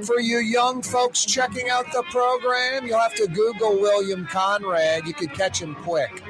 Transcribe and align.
For 0.00 0.20
you 0.20 0.38
young 0.38 0.82
folks 0.82 1.24
checking 1.24 1.68
out 1.68 1.86
the 1.92 2.02
program, 2.10 2.86
you'll 2.86 2.98
have 2.98 3.14
to 3.14 3.26
Google 3.28 3.80
William 3.80 4.26
Conrad. 4.26 5.06
You 5.06 5.14
could 5.14 5.32
catch 5.32 5.60
him 5.60 5.74
quick. 5.76 6.22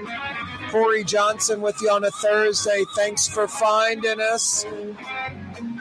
Corey 0.70 1.04
Johnson 1.04 1.60
with 1.60 1.80
you 1.80 1.90
on 1.90 2.04
a 2.04 2.10
Thursday. 2.10 2.84
Thanks 2.96 3.28
for 3.28 3.46
finding 3.46 4.20
us. 4.20 4.66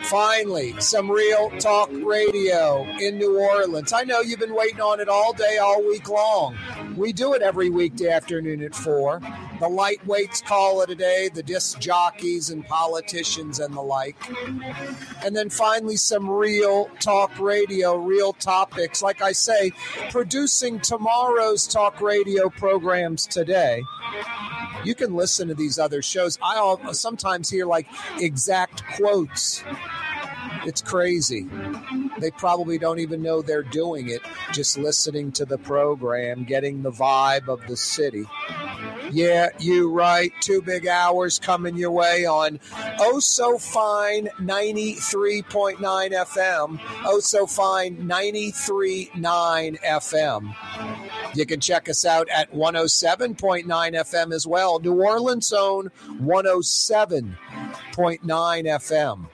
Finally, 0.04 0.80
some 0.80 1.10
real 1.10 1.50
talk 1.60 1.90
radio 2.04 2.84
in 3.00 3.18
New 3.18 3.40
Orleans. 3.40 3.94
I 3.94 4.04
know 4.04 4.22
you've 4.22 4.40
been 4.40 4.56
waiting 4.56 4.82
on 4.82 5.00
it 5.00 5.08
all 5.08 5.34
day, 5.34 5.58
all 5.58 5.82
week 5.88 6.10
long. 6.10 6.58
We 6.96 7.14
do 7.14 7.34
it 7.34 7.42
every 7.42 7.70
weekday 7.70 8.10
afternoon 8.10 8.64
at 8.64 8.76
4. 8.76 9.22
The 9.62 9.70
lightweights 9.70 10.44
call 10.44 10.82
it 10.82 10.90
a 10.90 10.96
day, 10.96 11.30
the 11.32 11.44
disc 11.44 11.80
jockeys 11.80 12.50
and 12.50 12.66
politicians 12.66 13.60
and 13.60 13.76
the 13.76 13.82
like. 13.82 14.18
And 15.24 15.36
then 15.36 15.52
finally, 15.52 15.98
some 15.98 16.28
real 16.28 16.90
talk 17.00 17.40
radio, 17.40 17.96
real 17.96 18.34
topics. 18.34 19.04
Like 19.04 19.22
I 19.22 19.34
say, 19.34 19.72
producing 20.10 20.80
tomorrow's 20.80 21.68
talk 21.68 22.02
radio 22.02 22.50
programs 22.50 23.28
today. 23.28 23.84
You 24.84 24.96
can 24.96 25.14
listen 25.14 25.48
to 25.50 25.54
these 25.54 25.78
other 25.78 26.02
shows. 26.02 26.40
I 26.42 26.78
sometimes 26.94 27.48
hear 27.48 27.68
like 27.68 27.86
exact 28.18 28.84
quotes. 28.96 29.64
It's 30.66 30.82
crazy. 30.82 31.48
They 32.20 32.32
probably 32.32 32.78
don't 32.78 33.00
even 33.00 33.22
know 33.22 33.42
they're 33.42 33.64
doing 33.64 34.10
it, 34.10 34.22
just 34.54 34.78
listening 34.78 35.32
to 35.34 35.46
the 35.46 35.58
program, 35.58 36.44
getting 36.44 36.84
the 36.84 36.92
vibe 36.92 37.48
of 37.48 37.66
the 37.68 37.78
city. 37.78 38.26
Yeah, 39.12 39.50
you 39.60 39.92
right. 39.92 40.32
Two 40.40 40.62
big 40.62 40.88
hours 40.88 41.40
coming 41.40 41.76
your 41.76 41.92
way 41.92 42.26
on 42.26 42.60
Oh 43.00 43.20
So 43.20 43.58
Fine 43.58 44.30
93.9 44.40 45.80
FM. 45.80 46.80
Oh 47.06 47.20
So 47.20 47.46
Fine 47.46 47.98
93.9 48.08 49.82
FM. 49.82 50.56
You 51.36 51.46
can 51.46 51.60
check 51.60 51.90
us 51.90 52.06
out 52.06 52.30
at 52.30 52.54
107.9 52.54 53.66
FM 53.66 54.34
as 54.34 54.48
well. 54.48 54.80
New 54.80 55.02
Orleans 55.02 55.52
own 55.52 55.90
107.9 56.22 57.36
FM. 58.28 59.28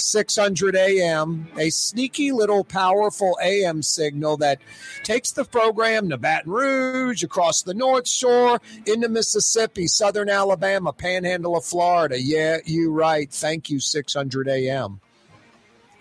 600 0.00 0.76
AM, 0.76 1.48
a 1.56 1.70
sneaky 1.70 2.32
little 2.32 2.64
powerful 2.64 3.38
AM 3.42 3.82
signal 3.82 4.36
that 4.38 4.60
takes 5.02 5.32
the 5.32 5.44
program 5.44 6.08
to 6.10 6.16
Baton 6.16 6.50
Rouge, 6.50 7.22
across 7.22 7.62
the 7.62 7.74
North 7.74 8.08
Shore, 8.08 8.60
into 8.86 9.08
Mississippi, 9.08 9.86
Southern 9.86 10.28
Alabama, 10.28 10.92
Panhandle 10.92 11.56
of 11.56 11.64
Florida. 11.64 12.20
Yeah, 12.20 12.58
you 12.64 12.92
right. 12.92 13.30
Thank 13.32 13.70
you, 13.70 13.80
600 13.80 14.48
AM. 14.48 15.00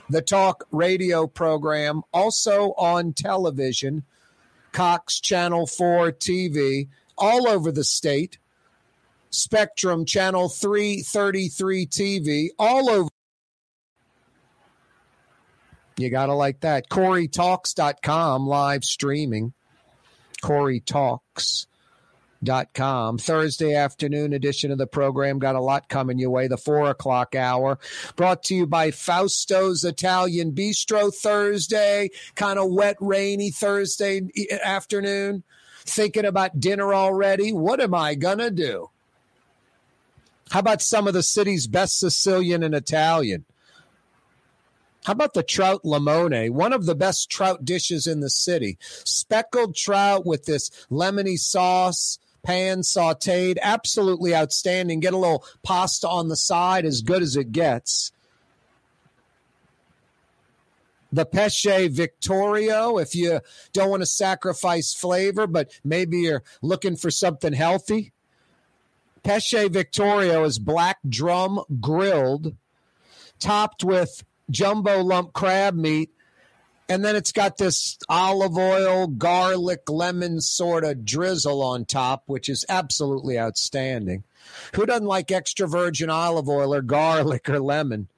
The 0.10 0.22
talk 0.22 0.66
radio 0.72 1.28
program, 1.28 2.02
also 2.14 2.74
on 2.78 3.14
television, 3.14 4.04
Cox 4.72 5.20
Channel 5.20 5.68
4 5.68 6.12
TV, 6.12 6.90
all 7.18 7.48
over 7.48 7.72
the 7.72 7.84
state. 7.84 8.38
Spectrum 9.30 10.04
Channel 10.06 10.50
333 10.50 11.86
TV, 11.88 12.50
all 12.60 12.90
over 12.90 13.10
you 15.98 16.10
got 16.10 16.28
to 16.28 16.34
like 16.34 16.62
that. 16.62 16.90
CoreyTalks.com 16.90 18.48
live 18.48 18.84
streaming. 18.84 19.54
CoreyTalks.com. 20.42 23.18
Thursday 23.20 23.76
afternoon 23.76 24.34
edition 24.34 24.72
of 24.72 24.78
the 24.78 24.88
program. 24.88 25.40
Got 25.40 25.56
a 25.56 25.62
lot 25.62 25.90
coming 25.90 26.18
your 26.18 26.32
way. 26.32 26.48
The 26.48 26.58
four 26.58 26.90
o'clock 26.90 27.36
hour. 27.36 27.78
Brought 28.16 28.44
to 28.46 28.56
you 28.56 28.66
by 28.66 28.92
Fausto's 28.92 29.84
Italian 29.84 30.54
Bistro 30.54 31.14
Thursday. 31.14 32.10
Kind 32.36 32.58
of 32.58 32.72
wet, 32.72 32.96
rainy 33.00 33.52
Thursday 33.52 34.22
afternoon. 34.64 35.44
Thinking 35.84 36.26
about 36.26 36.60
dinner 36.60 36.94
already. 36.94 37.52
What 37.52 37.82
am 37.82 37.94
I 37.94 38.16
going 38.16 38.40
to 38.40 38.52
do? 38.52 38.90
How 40.52 40.60
about 40.60 40.82
some 40.82 41.08
of 41.08 41.14
the 41.14 41.24
city's 41.24 41.68
best 41.68 42.00
Sicilian 42.00 42.62
and 42.62 42.76
Italian? 42.76 43.46
How 45.04 45.14
about 45.14 45.34
the 45.34 45.44
trout 45.44 45.84
limone? 45.84 46.52
One 46.52 46.74
of 46.74 46.86
the 46.86 46.96
best 46.96 47.30
trout 47.30 47.66
dishes 47.66 48.06
in 48.06 48.20
the 48.20 48.30
city. 48.30 48.78
Speckled 48.82 49.76
trout 49.76 50.26
with 50.26 50.46
this 50.46 50.70
lemony 50.92 51.40
sauce, 51.40 52.20
pan 52.44 52.82
sauteed, 52.82 53.58
absolutely 53.62 54.36
outstanding. 54.36 55.00
Get 55.00 55.14
a 55.14 55.18
little 55.18 55.44
pasta 55.64 56.08
on 56.08 56.28
the 56.28 56.36
side, 56.36 56.86
as 56.86 57.02
good 57.02 57.24
as 57.24 57.36
it 57.36 57.52
gets. 57.52 58.12
The 61.12 61.26
Pesce 61.26 61.88
Victorio, 61.90 62.98
if 62.98 63.16
you 63.16 63.42
don't 63.74 63.90
want 63.90 64.02
to 64.02 64.08
sacrifice 64.08 64.94
flavor, 64.94 65.46
but 65.46 65.72
maybe 65.84 66.20
you're 66.20 66.44
looking 66.62 66.96
for 66.96 67.12
something 67.12 67.54
healthy. 67.54 68.14
Pesce 69.24 69.68
Victorio 69.68 70.44
is 70.46 70.58
black 70.58 71.00
drum 71.08 71.62
grilled, 71.82 72.56
topped 73.40 73.84
with 73.84 74.24
jumbo 74.52 75.02
lump 75.02 75.34
crab 75.34 75.76
meat. 75.76 76.12
And 76.90 77.06
then 77.06 77.16
it's 77.16 77.32
got 77.32 77.58
this 77.58 77.98
olive 78.10 78.58
oil, 78.58 79.08
garlic, 79.08 79.90
lemon 79.90 80.42
sort 80.42 80.84
of 80.84 81.06
drizzle 81.06 81.64
on 81.64 81.86
top, 81.86 82.24
which 82.26 82.50
is 82.50 82.66
absolutely 82.68 83.40
outstanding. 83.40 84.26
Who 84.76 84.86
doesn't 84.86 85.06
like 85.06 85.32
extra 85.32 85.68
virgin 85.68 86.10
olive 86.10 86.50
oil 86.50 86.74
or 86.74 86.82
garlic 86.82 87.50
or 87.50 87.60
lemon? 87.62 88.10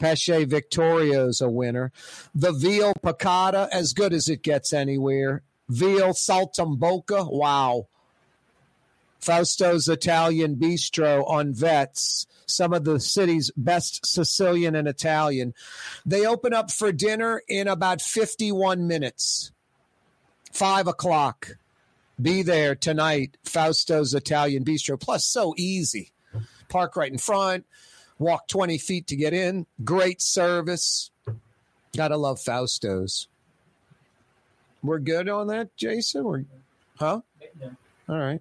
Pesce 0.00 0.44
Victorio's 0.44 1.40
a 1.40 1.48
winner. 1.48 1.92
The 2.34 2.52
veal 2.52 2.94
piccata, 2.94 3.68
as 3.70 3.92
good 3.92 4.12
as 4.12 4.28
it 4.28 4.42
gets 4.42 4.72
anywhere. 4.72 5.42
Veal 5.68 6.12
saltimbocca, 6.12 7.32
wow. 7.32 7.86
Fausto's 9.20 9.88
Italian 9.88 10.56
Bistro 10.56 11.26
on 11.28 11.54
Vets 11.54 12.26
some 12.46 12.72
of 12.72 12.84
the 12.84 13.00
city's 13.00 13.50
best 13.56 14.06
Sicilian 14.06 14.74
and 14.74 14.88
Italian. 14.88 15.54
They 16.04 16.26
open 16.26 16.52
up 16.52 16.70
for 16.70 16.92
dinner 16.92 17.42
in 17.48 17.68
about 17.68 18.00
51 18.00 18.86
minutes. 18.86 19.52
Five 20.52 20.86
o'clock. 20.86 21.56
Be 22.20 22.42
there 22.42 22.76
tonight, 22.76 23.36
Fausto's 23.44 24.14
Italian 24.14 24.64
Bistro. 24.64 25.00
Plus, 25.00 25.26
so 25.26 25.52
easy. 25.56 26.12
Park 26.68 26.96
right 26.96 27.10
in 27.10 27.18
front, 27.18 27.66
walk 28.18 28.46
20 28.48 28.78
feet 28.78 29.06
to 29.08 29.16
get 29.16 29.32
in. 29.32 29.66
Great 29.82 30.22
service. 30.22 31.10
Gotta 31.96 32.16
love 32.16 32.38
Fausto's. 32.38 33.28
We're 34.82 34.98
good 34.98 35.28
on 35.28 35.46
that, 35.48 35.76
Jason? 35.76 36.24
We're, 36.24 36.44
huh? 36.98 37.20
All 38.08 38.18
right. 38.18 38.40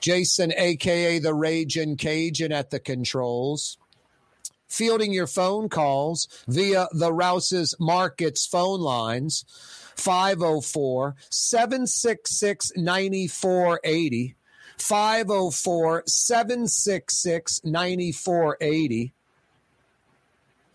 Jason, 0.00 0.52
aka 0.56 1.18
the 1.18 1.34
Raging 1.34 1.96
Cajun, 1.96 2.52
at 2.52 2.70
the 2.70 2.80
controls. 2.80 3.78
Fielding 4.68 5.12
your 5.12 5.26
phone 5.26 5.68
calls 5.68 6.28
via 6.48 6.88
the 6.92 7.12
Rouse's 7.12 7.74
Markets 7.78 8.46
phone 8.46 8.80
lines 8.80 9.44
504 9.96 11.14
766 11.30 12.72
9480. 12.76 14.36
504 14.78 16.02
766 16.06 17.60
9480. 17.64 19.12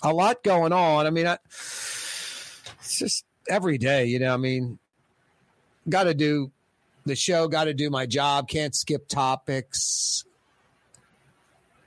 A 0.04 0.14
lot 0.14 0.44
going 0.44 0.74
on. 0.74 1.06
I 1.06 1.10
mean, 1.12 1.28
I, 1.28 1.38
it's 2.80 2.98
just 2.98 3.26
every 3.48 3.78
day, 3.78 4.06
you 4.06 4.20
know. 4.20 4.34
I 4.34 4.38
mean, 4.38 4.80
got 5.88 6.06
to 6.06 6.14
do 6.14 6.52
the 7.06 7.16
show, 7.16 7.48
got 7.48 7.66
to 7.66 7.74
do 7.74 7.90
my 7.90 8.06
job, 8.06 8.48
can't 8.48 8.76
skip 8.76 9.08
topics. 9.08 10.24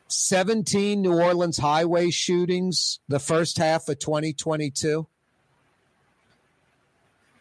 17 0.08 1.02
New 1.02 1.14
Orleans 1.14 1.58
highway 1.58 2.10
shootings 2.10 3.00
the 3.08 3.18
first 3.18 3.58
half 3.58 3.88
of 3.88 3.98
2022. 3.98 5.06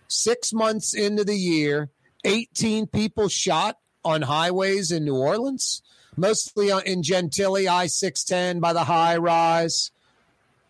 Six 0.08 0.54
months 0.54 0.94
into 0.94 1.24
the 1.24 1.36
year, 1.36 1.90
18 2.24 2.88
people 2.88 3.28
shot 3.28 3.78
on 4.06 4.24
highways 4.24 4.92
in 4.92 5.06
New 5.06 5.16
Orleans, 5.16 5.82
mostly 6.16 6.70
in 6.86 7.04
Gentilly, 7.04 7.68
I 7.68 7.88
610 7.88 8.60
by 8.60 8.74
the 8.74 8.86
high 8.86 9.18
rise. 9.18 9.92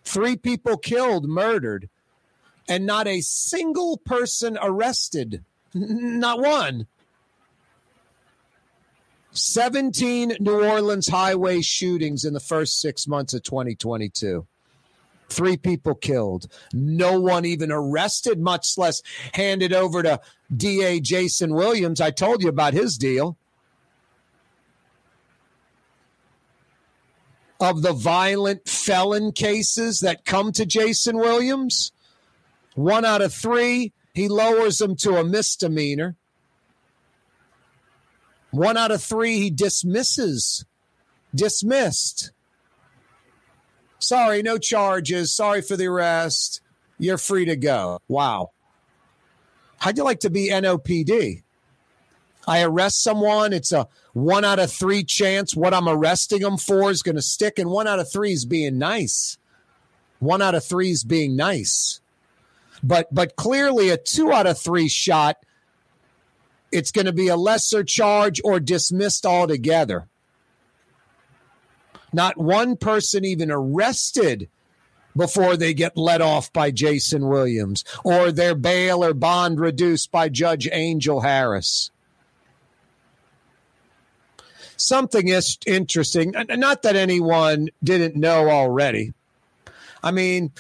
Three 0.04 0.36
people 0.36 0.78
killed, 0.78 1.28
murdered, 1.28 1.90
and 2.68 2.86
not 2.86 3.08
a 3.08 3.22
single 3.22 3.98
person 3.98 4.58
arrested. 4.62 5.44
Not 5.74 6.40
one. 6.40 6.88
17 9.34 10.38
New 10.40 10.64
Orleans 10.64 11.08
highway 11.08 11.62
shootings 11.62 12.24
in 12.24 12.34
the 12.34 12.40
first 12.40 12.80
six 12.80 13.08
months 13.08 13.34
of 13.34 13.44
2022. 13.44 14.48
Three 15.30 15.58
people 15.58 15.96
killed. 15.96 16.48
No 16.74 17.20
one 17.20 17.44
even 17.46 17.72
arrested, 17.72 18.40
much 18.40 18.78
less 18.78 19.02
handed 19.34 19.74
over 19.74 20.04
to 20.04 20.20
DA 20.56 21.00
Jason 21.00 21.56
Williams. 21.56 22.00
I 22.00 22.12
told 22.12 22.44
you 22.44 22.50
about 22.50 22.74
his 22.74 22.98
deal. 22.98 23.38
of 27.60 27.82
the 27.82 27.94
violent 27.94 28.68
felon 28.68 29.32
cases 29.32 30.02
that 30.02 30.26
come 30.26 30.52
to 30.52 30.66
Jason 30.66 31.18
Williams. 31.18 31.94
One 32.76 33.06
out 33.06 33.22
of 33.22 33.34
three, 33.34 33.94
he 34.14 34.28
lowers 34.28 34.80
them 34.80 34.98
to 34.98 35.16
a 35.16 35.24
misdemeanor. 35.24 36.18
One 38.54 38.78
out 38.78 38.92
of 38.92 39.02
three, 39.02 39.40
he 39.40 39.50
dismisses. 39.50 40.64
Dismissed. 41.34 42.30
Sorry, 43.98 44.44
no 44.44 44.60
charges. 44.60 45.34
Sorry 45.34 45.64
for 45.64 45.76
the 45.76 45.88
arrest. 45.88 46.62
You're 47.00 47.18
free 47.18 47.46
to 47.46 47.56
go. 47.56 48.00
Wow. 48.08 48.52
How'd 49.80 49.98
you 49.98 50.04
like 50.04 50.20
to 50.20 50.30
be 50.30 50.52
NOPD? 50.52 51.42
I 52.48 52.62
arrest 52.62 53.02
someone. 53.02 53.54
It's 53.54 53.72
a 53.72 53.88
one 54.14 54.46
out 54.46 54.60
of 54.60 54.72
three 54.72 55.04
chance 55.04 55.56
what 55.56 55.74
I'm 55.74 55.90
arresting 55.90 56.42
them 56.42 56.58
for 56.58 56.92
is 56.92 57.02
going 57.02 57.16
to 57.16 57.24
stick, 57.24 57.58
and 57.58 57.72
one 57.72 57.88
out 57.88 58.00
of 58.00 58.12
three 58.12 58.34
is 58.34 58.46
being 58.46 58.78
nice. 58.78 59.40
One 60.20 60.44
out 60.44 60.54
of 60.54 60.64
three 60.64 60.92
is 60.92 61.04
being 61.04 61.36
nice. 61.36 62.02
But 62.84 63.12
but 63.12 63.36
clearly 63.36 63.90
a 63.90 63.98
two 63.98 64.32
out 64.32 64.46
of 64.46 64.60
three 64.60 64.90
shot, 64.90 65.38
it's 66.74 66.92
going 66.92 67.06
to 67.06 67.14
be 67.14 67.28
a 67.28 67.38
lesser 67.38 67.84
charge 67.84 68.42
or 68.44 68.60
dismissed 68.60 69.26
altogether. 69.26 70.08
Not 72.12 72.38
one 72.38 72.78
person 72.78 73.24
even 73.24 73.52
arrested 73.52 74.50
before 75.16 75.56
they 75.56 75.74
get 75.74 75.98
let 75.98 76.22
off 76.22 76.52
by 76.52 76.72
Jason 76.72 77.28
Williams 77.28 77.84
or 78.04 78.32
their 78.32 78.56
bail 78.56 79.04
or 79.04 79.14
bond 79.14 79.60
reduced 79.60 80.12
by 80.12 80.30
Judge 80.30 80.68
Angel 80.72 81.22
Harris. 81.22 81.92
Something 84.76 85.28
is 85.28 85.58
interesting, 85.66 86.34
not 86.50 86.82
that 86.82 86.96
anyone 86.96 87.70
didn't 87.84 88.16
know 88.16 88.50
already. 88.50 89.14
I 90.04 90.12
mean, 90.12 90.52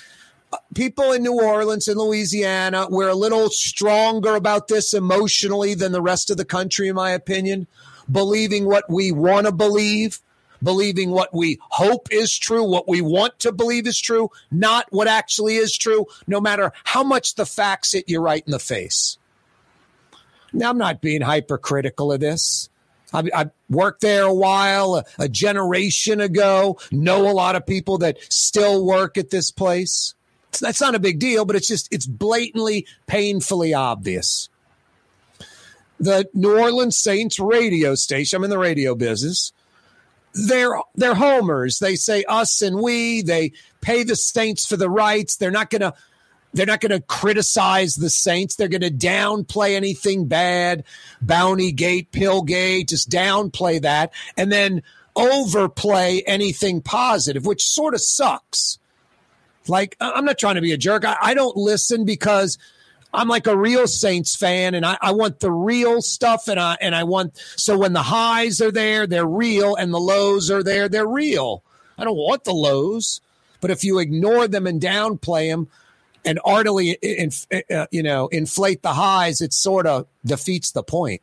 people 0.73 1.11
in 1.11 1.23
New 1.23 1.41
Orleans 1.41 1.87
and 1.87 1.99
Louisiana, 1.99 2.87
we're 2.89 3.09
a 3.09 3.15
little 3.15 3.49
stronger 3.49 4.35
about 4.35 4.67
this 4.67 4.93
emotionally 4.93 5.73
than 5.73 5.91
the 5.91 6.01
rest 6.01 6.29
of 6.29 6.37
the 6.37 6.45
country, 6.45 6.87
in 6.87 6.95
my 6.95 7.11
opinion, 7.11 7.67
believing 8.11 8.65
what 8.65 8.89
we 8.89 9.11
want 9.11 9.45
to 9.45 9.51
believe 9.51 10.19
believing 10.63 11.11
what 11.11 11.33
we 11.33 11.59
hope 11.69 12.07
is 12.11 12.35
true, 12.37 12.63
what 12.63 12.87
we 12.87 13.01
want 13.01 13.37
to 13.39 13.51
believe 13.51 13.85
is 13.85 13.99
true, 13.99 14.29
not 14.49 14.87
what 14.91 15.07
actually 15.07 15.57
is 15.57 15.77
true, 15.77 16.05
no 16.25 16.39
matter 16.39 16.71
how 16.85 17.03
much 17.03 17.35
the 17.35 17.45
facts 17.45 17.91
hit 17.91 18.05
you 18.07 18.19
right 18.19 18.43
in 18.45 18.51
the 18.51 18.59
face. 18.59 19.17
Now, 20.53 20.69
I'm 20.69 20.77
not 20.77 21.01
being 21.01 21.21
hypercritical 21.21 22.11
of 22.11 22.19
this. 22.19 22.69
I, 23.11 23.23
I 23.33 23.49
worked 23.69 24.01
there 24.01 24.23
a 24.23 24.33
while, 24.33 24.95
a, 24.95 25.05
a 25.19 25.29
generation 25.29 26.21
ago, 26.21 26.79
know 26.91 27.29
a 27.29 27.33
lot 27.33 27.55
of 27.55 27.65
people 27.65 27.99
that 27.99 28.17
still 28.31 28.85
work 28.85 29.17
at 29.17 29.29
this 29.29 29.51
place. 29.51 30.15
That's 30.59 30.81
not 30.81 30.95
a 30.95 30.99
big 30.99 31.19
deal, 31.19 31.45
but 31.45 31.55
it's 31.55 31.67
just, 31.67 31.87
it's 31.91 32.05
blatantly, 32.05 32.87
painfully 33.07 33.73
obvious. 33.73 34.49
The 35.99 36.27
New 36.33 36.57
Orleans 36.57 36.97
Saints 36.97 37.39
radio 37.39 37.95
station, 37.95 38.37
I'm 38.37 38.43
in 38.43 38.49
the 38.49 38.57
radio 38.57 38.95
business, 38.95 39.53
they're 40.33 40.75
they're 40.95 41.13
homers. 41.13 41.79
They 41.79 41.95
say 41.95 42.23
us 42.27 42.61
and 42.61 42.81
we. 42.81 43.21
They 43.21 43.51
pay 43.81 44.03
the 44.03 44.15
Saints 44.15 44.65
for 44.65 44.77
the 44.77 44.89
rights. 44.89 45.37
They're 45.37 45.51
not 45.51 45.69
to 45.83 45.93
they're 46.53 46.65
not 46.65 46.81
going 46.81 46.91
to 46.91 47.01
criticize 47.01 47.95
the 47.95 48.09
Saints. 48.09 48.55
They're 48.55 48.67
going 48.67 48.81
to 48.81 48.91
downplay 48.91 49.75
anything 49.75 50.27
bad, 50.27 50.83
Bounty 51.21 51.71
Gate, 51.71 52.11
Pillgate, 52.11 52.89
just 52.89 53.09
downplay 53.09 53.81
that, 53.81 54.13
and 54.37 54.51
then 54.51 54.83
overplay 55.15 56.21
anything 56.25 56.81
positive, 56.81 57.45
which 57.45 57.67
sort 57.67 57.93
of 57.93 58.01
sucks. 58.01 58.77
Like 59.67 59.95
I'm 59.99 60.25
not 60.25 60.37
trying 60.37 60.55
to 60.55 60.61
be 60.61 60.73
a 60.73 60.77
jerk. 60.77 61.05
I, 61.05 61.17
I 61.21 61.33
don't 61.33 61.55
listen 61.55 62.05
because 62.05 62.57
I'm 63.13 63.27
like 63.27 63.47
a 63.47 63.55
real 63.55 63.87
Saints 63.87 64.35
fan, 64.35 64.73
and 64.73 64.85
I, 64.85 64.97
I 65.01 65.11
want 65.11 65.39
the 65.39 65.51
real 65.51 66.01
stuff, 66.01 66.47
and 66.47 66.59
I 66.59 66.77
and 66.81 66.95
I 66.95 67.03
want 67.03 67.37
so 67.55 67.77
when 67.77 67.93
the 67.93 68.03
highs 68.03 68.59
are 68.61 68.71
there, 68.71 69.05
they're 69.05 69.25
real, 69.25 69.75
and 69.75 69.93
the 69.93 69.99
lows 69.99 70.49
are 70.49 70.63
there, 70.63 70.89
they're 70.89 71.07
real. 71.07 71.63
I 71.97 72.03
don't 72.03 72.17
want 72.17 72.43
the 72.43 72.53
lows, 72.53 73.21
but 73.61 73.69
if 73.69 73.83
you 73.83 73.99
ignore 73.99 74.47
them 74.47 74.65
and 74.65 74.81
downplay 74.81 75.49
them, 75.49 75.67
and 76.25 76.39
artily, 76.43 76.97
uh, 77.71 77.85
you 77.91 78.01
know, 78.01 78.27
inflate 78.29 78.81
the 78.81 78.93
highs, 78.93 79.41
it 79.41 79.53
sort 79.53 79.85
of 79.85 80.07
defeats 80.25 80.71
the 80.71 80.83
point. 80.83 81.21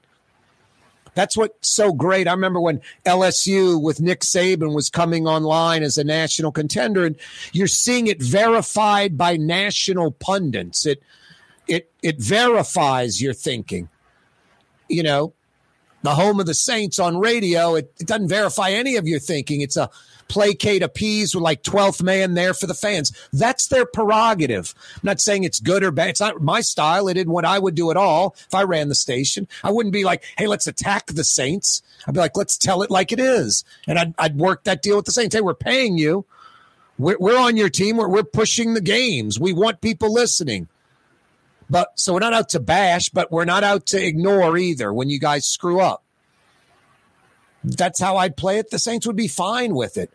That's 1.14 1.36
what's 1.36 1.68
so 1.68 1.92
great. 1.92 2.28
I 2.28 2.32
remember 2.32 2.60
when 2.60 2.80
LSU 3.04 3.80
with 3.80 4.00
Nick 4.00 4.20
Saban 4.20 4.74
was 4.74 4.88
coming 4.88 5.26
online 5.26 5.82
as 5.82 5.98
a 5.98 6.04
national 6.04 6.52
contender, 6.52 7.04
and 7.04 7.16
you're 7.52 7.66
seeing 7.66 8.06
it 8.06 8.22
verified 8.22 9.18
by 9.18 9.36
national 9.36 10.12
pundits. 10.12 10.86
It 10.86 11.02
it 11.66 11.90
it 12.02 12.18
verifies 12.18 13.20
your 13.20 13.34
thinking. 13.34 13.88
You 14.88 15.02
know, 15.02 15.34
the 16.02 16.14
home 16.14 16.40
of 16.40 16.46
the 16.46 16.54
Saints 16.54 16.98
on 16.98 17.18
radio, 17.18 17.74
it, 17.74 17.92
it 18.00 18.06
doesn't 18.06 18.28
verify 18.28 18.70
any 18.70 18.96
of 18.96 19.06
your 19.06 19.20
thinking. 19.20 19.60
It's 19.60 19.76
a 19.76 19.90
placate, 20.30 20.82
appease 20.82 21.34
with 21.34 21.42
like 21.42 21.62
12th 21.62 22.02
man 22.02 22.34
there 22.34 22.54
for 22.54 22.66
the 22.66 22.74
fans. 22.74 23.12
That's 23.32 23.66
their 23.66 23.84
prerogative. 23.84 24.74
I'm 24.94 25.00
not 25.02 25.20
saying 25.20 25.44
it's 25.44 25.58
good 25.58 25.82
or 25.82 25.90
bad. 25.90 26.10
It's 26.10 26.20
not 26.20 26.40
my 26.40 26.60
style. 26.60 27.08
It 27.08 27.16
isn't 27.16 27.30
what 27.30 27.44
I 27.44 27.58
would 27.58 27.74
do 27.74 27.90
at 27.90 27.96
all 27.96 28.36
if 28.38 28.54
I 28.54 28.62
ran 28.62 28.88
the 28.88 28.94
station. 28.94 29.48
I 29.64 29.72
wouldn't 29.72 29.92
be 29.92 30.04
like, 30.04 30.24
hey, 30.38 30.46
let's 30.46 30.68
attack 30.68 31.06
the 31.06 31.24
Saints. 31.24 31.82
I'd 32.06 32.14
be 32.14 32.20
like, 32.20 32.36
let's 32.36 32.56
tell 32.56 32.82
it 32.82 32.90
like 32.90 33.10
it 33.10 33.20
is. 33.20 33.64
And 33.88 33.98
I'd, 33.98 34.14
I'd 34.18 34.36
work 34.36 34.64
that 34.64 34.82
deal 34.82 34.96
with 34.96 35.04
the 35.04 35.12
Saints. 35.12 35.34
Hey, 35.34 35.40
we're 35.40 35.54
paying 35.54 35.98
you. 35.98 36.24
We're, 36.96 37.18
we're 37.18 37.38
on 37.38 37.56
your 37.56 37.70
team. 37.70 37.96
We're, 37.96 38.08
we're 38.08 38.22
pushing 38.22 38.74
the 38.74 38.80
games. 38.80 39.40
We 39.40 39.52
want 39.52 39.80
people 39.80 40.12
listening. 40.12 40.68
But 41.68 41.98
so 41.98 42.14
we're 42.14 42.20
not 42.20 42.34
out 42.34 42.48
to 42.50 42.60
bash, 42.60 43.08
but 43.08 43.30
we're 43.32 43.44
not 43.44 43.64
out 43.64 43.86
to 43.86 44.04
ignore 44.04 44.56
either 44.56 44.92
when 44.92 45.08
you 45.08 45.18
guys 45.18 45.46
screw 45.46 45.80
up. 45.80 46.04
That's 47.62 48.00
how 48.00 48.16
I'd 48.16 48.36
play 48.36 48.58
it. 48.58 48.70
The 48.70 48.78
Saints 48.78 49.06
would 49.06 49.16
be 49.16 49.28
fine 49.28 49.74
with 49.74 49.96
it. 49.96 50.12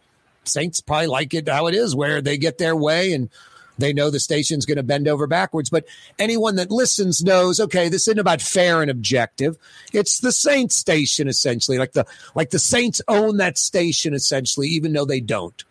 Saints 0.47 0.79
probably 0.79 1.07
like 1.07 1.33
it 1.33 1.49
how 1.49 1.67
it 1.67 1.75
is, 1.75 1.95
where 1.95 2.21
they 2.21 2.37
get 2.37 2.57
their 2.57 2.75
way 2.75 3.13
and 3.13 3.29
they 3.77 3.93
know 3.93 4.09
the 4.09 4.19
station's 4.19 4.65
going 4.65 4.77
to 4.77 4.83
bend 4.83 5.07
over 5.07 5.27
backwards. 5.27 5.69
But 5.69 5.85
anyone 6.17 6.55
that 6.55 6.71
listens 6.71 7.23
knows, 7.23 7.59
okay, 7.59 7.89
this 7.89 8.07
isn't 8.07 8.19
about 8.19 8.41
fair 8.41 8.81
and 8.81 8.89
objective. 8.89 9.57
It's 9.91 10.19
the 10.19 10.31
Saints 10.31 10.75
station 10.75 11.27
essentially, 11.27 11.77
like 11.77 11.93
the 11.93 12.05
like 12.35 12.51
the 12.51 12.59
Saints 12.59 13.01
own 13.07 13.37
that 13.37 13.57
station 13.57 14.13
essentially, 14.13 14.67
even 14.67 14.93
though 14.93 15.05
they 15.05 15.19
don't. 15.21 15.63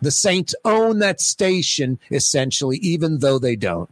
The 0.00 0.10
Saints 0.10 0.54
own 0.64 1.00
that 1.00 1.20
station 1.20 1.98
essentially, 2.10 2.76
even 2.78 3.18
though 3.18 3.38
they 3.38 3.56
don't. 3.56 3.90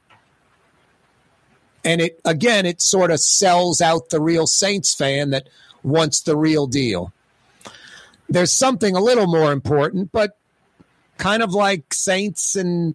And 1.84 2.00
it 2.00 2.20
again, 2.24 2.66
it 2.66 2.82
sort 2.82 3.10
of 3.10 3.20
sells 3.20 3.80
out 3.80 4.10
the 4.10 4.20
real 4.20 4.46
Saints 4.46 4.94
fan 4.94 5.30
that 5.30 5.48
wants 5.82 6.20
the 6.20 6.36
real 6.36 6.66
deal. 6.66 7.12
There's 8.28 8.52
something 8.52 8.96
a 8.96 9.00
little 9.00 9.26
more 9.26 9.52
important, 9.52 10.10
but 10.12 10.38
kind 11.18 11.42
of 11.42 11.52
like 11.52 11.94
Saints 11.94 12.56
and 12.56 12.94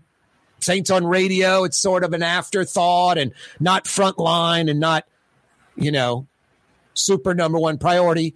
Saints 0.60 0.90
on 0.90 1.06
radio, 1.06 1.64
it's 1.64 1.78
sort 1.78 2.04
of 2.04 2.14
an 2.14 2.22
afterthought 2.22 3.18
and 3.18 3.34
not 3.60 3.86
frontline 3.86 4.70
and 4.70 4.80
not, 4.80 5.06
you 5.76 5.92
know, 5.92 6.28
super 6.94 7.34
number 7.34 7.58
one 7.58 7.78
priority. 7.78 8.36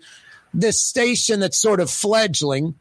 This 0.54 0.80
station 0.80 1.40
that's 1.40 1.60
sort 1.60 1.80
of 1.80 1.90
fledgling. 1.90 2.76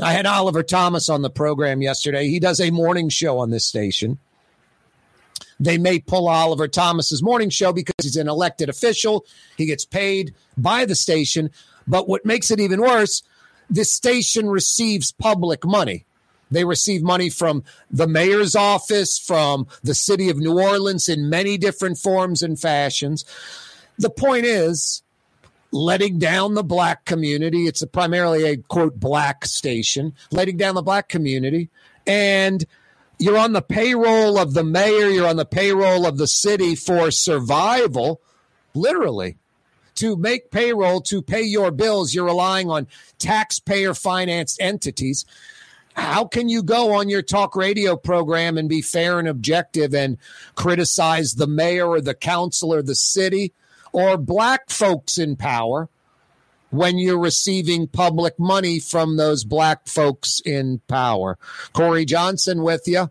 I 0.00 0.12
had 0.12 0.24
Oliver 0.24 0.62
Thomas 0.62 1.08
on 1.08 1.22
the 1.22 1.30
program 1.30 1.82
yesterday. 1.82 2.28
He 2.28 2.38
does 2.38 2.60
a 2.60 2.70
morning 2.70 3.08
show 3.08 3.38
on 3.38 3.50
this 3.50 3.66
station. 3.66 4.18
They 5.58 5.76
may 5.76 5.98
pull 5.98 6.28
Oliver 6.28 6.68
Thomas's 6.68 7.22
morning 7.22 7.50
show 7.50 7.72
because 7.72 7.94
he's 8.02 8.16
an 8.16 8.28
elected 8.28 8.70
official. 8.70 9.26
He 9.58 9.66
gets 9.66 9.84
paid 9.84 10.34
by 10.56 10.86
the 10.86 10.94
station. 10.94 11.50
But 11.86 12.08
what 12.08 12.24
makes 12.24 12.50
it 12.50 12.60
even 12.60 12.80
worse, 12.80 13.22
this 13.68 13.92
station 13.92 14.48
receives 14.48 15.12
public 15.12 15.64
money. 15.64 16.04
They 16.50 16.64
receive 16.64 17.02
money 17.02 17.30
from 17.30 17.62
the 17.90 18.08
mayor's 18.08 18.56
office, 18.56 19.18
from 19.18 19.68
the 19.82 19.94
city 19.94 20.28
of 20.28 20.38
New 20.38 20.58
Orleans 20.58 21.08
in 21.08 21.30
many 21.30 21.56
different 21.56 21.98
forms 21.98 22.42
and 22.42 22.58
fashions. 22.58 23.24
The 23.98 24.10
point 24.10 24.44
is, 24.44 25.02
letting 25.72 26.18
down 26.18 26.54
the 26.54 26.64
black 26.64 27.04
community. 27.04 27.66
It's 27.66 27.82
a 27.82 27.86
primarily 27.86 28.44
a 28.44 28.56
quote 28.56 28.98
black 28.98 29.44
station, 29.44 30.14
letting 30.30 30.56
down 30.56 30.74
the 30.74 30.82
black 30.82 31.08
community. 31.08 31.68
And 32.06 32.64
you're 33.18 33.38
on 33.38 33.52
the 33.52 33.62
payroll 33.62 34.38
of 34.38 34.54
the 34.54 34.64
mayor, 34.64 35.08
you're 35.08 35.28
on 35.28 35.36
the 35.36 35.44
payroll 35.44 36.06
of 36.06 36.18
the 36.18 36.26
city 36.26 36.74
for 36.74 37.10
survival, 37.10 38.20
literally. 38.74 39.36
To 40.00 40.16
make 40.16 40.50
payroll, 40.50 41.02
to 41.02 41.20
pay 41.20 41.42
your 41.42 41.70
bills, 41.70 42.14
you're 42.14 42.24
relying 42.24 42.70
on 42.70 42.86
taxpayer 43.18 43.92
financed 43.92 44.58
entities. 44.58 45.26
How 45.92 46.24
can 46.24 46.48
you 46.48 46.62
go 46.62 46.94
on 46.94 47.10
your 47.10 47.20
talk 47.20 47.54
radio 47.54 47.96
program 47.96 48.56
and 48.56 48.66
be 48.66 48.80
fair 48.80 49.18
and 49.18 49.28
objective 49.28 49.94
and 49.94 50.16
criticize 50.54 51.34
the 51.34 51.46
mayor 51.46 51.86
or 51.86 52.00
the 52.00 52.14
council 52.14 52.72
or 52.72 52.80
the 52.80 52.94
city 52.94 53.52
or 53.92 54.16
black 54.16 54.70
folks 54.70 55.18
in 55.18 55.36
power 55.36 55.90
when 56.70 56.96
you're 56.96 57.18
receiving 57.18 57.86
public 57.86 58.38
money 58.38 58.78
from 58.78 59.18
those 59.18 59.44
black 59.44 59.86
folks 59.86 60.40
in 60.46 60.80
power. 60.88 61.36
Corey 61.74 62.06
Johnson 62.06 62.62
with 62.62 62.84
you. 62.86 63.10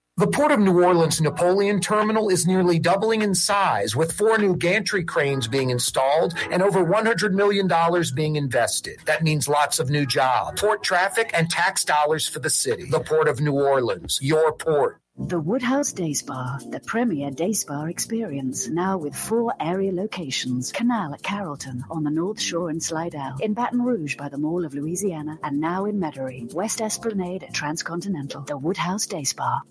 The 0.21 0.27
Port 0.27 0.51
of 0.51 0.59
New 0.59 0.83
Orleans 0.83 1.19
Napoleon 1.19 1.79
Terminal 1.79 2.29
is 2.29 2.45
nearly 2.45 2.77
doubling 2.77 3.23
in 3.23 3.33
size, 3.33 3.95
with 3.95 4.11
four 4.11 4.37
new 4.37 4.55
gantry 4.55 5.03
cranes 5.03 5.47
being 5.47 5.71
installed 5.71 6.35
and 6.51 6.61
over 6.61 6.85
$100 6.85 7.31
million 7.31 7.67
being 8.13 8.35
invested. 8.35 8.99
That 9.05 9.23
means 9.23 9.47
lots 9.47 9.79
of 9.79 9.89
new 9.89 10.05
jobs, 10.05 10.61
port 10.61 10.83
traffic, 10.83 11.31
and 11.33 11.49
tax 11.49 11.83
dollars 11.83 12.29
for 12.29 12.37
the 12.37 12.51
city. 12.51 12.87
The 12.87 12.99
Port 12.99 13.27
of 13.27 13.41
New 13.41 13.53
Orleans, 13.53 14.19
your 14.21 14.53
port. 14.53 14.99
The 15.17 15.39
Woodhouse 15.39 15.91
Day 15.91 16.13
Spa, 16.13 16.59
the 16.69 16.81
premier 16.81 17.31
day 17.31 17.53
spa 17.53 17.85
experience, 17.85 18.67
now 18.67 18.99
with 18.99 19.15
four 19.15 19.55
area 19.59 19.91
locations. 19.91 20.71
Canal 20.71 21.15
at 21.15 21.23
Carrollton, 21.23 21.83
on 21.89 22.03
the 22.03 22.11
North 22.11 22.39
Shore 22.39 22.69
and 22.69 22.81
Slidell, 22.81 23.37
in 23.41 23.55
Baton 23.55 23.81
Rouge 23.81 24.17
by 24.17 24.29
the 24.29 24.37
Mall 24.37 24.65
of 24.65 24.75
Louisiana, 24.75 25.39
and 25.41 25.59
now 25.59 25.85
in 25.85 25.99
Metairie, 25.99 26.53
West 26.53 26.79
Esplanade 26.79 27.41
at 27.41 27.55
Transcontinental. 27.55 28.43
The 28.43 28.55
Woodhouse 28.55 29.07
Day 29.07 29.23
Spa. 29.23 29.61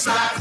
Side. 0.00 0.40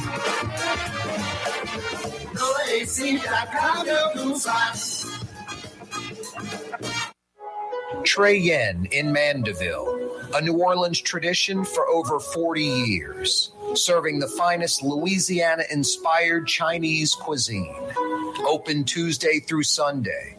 Trey 8.05 8.37
Yuen 8.37 8.87
in 8.93 9.11
Mandeville, 9.11 10.29
a 10.33 10.41
New 10.41 10.53
Orleans 10.53 11.01
tradition 11.01 11.65
for 11.65 11.87
over 11.87 12.19
40 12.19 12.63
years, 12.63 13.51
serving 13.73 14.19
the 14.19 14.27
finest 14.29 14.81
Louisiana 14.81 15.63
inspired 15.69 16.47
Chinese 16.47 17.13
cuisine. 17.13 17.75
Open 18.47 18.85
Tuesday 18.85 19.39
through 19.41 19.63
Sunday. 19.63 20.38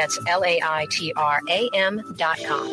That's 0.00 0.18
L 0.28 0.42
A 0.46 0.58
I 0.62 0.86
T 0.90 1.12
R 1.14 1.40
A 1.50 1.68
M 1.74 2.00
dot 2.16 2.40
com. 2.46 2.66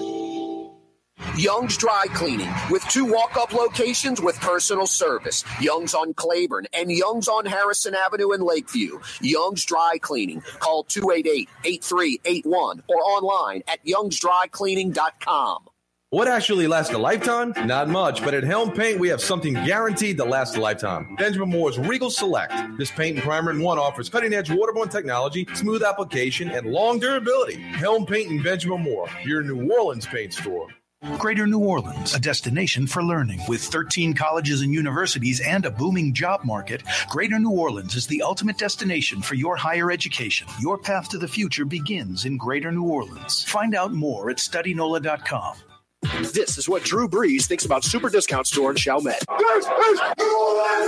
Young's 1.36 1.75
Dry 1.75 2.05
Cleaning 2.13 2.50
with 2.72 2.88
two 2.88 3.03
walk 3.03 3.36
up 3.36 3.51
locations 3.51 4.22
with 4.22 4.39
personal 4.39 4.88
service. 4.88 5.43
Young's 5.60 5.93
on 5.93 6.13
Claiborne 6.13 6.67
and 6.72 6.89
Young's 6.89 7.27
on 7.27 7.46
Harrison 7.46 7.96
Avenue 7.96 8.31
in 8.31 8.39
Lakeview. 8.39 9.00
Young's 9.19 9.65
Dry 9.65 9.98
Cleaning. 10.00 10.41
Call 10.60 10.86
288 10.86 11.50
8381 11.65 12.84
or 12.88 12.96
online 12.96 13.62
at 13.67 13.86
youngsdrycleaning.com. 13.86 15.67
What 16.10 16.30
actually 16.30 16.68
lasts 16.68 16.94
a 16.94 16.98
lifetime? 16.98 17.54
Not 17.66 17.90
much, 17.90 18.24
but 18.24 18.34
at 18.34 18.46
Helm 18.46 18.72
Paint, 18.72 18.98
we 18.98 19.10
have 19.10 19.20
something 19.20 19.54
guaranteed 19.54 20.16
to 20.16 20.24
last 20.24 20.56
a 20.56 20.62
lifetime. 20.62 21.18
Benjamin 21.18 21.50
Moore's 21.50 21.78
Regal 21.78 22.10
Select. 22.10 22.54
This 22.78 22.90
paint 22.90 23.18
and 23.18 23.26
primer 23.26 23.52
in 23.52 23.60
one 23.62 23.78
offers 23.78 24.08
cutting 24.08 24.34
edge 24.34 24.48
waterborne 24.48 24.90
technology, 24.90 25.46
smooth 25.54 25.84
application, 25.84 26.50
and 26.50 26.68
long 26.68 27.00
durability. 27.00 27.56
Helm 27.56 28.06
Paint 28.06 28.32
and 28.32 28.42
Benjamin 28.42 28.84
Moore, 28.84 29.10
your 29.26 29.44
New 29.44 29.70
Orleans 29.70 30.06
paint 30.06 30.34
store. 30.34 30.70
Greater 31.18 31.46
New 31.46 31.60
Orleans, 31.60 32.16
a 32.16 32.22
destination 32.22 32.88
for 32.88 33.04
learning. 33.04 33.42
With 33.50 33.62
13 33.62 34.14
colleges 34.14 34.62
and 34.62 34.74
universities 34.74 35.42
and 35.42 35.66
a 35.66 35.72
booming 35.72 36.14
job 36.14 36.46
market, 36.46 36.84
Greater 37.10 37.38
New 37.38 37.52
Orleans 37.52 37.98
is 37.98 38.08
the 38.08 38.22
ultimate 38.22 38.58
destination 38.58 39.22
for 39.22 39.36
your 39.36 39.58
higher 39.58 39.92
education. 39.92 40.48
Your 40.62 40.78
path 40.78 41.10
to 41.10 41.18
the 41.18 41.28
future 41.28 41.66
begins 41.66 42.24
in 42.24 42.38
Greater 42.38 42.72
New 42.72 42.86
Orleans. 42.86 43.44
Find 43.44 43.76
out 43.76 43.92
more 43.92 44.30
at 44.30 44.38
studynola.com. 44.38 45.58
This 46.01 46.58
is 46.58 46.70
what 46.70 46.84
Drew 46.84 47.08
Brees 47.08 47.48
thinks 47.48 47.66
about 47.66 47.84
Super 47.84 48.10
Discount 48.10 48.48
Store 48.48 48.70
in 48.70 48.77
Chalmette. 48.77 49.24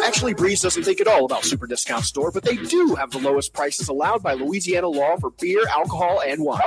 Actually, 0.03 0.35
Brees 0.35 0.61
doesn't 0.61 0.83
think 0.83 1.01
at 1.01 1.07
all 1.07 1.25
about 1.25 1.43
Super 1.43 1.67
Discount 1.67 2.05
Store, 2.05 2.31
but 2.31 2.43
they 2.43 2.55
do 2.55 2.95
have 2.95 3.11
the 3.11 3.19
lowest 3.19 3.53
prices 3.53 3.89
allowed 3.89 4.21
by 4.21 4.33
Louisiana 4.33 4.87
law 4.87 5.17
for 5.17 5.31
beer, 5.31 5.63
alcohol, 5.69 6.21
and 6.25 6.43
wine. 6.43 6.61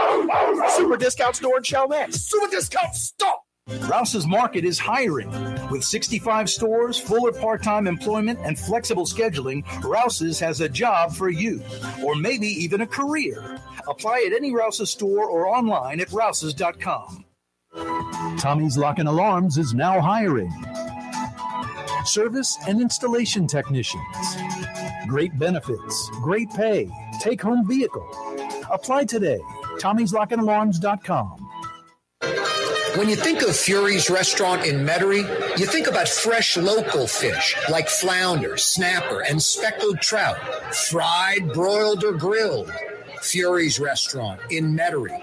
Super 0.71 0.97
Discount 0.97 1.37
Store 1.37 1.57
in 1.57 1.63
Chalmette. 1.63 2.15
Super 2.15 2.51
Discount 2.51 2.95
Store! 2.95 3.35
Rouse's 3.89 4.27
Market 4.27 4.65
is 4.65 4.79
hiring. 4.79 5.31
With 5.71 5.85
65 5.85 6.51
stores, 6.51 6.99
fuller 6.99 7.33
part 7.33 7.63
time 7.63 7.87
employment, 7.87 8.41
and 8.43 8.59
flexible 8.59 9.07
scheduling, 9.07 9.65
Rouse's 9.85 10.41
has 10.41 10.61
a 10.61 10.69
job 10.69 11.15
for 11.15 11.31
you, 11.31 11.63
or 12.03 12.17
maybe 12.17 12.49
even 12.49 12.81
a 12.81 12.87
career. 12.87 13.61
Apply 13.89 14.25
at 14.27 14.33
any 14.33 14.53
Rouse's 14.53 14.91
store 14.91 15.27
or 15.29 15.47
online 15.47 16.01
at 16.01 16.11
rouses.com. 16.13 17.25
Tommy's 18.39 18.77
Lock 18.77 18.99
and 18.99 19.09
Alarms 19.09 19.59
is 19.59 19.75
now 19.75 20.01
hiring 20.01 20.53
service 22.05 22.59
and 22.67 22.81
installation 22.81 23.47
technicians. 23.47 24.03
Great 25.07 25.39
benefits, 25.39 26.11
great 26.23 26.51
pay, 26.51 26.91
take 27.21 27.41
home 27.41 27.67
vehicle. 27.67 28.07
Apply 28.71 29.05
today. 29.05 29.41
Tommy'sLockandAlarms.com. 29.79 31.49
When 32.97 33.09
you 33.09 33.17
think 33.17 33.43
of 33.43 33.57
Fury's 33.57 34.11
restaurant 34.11 34.67
in 34.67 34.85
Metairie, 34.85 35.27
you 35.59 35.65
think 35.65 35.87
about 35.87 36.09
fresh 36.09 36.57
local 36.57 37.07
fish 37.07 37.57
like 37.71 37.89
flounder, 37.89 38.57
snapper, 38.57 39.21
and 39.23 39.43
speckled 39.43 40.01
trout, 40.01 40.37
fried, 40.75 41.53
broiled, 41.53 42.05
or 42.05 42.13
grilled. 42.13 42.71
Fury's 43.23 43.81
restaurant 43.81 44.41
in 44.51 44.77
Metairie. 44.77 45.23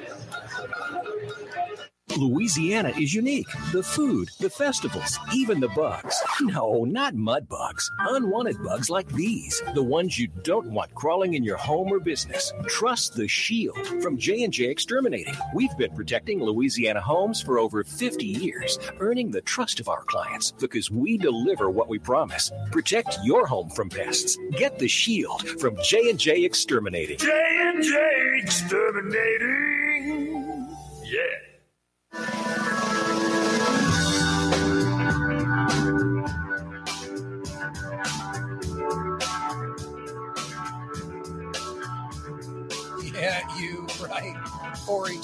Louisiana 2.17 2.89
is 2.97 3.13
unique. 3.13 3.47
The 3.71 3.83
food, 3.83 4.29
the 4.39 4.49
festivals, 4.49 5.19
even 5.33 5.59
the 5.59 5.67
bugs. 5.69 6.15
No, 6.41 6.85
not 6.85 7.13
mud 7.13 7.47
bugs. 7.47 7.89
Unwanted 7.99 8.61
bugs 8.63 8.89
like 8.89 9.07
these, 9.09 9.61
the 9.73 9.83
ones 9.83 10.17
you 10.17 10.27
don't 10.43 10.71
want 10.71 10.93
crawling 10.95 11.33
in 11.35 11.43
your 11.43 11.57
home 11.57 11.91
or 11.91 11.99
business. 11.99 12.51
Trust 12.67 13.15
the 13.15 13.27
Shield 13.27 13.77
from 14.01 14.17
J&J 14.17 14.65
Exterminating. 14.65 15.35
We've 15.53 15.75
been 15.77 15.95
protecting 15.95 16.41
Louisiana 16.41 17.01
homes 17.01 17.41
for 17.41 17.59
over 17.59 17.83
50 17.83 18.25
years, 18.25 18.79
earning 18.99 19.31
the 19.31 19.41
trust 19.41 19.79
of 19.79 19.87
our 19.87 20.03
clients 20.03 20.51
because 20.51 20.91
we 20.91 21.17
deliver 21.17 21.69
what 21.69 21.89
we 21.89 21.99
promise. 21.99 22.51
Protect 22.71 23.17
your 23.23 23.45
home 23.45 23.69
from 23.69 23.89
pests. 23.89 24.37
Get 24.57 24.79
the 24.79 24.87
Shield 24.87 25.47
from 25.59 25.77
J&J 25.83 26.43
Exterminating. 26.43 27.17
J&J 27.17 28.39
Exterminating. 28.41 30.67
Yeah. 31.03 31.48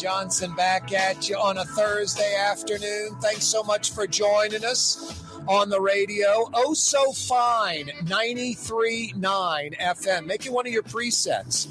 Johnson 0.05 0.53
back 0.53 0.93
at 0.93 1.27
you 1.27 1.35
on 1.35 1.57
a 1.57 1.65
Thursday 1.65 2.35
afternoon. 2.35 3.15
Thanks 3.23 3.43
so 3.43 3.63
much 3.63 3.91
for 3.91 4.05
joining 4.05 4.63
us 4.63 5.19
on 5.47 5.69
the 5.69 5.81
radio. 5.81 6.47
Oh, 6.53 6.75
so 6.75 7.11
fine. 7.11 7.87
93.9 8.03 9.15
FM. 9.79 10.27
Make 10.27 10.45
it 10.45 10.53
one 10.53 10.67
of 10.67 10.71
your 10.71 10.83
presets. 10.83 11.65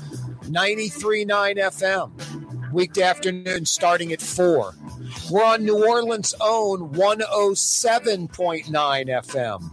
93.9 0.50 1.29
FM. 1.59 2.73
Weekday 2.73 3.03
afternoon 3.03 3.67
starting 3.67 4.12
at 4.12 4.21
4. 4.21 4.75
We're 5.31 5.45
on 5.45 5.64
New 5.64 5.87
Orleans' 5.87 6.35
own 6.41 6.93
107.9 6.93 8.67
FM. 8.67 9.71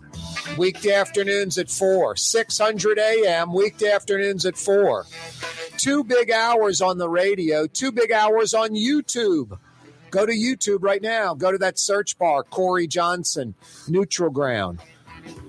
Weekday 0.57 0.93
afternoons 0.93 1.57
at 1.57 1.71
4, 1.71 2.15
600 2.15 2.99
a.m., 2.99 3.53
weekday 3.53 3.91
afternoons 3.91 4.45
at 4.45 4.55
4. 4.55 5.07
Two 5.81 6.03
big 6.03 6.29
hours 6.29 6.79
on 6.79 6.99
the 6.99 7.09
radio, 7.09 7.65
two 7.65 7.91
big 7.91 8.11
hours 8.11 8.53
on 8.53 8.75
YouTube. 8.75 9.57
Go 10.11 10.27
to 10.27 10.31
YouTube 10.31 10.83
right 10.83 11.01
now. 11.01 11.33
Go 11.33 11.51
to 11.51 11.57
that 11.57 11.79
search 11.79 12.19
bar, 12.19 12.43
Corey 12.43 12.85
Johnson, 12.85 13.55
Neutral 13.87 14.29
Ground. 14.29 14.79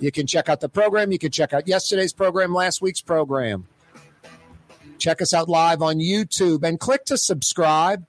You 0.00 0.10
can 0.10 0.26
check 0.26 0.48
out 0.48 0.60
the 0.60 0.70
program. 0.70 1.12
You 1.12 1.18
can 1.18 1.32
check 1.32 1.52
out 1.52 1.68
yesterday's 1.68 2.14
program, 2.14 2.54
last 2.54 2.80
week's 2.80 3.02
program. 3.02 3.68
Check 4.96 5.20
us 5.20 5.34
out 5.34 5.50
live 5.50 5.82
on 5.82 5.96
YouTube 5.96 6.66
and 6.66 6.80
click 6.80 7.04
to 7.04 7.18
subscribe. 7.18 8.06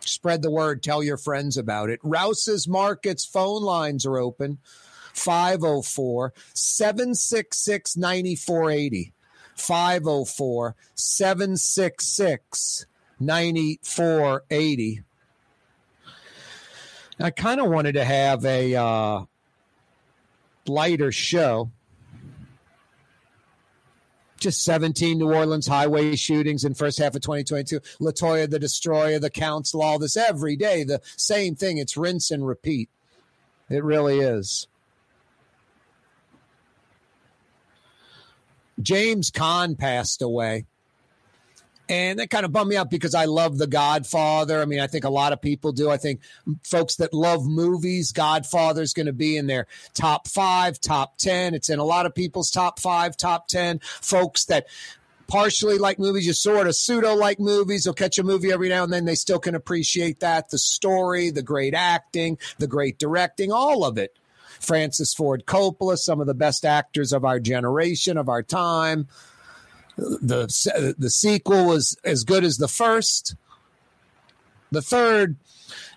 Spread 0.00 0.42
the 0.42 0.50
word, 0.50 0.82
tell 0.82 1.02
your 1.02 1.16
friends 1.16 1.56
about 1.56 1.90
it. 1.90 2.00
Rouse's 2.02 2.66
Markets 2.66 3.24
phone 3.24 3.62
lines 3.62 4.04
are 4.06 4.18
open 4.18 4.58
504 5.12 6.32
766 6.54 7.96
9480. 7.96 9.12
504 9.54 10.74
766 10.94 12.86
9480. 13.20 15.02
I 17.20 17.30
kind 17.30 17.60
of 17.60 17.70
wanted 17.70 17.92
to 17.92 18.04
have 18.04 18.44
a 18.44 18.74
uh, 18.74 19.24
lighter 20.66 21.12
show. 21.12 21.70
Just 24.42 24.64
17 24.64 25.18
New 25.18 25.32
Orleans 25.32 25.68
highway 25.68 26.16
shootings 26.16 26.64
in 26.64 26.74
first 26.74 26.98
half 26.98 27.14
of 27.14 27.22
2022. 27.22 27.78
Latoya 28.00 28.50
the 28.50 28.58
Destroyer, 28.58 29.20
the 29.20 29.30
Council, 29.30 29.80
all 29.80 30.00
this 30.00 30.16
every 30.16 30.56
day. 30.56 30.82
The 30.82 31.00
same 31.16 31.54
thing. 31.54 31.78
It's 31.78 31.96
rinse 31.96 32.32
and 32.32 32.44
repeat. 32.44 32.90
It 33.70 33.84
really 33.84 34.18
is. 34.18 34.66
James 38.80 39.30
Caan 39.30 39.78
passed 39.78 40.20
away. 40.20 40.66
And 41.92 42.20
that 42.20 42.30
kind 42.30 42.46
of 42.46 42.52
bummed 42.52 42.70
me 42.70 42.76
out 42.76 42.90
because 42.90 43.14
I 43.14 43.26
love 43.26 43.58
The 43.58 43.66
Godfather. 43.66 44.62
I 44.62 44.64
mean, 44.64 44.80
I 44.80 44.86
think 44.86 45.04
a 45.04 45.10
lot 45.10 45.34
of 45.34 45.42
people 45.42 45.72
do. 45.72 45.90
I 45.90 45.98
think 45.98 46.22
folks 46.64 46.96
that 46.96 47.12
love 47.12 47.46
movies, 47.46 48.12
Godfather 48.12 48.80
is 48.80 48.94
going 48.94 49.06
to 49.06 49.12
be 49.12 49.36
in 49.36 49.46
their 49.46 49.66
top 49.92 50.26
five, 50.26 50.80
top 50.80 51.18
10. 51.18 51.52
It's 51.52 51.68
in 51.68 51.78
a 51.78 51.84
lot 51.84 52.06
of 52.06 52.14
people's 52.14 52.50
top 52.50 52.80
five, 52.80 53.14
top 53.14 53.46
10. 53.46 53.80
Folks 53.82 54.46
that 54.46 54.68
partially 55.26 55.76
like 55.76 55.98
movies, 55.98 56.26
you 56.26 56.32
sort 56.32 56.66
of 56.66 56.74
pseudo 56.76 57.14
like 57.14 57.38
movies. 57.38 57.84
They'll 57.84 57.92
catch 57.92 58.18
a 58.18 58.22
movie 58.22 58.50
every 58.50 58.70
now 58.70 58.84
and 58.84 58.92
then. 58.92 59.04
They 59.04 59.14
still 59.14 59.38
can 59.38 59.54
appreciate 59.54 60.20
that. 60.20 60.48
The 60.48 60.56
story, 60.56 61.30
the 61.30 61.42
great 61.42 61.74
acting, 61.74 62.38
the 62.56 62.66
great 62.66 62.98
directing, 62.98 63.52
all 63.52 63.84
of 63.84 63.98
it. 63.98 64.16
Francis 64.60 65.12
Ford 65.12 65.44
Coppola, 65.44 65.98
some 65.98 66.22
of 66.22 66.26
the 66.26 66.32
best 66.32 66.64
actors 66.64 67.12
of 67.12 67.26
our 67.26 67.38
generation, 67.38 68.16
of 68.16 68.30
our 68.30 68.42
time. 68.42 69.08
The, 70.02 70.94
the 70.98 71.10
sequel 71.10 71.66
was 71.66 71.96
as 72.04 72.24
good 72.24 72.44
as 72.44 72.58
the 72.58 72.68
first. 72.68 73.36
The 74.70 74.82
third, 74.82 75.36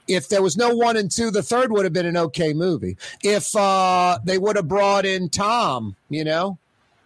if 0.08 0.28
there 0.28 0.42
was 0.42 0.58
no 0.58 0.76
one 0.76 0.98
and 0.98 1.10
two, 1.10 1.32
the 1.32 1.44
third 1.44 1.72
would 1.72 1.86
have 1.86 1.94
been 1.94 2.06
an 2.06 2.18
okay 2.18 2.54
movie. 2.54 2.98
If 3.24 3.56
uh, 3.56 4.20
they 4.24 4.38
would 4.38 4.56
have 4.56 4.68
brought 4.68 5.06
in 5.06 5.30
Tom, 5.30 5.96
you 6.10 6.24
know, 6.24 6.58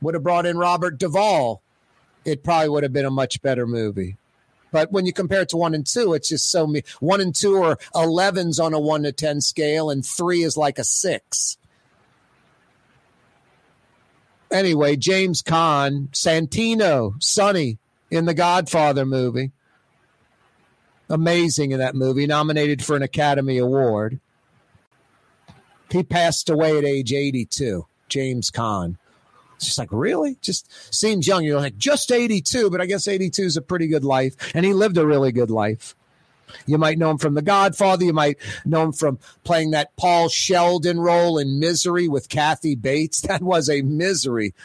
would 0.01 0.13
have 0.15 0.23
brought 0.23 0.45
in 0.45 0.57
Robert 0.57 0.97
Duvall, 0.97 1.61
it 2.25 2.43
probably 2.43 2.69
would 2.69 2.83
have 2.83 2.93
been 2.93 3.05
a 3.05 3.11
much 3.11 3.41
better 3.41 3.65
movie. 3.67 4.17
But 4.71 4.91
when 4.91 5.05
you 5.05 5.13
compare 5.13 5.41
it 5.41 5.49
to 5.49 5.57
one 5.57 5.73
and 5.73 5.85
two, 5.85 6.13
it's 6.13 6.29
just 6.29 6.51
so 6.51 6.67
me. 6.67 6.83
One 6.99 7.21
and 7.21 7.33
two 7.33 7.61
are 7.63 7.77
11s 7.95 8.63
on 8.63 8.73
a 8.73 8.79
one 8.79 9.03
to 9.03 9.11
10 9.11 9.41
scale, 9.41 9.89
and 9.89 10.05
three 10.05 10.43
is 10.43 10.57
like 10.57 10.77
a 10.77 10.83
six. 10.83 11.57
Anyway, 14.51 14.95
James 14.95 15.43
Caan, 15.43 16.09
Santino, 16.09 17.21
Sonny 17.21 17.77
in 18.09 18.25
the 18.25 18.33
Godfather 18.33 19.05
movie. 19.05 19.51
Amazing 21.09 21.71
in 21.71 21.79
that 21.79 21.95
movie, 21.95 22.27
nominated 22.27 22.83
for 22.83 22.95
an 22.95 23.01
Academy 23.01 23.57
Award. 23.57 24.19
He 25.91 26.03
passed 26.03 26.49
away 26.49 26.77
at 26.77 26.85
age 26.85 27.13
82, 27.13 27.85
James 28.07 28.51
Caan. 28.51 28.97
It's 29.55 29.65
just 29.65 29.77
like, 29.77 29.89
really? 29.91 30.37
Just 30.41 30.71
seems 30.93 31.27
young. 31.27 31.43
You're 31.43 31.59
like, 31.59 31.77
just 31.77 32.11
82, 32.11 32.69
but 32.69 32.79
I 32.79 32.85
guess 32.85 33.07
82 33.07 33.43
is 33.43 33.57
a 33.57 33.61
pretty 33.61 33.87
good 33.87 34.05
life. 34.05 34.35
And 34.55 34.65
he 34.65 34.73
lived 34.73 34.97
a 34.97 35.05
really 35.05 35.31
good 35.31 35.51
life. 35.51 35.95
You 36.65 36.77
might 36.77 36.97
know 36.97 37.11
him 37.11 37.17
from 37.17 37.33
The 37.33 37.41
Godfather. 37.41 38.05
You 38.05 38.13
might 38.13 38.37
know 38.65 38.83
him 38.83 38.91
from 38.93 39.19
playing 39.43 39.71
that 39.71 39.95
Paul 39.95 40.29
Sheldon 40.29 40.99
role 40.99 41.37
in 41.37 41.59
Misery 41.59 42.07
with 42.07 42.29
Kathy 42.29 42.75
Bates. 42.75 43.21
That 43.29 43.41
was 43.43 43.69
a 43.69 43.83
misery 43.83 44.55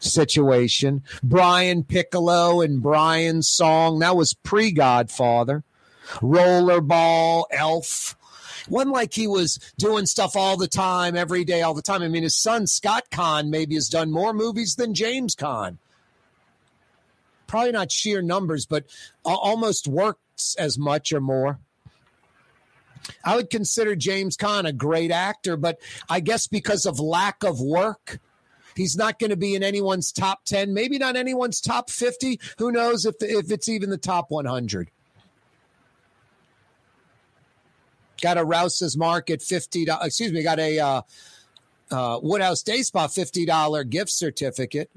situation. 0.00 1.04
Brian 1.22 1.84
Piccolo 1.84 2.60
and 2.60 2.82
Brian's 2.82 3.48
song. 3.48 4.00
That 4.00 4.16
was 4.16 4.34
pre 4.34 4.72
Godfather. 4.72 5.62
Rollerball, 6.20 7.44
Elf 7.52 8.16
wasn't 8.68 8.94
like 8.94 9.14
he 9.14 9.26
was 9.26 9.58
doing 9.78 10.06
stuff 10.06 10.36
all 10.36 10.56
the 10.56 10.68
time, 10.68 11.16
every 11.16 11.44
day, 11.44 11.62
all 11.62 11.74
the 11.74 11.82
time. 11.82 12.02
I 12.02 12.08
mean, 12.08 12.22
his 12.22 12.34
son 12.34 12.66
Scott 12.66 13.04
Caan 13.10 13.48
maybe 13.48 13.74
has 13.74 13.88
done 13.88 14.10
more 14.10 14.32
movies 14.32 14.74
than 14.76 14.94
James 14.94 15.34
Caan. 15.34 15.78
Probably 17.46 17.72
not 17.72 17.90
sheer 17.90 18.20
numbers, 18.20 18.66
but 18.66 18.84
almost 19.24 19.88
works 19.88 20.20
as 20.58 20.78
much 20.78 21.12
or 21.12 21.20
more. 21.20 21.58
I 23.24 23.36
would 23.36 23.50
consider 23.50 23.96
James 23.96 24.36
Caan 24.36 24.66
a 24.66 24.72
great 24.72 25.10
actor, 25.10 25.56
but 25.56 25.80
I 26.08 26.20
guess 26.20 26.46
because 26.46 26.84
of 26.84 27.00
lack 27.00 27.42
of 27.42 27.60
work, 27.60 28.18
he's 28.74 28.96
not 28.96 29.18
going 29.18 29.30
to 29.30 29.36
be 29.36 29.54
in 29.54 29.62
anyone's 29.62 30.12
top 30.12 30.44
10, 30.44 30.74
maybe 30.74 30.98
not 30.98 31.16
anyone's 31.16 31.60
top 31.60 31.90
50. 31.90 32.38
Who 32.58 32.70
knows 32.70 33.06
if, 33.06 33.16
if 33.20 33.50
it's 33.50 33.68
even 33.68 33.90
the 33.90 33.98
top 33.98 34.26
100. 34.30 34.90
Got 38.20 38.38
a 38.38 38.44
Rouse's 38.44 38.96
Market 38.96 39.42
fifty 39.42 39.84
dollars. 39.84 40.08
Excuse 40.08 40.32
me. 40.32 40.42
Got 40.42 40.58
a 40.58 40.78
uh, 40.78 41.02
uh, 41.90 42.18
Woodhouse 42.20 42.62
Day 42.62 42.82
Spa 42.82 43.06
fifty 43.06 43.46
dollar 43.46 43.84
gift 43.84 44.10
certificate. 44.10 44.90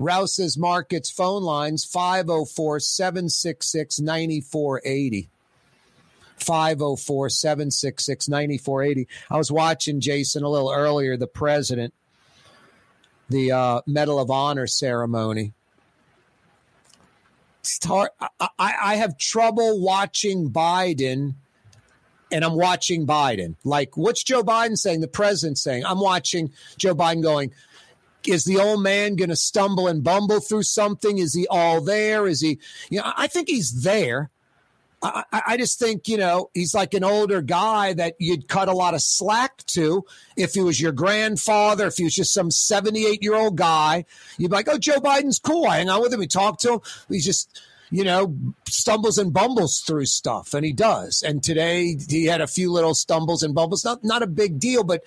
Rouse's 0.00 0.56
Markets 0.56 1.10
phone 1.10 1.42
lines 1.42 1.84
504 1.84 2.80
766 2.80 4.00
9480. 4.00 5.28
504 6.38 7.28
766 7.28 8.28
9480. 8.28 9.08
I 9.30 9.36
was 9.36 9.52
watching 9.52 10.00
Jason 10.00 10.42
a 10.42 10.48
little 10.48 10.72
earlier, 10.72 11.18
the 11.18 11.26
president, 11.26 11.92
the 13.28 13.52
uh, 13.52 13.82
Medal 13.86 14.18
of 14.18 14.30
Honor 14.30 14.66
ceremony. 14.66 15.52
Start, 17.60 18.12
I, 18.18 18.48
I 18.58 18.94
have 18.96 19.18
trouble 19.18 19.82
watching 19.82 20.50
Biden 20.50 21.34
and 22.32 22.44
I'm 22.44 22.54
watching 22.54 23.06
Biden. 23.06 23.56
Like, 23.64 23.98
what's 23.98 24.22
Joe 24.24 24.42
Biden 24.42 24.76
saying? 24.76 25.00
The 25.00 25.08
president 25.08 25.58
saying, 25.58 25.84
I'm 25.84 26.00
watching 26.00 26.52
Joe 26.78 26.94
Biden 26.94 27.22
going, 27.22 27.52
is 28.26 28.44
the 28.44 28.58
old 28.58 28.82
man 28.82 29.16
going 29.16 29.30
to 29.30 29.36
stumble 29.36 29.88
and 29.88 30.04
bumble 30.04 30.40
through 30.40 30.64
something? 30.64 31.18
Is 31.18 31.34
he 31.34 31.46
all 31.48 31.80
there? 31.80 32.26
Is 32.26 32.40
he, 32.40 32.58
you 32.88 32.98
know, 32.98 33.12
I 33.16 33.26
think 33.26 33.48
he's 33.48 33.82
there. 33.82 34.30
I, 35.02 35.24
I, 35.32 35.56
just 35.56 35.78
think, 35.78 36.08
you 36.08 36.18
know, 36.18 36.50
he's 36.52 36.74
like 36.74 36.92
an 36.92 37.04
older 37.04 37.40
guy 37.40 37.94
that 37.94 38.16
you'd 38.18 38.48
cut 38.48 38.68
a 38.68 38.74
lot 38.74 38.92
of 38.92 39.00
slack 39.00 39.64
to 39.68 40.04
if 40.36 40.52
he 40.52 40.60
was 40.60 40.78
your 40.78 40.92
grandfather, 40.92 41.86
if 41.86 41.96
he 41.96 42.04
was 42.04 42.14
just 42.14 42.34
some 42.34 42.50
78 42.50 43.22
year 43.22 43.34
old 43.34 43.56
guy. 43.56 44.04
You'd 44.36 44.50
be 44.50 44.56
like, 44.56 44.68
oh, 44.68 44.76
Joe 44.76 45.00
Biden's 45.00 45.38
cool. 45.38 45.66
I 45.66 45.78
hang 45.78 45.88
out 45.88 46.02
with 46.02 46.12
him. 46.12 46.20
We 46.20 46.26
talk 46.26 46.58
to 46.60 46.74
him. 46.74 46.80
He's 47.08 47.24
just, 47.24 47.62
you 47.90 48.04
know, 48.04 48.36
stumbles 48.68 49.16
and 49.16 49.32
bumbles 49.32 49.80
through 49.80 50.04
stuff, 50.04 50.52
and 50.52 50.66
he 50.66 50.72
does. 50.72 51.22
And 51.26 51.42
today 51.42 51.96
he 52.08 52.26
had 52.26 52.42
a 52.42 52.46
few 52.46 52.70
little 52.70 52.94
stumbles 52.94 53.42
and 53.42 53.54
bumbles. 53.54 53.84
Not 53.84 54.04
not 54.04 54.22
a 54.22 54.26
big 54.26 54.60
deal, 54.60 54.84
but 54.84 55.02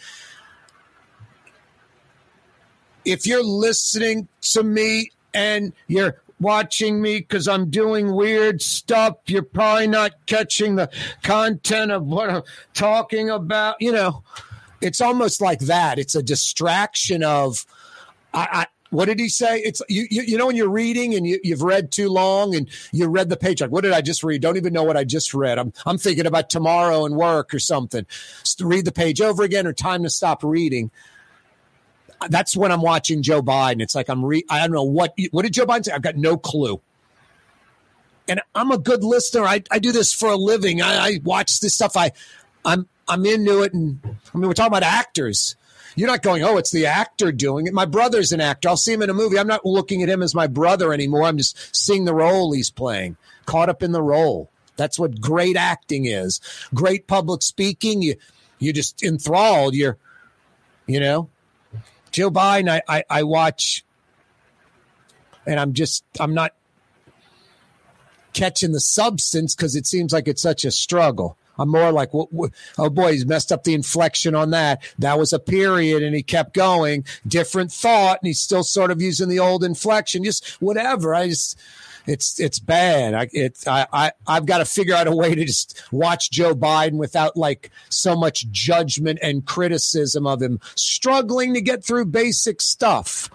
if 3.06 3.26
you're 3.26 3.44
listening 3.44 4.28
to 4.42 4.64
me 4.64 5.12
and 5.34 5.74
you're 5.88 6.22
watching 6.40 7.02
me 7.02 7.20
because 7.20 7.48
I'm 7.48 7.70
doing 7.70 8.14
weird 8.14 8.62
stuff, 8.62 9.18
you're 9.28 9.44
probably 9.44 9.88
not 9.88 10.12
catching 10.26 10.76
the 10.76 10.90
content 11.24 11.92
of 11.92 12.06
what 12.06 12.30
I'm 12.30 12.44
talking 12.74 13.30
about. 13.30 13.78
You 13.80 13.94
know, 13.94 14.24
it's 14.82 15.02
almost 15.02 15.42
like 15.42 15.60
that. 15.62 16.00
It's 16.00 16.16
a 16.16 16.24
distraction 16.24 17.24
of. 17.24 17.66
I, 18.36 18.66
what 18.94 19.06
did 19.06 19.20
he 19.20 19.28
say? 19.28 19.60
It's 19.60 19.82
you, 19.90 20.06
you, 20.10 20.22
you 20.22 20.38
know 20.38 20.46
when 20.46 20.56
you're 20.56 20.70
reading 20.70 21.16
and 21.16 21.26
you, 21.26 21.40
you've 21.44 21.64
read 21.64 21.92
too 21.92 22.10
long 22.10 22.56
and 22.56 22.70
you 22.92 23.08
read 23.08 23.28
the 23.28 23.36
page 23.36 23.60
like 23.60 23.72
what 23.72 23.82
did 23.82 23.92
I 23.92 24.02
just 24.02 24.24
read? 24.24 24.42
Don't 24.42 24.56
even 24.56 24.72
know 24.72 24.84
what 24.84 24.96
I 24.96 25.04
just 25.04 25.34
read. 25.34 25.58
I'm 25.58 25.74
I'm 25.86 25.98
thinking 25.98 26.28
about 26.28 26.50
tomorrow 26.52 27.06
and 27.06 27.16
work 27.16 27.54
or 27.56 27.60
something. 27.60 28.06
read 28.62 28.86
the 28.86 28.92
page 28.92 29.20
over 29.20 29.42
again 29.42 29.66
or 29.66 29.74
time 29.74 30.04
to 30.04 30.12
stop 30.12 30.44
reading. 30.44 30.92
That's 32.30 32.56
when 32.56 32.72
I'm 32.72 32.82
watching 32.82 33.22
Joe 33.22 33.42
Biden. 33.42 33.82
It's 33.82 33.96
like 33.96 34.10
I'm 34.10 34.24
re. 34.24 34.44
I 34.50 34.60
don't 34.60 34.72
know 34.72 34.84
what 34.84 35.18
what 35.32 35.44
did 35.44 35.54
Joe 35.54 35.66
Biden 35.66 35.86
say. 35.86 35.92
I've 35.92 36.02
got 36.02 36.18
no 36.18 36.38
clue. 36.38 36.82
And 38.28 38.42
I'm 38.56 38.72
a 38.72 38.78
good 38.78 39.04
listener. 39.04 39.44
I, 39.44 39.64
I 39.70 39.80
do 39.80 39.92
this 39.92 40.14
for 40.14 40.30
a 40.30 40.38
living. 40.38 40.82
I, 40.82 40.98
I 40.98 41.20
watch 41.24 41.60
this 41.60 41.76
stuff. 41.76 41.98
I 41.98 42.12
I'm 42.64 42.88
I'm 43.08 43.26
into 43.26 43.64
it. 43.64 43.74
And 43.74 44.00
I 44.04 44.38
mean, 44.38 44.48
we're 44.48 44.54
talking 44.54 44.72
about 44.72 44.84
actors. 44.84 45.56
You're 45.96 46.08
not 46.08 46.24
going, 46.24 46.44
oh, 46.44 46.58
it's 46.58 46.72
the 46.72 46.88
actor 46.88 47.32
doing 47.32 47.68
it. 47.68 47.74
My 47.74 47.86
brother's 47.86 48.32
an 48.32 48.42
actor. 48.42 48.70
I'll 48.70 48.78
see 48.78 48.94
him 48.94 49.04
in 49.04 49.12
a 49.12 49.14
movie. 49.14 49.38
I'm 49.38 49.48
not 49.48 49.66
looking 49.66 50.02
at 50.02 50.10
him 50.10 50.24
as 50.24 50.34
my 50.34 50.48
brother 50.48 50.92
anymore. 50.92 51.24
I'm 51.24 51.38
just 51.38 51.76
seeing 51.76 52.06
the 52.06 52.16
role 52.16 52.52
he's 52.52 52.72
playing, 52.72 53.16
caught 53.46 53.70
up 53.70 53.84
in 53.84 53.92
the 53.92 54.02
role. 54.02 54.50
That's 54.76 54.98
what 54.98 55.22
great 55.22 55.56
acting 55.56 56.06
is. 56.06 56.42
Great 56.74 57.06
public 57.06 57.44
speaking. 57.44 58.02
You 58.02 58.16
you're 58.60 58.74
just 58.74 59.04
enthralled. 59.04 59.76
You're, 59.76 59.98
you 60.88 61.00
know, 61.00 61.30
Joe 62.14 62.32
Biden. 62.32 62.70
I 62.70 62.82
I, 62.88 63.04
I 63.10 63.24
watch, 63.24 63.84
and 65.46 65.60
I'm 65.60 65.74
just 65.74 66.06
I'm 66.20 66.34
not 66.34 66.54
catching 68.32 68.72
the 68.72 68.80
substance 68.80 69.56
because 69.56 69.76
it 69.76 69.86
seems 69.86 70.14
like 70.14 70.28
it's 70.28 70.42
such 70.42 70.64
a 70.64 70.72
struggle. 70.72 71.38
I'm 71.58 71.70
more 71.70 71.92
like, 71.92 72.14
what, 72.14 72.34
what, 72.34 72.52
oh 72.80 72.90
boy, 72.90 73.12
he's 73.12 73.28
messed 73.28 73.52
up 73.52 73.64
the 73.64 73.76
inflection 73.76 74.34
on 74.34 74.50
that. 74.52 74.82
That 74.98 75.20
was 75.20 75.34
a 75.34 75.40
period, 75.40 76.02
and 76.02 76.16
he 76.16 76.24
kept 76.24 76.54
going. 76.56 77.06
Different 77.28 77.72
thought, 77.72 78.20
and 78.22 78.28
he's 78.28 78.42
still 78.42 78.64
sort 78.64 78.90
of 78.90 79.02
using 79.02 79.30
the 79.30 79.40
old 79.40 79.64
inflection. 79.64 80.24
Just 80.24 80.48
whatever. 80.62 81.14
I 81.14 81.30
just, 81.30 81.60
it's 82.06 82.40
it's 82.40 82.60
bad. 82.60 83.14
I 83.14 83.30
it 83.32 83.64
I, 83.68 83.88
I 83.92 84.12
I've 84.28 84.46
got 84.46 84.60
to 84.60 84.66
figure 84.66 84.96
out 84.96 85.08
a 85.08 85.16
way 85.16 85.36
to 85.36 85.46
just 85.46 85.82
watch 85.92 86.32
Joe 86.32 86.56
Biden 86.56 86.98
without 86.98 87.38
like 87.38 87.72
so 87.90 88.16
much 88.16 88.50
judgment 88.52 89.20
and 89.22 89.46
criticism 89.46 90.28
of 90.28 90.42
him 90.42 90.60
struggling 90.76 91.54
to 91.54 91.62
get 91.62 91.84
through 91.84 92.06
basic 92.06 92.62
stuff 92.62 93.30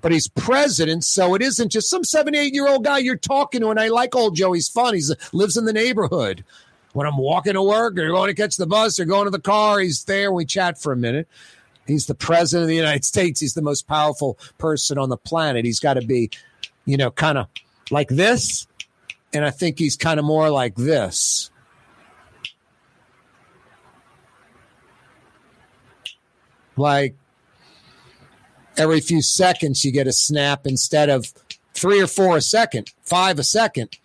but 0.00 0.12
he's 0.12 0.28
president, 0.28 1.04
so 1.04 1.34
it 1.34 1.42
isn't 1.42 1.70
just 1.70 1.90
some 1.90 2.04
78 2.04 2.54
year 2.54 2.66
old 2.66 2.84
guy 2.84 2.98
you're 2.98 3.16
talking 3.16 3.60
to. 3.60 3.68
And 3.68 3.78
I 3.78 3.88
like 3.88 4.14
old 4.14 4.34
Joe. 4.34 4.52
He's 4.52 4.68
fun. 4.68 4.94
He 4.94 5.02
lives 5.32 5.58
in 5.58 5.66
the 5.66 5.74
neighborhood 5.74 6.42
when 6.94 7.06
I'm 7.06 7.18
walking 7.18 7.52
to 7.52 7.62
work 7.62 7.98
or 7.98 8.08
going 8.08 8.34
to 8.34 8.40
catch 8.40 8.56
the 8.56 8.66
bus 8.66 8.98
or 8.98 9.04
going 9.04 9.24
to 9.24 9.30
the 9.30 9.40
car, 9.40 9.80
he's 9.80 10.04
there. 10.04 10.32
We 10.32 10.46
chat 10.46 10.80
for 10.80 10.92
a 10.92 10.96
minute. 10.96 11.28
He's 11.86 12.06
the 12.06 12.14
president 12.14 12.62
of 12.62 12.68
the 12.68 12.76
United 12.76 13.04
States. 13.04 13.40
He's 13.40 13.54
the 13.54 13.62
most 13.62 13.86
powerful 13.86 14.38
person 14.56 14.96
on 14.96 15.10
the 15.10 15.16
planet. 15.16 15.64
He's 15.64 15.80
got 15.80 15.94
to 15.94 16.06
be, 16.06 16.30
you 16.84 16.96
know, 16.96 17.10
kind 17.10 17.38
of 17.38 17.48
like 17.90 18.08
this. 18.08 18.66
And 19.32 19.44
I 19.44 19.50
think 19.50 19.78
he's 19.78 19.96
kind 19.96 20.18
of 20.18 20.24
more 20.24 20.50
like 20.50 20.76
this. 20.76 21.50
Like 26.76 27.14
every 28.76 29.00
few 29.00 29.22
seconds, 29.22 29.84
you 29.84 29.92
get 29.92 30.06
a 30.06 30.12
snap 30.12 30.66
instead 30.66 31.08
of 31.08 31.32
three 31.72 32.00
or 32.00 32.06
four 32.06 32.36
a 32.36 32.40
second, 32.40 32.92
five 33.02 33.38
a 33.38 33.44
second 33.44 33.98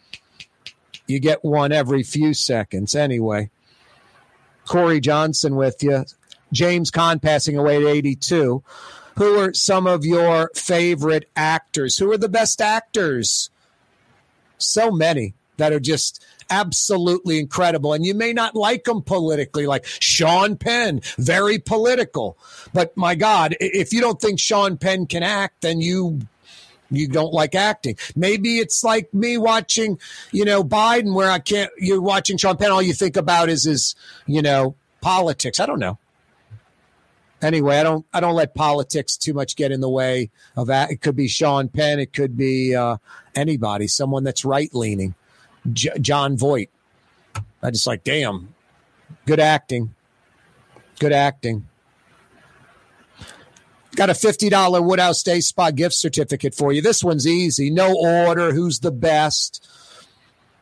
you 1.09 1.19
get 1.19 1.43
one 1.43 1.71
every 1.71 2.03
few 2.03 2.33
seconds 2.35 2.93
anyway. 2.93 3.49
Corey 4.67 4.99
Johnson 4.99 5.55
with 5.55 5.81
you. 5.81 6.05
James 6.53 6.91
Caan 6.91 7.19
passing 7.19 7.57
away 7.57 7.77
at 7.77 7.83
82. 7.83 8.63
Who 9.19 9.38
are 9.38 9.53
some 9.53 9.86
of 9.86 10.05
your 10.05 10.49
favorite 10.55 11.29
actors? 11.36 11.97
Who 11.97 12.10
are 12.12 12.17
the 12.17 12.29
best 12.29 12.62
actors? 12.62 13.49
So 14.58 14.91
many 14.91 15.34
that 15.58 15.73
are 15.73 15.79
just 15.82 16.25
absolutely 16.49 17.38
incredible. 17.38 17.91
And 17.91 18.05
you 18.05 18.13
may 18.13 18.32
not 18.32 18.55
like 18.55 18.86
them 18.86 19.01
politically, 19.01 19.67
like 19.67 19.86
Sean 19.86 20.55
Penn, 20.55 21.01
very 21.17 21.60
political. 21.60 22.38
But 22.73 22.95
my 22.95 23.13
God, 23.15 23.58
if 23.60 23.91
you 23.91 23.99
don't 23.99 24.21
think 24.21 24.39
Sean 24.39 24.77
Penn 24.77 25.05
can 25.05 25.21
act, 25.21 25.62
then 25.62 25.82
you 25.82 26.21
you 26.89 27.10
don't 27.10 27.34
like 27.34 27.55
acting. 27.55 27.97
Maybe 28.15 28.58
it's 28.58 28.86
like 28.86 29.13
me 29.13 29.38
watching, 29.38 29.99
you 30.32 30.45
know, 30.45 30.63
Biden, 30.63 31.13
where 31.13 31.29
I 31.29 31.39
can't. 31.39 31.69
You're 31.77 32.01
watching 32.01 32.38
Sean 32.38 32.55
Penn. 32.55 32.71
All 32.71 32.82
you 32.82 32.93
think 32.93 33.17
about 33.17 33.49
is 33.49 33.65
his, 33.65 33.95
you 34.25 34.41
know, 34.41 34.75
politics. 35.01 35.60
I 35.60 35.65
don't 35.65 35.79
know. 35.79 35.99
Anyway, 37.41 37.78
I 37.78 37.84
don't. 37.84 38.06
I 38.13 38.19
don't 38.19 38.36
let 38.36 38.54
politics 38.54 39.15
too 39.15 39.34
much 39.34 39.56
get 39.56 39.71
in 39.71 39.80
the 39.80 39.89
way 39.89 40.30
of 40.58 40.67
that. 40.67 40.91
It 40.91 41.02
could 41.02 41.15
be 41.15 41.28
Sean 41.28 41.69
Penn. 41.69 41.99
It 41.99 42.12
could 42.12 42.36
be 42.36 42.75
uh, 42.75 42.97
anybody. 43.34 43.88
Someone 43.88 44.23
that's 44.23 44.43
right 44.43 44.73
leaning. 44.73 45.15
J- 45.71 45.97
Jon 46.02 46.38
Voight. 46.38 46.69
I 47.63 47.71
just 47.71 47.88
like, 47.88 48.04
damn, 48.04 48.54
good 49.25 49.39
acting. 49.39 49.93
Good 50.99 51.13
acting. 51.13 51.67
Got 53.95 54.10
a 54.10 54.13
$50 54.13 54.86
Woodhouse 54.86 55.23
Day 55.23 55.41
Spa 55.41 55.71
gift 55.71 55.95
certificate 55.95 56.54
for 56.54 56.71
you. 56.71 56.82
This 56.82 57.04
one's 57.04 57.28
easy. 57.28 57.69
No 57.69 57.95
order. 57.95 58.54
Who's 58.54 58.80
the 58.80 58.91
best? 58.91 59.67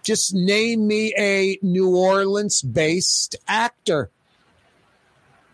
Just 0.04 0.34
name 0.34 0.88
me 0.88 1.13
a 1.18 1.60
New 1.62 1.96
Orleans 1.96 2.62
based 2.62 3.36
actor. 3.48 4.10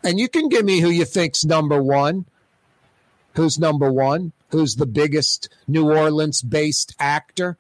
And 0.04 0.20
you 0.20 0.28
can 0.28 0.50
give 0.50 0.66
me 0.66 0.80
who 0.80 0.90
you 0.90 1.06
think's 1.06 1.46
number 1.46 1.82
one. 1.82 2.26
Who's 3.36 3.58
number 3.58 3.92
one? 3.92 4.32
Who's 4.50 4.76
the 4.76 4.86
biggest 4.86 5.50
New 5.68 5.92
Orleans 5.92 6.42
based 6.42 6.96
actor? 7.00 7.58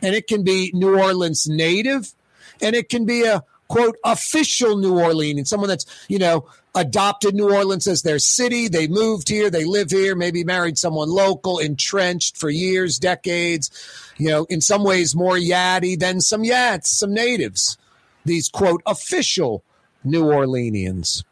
And 0.00 0.14
it 0.14 0.26
can 0.26 0.42
be 0.42 0.70
New 0.72 0.98
Orleans 0.98 1.48
native, 1.48 2.14
and 2.60 2.76
it 2.76 2.88
can 2.88 3.04
be 3.04 3.24
a 3.24 3.42
quote 3.68 3.96
official 4.04 4.76
New 4.76 4.98
Orleans, 4.98 5.48
someone 5.48 5.68
that's, 5.68 5.86
you 6.08 6.18
know, 6.18 6.46
adopted 6.74 7.34
New 7.34 7.52
Orleans 7.52 7.86
as 7.86 8.02
their 8.02 8.18
city. 8.18 8.68
They 8.68 8.88
moved 8.88 9.28
here, 9.28 9.50
they 9.50 9.64
live 9.64 9.90
here, 9.90 10.14
maybe 10.14 10.44
married 10.44 10.78
someone 10.78 11.10
local, 11.10 11.58
entrenched 11.58 12.36
for 12.36 12.50
years, 12.50 12.98
decades, 12.98 13.70
you 14.16 14.28
know, 14.28 14.44
in 14.44 14.60
some 14.60 14.84
ways 14.84 15.14
more 15.14 15.36
yaddy 15.36 15.98
than 15.98 16.20
some 16.20 16.42
yats, 16.42 16.86
some 16.86 17.12
natives. 17.12 17.76
These 18.24 18.48
quote 18.48 18.82
official 18.86 19.64
New 20.04 20.24
Orleanians. 20.24 21.24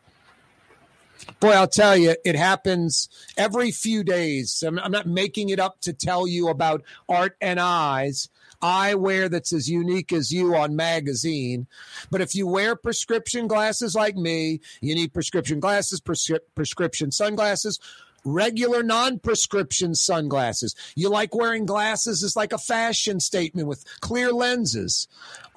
Boy, 1.41 1.51
I'll 1.51 1.69
tell 1.69 1.97
you, 1.97 2.17
it 2.25 2.35
happens 2.35 3.09
every 3.37 3.71
few 3.71 4.03
days. 4.03 4.63
I'm, 4.67 4.79
I'm 4.79 4.91
not 4.91 5.07
making 5.07 5.51
it 5.51 5.61
up 5.61 5.81
to 5.83 5.93
tell 5.93 6.27
you 6.27 6.49
about 6.49 6.83
art 7.09 7.37
and 7.41 7.61
eyes 7.61 8.29
eyewear 8.63 9.31
that's 9.31 9.53
as 9.53 9.69
unique 9.71 10.13
as 10.13 10.33
you 10.33 10.57
on 10.57 10.75
magazine. 10.75 11.67
But 12.11 12.21
if 12.21 12.35
you 12.35 12.47
wear 12.47 12.77
prescription 12.77 13.47
glasses 13.47 13.95
like 13.95 14.17
me, 14.17 14.61
you 14.81 14.95
need 14.95 15.13
prescription 15.13 15.61
glasses, 15.61 16.01
prescri- 16.01 16.41
prescription 16.55 17.13
sunglasses, 17.13 17.79
regular 18.25 18.83
non-prescription 18.83 19.95
sunglasses. 19.95 20.75
You 20.97 21.09
like 21.09 21.35
wearing 21.35 21.67
glasses 21.67 22.23
is 22.23 22.37
like 22.37 22.53
a 22.53 22.59
fashion 22.59 23.21
statement 23.21 23.69
with 23.69 23.85
clear 24.01 24.33
lenses. 24.33 25.09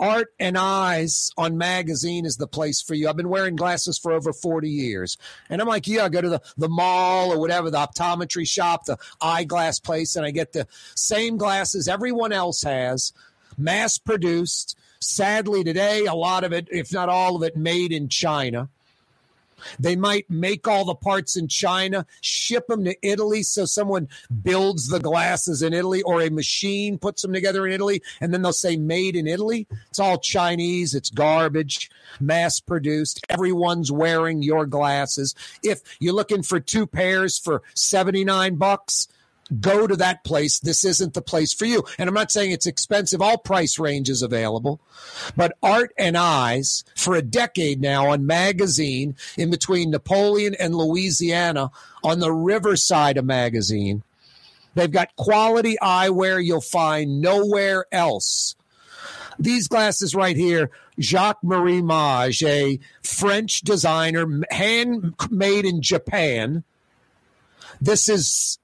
Art 0.01 0.33
and 0.39 0.57
Eyes 0.57 1.29
on 1.37 1.59
magazine 1.59 2.25
is 2.25 2.37
the 2.37 2.47
place 2.47 2.81
for 2.81 2.95
you. 2.95 3.07
I've 3.07 3.15
been 3.15 3.29
wearing 3.29 3.55
glasses 3.55 3.99
for 3.99 4.11
over 4.11 4.33
40 4.33 4.67
years. 4.67 5.15
And 5.47 5.61
I'm 5.61 5.67
like, 5.67 5.87
yeah, 5.87 6.05
I 6.05 6.09
go 6.09 6.21
to 6.21 6.29
the, 6.29 6.41
the 6.57 6.67
mall 6.67 7.31
or 7.31 7.39
whatever, 7.39 7.69
the 7.69 7.77
optometry 7.77 8.47
shop, 8.47 8.85
the 8.85 8.97
eyeglass 9.21 9.79
place, 9.79 10.15
and 10.15 10.25
I 10.25 10.31
get 10.31 10.53
the 10.53 10.67
same 10.95 11.37
glasses 11.37 11.87
everyone 11.87 12.33
else 12.33 12.63
has, 12.63 13.13
mass 13.57 13.99
produced. 13.99 14.75
Sadly, 14.99 15.63
today, 15.63 16.05
a 16.05 16.13
lot 16.13 16.43
of 16.43 16.51
it, 16.51 16.67
if 16.71 16.91
not 16.91 17.09
all 17.09 17.35
of 17.35 17.43
it, 17.43 17.55
made 17.55 17.91
in 17.91 18.09
China. 18.09 18.69
They 19.79 19.95
might 19.95 20.29
make 20.29 20.67
all 20.67 20.85
the 20.85 20.95
parts 20.95 21.35
in 21.35 21.47
China, 21.47 22.05
ship 22.21 22.67
them 22.67 22.83
to 22.85 22.95
Italy 23.01 23.43
so 23.43 23.65
someone 23.65 24.07
builds 24.43 24.87
the 24.87 24.99
glasses 24.99 25.61
in 25.61 25.73
Italy 25.73 26.01
or 26.03 26.21
a 26.21 26.29
machine 26.29 26.97
puts 26.97 27.21
them 27.21 27.33
together 27.33 27.65
in 27.67 27.73
Italy 27.73 28.01
and 28.19 28.33
then 28.33 28.41
they'll 28.41 28.53
say 28.53 28.77
made 28.77 29.15
in 29.15 29.27
Italy. 29.27 29.67
It's 29.89 29.99
all 29.99 30.17
Chinese, 30.17 30.93
it's 30.93 31.09
garbage, 31.09 31.89
mass 32.19 32.59
produced. 32.59 33.21
Everyone's 33.29 33.91
wearing 33.91 34.41
your 34.43 34.65
glasses. 34.65 35.35
If 35.63 35.81
you're 35.99 36.13
looking 36.13 36.43
for 36.43 36.59
two 36.59 36.87
pairs 36.87 37.37
for 37.37 37.63
79 37.75 38.55
bucks, 38.55 39.07
go 39.59 39.87
to 39.87 39.95
that 39.97 40.23
place. 40.23 40.59
This 40.59 40.85
isn't 40.85 41.13
the 41.13 41.21
place 41.21 41.53
for 41.53 41.65
you. 41.65 41.83
And 41.97 42.07
I'm 42.07 42.13
not 42.13 42.31
saying 42.31 42.51
it's 42.51 42.65
expensive. 42.65 43.21
All 43.21 43.37
price 43.37 43.79
range 43.79 44.09
is 44.09 44.21
available. 44.21 44.79
But 45.35 45.57
Art 45.61 45.91
and 45.97 46.17
Eyes, 46.17 46.83
for 46.95 47.15
a 47.15 47.21
decade 47.21 47.81
now 47.81 48.09
on 48.09 48.25
magazine 48.25 49.15
in 49.37 49.49
between 49.49 49.91
Napoleon 49.91 50.55
and 50.55 50.75
Louisiana 50.75 51.71
on 52.03 52.19
the 52.19 52.31
riverside 52.31 53.17
of 53.17 53.25
magazine. 53.25 54.03
They've 54.73 54.91
got 54.91 55.15
quality 55.17 55.75
eyewear 55.81 56.43
you'll 56.43 56.61
find 56.61 57.21
nowhere 57.21 57.85
else. 57.91 58.55
These 59.37 59.67
glasses 59.67 60.15
right 60.15 60.37
here, 60.37 60.69
Jacques 60.99 61.43
Marie 61.43 61.81
Mage, 61.81 62.43
a 62.43 62.79
French 63.01 63.61
designer, 63.61 64.25
handmade 64.51 65.65
in 65.65 65.81
Japan. 65.81 66.63
This 67.81 68.07
is 68.07 68.59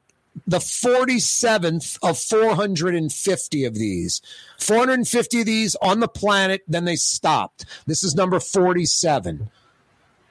the 0.45 0.59
47th 0.59 1.97
of 2.01 2.19
450 2.19 3.65
of 3.65 3.73
these. 3.75 4.21
450 4.59 5.39
of 5.39 5.45
these 5.45 5.75
on 5.81 5.99
the 5.99 6.07
planet, 6.07 6.63
then 6.67 6.85
they 6.85 6.95
stopped. 6.95 7.65
This 7.85 8.03
is 8.03 8.15
number 8.15 8.39
47. 8.39 9.49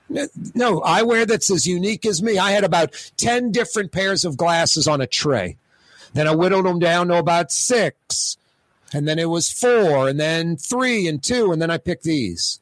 No, 0.08 0.80
eyewear 0.80 1.26
that's 1.26 1.50
as 1.50 1.66
unique 1.66 2.06
as 2.06 2.22
me. 2.22 2.38
I 2.38 2.52
had 2.52 2.62
about 2.64 2.94
10 3.16 3.50
different 3.50 3.90
pairs 3.90 4.24
of 4.24 4.36
glasses 4.36 4.86
on 4.86 5.00
a 5.00 5.06
tray. 5.06 5.56
Then 6.14 6.28
I 6.28 6.34
whittled 6.34 6.66
them 6.66 6.78
down 6.78 7.08
to 7.08 7.18
about 7.18 7.50
six. 7.50 8.36
And 8.92 9.08
then 9.08 9.18
it 9.18 9.28
was 9.28 9.50
four, 9.50 10.08
and 10.08 10.18
then 10.18 10.56
three, 10.56 11.08
and 11.08 11.20
two, 11.22 11.50
and 11.50 11.60
then 11.60 11.70
I 11.70 11.78
picked 11.78 12.04
these. 12.04 12.60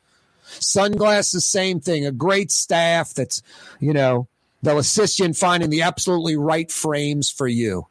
Sunglasses, 0.59 1.44
same 1.44 1.80
thing. 1.80 2.07
A 2.07 2.12
great 2.12 2.50
staff 2.50 3.12
that's, 3.12 3.42
you 3.78 3.92
know, 3.92 4.26
they'll 4.64 4.79
assist 4.79 5.18
you 5.18 5.24
in 5.24 5.35
finding 5.35 5.70
the 5.70 5.83
absolutely 5.83 6.37
right 6.37 6.70
frames 6.70 7.31
for 7.31 7.46
you. 7.46 7.87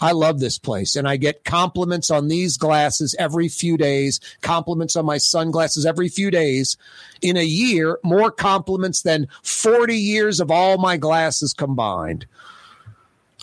I 0.00 0.12
love 0.12 0.38
this 0.38 0.58
place 0.58 0.94
and 0.94 1.08
I 1.08 1.16
get 1.16 1.44
compliments 1.44 2.10
on 2.10 2.28
these 2.28 2.56
glasses 2.56 3.16
every 3.18 3.48
few 3.48 3.76
days, 3.76 4.20
compliments 4.42 4.94
on 4.94 5.04
my 5.04 5.18
sunglasses 5.18 5.84
every 5.84 6.08
few 6.08 6.30
days. 6.30 6.76
In 7.20 7.36
a 7.36 7.44
year, 7.44 7.98
more 8.04 8.30
compliments 8.30 9.02
than 9.02 9.26
40 9.42 9.96
years 9.96 10.40
of 10.40 10.50
all 10.50 10.78
my 10.78 10.96
glasses 10.96 11.52
combined. 11.52 12.26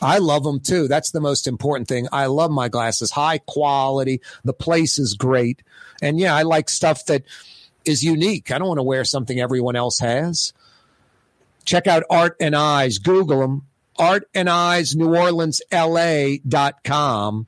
I 0.01 0.17
love 0.19 0.43
them 0.43 0.59
too. 0.59 0.87
That's 0.87 1.11
the 1.11 1.21
most 1.21 1.47
important 1.47 1.87
thing. 1.87 2.07
I 2.11 2.25
love 2.27 2.51
my 2.51 2.69
glasses, 2.69 3.11
high 3.11 3.39
quality. 3.39 4.21
The 4.43 4.53
place 4.53 4.99
is 4.99 5.13
great. 5.13 5.61
And 6.01 6.19
yeah, 6.19 6.35
I 6.35 6.43
like 6.43 6.69
stuff 6.69 7.05
that 7.05 7.23
is 7.85 8.03
unique. 8.03 8.51
I 8.51 8.57
don't 8.57 8.67
want 8.67 8.79
to 8.79 8.83
wear 8.83 9.05
something 9.05 9.39
everyone 9.39 9.75
else 9.75 9.99
has. 9.99 10.53
Check 11.65 11.87
out 11.87 12.03
Art 12.09 12.35
and 12.39 12.55
Eyes. 12.55 12.97
Google 12.99 13.39
them. 13.39 13.67
Art 13.97 14.27
and 14.33 14.49
Eyes 14.49 14.95
New 14.95 15.15
Orleans 15.15 15.61
LA.com 15.71 17.47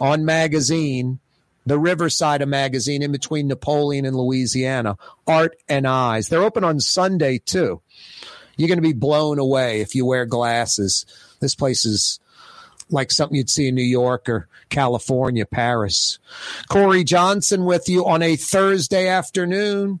on 0.00 0.24
magazine, 0.24 1.20
the 1.64 1.78
Riverside 1.78 2.42
of 2.42 2.48
magazine 2.48 3.02
in 3.02 3.12
between 3.12 3.48
Napoleon 3.48 4.04
and 4.04 4.16
Louisiana. 4.16 4.96
Art 5.26 5.56
and 5.68 5.86
Eyes. 5.86 6.28
They're 6.28 6.42
open 6.42 6.64
on 6.64 6.80
Sunday 6.80 7.38
too. 7.38 7.80
You're 8.56 8.68
going 8.68 8.78
to 8.78 8.82
be 8.82 8.92
blown 8.92 9.38
away 9.38 9.80
if 9.80 9.94
you 9.94 10.06
wear 10.06 10.26
glasses. 10.26 11.06
This 11.40 11.54
place 11.54 11.84
is 11.84 12.20
like 12.90 13.10
something 13.10 13.36
you'd 13.36 13.50
see 13.50 13.68
in 13.68 13.74
New 13.74 13.82
York 13.82 14.28
or 14.28 14.48
California, 14.68 15.46
Paris. 15.46 16.18
Corey 16.68 17.04
Johnson 17.04 17.64
with 17.64 17.88
you 17.88 18.06
on 18.06 18.22
a 18.22 18.36
Thursday 18.36 19.08
afternoon. 19.08 20.00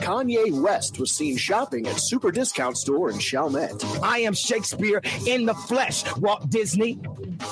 Kanye 0.00 0.52
West 0.52 1.00
was 1.00 1.10
seen 1.10 1.36
shopping 1.36 1.86
at 1.88 1.98
Super 2.00 2.30
Discount 2.30 2.78
Store 2.78 3.10
in 3.10 3.18
Chalmette. 3.18 3.84
I 4.02 4.20
am 4.20 4.32
Shakespeare 4.32 5.00
in 5.26 5.44
the 5.44 5.54
flesh. 5.54 6.04
Walt 6.18 6.48
Disney, 6.50 7.00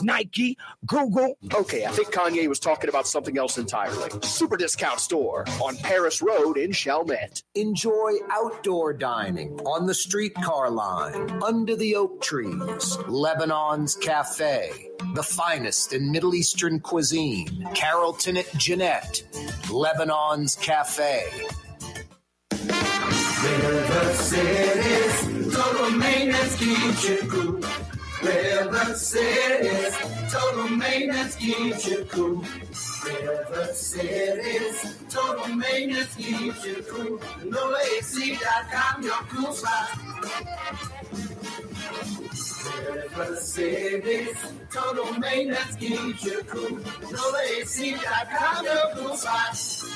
Nike, 0.02 0.56
Google. 0.86 1.36
Okay, 1.52 1.84
I 1.84 1.90
think 1.90 2.12
Kanye 2.12 2.48
was 2.48 2.60
talking 2.60 2.88
about 2.88 3.08
something 3.08 3.36
else 3.36 3.58
entirely. 3.58 4.10
Super 4.22 4.56
Discount 4.56 5.00
Store 5.00 5.44
on 5.62 5.76
Paris 5.78 6.22
Road 6.22 6.56
in 6.56 6.70
Chalmette. 6.70 7.42
Enjoy 7.56 8.12
outdoor 8.30 8.92
dining 8.92 9.58
on 9.60 9.86
the 9.86 9.94
streetcar 9.94 10.70
line, 10.70 11.42
under 11.42 11.74
the 11.74 11.96
oak 11.96 12.22
trees, 12.22 12.96
Lebanon's 13.08 13.96
Cafe, 13.96 14.70
the 15.14 15.22
finest 15.22 15.92
in 15.92 16.12
Middle 16.12 16.34
Eastern 16.34 16.78
cuisine, 16.78 17.68
Carrollton 17.74 18.36
at 18.36 18.50
Jeanette, 18.56 19.22
Lebanon's 19.70 20.54
Cafe. 20.54 21.28
River 23.46 24.12
City's 24.14 25.54
total 25.54 25.90
maintenance 25.90 26.56
keeps 26.56 27.08
you 27.08 27.18
cool. 27.30 27.60
River 28.22 28.94
City's 28.94 29.96
total 30.32 30.68
maintenance 30.68 31.36
keeps 31.36 31.86
you 31.86 32.04
cool. 32.10 32.44
River 33.04 33.72
City's 33.72 34.96
total 35.08 35.54
maintenance 35.54 36.14
keeps 36.16 36.66
you 36.66 36.84
cool. 36.90 37.18
NoAC.com, 37.44 39.02
your 39.04 39.22
cool 39.30 39.52
spot. 39.52 39.98
River 42.92 43.36
City's 43.36 44.36
total 44.72 45.12
maintenance 45.20 45.76
keeps 45.76 46.24
you 46.24 46.42
cool. 46.48 46.78
NoAC.com, 47.14 48.64
your 48.64 48.94
cool 48.96 49.16
spot. 49.16 49.86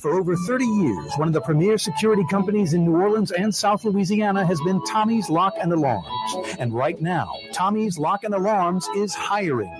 For 0.00 0.14
over 0.14 0.36
30 0.36 0.64
years, 0.64 1.12
one 1.16 1.28
of 1.28 1.34
the 1.34 1.40
premier 1.40 1.78
security 1.78 2.24
companies 2.30 2.74
in 2.74 2.84
New 2.84 2.96
Orleans 2.96 3.30
and 3.30 3.54
South 3.54 3.84
Louisiana 3.84 4.46
has 4.46 4.60
been 4.60 4.82
Tommy's 4.84 5.28
Lock 5.28 5.54
and 5.60 5.72
Alarms. 5.72 6.56
And 6.58 6.72
right 6.72 7.00
now, 7.00 7.32
Tommy's 7.52 7.98
Lock 7.98 8.24
and 8.24 8.34
Alarms 8.34 8.88
is 8.96 9.14
hiring. 9.14 9.72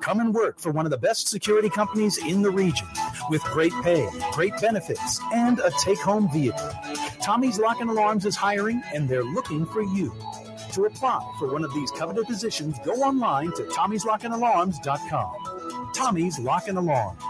Come 0.00 0.20
and 0.20 0.34
work 0.34 0.58
for 0.58 0.70
one 0.70 0.86
of 0.86 0.90
the 0.90 0.98
best 0.98 1.28
security 1.28 1.68
companies 1.68 2.18
in 2.18 2.42
the 2.42 2.50
region 2.50 2.86
with 3.30 3.42
great 3.44 3.72
pay, 3.82 4.08
great 4.32 4.58
benefits, 4.60 5.20
and 5.32 5.60
a 5.60 5.70
take 5.80 5.98
home 5.98 6.30
vehicle. 6.32 6.70
Tommy's 7.22 7.58
Lock 7.58 7.80
and 7.80 7.90
Alarms 7.90 8.26
is 8.26 8.36
hiring 8.36 8.82
and 8.92 9.08
they're 9.08 9.24
looking 9.24 9.66
for 9.66 9.82
you. 9.82 10.14
To 10.72 10.86
apply 10.86 11.20
for 11.38 11.52
one 11.52 11.64
of 11.64 11.72
these 11.72 11.90
coveted 11.92 12.26
positions, 12.26 12.76
go 12.84 12.92
online 12.94 13.52
to 13.52 13.62
tommy'slockandalarms.com. 13.62 15.92
Tommy's 15.94 16.38
Lock 16.40 16.68
and 16.68 16.78
Alarms. 16.78 17.22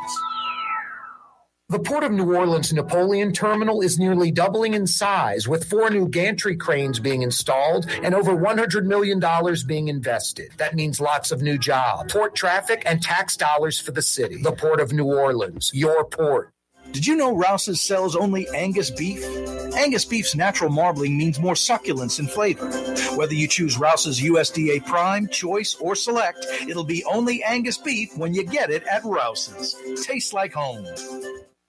The 1.70 1.78
Port 1.78 2.04
of 2.04 2.12
New 2.12 2.36
Orleans 2.36 2.74
Napoleon 2.74 3.32
Terminal 3.32 3.80
is 3.80 3.98
nearly 3.98 4.30
doubling 4.30 4.74
in 4.74 4.86
size, 4.86 5.48
with 5.48 5.64
four 5.64 5.88
new 5.88 6.06
gantry 6.06 6.56
cranes 6.56 7.00
being 7.00 7.22
installed 7.22 7.86
and 8.02 8.14
over 8.14 8.36
$100 8.36 8.84
million 8.84 9.18
being 9.66 9.88
invested. 9.88 10.50
That 10.58 10.74
means 10.74 11.00
lots 11.00 11.32
of 11.32 11.40
new 11.40 11.56
jobs, 11.56 12.12
port 12.12 12.34
traffic, 12.34 12.82
and 12.84 13.02
tax 13.02 13.38
dollars 13.38 13.80
for 13.80 13.92
the 13.92 14.02
city. 14.02 14.42
The 14.42 14.52
Port 14.52 14.78
of 14.78 14.92
New 14.92 15.06
Orleans, 15.06 15.70
your 15.72 16.04
port. 16.04 16.50
Did 16.92 17.06
you 17.06 17.16
know 17.16 17.34
Rouse's 17.34 17.80
sells 17.80 18.14
only 18.14 18.46
Angus 18.54 18.90
beef? 18.90 19.24
Angus 19.74 20.04
beef's 20.04 20.36
natural 20.36 20.70
marbling 20.70 21.16
means 21.16 21.40
more 21.40 21.56
succulence 21.56 22.18
and 22.18 22.30
flavor. 22.30 22.68
Whether 23.16 23.34
you 23.34 23.48
choose 23.48 23.78
Rouse's 23.78 24.20
USDA 24.20 24.84
Prime, 24.84 25.28
Choice, 25.28 25.76
or 25.80 25.94
Select, 25.94 26.44
it'll 26.68 26.84
be 26.84 27.02
only 27.04 27.42
Angus 27.42 27.78
beef 27.78 28.16
when 28.18 28.34
you 28.34 28.44
get 28.44 28.68
it 28.68 28.84
at 28.84 29.02
Rouse's. 29.02 29.74
Tastes 30.04 30.34
like 30.34 30.52
home. 30.52 30.86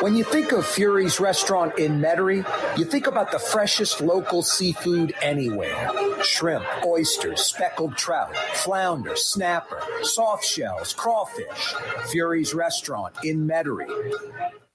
When 0.00 0.16
you 0.16 0.24
think 0.24 0.52
of 0.52 0.66
Fury's 0.66 1.20
restaurant 1.20 1.78
in 1.78 2.00
Metairie, 2.00 2.44
you 2.76 2.84
think 2.84 3.06
about 3.06 3.30
the 3.30 3.38
freshest 3.38 4.00
local 4.00 4.42
seafood 4.42 5.14
anywhere. 5.22 5.90
Shrimp, 6.22 6.64
oysters, 6.84 7.40
speckled 7.40 7.96
trout, 7.96 8.36
flounder, 8.36 9.14
snapper, 9.14 9.80
soft 10.02 10.44
shells, 10.44 10.92
crawfish. 10.92 11.74
Fury's 12.10 12.52
restaurant 12.52 13.14
in 13.24 13.46
Metairie. 13.46 14.12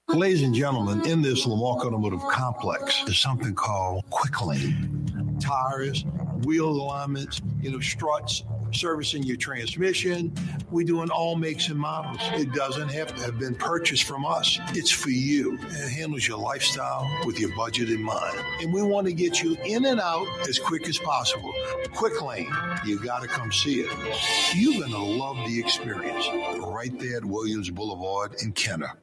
Ladies 0.08 0.42
and 0.42 0.54
gentlemen, 0.54 1.06
in 1.06 1.22
this 1.22 1.46
Lamarque 1.46 1.86
Automotive 1.86 2.20
Complex 2.28 3.02
is 3.06 3.16
something 3.16 3.54
called 3.54 4.04
Quick 4.10 4.44
Lane. 4.44 5.38
Tires, 5.40 6.04
wheel 6.44 6.68
alignments, 6.68 7.40
you 7.62 7.70
know, 7.70 7.80
struts, 7.80 8.44
servicing 8.72 9.22
your 9.22 9.38
transmission. 9.38 10.34
We 10.70 10.84
do 10.84 11.02
in 11.02 11.08
all 11.08 11.36
makes 11.36 11.68
and 11.68 11.78
models. 11.78 12.20
It 12.34 12.52
doesn't 12.52 12.90
have 12.90 13.16
to 13.16 13.22
have 13.22 13.38
been 13.38 13.54
purchased 13.54 14.02
from 14.04 14.26
us. 14.26 14.60
It's 14.74 14.90
for 14.90 15.08
you. 15.08 15.54
It 15.54 15.90
handles 15.90 16.28
your 16.28 16.38
lifestyle 16.38 17.08
with 17.24 17.40
your 17.40 17.56
budget 17.56 17.88
in 17.88 18.02
mind. 18.02 18.38
And 18.60 18.70
we 18.70 18.82
want 18.82 19.06
to 19.06 19.14
get 19.14 19.42
you 19.42 19.56
in 19.64 19.86
and 19.86 19.98
out 19.98 20.26
as 20.46 20.58
quick 20.58 20.88
as 20.90 20.98
possible. 20.98 21.54
Quick 21.94 22.20
Lane, 22.20 22.52
you 22.84 23.02
got 23.02 23.22
to 23.22 23.28
come 23.28 23.50
see 23.50 23.80
it. 23.80 24.54
You're 24.54 24.78
going 24.78 24.92
to 24.92 24.98
love 24.98 25.38
the 25.46 25.58
experience 25.58 26.28
right 26.66 26.96
there 26.98 27.16
at 27.16 27.24
Williams 27.24 27.70
Boulevard 27.70 28.34
in 28.42 28.52
Kenner. 28.52 28.98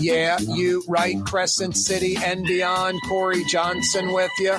Yeah, 0.00 0.38
you 0.40 0.82
right, 0.88 1.16
Crescent 1.24 1.76
City 1.76 2.16
and 2.16 2.44
beyond. 2.46 3.00
Corey 3.08 3.44
Johnson 3.44 4.12
with 4.12 4.30
you. 4.38 4.52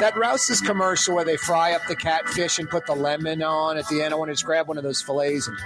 That 0.00 0.14
Rouse's 0.16 0.60
commercial 0.60 1.14
where 1.14 1.24
they 1.24 1.36
fry 1.36 1.72
up 1.72 1.82
the 1.88 1.96
catfish 1.96 2.58
and 2.58 2.68
put 2.68 2.86
the 2.86 2.94
lemon 2.94 3.42
on 3.42 3.76
at 3.76 3.86
the 3.88 4.02
end. 4.02 4.12
I 4.12 4.16
want 4.16 4.28
to 4.30 4.32
just 4.32 4.44
grab 4.44 4.68
one 4.68 4.78
of 4.78 4.84
those 4.84 5.00
fillets 5.00 5.48
and 5.48 5.56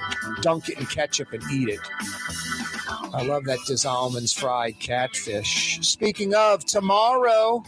dunk 0.42 0.68
it 0.68 0.78
in 0.78 0.86
ketchup 0.86 1.32
and 1.32 1.42
eat 1.50 1.68
it. 1.68 1.80
I 3.14 3.22
love 3.22 3.44
that 3.44 3.58
Almonds 3.86 4.32
fried 4.32 4.78
catfish. 4.78 5.78
Speaking 5.80 6.34
of 6.34 6.64
tomorrow, 6.64 7.64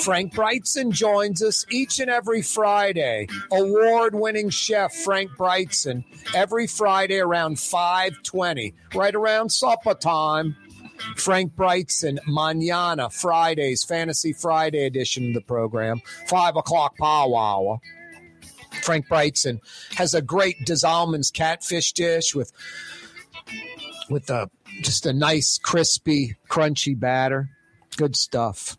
Frank 0.00 0.34
Brigtsen 0.34 0.90
joins 0.90 1.42
us 1.42 1.64
each 1.70 2.00
and 2.00 2.10
every 2.10 2.42
Friday. 2.42 3.28
Award-winning 3.52 4.50
chef 4.50 4.94
Frank 4.94 5.30
Brigtsen 5.32 6.04
every 6.34 6.66
Friday 6.66 7.18
around 7.18 7.56
5:20, 7.58 8.74
right 8.94 9.14
around 9.14 9.50
supper 9.50 9.94
time. 9.94 10.56
Frank 11.16 11.54
Brigtsen, 11.54 12.18
Manana, 12.26 13.10
Fridays, 13.10 13.84
Fantasy 13.84 14.32
Friday 14.32 14.84
edition 14.86 15.28
of 15.28 15.34
the 15.34 15.40
program, 15.40 16.00
5 16.28 16.56
o'clock 16.56 16.96
power 16.96 17.36
hour. 17.36 17.80
Frank 18.82 19.06
Brigtsen 19.08 19.60
has 19.96 20.14
a 20.14 20.22
great 20.22 20.56
Almonds 20.84 21.30
catfish 21.30 21.92
dish 21.92 22.34
with 22.34 22.52
with 24.10 24.30
a 24.30 24.50
just 24.82 25.06
a 25.06 25.12
nice, 25.12 25.58
crispy, 25.58 26.36
crunchy 26.48 26.98
batter. 26.98 27.50
Good 27.96 28.16
stuff. 28.16 28.76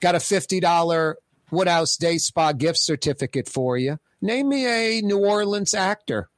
Got 0.00 0.14
a 0.14 0.18
$50 0.18 1.14
Woodhouse 1.50 1.96
Day 1.96 2.18
Spa 2.18 2.52
gift 2.52 2.78
certificate 2.78 3.48
for 3.48 3.76
you. 3.76 3.98
Name 4.20 4.48
me 4.48 4.66
a 4.66 5.00
New 5.00 5.18
Orleans 5.18 5.74
actor. 5.74 6.28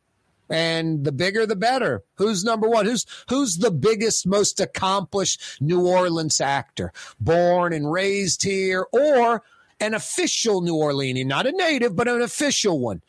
And 0.49 1.05
the 1.05 1.13
bigger 1.13 1.47
the 1.47 1.57
better. 1.57 2.03
Who's 2.15 2.43
number 2.43 2.69
one? 2.69 2.85
Who's 2.85 3.07
who's 3.29 3.59
the 3.59 3.71
biggest, 3.71 4.27
most 4.27 4.59
accomplished 4.59 5.41
New 5.61 5.87
Orleans 5.87 6.41
actor? 6.41 6.93
Born 7.21 7.73
and 7.73 7.91
raised 7.91 8.43
here, 8.43 8.87
or 8.93 9.45
an 9.79 9.95
official 9.95 10.61
New 10.61 10.75
Orleanian, 10.75 11.27
not 11.27 11.47
a 11.47 11.53
native, 11.53 11.95
but 11.95 12.09
an 12.09 12.21
official 12.21 12.81
one. 12.81 13.01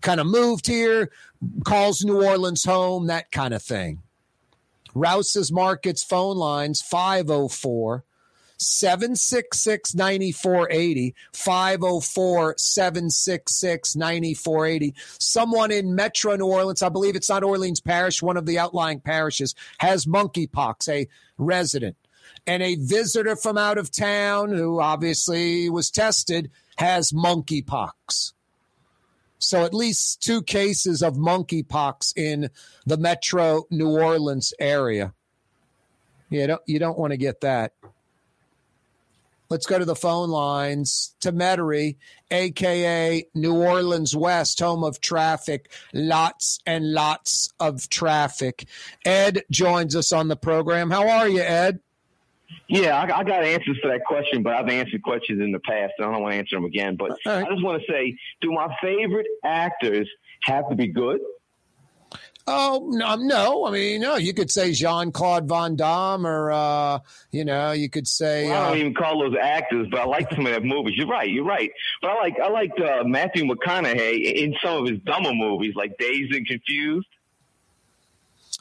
Kind 0.00 0.20
of 0.20 0.26
moved 0.26 0.66
here, 0.66 1.10
calls 1.64 2.02
New 2.02 2.24
Orleans 2.24 2.64
home, 2.64 3.08
that 3.08 3.30
kind 3.30 3.52
of 3.52 3.62
thing. 3.62 4.02
Rouse's 4.94 5.52
Markets 5.52 6.02
phone 6.02 6.38
lines 6.38 6.80
504 6.80 8.04
766 8.58 9.94
9480. 9.94 11.14
504 11.32 12.54
766 12.58 13.96
9480. 13.96 14.94
Someone 15.18 15.70
in 15.70 15.94
Metro 15.94 16.36
New 16.36 16.46
Orleans, 16.46 16.82
I 16.82 16.88
believe 16.88 17.16
it's 17.16 17.28
not 17.28 17.44
Orleans 17.44 17.80
Parish, 17.80 18.22
one 18.22 18.36
of 18.36 18.46
the 18.46 18.58
outlying 18.58 19.00
parishes, 19.00 19.54
has 19.78 20.06
monkeypox, 20.06 20.88
a 20.88 21.08
resident. 21.38 21.96
And 22.46 22.62
a 22.62 22.76
visitor 22.76 23.36
from 23.36 23.58
out 23.58 23.78
of 23.78 23.90
town 23.90 24.50
who 24.50 24.80
obviously 24.80 25.68
was 25.70 25.90
tested 25.90 26.50
has 26.76 27.12
monkeypox. 27.12 28.32
So 29.38 29.64
at 29.64 29.74
least 29.74 30.22
two 30.22 30.42
cases 30.42 31.02
of 31.02 31.14
monkeypox 31.14 32.16
in 32.16 32.50
the 32.84 32.96
Metro 32.96 33.64
New 33.70 33.90
Orleans 33.90 34.52
area. 34.58 35.12
You 36.30 36.46
don't 36.46 36.62
you 36.66 36.78
don't 36.78 36.98
want 36.98 37.12
to 37.12 37.16
get 37.16 37.42
that. 37.42 37.72
Let's 39.48 39.66
go 39.66 39.78
to 39.78 39.84
the 39.84 39.94
phone 39.94 40.30
lines 40.30 41.14
to 41.20 41.32
Metairie, 41.32 41.96
aka 42.30 43.26
New 43.34 43.54
Orleans 43.54 44.16
West, 44.16 44.60
home 44.60 44.82
of 44.82 45.00
traffic. 45.00 45.70
Lots 45.92 46.58
and 46.66 46.92
lots 46.92 47.52
of 47.60 47.88
traffic. 47.88 48.66
Ed 49.04 49.44
joins 49.50 49.94
us 49.94 50.12
on 50.12 50.28
the 50.28 50.36
program. 50.36 50.90
How 50.90 51.08
are 51.08 51.28
you, 51.28 51.40
Ed? 51.40 51.80
Yeah, 52.68 52.98
I, 52.98 53.18
I, 53.18 53.24
got 53.24 53.44
answers 53.44 53.78
to 53.82 53.88
that 53.88 54.04
question, 54.04 54.42
but 54.42 54.54
I've 54.54 54.68
answered 54.68 55.02
questions 55.02 55.40
in 55.40 55.52
the 55.52 55.60
past. 55.60 55.94
and 55.98 56.06
I 56.06 56.12
don't 56.12 56.22
want 56.22 56.32
to 56.32 56.38
answer 56.38 56.56
them 56.56 56.64
again. 56.64 56.96
But 56.96 57.18
right. 57.24 57.44
I 57.44 57.50
just 57.50 57.62
want 57.62 57.80
to 57.80 57.92
say, 57.92 58.16
do 58.40 58.52
my 58.52 58.74
favorite 58.82 59.26
actors 59.44 60.08
have 60.42 60.68
to 60.70 60.74
be 60.74 60.88
good? 60.88 61.20
Oh 62.48 62.88
no, 62.92 63.08
um, 63.08 63.26
no! 63.26 63.66
I 63.66 63.72
mean, 63.72 64.00
no. 64.00 64.16
You 64.16 64.32
could 64.32 64.52
say 64.52 64.70
Jean 64.72 65.10
Claude 65.10 65.48
Van 65.48 65.74
Damme, 65.74 66.24
or 66.24 66.52
uh, 66.52 67.00
you 67.32 67.44
know, 67.44 67.72
you 67.72 67.90
could 67.90 68.06
say. 68.06 68.48
Well, 68.48 68.62
I 68.62 68.68
don't 68.68 68.76
uh, 68.76 68.80
even 68.80 68.94
call 68.94 69.18
those 69.18 69.36
actors, 69.40 69.88
but 69.90 70.00
I 70.00 70.04
like 70.04 70.30
some 70.30 70.46
of 70.46 70.52
their 70.52 70.60
movies. 70.60 70.94
You're 70.96 71.08
right. 71.08 71.28
You're 71.28 71.44
right. 71.44 71.70
But 72.00 72.12
I 72.12 72.14
like 72.14 72.38
I 72.38 72.48
liked 72.48 72.80
uh, 72.80 73.02
Matthew 73.04 73.44
McConaughey 73.44 74.34
in 74.34 74.54
some 74.62 74.84
of 74.84 74.88
his 74.88 75.00
dumber 75.00 75.32
movies, 75.34 75.74
like 75.74 75.98
Dazed 75.98 76.32
and 76.34 76.46
Confused. 76.46 77.08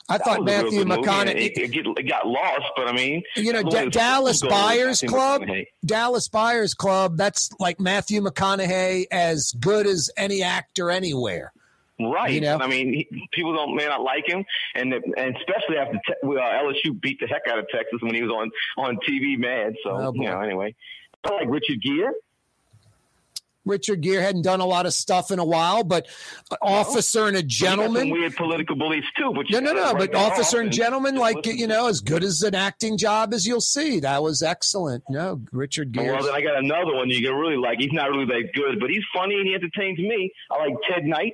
I 0.09 0.17
thought 0.17 0.43
Matthew 0.43 0.83
McConaughey 0.83 1.35
it, 1.35 1.57
it, 1.57 1.87
it, 1.97 2.07
got 2.07 2.27
lost, 2.27 2.65
but 2.75 2.87
I 2.87 2.91
mean, 2.91 3.23
you 3.35 3.53
know, 3.53 3.63
D- 3.63 3.89
Dallas 3.89 4.41
Buyers 4.41 5.01
Club, 5.01 5.43
Dallas 5.83 6.27
Buyers 6.27 6.73
Club. 6.75 7.17
That's 7.17 7.49
like 7.59 7.79
Matthew 7.79 8.21
McConaughey 8.21 9.05
as 9.11 9.51
good 9.59 9.87
as 9.87 10.11
any 10.15 10.43
actor 10.43 10.91
anywhere. 10.91 11.51
Right. 11.99 12.33
You 12.33 12.41
know? 12.41 12.57
I 12.57 12.67
mean, 12.67 12.93
he, 12.93 13.27
people 13.31 13.53
don't 13.53 13.75
may 13.75 13.85
not 13.85 14.01
like 14.01 14.27
him, 14.27 14.43
and 14.75 14.93
and 14.93 15.37
especially 15.37 15.77
after 15.77 15.93
te- 16.05 16.13
uh, 16.23 16.27
LSU 16.27 16.99
beat 16.99 17.19
the 17.21 17.27
heck 17.27 17.43
out 17.49 17.57
of 17.57 17.67
Texas 17.69 17.99
when 18.01 18.13
he 18.13 18.21
was 18.21 18.31
on 18.31 18.51
on 18.77 18.97
TV, 19.07 19.37
mad. 19.37 19.75
So 19.81 19.91
oh, 19.91 20.13
you 20.13 20.25
know, 20.25 20.41
anyway, 20.41 20.75
I 21.23 21.33
like 21.33 21.47
Richard 21.49 21.81
Gere. 21.81 22.11
Richard 23.65 24.01
Gere 24.01 24.21
hadn't 24.21 24.43
done 24.43 24.59
a 24.59 24.65
lot 24.65 24.85
of 24.85 24.93
stuff 24.93 25.31
in 25.31 25.39
a 25.39 25.45
while, 25.45 25.83
but 25.83 26.07
officer 26.61 27.27
and 27.27 27.35
a 27.35 27.41
gentleman. 27.43 28.11
weird 28.11 28.35
political 28.35 28.75
beliefs 28.75 29.07
too, 29.17 29.33
but 29.35 29.47
no, 29.49 29.59
no, 29.59 29.73
no. 29.73 29.95
But 29.95 30.13
officer 30.13 30.59
and 30.59 30.71
gentleman, 30.71 31.15
like 31.15 31.45
you 31.45 31.67
know, 31.67 31.87
as 31.87 32.01
good 32.01 32.23
as 32.23 32.43
an 32.43 32.55
acting 32.55 32.97
job 32.97 33.33
as 33.33 33.45
you'll 33.45 33.61
see. 33.61 33.99
That 34.01 34.21
was 34.21 34.43
excellent. 34.43 35.03
No, 35.09 35.41
Richard 35.51 35.91
Gere. 35.91 36.11
Well, 36.11 36.23
then 36.23 36.33
I 36.33 36.41
got 36.41 36.57
another 36.57 36.93
one 36.93 37.09
you 37.09 37.21
can 37.21 37.35
really 37.35 37.57
like. 37.57 37.79
He's 37.79 37.93
not 37.93 38.09
really 38.09 38.25
that 38.25 38.51
good, 38.53 38.79
but 38.79 38.89
he's 38.89 39.03
funny 39.13 39.35
and 39.35 39.47
he 39.47 39.55
entertains 39.55 39.97
me. 39.97 40.31
I 40.51 40.67
like 40.67 40.75
Ted 40.87 41.05
Knight. 41.05 41.33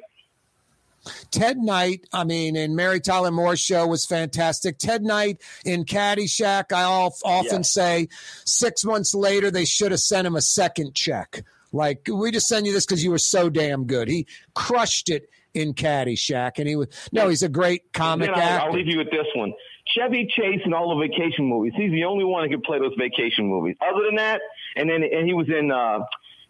Ted 1.32 1.58
Knight, 1.58 2.08
I 2.14 2.24
mean, 2.24 2.56
in 2.56 2.76
Mary 2.76 3.00
Tyler 3.00 3.32
Moore's 3.32 3.60
show 3.60 3.88
was 3.88 4.06
fantastic. 4.06 4.78
Ted 4.78 5.04
Knight 5.04 5.42
in 5.66 5.86
Caddyshack, 5.86 6.72
I 6.72 6.84
often 6.84 7.58
yeah. 7.58 7.62
say 7.62 8.10
six 8.46 8.86
months 8.86 9.16
later, 9.16 9.52
they 9.52 9.66
should 9.66 9.92
have 9.92 10.00
sent 10.00 10.28
him 10.28 10.36
a 10.36 10.42
second 10.42 10.94
check. 10.96 11.44
Like, 11.72 12.08
we 12.12 12.32
just 12.32 12.48
send 12.48 12.68
you 12.68 12.74
this 12.74 12.86
because 12.86 13.04
you 13.04 13.12
were 13.12 13.18
so 13.18 13.50
damn 13.50 13.86
good. 13.86 14.10
He 14.10 14.28
crushed 14.54 15.10
it 15.10 15.30
in 15.54 15.74
Caddyshack, 15.74 16.54
and 16.58 16.68
he 16.68 16.76
was 16.76 16.88
no, 17.12 17.28
he's 17.30 17.44
a 17.44 17.50
great 17.50 17.94
comic 17.94 18.30
I'll, 18.30 18.40
actor. 18.40 18.66
I'll 18.68 18.74
leave 18.74 18.88
you 18.88 18.98
with 18.98 19.12
this 19.12 19.28
one. 19.36 19.54
Chevy 19.96 20.28
Chase 20.36 20.62
in 20.64 20.74
all 20.74 20.98
the 20.98 21.08
vacation 21.08 21.46
movies. 21.46 21.74
He's 21.76 21.92
the 21.92 22.06
only 22.06 22.24
one 22.24 22.44
that 22.44 22.50
could 22.50 22.64
play 22.64 22.80
those 22.80 22.94
vacation 22.98 23.48
movies. 23.48 23.76
Other 23.82 24.06
than 24.06 24.16
that, 24.16 24.42
and 24.76 24.90
then 24.90 25.04
and 25.04 25.28
he 25.28 25.34
was 25.34 25.48
in 25.50 25.72
uh, 25.72 26.00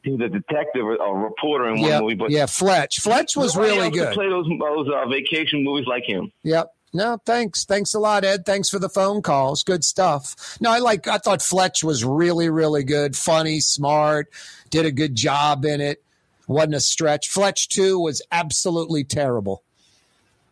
he 0.03 0.11
was 0.11 0.21
a 0.21 0.29
detective 0.29 0.83
or 0.83 0.95
a 0.95 1.13
reporter 1.13 1.67
in 1.67 1.81
one 1.81 1.89
yep. 1.89 2.01
movie. 2.01 2.15
But 2.15 2.31
yeah, 2.31 2.45
Fletch. 2.45 2.99
Fletch 2.99 3.35
was 3.35 3.55
really 3.55 3.89
good. 3.89 4.13
Play 4.13 4.29
those 4.29 4.47
those 4.59 4.87
uh, 4.89 5.07
vacation 5.07 5.63
movies 5.63 5.87
like 5.87 6.03
him. 6.05 6.31
Yep. 6.43 6.73
No, 6.93 7.21
thanks. 7.25 7.63
Thanks 7.63 7.93
a 7.93 7.99
lot, 7.99 8.25
Ed. 8.25 8.45
Thanks 8.45 8.69
for 8.69 8.77
the 8.77 8.89
phone 8.89 9.21
calls. 9.21 9.63
Good 9.63 9.83
stuff. 9.83 10.57
No, 10.59 10.71
I 10.71 10.79
like. 10.79 11.07
I 11.07 11.19
thought 11.19 11.41
Fletch 11.41 11.83
was 11.83 12.03
really, 12.03 12.49
really 12.49 12.83
good. 12.83 13.15
Funny, 13.15 13.61
smart. 13.61 14.29
Did 14.69 14.85
a 14.85 14.91
good 14.91 15.15
job 15.15 15.63
in 15.63 15.79
it. 15.79 16.03
Wasn't 16.47 16.75
a 16.75 16.81
stretch. 16.81 17.29
Fletch 17.29 17.69
too 17.69 17.97
was 17.99 18.21
absolutely 18.31 19.05
terrible. 19.05 19.63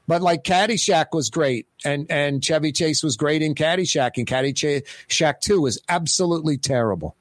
But 0.08 0.22
like 0.22 0.44
Caddyshack 0.44 1.08
was 1.12 1.30
great, 1.30 1.68
and 1.84 2.10
and 2.10 2.44
Chevy 2.44 2.72
Chase 2.72 3.04
was 3.04 3.18
great 3.18 3.42
in 3.42 3.54
Caddyshack, 3.54 4.12
and 4.16 4.26
Caddyshack 4.26 5.42
two 5.42 5.62
was 5.62 5.82
absolutely 5.90 6.58
terrible. 6.58 7.16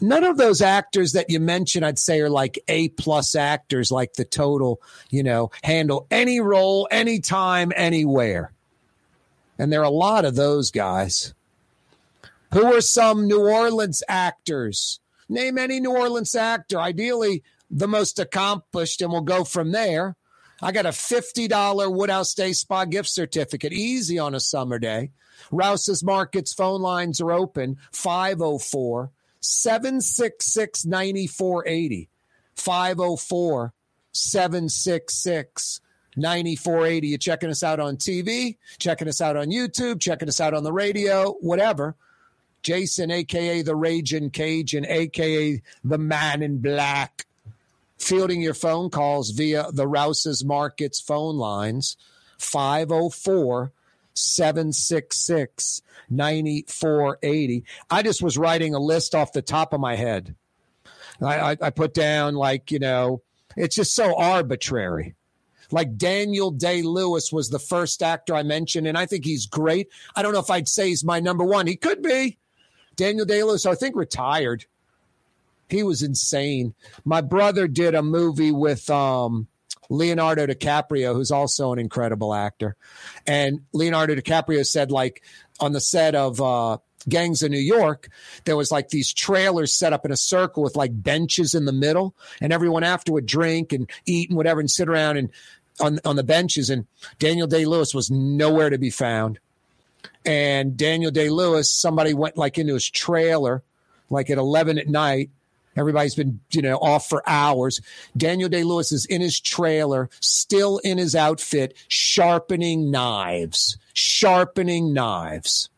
None 0.00 0.24
of 0.24 0.36
those 0.36 0.60
actors 0.60 1.12
that 1.12 1.30
you 1.30 1.40
mentioned, 1.40 1.84
I'd 1.84 1.98
say, 1.98 2.20
are 2.20 2.30
like 2.30 2.58
A 2.68 2.88
plus 2.90 3.34
actors, 3.34 3.90
like 3.90 4.14
the 4.14 4.24
total, 4.24 4.80
you 5.10 5.22
know, 5.22 5.50
handle 5.62 6.06
any 6.10 6.40
role, 6.40 6.88
anytime, 6.90 7.72
anywhere. 7.74 8.52
And 9.58 9.72
there 9.72 9.80
are 9.80 9.84
a 9.84 9.90
lot 9.90 10.24
of 10.24 10.36
those 10.36 10.70
guys. 10.70 11.34
Who 12.52 12.64
are 12.64 12.80
some 12.80 13.26
New 13.26 13.46
Orleans 13.46 14.02
actors? 14.08 15.00
Name 15.28 15.58
any 15.58 15.80
New 15.80 15.96
Orleans 15.96 16.34
actor, 16.34 16.78
ideally 16.78 17.42
the 17.70 17.88
most 17.88 18.18
accomplished, 18.18 19.02
and 19.02 19.12
we'll 19.12 19.20
go 19.20 19.44
from 19.44 19.72
there. 19.72 20.16
I 20.62 20.72
got 20.72 20.86
a 20.86 20.90
$50 20.90 21.94
Woodhouse 21.94 22.34
Day 22.34 22.52
Spa 22.52 22.84
gift 22.84 23.08
certificate, 23.10 23.72
easy 23.72 24.18
on 24.18 24.34
a 24.34 24.40
summer 24.40 24.78
day. 24.78 25.10
Rouse's 25.52 26.02
Markets 26.02 26.52
phone 26.52 26.80
lines 26.80 27.20
are 27.20 27.30
open 27.30 27.76
504 27.92 29.10
766 29.40 30.84
9480. 30.86 32.08
504 32.54 33.72
766 34.12 35.80
9480. 36.16 37.08
You're 37.08 37.18
checking 37.18 37.50
us 37.50 37.62
out 37.62 37.80
on 37.80 37.96
TV, 37.96 38.56
checking 38.78 39.08
us 39.08 39.20
out 39.20 39.36
on 39.36 39.48
YouTube, 39.48 40.00
checking 40.00 40.28
us 40.28 40.40
out 40.40 40.54
on 40.54 40.64
the 40.64 40.72
radio, 40.72 41.32
whatever. 41.40 41.96
Jason, 42.62 43.10
aka 43.10 43.62
the 43.62 43.76
Raging 43.76 44.30
Cajun, 44.30 44.84
aka 44.86 45.62
the 45.84 45.98
Man 45.98 46.42
in 46.42 46.58
Black, 46.58 47.26
fielding 47.98 48.42
your 48.42 48.54
phone 48.54 48.90
calls 48.90 49.30
via 49.30 49.70
the 49.72 49.86
Rouse's 49.86 50.44
Markets 50.44 51.00
phone 51.00 51.36
lines 51.36 51.96
504 52.38 53.72
766 54.18 55.82
9480. 56.10 57.64
I 57.90 58.02
just 58.02 58.22
was 58.22 58.38
writing 58.38 58.74
a 58.74 58.78
list 58.78 59.14
off 59.14 59.32
the 59.32 59.42
top 59.42 59.72
of 59.72 59.80
my 59.80 59.96
head. 59.96 60.34
I, 61.20 61.52
I, 61.52 61.56
I 61.62 61.70
put 61.70 61.94
down, 61.94 62.34
like, 62.34 62.70
you 62.70 62.78
know, 62.78 63.22
it's 63.56 63.76
just 63.76 63.94
so 63.94 64.16
arbitrary. 64.16 65.14
Like 65.70 65.96
Daniel 65.96 66.50
Day 66.50 66.82
Lewis 66.82 67.30
was 67.32 67.50
the 67.50 67.58
first 67.58 68.02
actor 68.02 68.34
I 68.34 68.42
mentioned, 68.42 68.86
and 68.86 68.96
I 68.96 69.04
think 69.04 69.24
he's 69.24 69.46
great. 69.46 69.88
I 70.16 70.22
don't 70.22 70.32
know 70.32 70.40
if 70.40 70.50
I'd 70.50 70.68
say 70.68 70.88
he's 70.88 71.04
my 71.04 71.20
number 71.20 71.44
one. 71.44 71.66
He 71.66 71.76
could 71.76 72.02
be. 72.02 72.38
Daniel 72.96 73.26
Day 73.26 73.42
Lewis, 73.42 73.66
I 73.66 73.74
think, 73.74 73.94
retired. 73.94 74.64
He 75.68 75.82
was 75.82 76.02
insane. 76.02 76.74
My 77.04 77.20
brother 77.20 77.68
did 77.68 77.94
a 77.94 78.02
movie 78.02 78.52
with 78.52 78.88
um, 78.88 79.48
Leonardo 79.88 80.46
DiCaprio, 80.46 81.14
who's 81.14 81.30
also 81.30 81.72
an 81.72 81.78
incredible 81.78 82.34
actor. 82.34 82.76
And 83.26 83.60
Leonardo 83.72 84.14
DiCaprio 84.14 84.66
said, 84.66 84.90
like, 84.90 85.22
on 85.60 85.72
the 85.72 85.80
set 85.80 86.14
of 86.14 86.40
uh, 86.40 86.78
Gangs 87.08 87.42
of 87.42 87.50
New 87.50 87.58
York, 87.58 88.08
there 88.44 88.56
was 88.56 88.70
like 88.70 88.90
these 88.90 89.12
trailers 89.12 89.74
set 89.74 89.92
up 89.92 90.04
in 90.04 90.12
a 90.12 90.16
circle 90.16 90.62
with 90.62 90.76
like 90.76 91.02
benches 91.02 91.54
in 91.54 91.64
the 91.64 91.72
middle, 91.72 92.14
and 92.40 92.52
everyone 92.52 92.84
after 92.84 93.12
would 93.12 93.26
drink 93.26 93.72
and 93.72 93.90
eat 94.06 94.28
and 94.30 94.36
whatever 94.36 94.60
and 94.60 94.70
sit 94.70 94.88
around 94.88 95.16
and 95.16 95.30
on 95.80 95.98
on 96.04 96.16
the 96.16 96.22
benches. 96.22 96.70
And 96.70 96.86
Daniel 97.18 97.46
Day 97.46 97.64
Lewis 97.64 97.94
was 97.94 98.10
nowhere 98.10 98.70
to 98.70 98.78
be 98.78 98.90
found. 98.90 99.38
And 100.24 100.76
Daniel 100.76 101.10
Day 101.10 101.30
Lewis, 101.30 101.72
somebody 101.72 102.14
went 102.14 102.36
like 102.36 102.58
into 102.58 102.74
his 102.74 102.88
trailer, 102.88 103.62
like 104.10 104.30
at 104.30 104.38
eleven 104.38 104.78
at 104.78 104.88
night. 104.88 105.30
Everybody's 105.78 106.14
been, 106.14 106.40
you 106.50 106.62
know, 106.62 106.76
off 106.78 107.08
for 107.08 107.22
hours. 107.26 107.80
Daniel 108.16 108.48
Day 108.48 108.64
Lewis 108.64 108.92
is 108.92 109.06
in 109.06 109.20
his 109.20 109.38
trailer, 109.38 110.10
still 110.20 110.78
in 110.78 110.98
his 110.98 111.14
outfit, 111.14 111.74
sharpening 111.86 112.90
knives, 112.90 113.78
sharpening 113.92 114.92
knives. 114.92 115.70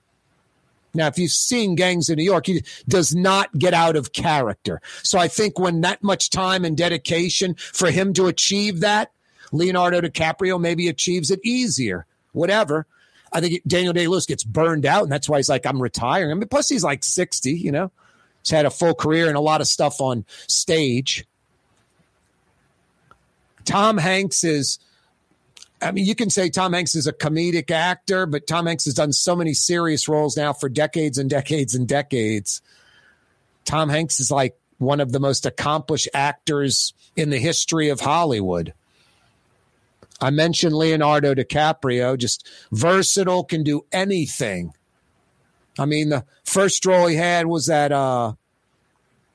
Now, 0.94 1.06
if 1.06 1.18
you've 1.18 1.30
seen 1.30 1.76
Gangs 1.76 2.08
of 2.08 2.16
New 2.16 2.24
York, 2.24 2.46
he 2.46 2.64
does 2.88 3.14
not 3.14 3.56
get 3.56 3.74
out 3.74 3.94
of 3.94 4.12
character. 4.12 4.80
So 5.02 5.18
I 5.18 5.28
think 5.28 5.58
when 5.58 5.82
that 5.82 6.02
much 6.02 6.30
time 6.30 6.64
and 6.64 6.76
dedication 6.76 7.54
for 7.54 7.90
him 7.90 8.12
to 8.14 8.26
achieve 8.26 8.80
that, 8.80 9.12
Leonardo 9.52 10.00
DiCaprio 10.00 10.60
maybe 10.60 10.88
achieves 10.88 11.30
it 11.30 11.40
easier. 11.44 12.06
Whatever. 12.32 12.86
I 13.32 13.40
think 13.40 13.62
Daniel 13.66 13.92
Day 13.92 14.08
Lewis 14.08 14.26
gets 14.26 14.42
burned 14.42 14.86
out, 14.86 15.04
and 15.04 15.12
that's 15.12 15.28
why 15.28 15.36
he's 15.38 15.48
like, 15.48 15.64
I'm 15.64 15.80
retiring. 15.80 16.30
I 16.30 16.34
mean, 16.34 16.48
plus 16.48 16.68
he's 16.68 16.82
like 16.82 17.04
60, 17.04 17.52
you 17.52 17.70
know. 17.70 17.92
He's 18.42 18.50
had 18.50 18.66
a 18.66 18.70
full 18.70 18.94
career 18.94 19.28
and 19.28 19.36
a 19.36 19.40
lot 19.40 19.60
of 19.60 19.66
stuff 19.66 20.00
on 20.00 20.24
stage. 20.46 21.26
Tom 23.64 23.98
Hanks 23.98 24.44
is, 24.44 24.78
I 25.82 25.92
mean, 25.92 26.06
you 26.06 26.14
can 26.14 26.30
say 26.30 26.50
Tom 26.50 26.72
Hanks 26.72 26.94
is 26.94 27.06
a 27.06 27.12
comedic 27.12 27.70
actor, 27.70 28.26
but 28.26 28.46
Tom 28.46 28.66
Hanks 28.66 28.84
has 28.86 28.94
done 28.94 29.12
so 29.12 29.36
many 29.36 29.54
serious 29.54 30.08
roles 30.08 30.36
now 30.36 30.52
for 30.52 30.68
decades 30.68 31.18
and 31.18 31.28
decades 31.28 31.74
and 31.74 31.86
decades. 31.86 32.62
Tom 33.64 33.88
Hanks 33.88 34.20
is 34.20 34.30
like 34.30 34.56
one 34.78 35.00
of 35.00 35.12
the 35.12 35.20
most 35.20 35.44
accomplished 35.44 36.08
actors 36.14 36.94
in 37.14 37.30
the 37.30 37.38
history 37.38 37.90
of 37.90 38.00
Hollywood. 38.00 38.72
I 40.20 40.30
mentioned 40.30 40.74
Leonardo 40.74 41.34
DiCaprio, 41.34 42.16
just 42.18 42.48
versatile, 42.72 43.44
can 43.44 43.62
do 43.62 43.84
anything. 43.92 44.74
I 45.80 45.86
mean, 45.86 46.10
the 46.10 46.26
first 46.44 46.84
role 46.84 47.06
he 47.06 47.16
had 47.16 47.46
was 47.46 47.66
that 47.66 47.90
uh, 47.90 48.34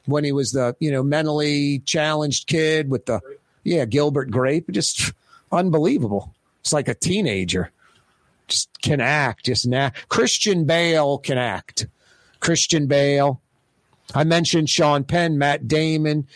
when 0.06 0.24
he 0.24 0.32
was 0.32 0.52
the 0.52 0.76
you 0.80 0.91
know 0.91 1.02
mentally 1.02 1.80
challenged 1.80 2.46
kid 2.46 2.89
with 2.89 3.08
the 3.08 3.20
yeah 3.64 3.86
Gilbert 3.86 4.30
Grape, 4.30 4.70
just 4.70 5.12
unbelievable. 5.52 6.36
It's 6.62 6.72
like 6.72 6.88
a 6.88 6.93
teenager, 6.93 7.72
just 8.48 8.70
can 8.82 9.02
act, 9.02 9.46
just 9.46 9.68
na- 9.68 9.89
Christian 10.08 10.66
Bale 10.66 11.18
can 11.18 11.39
act. 11.39 11.88
Christian 12.39 12.86
Bale. 12.86 13.41
I 14.14 14.24
mentioned 14.24 14.70
Sean 14.70 15.04
Penn, 15.04 15.39
Matt 15.39 15.68
Damon, 15.68 16.28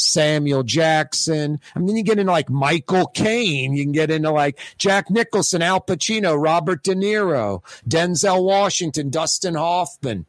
Samuel 0.00 0.62
Jackson. 0.62 1.60
I 1.74 1.78
mean, 1.78 1.96
you 1.96 2.02
get 2.02 2.18
into 2.18 2.32
like 2.32 2.50
Michael 2.50 3.06
Caine. 3.06 3.74
You 3.74 3.84
can 3.84 3.92
get 3.92 4.10
into 4.10 4.30
like 4.30 4.58
Jack 4.78 5.10
Nicholson, 5.10 5.62
Al 5.62 5.80
Pacino, 5.80 6.40
Robert 6.42 6.82
De 6.82 6.94
Niro, 6.94 7.62
Denzel 7.88 8.44
Washington, 8.44 9.10
Dustin 9.10 9.54
Hoffman, 9.54 10.26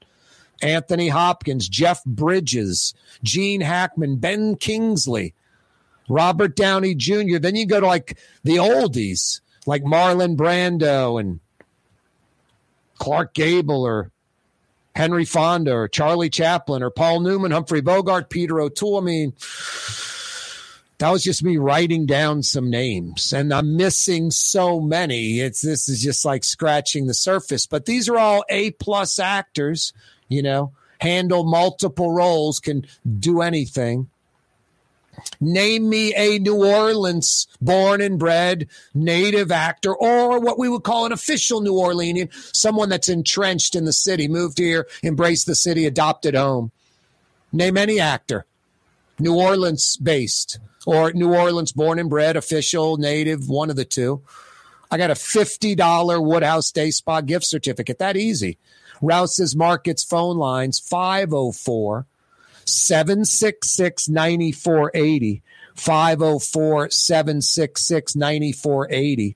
Anthony 0.61 1.09
Hopkins, 1.09 1.67
Jeff 1.67 2.03
Bridges, 2.05 2.93
Gene 3.24 3.61
Hackman, 3.61 4.17
Ben 4.17 4.55
Kingsley, 4.55 5.34
Robert 6.09 6.55
Downey 6.55 6.95
Jr. 6.95 7.39
Then 7.39 7.55
you 7.55 7.65
go 7.65 7.80
to 7.80 7.88
like 7.88 8.17
the 8.43 8.57
oldies, 8.57 9.41
like 9.65 9.84
Marlon 9.84 10.36
Brando 10.36 11.19
and 11.19 11.39
Clark 12.99 13.34
Gable 13.34 13.86
or 13.86 14.11
Henry 14.95 15.25
Fonda 15.25 15.73
or 15.73 15.87
Charlie 15.87 16.29
Chaplin 16.29 16.83
or 16.83 16.89
Paul 16.89 17.21
Newman, 17.21 17.51
Humphrey 17.51 17.81
Bogart, 17.81 18.29
Peter 18.29 18.59
O'Toole. 18.59 18.97
I 18.97 19.01
mean, 19.01 19.33
that 20.99 21.09
was 21.09 21.23
just 21.23 21.43
me 21.43 21.57
writing 21.57 22.05
down 22.05 22.43
some 22.43 22.69
names 22.69 23.33
and 23.33 23.53
I'm 23.53 23.75
missing 23.75 24.31
so 24.31 24.79
many. 24.79 25.39
It's 25.39 25.61
this 25.61 25.89
is 25.89 26.01
just 26.01 26.25
like 26.25 26.43
scratching 26.43 27.07
the 27.07 27.13
surface, 27.13 27.65
but 27.65 27.85
these 27.85 28.07
are 28.09 28.17
all 28.17 28.45
A 28.49 28.71
plus 28.71 29.17
actors, 29.17 29.93
you 30.27 30.43
know, 30.43 30.73
handle 30.99 31.43
multiple 31.43 32.13
roles, 32.13 32.59
can 32.59 32.85
do 33.19 33.41
anything. 33.41 34.09
Name 35.39 35.89
me 35.89 36.14
a 36.16 36.39
New 36.39 36.66
Orleans 36.66 37.47
born 37.62 38.01
and 38.01 38.18
bred 38.18 38.68
native 38.93 39.51
actor 39.51 39.95
or 39.95 40.39
what 40.39 40.57
we 40.59 40.70
would 40.70 40.84
call 40.84 41.05
an 41.05 41.12
official 41.12 41.62
New 41.62 41.74
Orleanian, 41.74 42.30
someone 42.55 42.89
that's 42.89 43.09
entrenched 43.09 43.76
in 43.76 43.86
the 43.86 43.93
city, 43.93 44.28
moved 44.28 44.57
here, 44.57 44.88
embraced 45.03 45.47
the 45.47 45.55
city, 45.55 45.86
adopted 45.86 46.36
home. 46.36 46.72
Name 47.51 47.78
any 47.78 47.99
actor, 47.99 48.45
New 49.20 49.36
Orleans 49.36 49.97
based 49.97 50.59
or 50.86 51.12
New 51.14 51.34
Orleans 51.34 51.72
born 51.72 51.99
and 51.99 52.09
bred, 52.09 52.36
official, 52.36 52.97
native, 52.97 53.49
one 53.49 53.70
of 53.70 53.76
the 53.76 53.86
two. 53.86 54.22
I 54.89 54.97
got 54.97 55.12
a 55.12 55.16
$50 55.16 56.26
Woodhouse 56.26 56.72
Day 56.72 56.91
Spa 56.91 57.22
gift 57.22 57.45
certificate. 57.45 57.99
That 57.99 58.18
easy. 58.18 58.57
Rouse's 59.01 59.55
Markets 59.55 60.03
phone 60.03 60.38
lines 60.38 60.80
504 60.80 62.05
766 62.66 64.09
9480. 64.09 65.41
504 65.76 66.89
766 66.91 68.16
9480. 68.16 69.36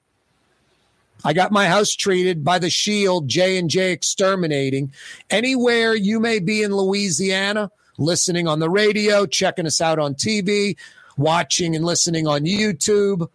I 1.24 1.34
got 1.34 1.52
my 1.52 1.68
house 1.68 1.92
treated 1.96 2.44
by 2.44 2.60
the 2.60 2.70
Shield 2.70 3.28
J 3.28 3.58
and 3.58 3.70
J 3.70 3.92
Exterminating. 3.92 4.94
Anywhere 5.30 5.96
you 5.96 6.20
may 6.20 6.40
be 6.40 6.62
in 6.62 6.76
Louisiana, 6.76 7.72
listening 7.98 8.48
on 8.48 8.60
the 8.60 8.70
radio, 8.70 9.26
checking 9.26 9.66
us 9.66 9.82
out 9.82 9.98
on 9.98 10.14
TV, 10.14 10.78
watching 11.18 11.76
and 11.76 11.84
listening 11.84 12.28
on 12.28 12.42
YouTube, 12.42 13.28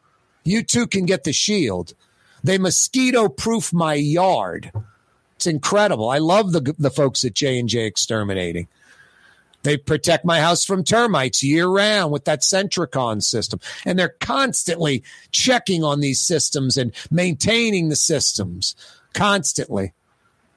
you 0.45 0.63
too 0.63 0.87
can 0.87 1.05
get 1.05 1.25
the 1.25 1.33
Shield. 1.33 1.95
They 2.45 2.59
mosquito 2.59 3.29
proof 3.29 3.73
my 3.73 3.95
yard. 3.95 4.71
It's 5.35 5.47
incredible. 5.47 6.11
I 6.11 6.19
love 6.19 6.53
the 6.53 6.75
the 6.79 6.91
folks 6.91 7.25
at 7.25 7.35
J 7.35 7.59
and 7.59 7.69
J 7.69 7.87
Exterminating. 7.87 8.69
They 9.63 9.77
protect 9.77 10.25
my 10.25 10.41
house 10.41 10.65
from 10.65 10.85
termites 10.85 11.43
year 11.43 11.67
round 11.67 12.13
with 12.13 12.25
that 12.25 12.41
Sentricon 12.41 13.23
system. 13.23 13.61
And 13.85 13.99
they're 13.99 14.17
constantly 14.21 15.03
checking 15.33 15.85
on 15.85 16.01
these 16.01 16.21
systems 16.21 16.77
and 16.77 16.93
maintaining 17.11 17.89
the 17.89 17.97
systems 17.97 18.75
constantly. 19.13 19.93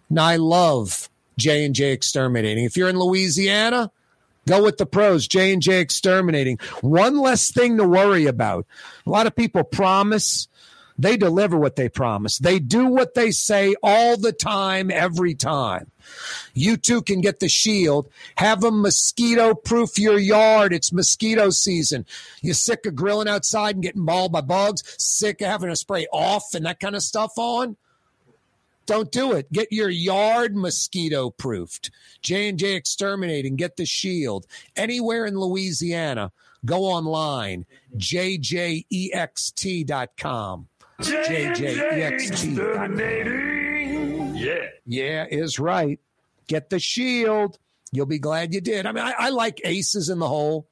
Now, 0.09 0.25
I 0.25 0.37
love 0.37 1.09
J 1.37 1.65
and 1.65 1.75
J 1.75 1.91
Exterminating. 1.91 2.63
If 2.63 2.77
you're 2.77 2.89
in 2.89 2.99
Louisiana, 2.99 3.91
go 4.47 4.63
with 4.63 4.77
the 4.77 4.85
pros. 4.85 5.27
J 5.27 5.53
and 5.53 5.61
J 5.61 5.79
Exterminating. 5.79 6.59
One 6.81 7.19
less 7.19 7.51
thing 7.51 7.77
to 7.77 7.87
worry 7.87 8.25
about. 8.25 8.65
A 9.05 9.09
lot 9.09 9.27
of 9.27 9.35
people 9.35 9.63
promise. 9.63 10.47
They 10.97 11.17
deliver 11.17 11.57
what 11.57 11.75
they 11.75 11.89
promise. 11.89 12.37
They 12.37 12.59
do 12.59 12.85
what 12.85 13.15
they 13.15 13.31
say 13.31 13.75
all 13.81 14.17
the 14.17 14.31
time, 14.31 14.91
every 14.91 15.33
time. 15.33 15.89
You 16.53 16.77
too 16.77 17.01
can 17.01 17.21
get 17.21 17.39
the 17.39 17.49
shield. 17.49 18.09
Have 18.35 18.61
them 18.61 18.81
mosquito 18.81 19.55
proof 19.55 19.97
your 19.97 20.19
yard. 20.19 20.73
It's 20.73 20.93
mosquito 20.93 21.49
season. 21.49 22.05
You're 22.41 22.53
sick 22.53 22.85
of 22.85 22.95
grilling 22.95 23.27
outside 23.27 23.75
and 23.75 23.83
getting 23.83 24.03
mauled 24.03 24.31
by 24.31 24.41
bugs, 24.41 24.83
sick 24.97 25.41
of 25.41 25.47
having 25.47 25.69
to 25.69 25.75
spray 25.75 26.05
off 26.11 26.53
and 26.53 26.65
that 26.65 26.79
kind 26.79 26.95
of 26.95 27.01
stuff 27.01 27.33
on. 27.37 27.77
Don't 28.85 29.11
do 29.11 29.31
it. 29.31 29.51
Get 29.51 29.71
your 29.71 29.89
yard 29.89 30.55
mosquito 30.55 31.29
proofed. 31.29 31.89
J 32.21 32.49
and 32.49 32.59
J 32.59 32.75
Exterminating. 32.75 33.55
Get 33.55 33.77
the 33.77 33.85
shield 33.85 34.45
anywhere 34.75 35.25
in 35.25 35.39
Louisiana. 35.39 36.33
Go 36.65 36.83
online. 36.83 37.65
JJEXT.com. 37.95 40.67
JJEXT. 41.01 42.55
Yeah. 44.35 44.67
Yeah, 44.85 45.25
is 45.29 45.59
right. 45.59 45.99
Get 46.47 46.69
the 46.69 46.79
shield. 46.79 47.57
You'll 47.91 48.05
be 48.05 48.19
glad 48.19 48.53
you 48.53 48.61
did. 48.61 48.85
I 48.85 48.91
mean, 48.91 49.03
I, 49.03 49.13
I 49.17 49.29
like 49.29 49.61
aces 49.63 50.09
in 50.09 50.19
the 50.19 50.27
hole. 50.27 50.67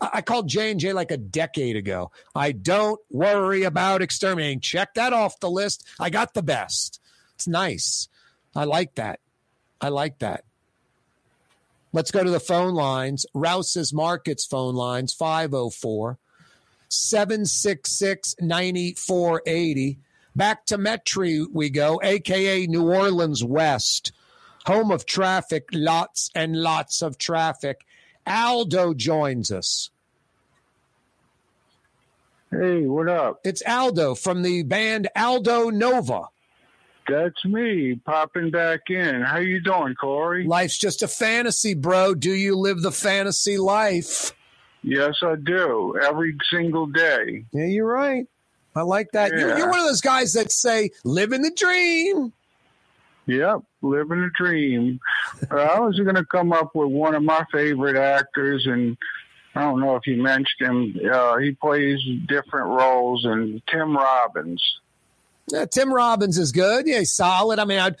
I, 0.00 0.10
I 0.14 0.22
called 0.22 0.48
J 0.48 0.70
and 0.70 0.80
J 0.80 0.92
like 0.92 1.10
a 1.10 1.16
decade 1.16 1.76
ago. 1.76 2.10
I 2.34 2.52
don't 2.52 3.00
worry 3.10 3.62
about 3.62 4.02
exterminating. 4.02 4.60
Check 4.60 4.94
that 4.94 5.12
off 5.12 5.40
the 5.40 5.50
list. 5.50 5.86
I 6.00 6.10
got 6.10 6.34
the 6.34 6.42
best. 6.42 7.00
It's 7.34 7.46
nice. 7.46 8.08
I 8.54 8.64
like 8.64 8.94
that. 8.96 9.20
I 9.80 9.88
like 9.88 10.18
that. 10.20 10.44
Let's 11.92 12.10
go 12.10 12.24
to 12.24 12.30
the 12.30 12.40
phone 12.40 12.74
lines. 12.74 13.26
Rouse's 13.34 13.92
Markets 13.92 14.44
phone 14.44 14.74
lines 14.74 15.14
504 15.14 16.18
766 16.88 18.36
9480. 18.40 19.98
Back 20.34 20.66
to 20.66 20.76
Metairie 20.76 21.46
we 21.50 21.70
go, 21.70 22.00
aka 22.02 22.66
New 22.66 22.92
Orleans 22.92 23.42
West, 23.42 24.12
home 24.66 24.90
of 24.90 25.06
traffic, 25.06 25.68
lots 25.72 26.30
and 26.34 26.56
lots 26.56 27.00
of 27.00 27.16
traffic. 27.16 27.86
Aldo 28.26 28.94
joins 28.94 29.50
us. 29.50 29.90
Hey, 32.50 32.86
what 32.86 33.08
up? 33.08 33.40
It's 33.44 33.62
Aldo 33.66 34.14
from 34.14 34.42
the 34.42 34.62
band 34.62 35.08
Aldo 35.16 35.70
Nova. 35.70 36.28
That's 37.08 37.44
me 37.44 38.00
popping 38.04 38.50
back 38.50 38.90
in. 38.90 39.22
How 39.22 39.38
you 39.38 39.60
doing, 39.60 39.94
Corey? 39.94 40.44
Life's 40.44 40.76
just 40.76 41.02
a 41.02 41.08
fantasy, 41.08 41.74
bro. 41.74 42.14
Do 42.14 42.32
you 42.32 42.56
live 42.56 42.82
the 42.82 42.92
fantasy 42.92 43.58
life? 43.58 44.32
Yes, 44.86 45.16
I 45.20 45.34
do. 45.34 45.98
Every 46.00 46.36
single 46.48 46.86
day. 46.86 47.44
Yeah, 47.52 47.66
you're 47.66 47.86
right. 47.86 48.26
I 48.76 48.82
like 48.82 49.10
that. 49.12 49.32
You're, 49.32 49.58
you're 49.58 49.68
one 49.68 49.80
of 49.80 49.86
those 49.86 50.00
guys 50.00 50.34
that 50.34 50.52
say, 50.52 50.90
living 51.02 51.42
the 51.42 51.50
dream. 51.50 52.32
Yep, 53.26 53.62
living 53.82 54.20
a 54.20 54.30
dream. 54.30 55.00
Uh, 55.50 55.56
I 55.56 55.80
was 55.80 55.98
going 55.98 56.14
to 56.14 56.24
come 56.24 56.52
up 56.52 56.76
with 56.76 56.88
one 56.88 57.16
of 57.16 57.24
my 57.24 57.44
favorite 57.50 57.96
actors, 57.96 58.64
and 58.66 58.96
I 59.56 59.62
don't 59.62 59.80
know 59.80 59.96
if 59.96 60.06
you 60.06 60.22
mentioned 60.22 60.94
him. 60.94 61.10
Uh, 61.12 61.38
he 61.38 61.50
plays 61.50 61.98
different 62.28 62.68
roles, 62.68 63.24
and 63.24 63.60
Tim 63.66 63.96
Robbins. 63.96 64.62
Yeah, 65.48 65.64
Tim 65.66 65.92
Robbins 65.92 66.38
is 66.38 66.52
good. 66.52 66.86
Yeah, 66.86 66.98
he's 67.00 67.12
solid. 67.14 67.58
I 67.58 67.64
mean, 67.64 67.78
I'd 67.78 67.96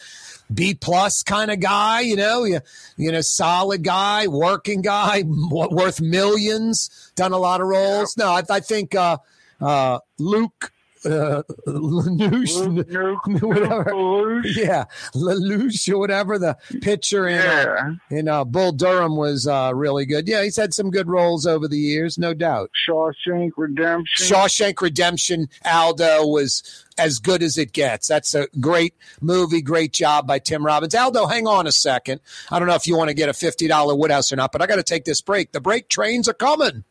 B 0.52 0.74
plus 0.74 1.22
kind 1.22 1.50
of 1.50 1.60
guy. 1.60 2.00
You 2.00 2.16
know, 2.16 2.44
you 2.44 2.60
you 2.96 3.12
know, 3.12 3.20
solid 3.20 3.84
guy, 3.84 4.26
working 4.26 4.82
guy, 4.82 5.22
w- 5.50 5.68
worth 5.70 6.00
millions. 6.00 7.12
Done 7.14 7.32
a 7.32 7.38
lot 7.38 7.60
of 7.60 7.68
roles. 7.68 8.16
No, 8.16 8.30
I, 8.30 8.42
I 8.50 8.60
think 8.60 8.94
uh, 8.94 9.18
uh, 9.60 10.00
Luke. 10.18 10.72
Uh, 11.04 11.42
LaLoosh, 11.66 13.42
whatever. 13.42 14.42
Yeah, 14.44 14.84
LaLoosh 15.14 15.88
or 15.92 15.98
whatever 15.98 16.38
the 16.38 16.56
pitcher 16.80 17.28
in 17.28 17.38
uh, 17.38 17.94
in 18.10 18.28
uh, 18.28 18.44
Bull 18.44 18.72
Durham 18.72 19.16
was 19.16 19.46
uh, 19.46 19.72
really 19.74 20.06
good. 20.06 20.26
Yeah, 20.26 20.42
he's 20.42 20.56
had 20.56 20.74
some 20.74 20.90
good 20.90 21.08
roles 21.08 21.46
over 21.46 21.68
the 21.68 21.78
years, 21.78 22.18
no 22.18 22.34
doubt. 22.34 22.70
Shawshank 22.88 23.52
Redemption. 23.56 24.26
Shawshank 24.26 24.80
Redemption. 24.80 25.48
Aldo 25.64 26.26
was 26.26 26.84
as 26.98 27.18
good 27.18 27.42
as 27.42 27.58
it 27.58 27.72
gets. 27.72 28.08
That's 28.08 28.34
a 28.34 28.48
great 28.58 28.94
movie. 29.20 29.62
Great 29.62 29.92
job 29.92 30.26
by 30.26 30.38
Tim 30.38 30.64
Robbins. 30.64 30.94
Aldo, 30.94 31.26
hang 31.26 31.46
on 31.46 31.66
a 31.66 31.72
second. 31.72 32.20
I 32.50 32.58
don't 32.58 32.68
know 32.68 32.74
if 32.74 32.86
you 32.86 32.96
want 32.96 33.08
to 33.08 33.14
get 33.14 33.28
a 33.28 33.34
fifty 33.34 33.68
dollar 33.68 33.94
Woodhouse 33.94 34.32
or 34.32 34.36
not, 34.36 34.50
but 34.52 34.62
I 34.62 34.66
got 34.66 34.76
to 34.76 34.82
take 34.82 35.04
this 35.04 35.20
break. 35.20 35.52
The 35.52 35.60
break 35.60 35.88
trains 35.88 36.28
are 36.28 36.34
coming. 36.34 36.84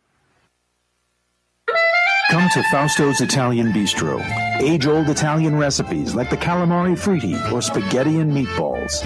Come 2.32 2.50
to 2.50 2.62
Fausto's 2.64 3.22
Italian 3.22 3.72
Bistro. 3.72 4.20
Age 4.60 4.88
old 4.88 5.10
Italian 5.10 5.56
recipes 5.58 6.16
like 6.16 6.32
the 6.32 6.38
calamari 6.38 6.98
fritti 6.98 7.40
or 7.52 7.62
spaghetti 7.62 8.20
and 8.20 8.32
meatballs. 8.32 9.04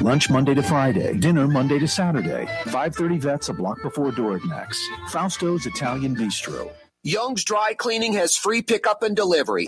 Lunch 0.00 0.30
Monday 0.30 0.54
to 0.54 0.62
Friday, 0.62 1.14
dinner 1.18 1.46
Monday 1.46 1.78
to 1.78 1.86
Saturday. 1.86 2.46
530 2.64 3.18
vets 3.18 3.48
a 3.50 3.52
block 3.52 3.82
before 3.82 4.10
Dorignac's. 4.10 4.80
Fausto's 5.10 5.66
Italian 5.66 6.16
Bistro. 6.16 6.72
Young's 7.02 7.44
Dry 7.44 7.74
Cleaning 7.74 8.14
has 8.14 8.36
free 8.36 8.62
pickup 8.62 9.02
and 9.02 9.14
delivery. 9.14 9.66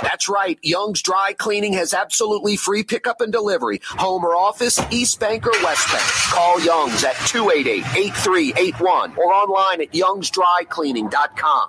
That's 0.00 0.28
right. 0.28 0.56
Young's 0.62 1.02
Dry 1.02 1.34
Cleaning 1.36 1.72
has 1.74 1.92
absolutely 1.92 2.56
free 2.56 2.84
pickup 2.84 3.20
and 3.20 3.32
delivery. 3.32 3.82
Home 3.98 4.24
or 4.24 4.34
office, 4.36 4.80
East 4.90 5.18
Bank 5.20 5.46
or 5.46 5.52
West 5.64 5.90
Bank. 5.92 6.04
Call 6.32 6.60
Young's 6.60 7.02
at 7.04 7.16
288-8381 7.16 9.18
or 9.18 9.32
online 9.34 9.80
at 9.82 9.90
youngsdrycleaning.com. 9.92 11.68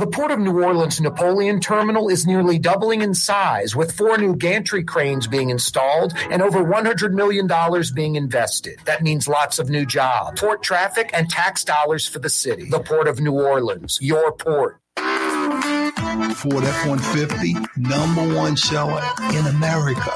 The 0.00 0.06
Port 0.06 0.30
of 0.30 0.38
New 0.38 0.64
Orleans 0.64 0.98
Napoleon 0.98 1.60
Terminal 1.60 2.08
is 2.08 2.26
nearly 2.26 2.58
doubling 2.58 3.02
in 3.02 3.12
size, 3.12 3.76
with 3.76 3.92
four 3.92 4.16
new 4.16 4.34
gantry 4.34 4.82
cranes 4.82 5.26
being 5.26 5.50
installed 5.50 6.14
and 6.30 6.40
over 6.40 6.64
$100 6.64 7.12
million 7.12 7.46
being 7.94 8.16
invested. 8.16 8.78
That 8.86 9.02
means 9.02 9.28
lots 9.28 9.58
of 9.58 9.68
new 9.68 9.84
jobs, 9.84 10.40
port 10.40 10.62
traffic, 10.62 11.10
and 11.12 11.28
tax 11.28 11.64
dollars 11.64 12.08
for 12.08 12.18
the 12.18 12.30
city. 12.30 12.70
The 12.70 12.80
Port 12.80 13.08
of 13.08 13.20
New 13.20 13.32
Orleans, 13.32 13.98
your 14.00 14.32
port. 14.32 14.80
Ford 14.96 16.64
F-150, 16.64 17.76
number 17.76 18.34
one 18.34 18.56
seller 18.56 19.02
in 19.34 19.46
America. 19.48 20.12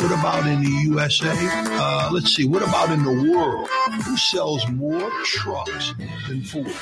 What 0.00 0.18
about 0.18 0.46
in 0.46 0.62
the 0.62 0.70
USA? 0.84 1.28
Uh, 1.30 2.08
let's 2.10 2.34
see. 2.34 2.46
What 2.46 2.62
about 2.62 2.90
in 2.90 3.04
the 3.04 3.30
world? 3.32 3.68
Who 4.06 4.16
sells 4.16 4.66
more 4.70 5.10
trucks 5.24 5.92
than 6.26 6.40
Ford? 6.40 6.72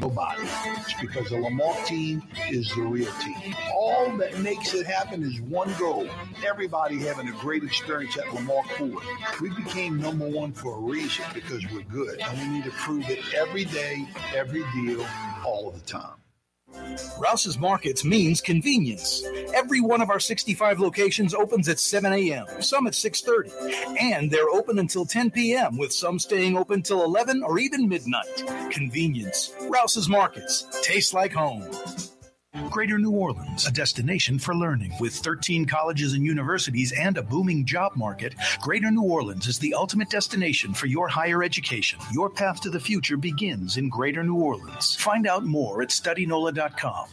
Nobody. 0.00 0.42
It's 0.42 0.94
because 1.00 1.28
the 1.28 1.36
Lamarque 1.36 1.84
team 1.86 2.22
is 2.48 2.74
the 2.74 2.82
real 2.82 3.12
team. 3.22 3.54
All 3.74 4.16
that 4.16 4.38
makes 4.38 4.72
it 4.72 4.86
happen 4.86 5.22
is 5.22 5.40
one 5.42 5.72
goal. 5.78 6.08
Everybody 6.44 6.98
having 6.98 7.28
a 7.28 7.32
great 7.32 7.62
experience 7.62 8.16
at 8.16 8.24
Lamarque 8.32 8.70
Ford. 8.78 9.04
We 9.42 9.50
became 9.50 10.00
number 10.00 10.26
one 10.26 10.52
for 10.52 10.76
a 10.76 10.80
reason 10.80 11.24
because 11.34 11.70
we're 11.70 11.82
good. 11.82 12.18
And 12.20 12.38
we 12.38 12.48
need 12.48 12.64
to 12.64 12.70
prove 12.70 13.10
it 13.10 13.18
every 13.34 13.66
day, 13.66 14.06
every 14.34 14.64
deal, 14.72 15.06
all 15.44 15.70
the 15.70 15.80
time. 15.80 16.19
Rouse's 17.18 17.58
Markets 17.58 18.04
means 18.04 18.40
convenience. 18.40 19.22
Every 19.54 19.80
one 19.80 20.00
of 20.00 20.10
our 20.10 20.20
65 20.20 20.80
locations 20.80 21.34
opens 21.34 21.68
at 21.68 21.78
7 21.78 22.12
a.m., 22.12 22.46
some 22.60 22.86
at 22.86 22.94
6:30, 22.94 23.98
and 24.00 24.30
they're 24.30 24.50
open 24.50 24.78
until 24.78 25.04
10 25.04 25.30
p.m. 25.30 25.76
with 25.76 25.92
some 25.92 26.18
staying 26.18 26.56
open 26.56 26.82
till 26.82 27.04
11 27.04 27.42
or 27.42 27.58
even 27.58 27.88
midnight. 27.88 28.44
Convenience. 28.70 29.52
Rouse's 29.68 30.08
Markets. 30.08 30.66
Tastes 30.82 31.14
like 31.14 31.32
home. 31.32 31.64
Greater 32.70 32.98
New 32.98 33.12
Orleans, 33.12 33.66
a 33.66 33.70
destination 33.70 34.38
for 34.38 34.56
learning. 34.56 34.92
With 34.98 35.14
13 35.14 35.66
colleges 35.66 36.14
and 36.14 36.24
universities 36.24 36.92
and 36.92 37.16
a 37.16 37.22
booming 37.22 37.64
job 37.64 37.92
market, 37.94 38.34
Greater 38.60 38.90
New 38.90 39.02
Orleans 39.02 39.46
is 39.46 39.58
the 39.60 39.74
ultimate 39.74 40.10
destination 40.10 40.74
for 40.74 40.86
your 40.86 41.06
higher 41.06 41.44
education. 41.44 42.00
Your 42.12 42.28
path 42.28 42.60
to 42.62 42.70
the 42.70 42.80
future 42.80 43.16
begins 43.16 43.76
in 43.76 43.88
Greater 43.88 44.24
New 44.24 44.34
Orleans. 44.36 44.96
Find 44.96 45.28
out 45.28 45.44
more 45.44 45.82
at 45.82 45.90
studynola.com. 45.90 47.06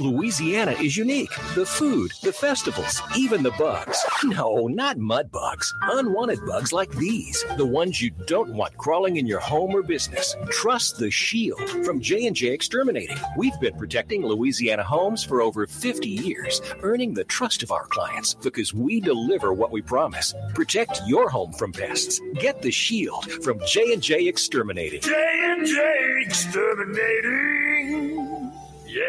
Louisiana 0.00 0.72
is 0.72 0.96
unique. 0.96 1.30
The 1.54 1.64
food, 1.64 2.10
the 2.22 2.32
festivals, 2.32 3.00
even 3.16 3.42
the 3.42 3.52
bugs. 3.52 4.04
No, 4.24 4.66
not 4.66 4.98
mud 4.98 5.30
bugs. 5.32 5.72
Unwanted 5.82 6.40
bugs 6.46 6.70
like 6.72 6.90
these. 6.92 7.44
The 7.56 7.64
ones 7.64 8.02
you 8.02 8.10
don't 8.26 8.52
want 8.52 8.76
crawling 8.76 9.16
in 9.16 9.26
your 9.26 9.40
home 9.40 9.74
or 9.74 9.82
business. 9.82 10.36
Trust 10.50 10.98
the 10.98 11.10
Shield 11.10 11.66
from 11.84 12.00
J&J 12.00 12.48
Exterminating. 12.48 13.16
We've 13.38 13.58
been 13.60 13.74
protecting 13.76 14.26
Louisiana 14.26 14.82
homes 14.82 15.24
for 15.24 15.40
over 15.40 15.66
50 15.66 16.06
years, 16.08 16.60
earning 16.82 17.14
the 17.14 17.24
trust 17.24 17.62
of 17.62 17.70
our 17.70 17.86
clients 17.86 18.34
because 18.34 18.74
we 18.74 19.00
deliver 19.00 19.52
what 19.54 19.70
we 19.70 19.80
promise. 19.82 20.34
Protect 20.54 21.00
your 21.06 21.30
home 21.30 21.52
from 21.54 21.72
pests. 21.72 22.20
Get 22.34 22.60
the 22.60 22.70
Shield 22.70 23.30
from 23.42 23.60
J&J 23.66 24.26
Exterminating. 24.28 25.00
J&J 25.00 26.22
Exterminating. 26.26 28.52
Yeah. 28.86 29.02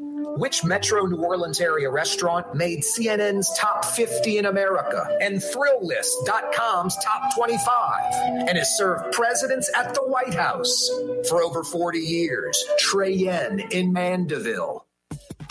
Which 0.00 0.64
Metro 0.64 1.06
New 1.06 1.24
Orleans 1.24 1.60
area 1.60 1.90
restaurant 1.90 2.54
made 2.54 2.80
CNN's 2.80 3.52
top 3.58 3.84
50 3.84 4.38
in 4.38 4.46
America 4.46 5.18
and 5.20 5.42
Thrillist.com's 5.42 6.96
top 7.02 7.34
25 7.34 8.12
and 8.48 8.56
has 8.56 8.76
served 8.76 9.12
presidents 9.12 9.70
at 9.76 9.94
the 9.94 10.02
White 10.02 10.34
House 10.34 10.88
for 11.28 11.42
over 11.42 11.64
40 11.64 11.98
years? 11.98 12.64
Trey 12.78 13.12
Yuen 13.12 13.58
in 13.72 13.92
Mandeville. 13.92 14.87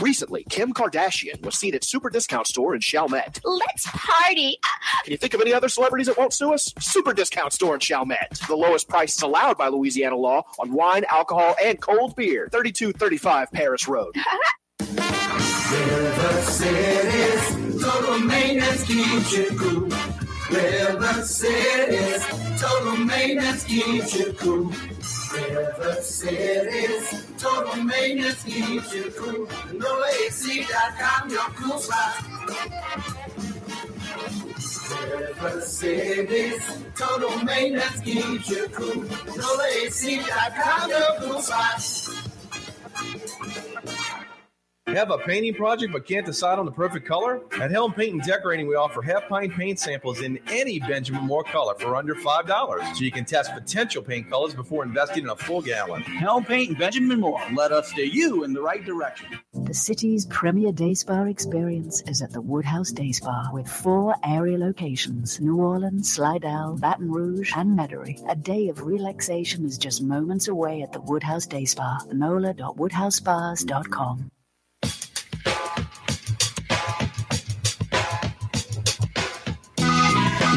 Recently, 0.02 0.44
Kim 0.50 0.74
Kardashian 0.74 1.44
was 1.44 1.56
seen 1.56 1.74
at 1.74 1.84
Super 1.84 2.10
Discount 2.10 2.46
Store 2.46 2.76
in 2.76 2.82
Chalmette. 2.82 3.40
Let's 3.44 3.88
party. 3.92 4.60
Can 5.04 5.12
you 5.12 5.18
think 5.18 5.34
of 5.34 5.42
any 5.42 5.54
other 5.54 5.70
celebrities 5.70 6.06
that 6.08 6.18
won't 6.18 6.34
sue 6.34 6.54
us? 6.54 6.72
Super 6.80 7.14
Discount 7.14 7.52
Store 7.52 7.74
in 7.74 7.80
Chalmette. 7.80 8.40
The 8.48 8.56
lowest 8.56 8.88
prices 8.88 9.22
allowed 9.24 9.58
by 9.58 9.70
Louisiana 9.70 10.16
law 10.16 10.44
on 10.60 10.72
wine, 10.72 11.04
alcohol, 11.10 11.56
and 11.64 11.82
cold 11.82 12.16
beer. 12.16 12.48
3235 12.52 13.52
Paris 13.52 13.88
Road. 13.88 14.16
River 14.80 16.42
City's 16.44 17.84
total 17.84 18.20
maintenance 18.20 18.84
keeps 18.86 19.34
you 19.36 19.50
cool. 19.58 20.27
River 20.50 21.24
City's 21.24 22.26
total 22.62 22.98
maintenance 23.06 23.64
keeps 23.66 24.18
you 24.18 24.34
cool. 24.34 24.72
River 25.34 25.98
City's 26.02 27.28
total 27.38 27.84
maintenance 27.84 28.44
keeps 28.44 28.94
you 28.94 29.12
cool. 29.18 29.46
NoAC.com, 29.46 31.30
your 31.30 31.50
cool 31.58 31.80
spot. 31.80 32.24
River 35.12 35.62
City's 35.62 36.84
total 36.96 37.44
maintenance 37.44 38.00
keeps 38.02 38.50
you 38.50 38.68
cool. 38.70 39.04
NoAC.com, 39.04 40.90
your 40.90 41.16
cool 41.20 41.42
spot. 41.42 41.84
Have 44.88 45.12
a 45.12 45.18
painting 45.18 45.54
project 45.54 45.92
but 45.92 46.06
can't 46.06 46.26
decide 46.26 46.60
on 46.60 46.66
the 46.66 46.72
perfect 46.72 47.06
color? 47.06 47.42
At 47.60 47.72
Helm 47.72 47.92
Paint 47.92 48.14
and 48.14 48.22
Decorating, 48.22 48.68
we 48.68 48.76
offer 48.76 49.02
half 49.02 49.28
pint 49.28 49.54
paint 49.54 49.78
samples 49.80 50.22
in 50.22 50.40
any 50.48 50.80
Benjamin 50.80 51.26
Moore 51.26 51.44
color 51.44 51.74
for 51.76 51.98
under 51.98 52.16
$5. 52.16 52.96
So 52.96 53.04
you 53.04 53.12
can 53.12 53.26
test 53.26 53.54
potential 53.54 54.02
paint 54.02 54.30
colors 54.30 54.54
before 54.54 54.84
investing 54.84 55.24
in 55.24 55.30
a 55.30 55.36
full 55.36 55.62
gallon. 55.62 56.04
Helm 56.04 56.46
Paint 56.46 56.70
and 56.70 56.80
Benjamin 56.80 57.20
Moore. 57.20 57.42
Let 57.54 57.74
us 57.74 57.92
steer 57.92 58.06
you 58.06 58.46
in 58.46 58.54
the 58.54 58.62
right 58.62 58.86
direction. 58.86 59.28
The 59.54 59.74
city's 59.74 60.26
premier 60.28 60.72
day 60.72 60.94
spa 60.94 61.26
experience 61.26 62.02
is 62.08 62.22
at 62.22 62.32
the 62.32 62.40
Woodhouse 62.40 62.94
Day 62.94 63.12
Spa 63.12 63.50
with 63.52 63.68
four 63.68 64.16
area 64.24 64.58
locations 64.58 65.42
New 65.42 65.58
Orleans, 65.58 66.14
Slidell, 66.14 66.78
Baton 66.78 67.12
Rouge, 67.12 67.52
and 67.58 67.78
Metairie. 67.78 68.24
A 68.32 68.38
day 68.38 68.70
of 68.70 68.86
relaxation 68.86 69.66
is 69.66 69.78
just 69.78 70.02
moments 70.02 70.48
away 70.48 70.82
at 70.82 70.94
the 70.94 71.02
Woodhouse 71.02 71.46
Day 71.46 71.66
Spa. 71.66 72.00
NOLA.woodhousespas.com. 72.14 74.32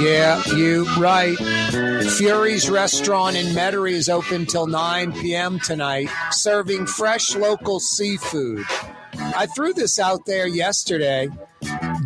Yeah, 0.01 0.43
you 0.57 0.87
right. 0.99 1.37
Fury's 1.37 2.71
restaurant 2.71 3.37
in 3.37 3.55
Metairie 3.55 3.93
is 3.93 4.09
open 4.09 4.47
till 4.47 4.67
9 4.67 5.13
p.m. 5.13 5.61
tonight, 5.61 6.09
serving 6.31 6.87
fresh 6.87 7.37
local 7.37 7.81
seafood. 7.81 8.65
I 9.13 9.45
threw 9.45 9.75
this 9.75 9.99
out 9.99 10.25
there 10.25 10.47
yesterday. 10.47 11.29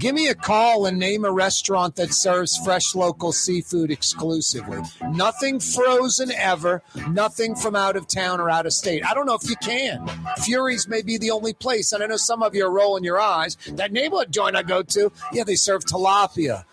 Give 0.05 0.15
me 0.15 0.29
a 0.29 0.35
call 0.35 0.85
and 0.85 0.99
name 0.99 1.25
a 1.25 1.33
restaurant 1.33 1.97
that 1.97 2.13
serves 2.13 2.59
fresh 2.59 2.95
local 2.95 3.33
seafood 3.33 3.91
exclusively. 3.91 4.83
Nothing 5.09 5.59
frozen 5.59 6.31
ever, 6.31 6.83
nothing 7.09 7.55
from 7.55 7.75
out 7.75 7.97
of 7.97 8.07
town 8.07 8.39
or 8.39 8.51
out 8.51 8.67
of 8.67 8.75
state. 8.75 9.03
I 9.03 9.15
don't 9.15 9.25
know 9.25 9.35
if 9.35 9.49
you 9.49 9.57
can. 9.57 10.07
Fury's 10.45 10.87
may 10.87 11.01
be 11.01 11.17
the 11.17 11.31
only 11.31 11.55
place, 11.55 11.91
and 11.91 12.03
I 12.03 12.07
know 12.07 12.19
some 12.19 12.43
of 12.43 12.55
you 12.55 12.67
are 12.67 12.71
rolling 12.71 13.03
your 13.03 13.19
eyes. 13.19 13.57
That 13.67 13.93
neighborhood 13.93 14.31
joint 14.31 14.57
I 14.57 14.63
go 14.63 14.83
to, 14.83 15.11
yeah, 15.33 15.43
they 15.43 15.55
serve 15.55 15.87
tilapia 15.87 16.65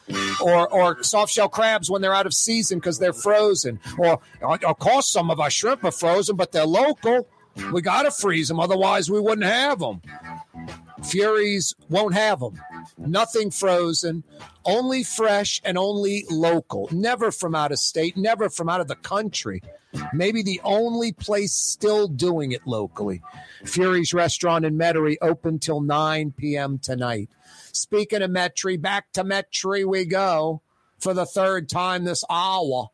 or, 0.41 0.67
or 0.67 1.01
soft 1.01 1.31
shell 1.31 1.47
crabs 1.47 1.89
when 1.89 2.01
they're 2.01 2.13
out 2.13 2.25
of 2.25 2.33
season 2.33 2.79
because 2.79 2.99
they're 2.99 3.13
frozen. 3.13 3.79
Or, 3.97 4.19
of 4.41 4.79
course, 4.79 5.07
some 5.07 5.31
of 5.31 5.39
our 5.39 5.49
shrimp 5.49 5.85
are 5.85 5.91
frozen, 5.91 6.35
but 6.35 6.51
they're 6.51 6.65
local. 6.65 7.29
We 7.71 7.81
got 7.81 8.03
to 8.03 8.11
freeze 8.11 8.49
them, 8.49 8.59
otherwise, 8.59 9.09
we 9.09 9.21
wouldn't 9.21 9.47
have 9.47 9.79
them. 9.79 10.01
Fury's 11.01 11.75
won't 11.89 12.13
have 12.13 12.41
them. 12.41 12.59
Nothing 12.97 13.51
frozen, 13.51 14.23
only 14.65 15.03
fresh 15.03 15.61
and 15.63 15.77
only 15.77 16.25
local. 16.29 16.89
Never 16.91 17.31
from 17.31 17.55
out 17.55 17.71
of 17.71 17.79
state, 17.79 18.17
never 18.17 18.49
from 18.49 18.69
out 18.69 18.81
of 18.81 18.87
the 18.87 18.95
country. 18.95 19.61
Maybe 20.13 20.41
the 20.41 20.61
only 20.63 21.11
place 21.11 21.53
still 21.53 22.07
doing 22.07 22.51
it 22.51 22.65
locally. 22.65 23.21
Fury's 23.65 24.13
restaurant 24.13 24.65
in 24.65 24.77
Metairie 24.77 25.17
open 25.21 25.59
till 25.59 25.81
9 25.81 26.33
p.m. 26.37 26.79
tonight. 26.79 27.29
Speaking 27.73 28.21
of 28.21 28.31
Metairie, 28.31 28.81
back 28.81 29.11
to 29.13 29.23
Metairie 29.23 29.85
we 29.85 30.05
go 30.05 30.61
for 30.99 31.13
the 31.13 31.25
third 31.25 31.67
time 31.67 32.03
this 32.05 32.23
hour. 32.29 32.89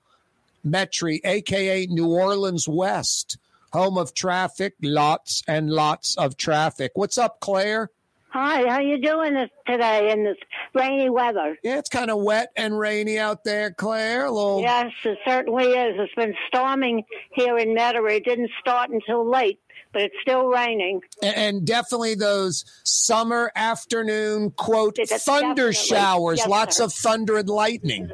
Metairie, 0.65 1.21
aka 1.23 1.85
New 1.85 2.07
Orleans 2.07 2.67
West, 2.67 3.37
home 3.73 3.97
of 3.97 4.13
traffic, 4.13 4.73
lots 4.81 5.43
and 5.47 5.69
lots 5.69 6.15
of 6.17 6.37
traffic. 6.37 6.91
What's 6.95 7.17
up, 7.17 7.39
Claire? 7.39 7.91
Hi, 8.29 8.67
how 8.67 8.79
you 8.79 8.99
doing 8.99 9.33
this 9.33 9.49
today 9.65 10.11
in 10.11 10.23
this 10.23 10.37
rainy 10.73 11.09
weather? 11.09 11.57
Yeah, 11.63 11.77
it's 11.79 11.89
kind 11.89 12.11
of 12.11 12.21
wet 12.21 12.49
and 12.57 12.77
rainy 12.77 13.17
out 13.17 13.43
there, 13.43 13.71
Claire. 13.71 14.25
A 14.25 14.31
little. 14.31 14.61
Yes, 14.61 14.91
it 15.05 15.17
certainly 15.25 15.65
is. 15.65 15.95
It's 15.97 16.13
been 16.13 16.35
storming 16.47 17.03
here 17.31 17.57
in 17.57 17.69
Metairie. 17.69 18.17
It 18.17 18.25
didn't 18.25 18.51
start 18.59 18.89
until 18.89 19.27
late, 19.29 19.59
but 19.93 20.01
it's 20.01 20.15
still 20.21 20.47
raining. 20.47 21.01
And, 21.23 21.35
and 21.35 21.65
definitely 21.65 22.15
those 22.15 22.65
summer 22.83 23.51
afternoon 23.55 24.51
quote 24.51 24.99
It's 24.99 25.23
thunder 25.23 25.71
showers, 25.71 26.39
yes, 26.39 26.47
lots 26.47 26.77
sir. 26.77 26.83
of 26.83 26.93
thunder 26.93 27.37
and 27.37 27.49
lightning. 27.49 28.11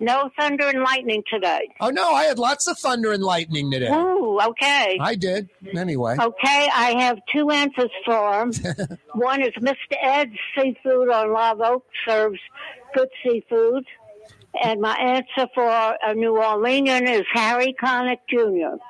No 0.00 0.30
thunder 0.38 0.68
and 0.68 0.82
lightning 0.82 1.22
today. 1.30 1.68
Oh 1.80 1.90
no, 1.90 2.12
I 2.12 2.24
had 2.24 2.38
lots 2.38 2.66
of 2.66 2.78
thunder 2.78 3.12
and 3.12 3.22
lightning 3.22 3.70
today. 3.70 3.90
Ooh, 3.90 4.38
okay. 4.40 4.96
I 5.00 5.14
did. 5.14 5.48
Anyway. 5.74 6.16
Okay, 6.20 6.68
I 6.74 6.94
have 7.00 7.18
two 7.32 7.50
answers 7.50 7.90
for 8.04 8.40
him. 8.42 8.52
One 9.14 9.42
is 9.42 9.52
Mr. 9.60 9.96
Ed's 10.00 10.36
Seafood 10.56 11.10
on 11.10 11.32
Live 11.32 11.60
Oak 11.60 11.84
serves 12.06 12.38
good 12.94 13.08
seafood. 13.24 13.84
And 14.62 14.80
my 14.80 14.96
answer 14.96 15.48
for 15.54 15.68
a 15.68 16.14
New 16.14 16.32
Orleanian 16.32 17.08
is 17.08 17.24
Harry 17.32 17.74
Connick 17.80 18.18
Jr. 18.28 18.82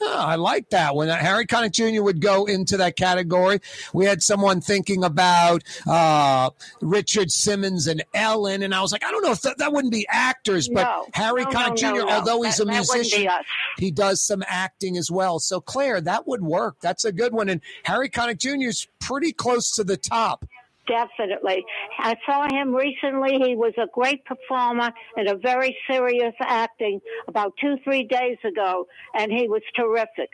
Oh, 0.00 0.18
I 0.18 0.36
like 0.36 0.70
that 0.70 0.94
one. 0.94 1.08
Harry 1.08 1.46
Connick 1.46 1.72
Jr. 1.72 2.02
would 2.02 2.20
go 2.20 2.44
into 2.44 2.76
that 2.78 2.96
category. 2.96 3.60
We 3.94 4.04
had 4.04 4.22
someone 4.22 4.60
thinking 4.60 5.04
about 5.04 5.62
uh, 5.86 6.50
Richard 6.80 7.30
Simmons 7.30 7.86
and 7.86 8.04
Ellen, 8.14 8.62
and 8.62 8.74
I 8.74 8.82
was 8.82 8.92
like, 8.92 9.04
I 9.04 9.10
don't 9.10 9.22
know 9.22 9.32
if 9.32 9.42
that, 9.42 9.58
that 9.58 9.72
wouldn't 9.72 9.92
be 9.92 10.06
actors, 10.10 10.68
but 10.68 10.82
No. 10.82 11.06
Harry 11.14 11.44
No, 11.44 11.50
Connick 11.50 11.82
no, 11.82 11.94
Jr., 12.04 12.08
although 12.10 12.42
he's 12.42 12.56
That- 12.58 12.64
a 12.64 12.66
that 12.66 12.86
wouldn't 12.88 13.10
be 13.10 13.18
musician, 13.18 13.30
he 13.78 13.90
does 13.90 14.20
some 14.22 14.42
acting 14.46 14.96
as 14.96 15.10
well. 15.10 15.38
So, 15.38 15.60
Claire, 15.60 16.00
that 16.02 16.26
would 16.26 16.42
work. 16.42 16.76
That's 16.80 17.04
a 17.04 17.12
good 17.12 17.32
one. 17.32 17.48
And 17.48 17.60
Harry 17.84 18.08
Connick 18.08 18.38
Jr. 18.38 18.68
is 18.68 18.86
pretty 19.00 19.32
close 19.32 19.70
to 19.72 19.84
the 19.84 19.96
top. 19.96 20.44
Definitely. 20.86 21.64
I 21.98 22.16
saw 22.24 22.46
him 22.50 22.74
recently. 22.74 23.38
He 23.44 23.56
was 23.56 23.72
a 23.78 23.86
great 23.92 24.24
performer 24.24 24.92
and 25.16 25.28
a 25.28 25.36
very 25.36 25.76
serious 25.90 26.34
acting 26.40 27.00
about 27.28 27.54
two, 27.60 27.76
three 27.84 28.04
days 28.04 28.38
ago, 28.44 28.86
and 29.14 29.32
he 29.32 29.48
was 29.48 29.62
terrific. 29.74 30.30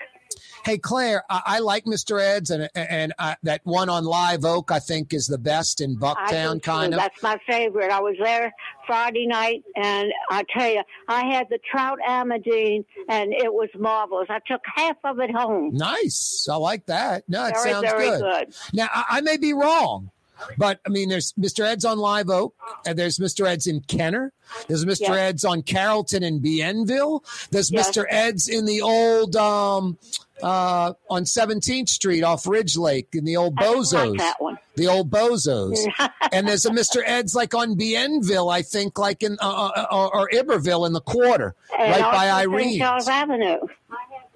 Hey, 0.64 0.78
Claire, 0.78 1.24
I, 1.28 1.42
I 1.44 1.58
like 1.58 1.84
Mr. 1.84 2.20
Ed's, 2.20 2.50
and 2.50 2.68
and 2.74 3.12
uh, 3.18 3.34
that 3.42 3.60
one 3.64 3.88
on 3.88 4.04
Live 4.04 4.44
Oak, 4.44 4.70
I 4.70 4.78
think, 4.78 5.12
is 5.12 5.26
the 5.26 5.38
best 5.38 5.80
in 5.80 5.96
Bucktown, 5.96 6.62
kind 6.62 6.94
of. 6.94 7.00
That's 7.00 7.22
my 7.22 7.38
favorite. 7.46 7.90
I 7.90 8.00
was 8.00 8.16
there 8.22 8.52
Friday 8.86 9.26
night, 9.26 9.62
and 9.76 10.12
I 10.30 10.44
tell 10.56 10.70
you, 10.70 10.82
I 11.08 11.24
had 11.26 11.48
the 11.50 11.58
trout 11.70 11.98
amandine, 12.08 12.84
and 13.08 13.32
it 13.32 13.52
was 13.52 13.68
marvelous. 13.78 14.28
I 14.30 14.38
took 14.46 14.62
half 14.74 14.96
of 15.04 15.18
it 15.18 15.30
home. 15.30 15.74
Nice. 15.74 16.46
I 16.50 16.56
like 16.56 16.86
that. 16.86 17.24
No, 17.28 17.46
it 17.46 17.54
Very, 17.54 17.70
sounds 17.70 17.90
very 17.90 18.08
good. 18.10 18.20
good. 18.20 18.54
Now, 18.72 18.88
I, 18.94 19.04
I 19.10 19.20
may 19.20 19.36
be 19.36 19.52
wrong, 19.52 20.10
but 20.58 20.80
I 20.86 20.88
mean, 20.88 21.08
there's 21.08 21.32
Mr. 21.34 21.64
Ed's 21.64 21.84
on 21.84 21.98
Live 21.98 22.28
Oak, 22.28 22.54
and 22.86 22.98
there's 22.98 23.18
Mr. 23.18 23.46
Ed's 23.46 23.66
in 23.66 23.80
Kenner. 23.80 24.32
There's 24.68 24.84
Mr. 24.84 25.00
Yes. 25.00 25.10
Ed's 25.10 25.44
on 25.44 25.62
Carrollton 25.62 26.22
and 26.22 26.40
Bienville. 26.42 27.24
There's 27.50 27.70
Yes. 27.70 27.90
Mr. 27.90 28.04
Ed's 28.08 28.48
in 28.48 28.64
the 28.66 28.82
old 28.82 29.36
um, 29.36 29.98
uh, 30.42 30.92
on 31.08 31.22
17th 31.24 31.88
Street 31.88 32.22
off 32.22 32.46
Ridge 32.46 32.76
Lake 32.76 33.08
in 33.12 33.24
the 33.24 33.36
old 33.36 33.56
Bozos. 33.56 34.18
that 34.18 34.40
one. 34.40 34.58
The 34.74 34.88
old 34.88 35.10
Bozos. 35.10 35.78
and 36.32 36.48
there's 36.48 36.66
a 36.66 36.70
Mr. 36.70 37.02
Ed's 37.06 37.34
like 37.34 37.54
on 37.54 37.76
Bienville, 37.76 38.50
I 38.52 38.62
think, 38.62 38.98
like 38.98 39.22
in 39.22 39.36
uh, 39.40 39.48
uh, 39.74 39.86
or, 39.92 40.14
or 40.14 40.28
Iberville 40.34 40.84
in 40.86 40.92
the 40.92 41.00
quarter, 41.00 41.54
And 41.78 41.90
right 41.92 42.12
by. 42.12 42.30
Irene. 42.30 42.78
Charles 42.78 43.08
Avenue. 43.08 43.58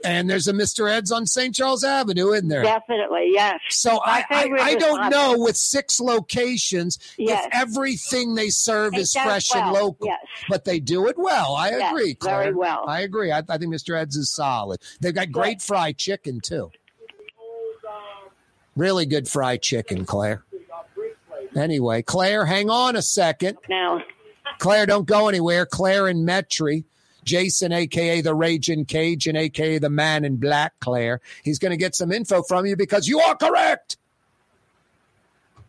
And 0.05 0.29
there's 0.31 0.47
a 0.47 0.53
Mr. 0.53 0.91
Ed's 0.91 1.11
on 1.11 1.27
St. 1.27 1.55
Charles 1.55 1.83
Avenue, 1.83 2.33
isn't 2.33 2.49
there? 2.49 2.63
Definitely, 2.63 3.31
yes. 3.33 3.59
So 3.71 3.99
I, 4.05 4.25
I, 4.31 4.51
I 4.61 4.75
don't 4.77 5.11
know 5.11 5.37
with 5.39 5.57
six 5.57 5.99
locations 6.01 6.99
Yes. 7.19 7.47
if 7.47 7.51
everything 7.55 8.35
they 8.35 8.51
serve 8.51 8.95
It 8.95 9.01
is 9.01 9.13
fresh 9.15 9.55
and 9.55 9.73
local. 9.73 10.07
yes. 10.07 10.21
But 10.49 10.65
they 10.65 10.81
do 10.81 11.09
it 11.09 11.17
well. 11.19 11.55
I 11.57 11.71
Yes, 11.71 11.91
agree, 11.93 12.15
Claire. 12.15 12.43
very 12.43 12.55
well. 12.55 12.85
I 12.87 13.01
agree. 13.01 13.33
I, 13.33 13.39
I 13.49 13.59
think 13.59 13.75
Mr. 13.75 13.99
Ed's 13.99 14.17
is 14.17 14.31
solid. 14.31 14.81
They've 15.01 15.15
got 15.15 15.33
great 15.33 15.61
fried 15.63 15.97
chicken 15.99 16.41
too. 16.41 16.71
Really 18.77 19.07
good 19.07 19.27
fried 19.29 19.63
chicken, 19.63 20.05
Claire. 20.05 20.45
Anyway, 21.57 22.03
Claire, 22.03 22.45
hang 22.45 22.69
on 22.69 22.97
a 22.97 23.03
second. 23.03 23.57
Now, 23.69 24.03
Claire, 24.59 24.85
don't 24.85 25.07
go 25.07 25.29
anywhere. 25.29 25.65
Claire 25.65 26.07
and 26.07 26.29
Metairie. 26.29 26.85
Jason, 27.27 27.73
aka 27.73 28.23
the 28.23 28.35
Raging 28.35 28.87
Cajun 28.87 29.37
aka 29.37 29.79
the 29.79 29.91
Man 29.91 30.25
in 30.25 30.37
Black, 30.37 30.73
Claire. 30.81 31.21
He's 31.43 31.59
going 31.59 31.73
to 31.73 31.77
get 31.77 31.95
some 31.95 32.11
info 32.11 32.43
from 32.43 32.65
you 32.65 32.77
because 32.77 33.07
you 33.07 33.21
are 33.21 33.37
correct 33.37 33.99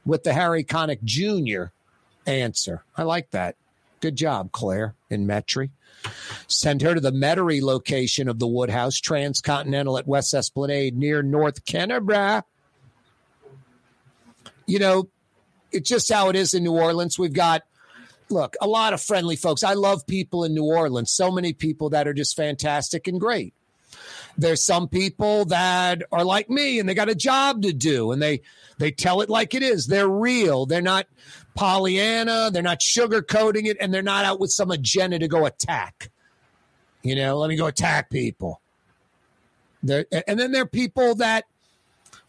with 0.05 0.23
the 0.23 0.33
Harry 0.33 0.63
Connick 0.63 1.03
Jr. 1.03 1.71
answer. 2.25 2.83
I 2.95 3.03
like 3.03 3.31
that. 3.31 3.57
Good 3.99 4.15
job, 4.15 4.51
Claire 4.51 4.95
in 5.09 5.27
Metairie. 5.27 5.71
Send 6.47 6.81
her 6.83 6.93
to 6.93 7.01
the 7.01 7.11
Metairie 7.11 7.61
location 7.61 8.29
of 8.29 8.39
the 8.39 8.47
Woodhouse 8.47 8.99
Transcontinental 8.99 9.97
at 9.97 10.07
West 10.07 10.33
Esplanade 10.33 10.95
near 10.95 11.23
North 11.23 11.65
Canberra. 11.65 12.43
You 14.67 14.79
know, 14.79 15.09
it's 15.71 15.89
just 15.89 16.11
how 16.11 16.29
it 16.29 16.35
is 16.35 16.53
in 16.53 16.63
New 16.63 16.73
Orleans. 16.73 17.17
We've 17.17 17.33
got, 17.33 17.63
look, 18.29 18.55
a 18.61 18.67
lot 18.67 18.93
of 18.93 19.01
friendly 19.01 19.35
folks. 19.35 19.63
I 19.63 19.73
love 19.73 20.05
people 20.07 20.43
in 20.43 20.53
New 20.53 20.65
Orleans. 20.65 21.11
So 21.11 21.31
many 21.31 21.53
people 21.53 21.89
that 21.91 22.07
are 22.07 22.13
just 22.13 22.35
fantastic 22.35 23.07
and 23.07 23.19
great. 23.19 23.53
There's 24.37 24.63
some 24.63 24.87
people 24.87 25.45
that 25.45 26.03
are 26.11 26.23
like 26.23 26.49
me 26.49 26.79
and 26.79 26.87
they 26.87 26.93
got 26.93 27.09
a 27.09 27.15
job 27.15 27.63
to 27.63 27.73
do 27.73 28.11
and 28.11 28.21
they 28.21 28.41
they 28.77 28.91
tell 28.91 29.21
it 29.21 29.29
like 29.29 29.55
it 29.55 29.63
is. 29.63 29.87
They're 29.87 30.07
real. 30.07 30.65
They're 30.65 30.81
not 30.81 31.07
Pollyanna. 31.55 32.51
They're 32.51 32.61
not 32.61 32.79
sugarcoating 32.79 33.65
it, 33.65 33.77
and 33.81 33.93
they're 33.93 34.03
not 34.03 34.25
out 34.25 34.39
with 34.39 34.51
some 34.51 34.71
agenda 34.71 35.19
to 35.19 35.27
go 35.27 35.45
attack. 35.45 36.11
You 37.01 37.15
know, 37.15 37.37
let 37.37 37.49
me 37.49 37.57
go 37.57 37.65
attack 37.65 38.09
people. 38.09 38.61
There, 39.81 40.05
and 40.27 40.39
then 40.39 40.51
there 40.51 40.63
are 40.63 40.67
people 40.67 41.15
that, 41.15 41.45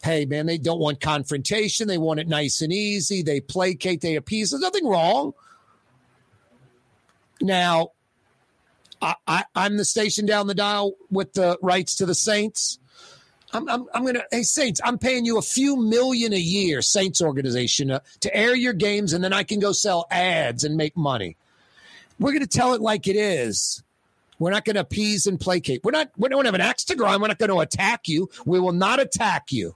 hey 0.03 0.25
man, 0.25 0.47
they 0.47 0.59
don't 0.59 0.81
want 0.81 1.01
confrontation. 1.01 1.89
They 1.89 1.99
want 1.99 2.21
it 2.21 2.29
nice 2.29 2.63
and 2.63 2.73
easy. 2.73 3.23
They 3.23 3.41
placate. 3.41 4.01
They 4.01 4.17
appease. 4.17 4.51
There's 4.51 4.63
nothing 4.63 4.87
wrong. 4.87 5.35
Now, 7.41 7.91
I, 9.01 9.15
I, 9.27 9.45
I'm 9.55 9.77
the 9.77 9.85
station 9.85 10.27
down 10.27 10.47
the 10.47 10.55
dial 10.55 10.95
with 11.11 11.33
the 11.33 11.59
rights 11.63 11.97
to 11.97 12.07
the 12.07 12.15
Saints. 12.15 12.79
I'm, 13.53 13.69
I'm, 13.69 13.87
I'm 13.95 14.03
going 14.03 14.15
to, 14.15 14.25
hey, 14.31 14.43
Saints, 14.43 14.81
I'm 14.85 14.99
paying 14.99 15.25
you 15.25 15.39
a 15.39 15.43
few 15.43 15.77
million 15.77 16.33
a 16.33 16.39
year, 16.39 16.83
Saints 16.83 17.23
organization, 17.23 17.91
uh, 17.91 18.01
to 18.21 18.37
air 18.37 18.55
your 18.55 18.75
games, 18.75 19.13
and 19.13 19.25
then 19.25 19.33
I 19.33 19.43
can 19.43 19.61
go 19.61 19.73
sell 19.73 20.07
ads 20.11 20.65
and 20.65 20.77
make 20.77 20.97
money. 20.97 21.37
We're 22.19 22.33
going 22.33 22.43
to 22.43 22.47
tell 22.47 22.75
it 22.75 22.81
like 22.81 23.07
it 23.07 23.17
is. 23.17 23.83
We're 24.39 24.51
not 24.51 24.65
going 24.65 24.75
to 24.75 24.81
appease 24.81 25.27
and 25.27 25.41
placate. 25.41 25.83
We're 25.83 25.93
not, 25.93 26.11
we 26.17 26.29
don't 26.29 26.45
have 26.45 26.55
an 26.55 26.61
axe 26.61 26.85
to 26.85 26.95
grind. 26.95 27.23
We're 27.23 27.29
not 27.29 27.39
going 27.39 27.51
to 27.51 27.61
attack 27.61 28.07
you. 28.07 28.29
We 28.45 28.61
will 28.61 28.73
not 28.73 29.01
attack 29.01 29.51
you, 29.51 29.75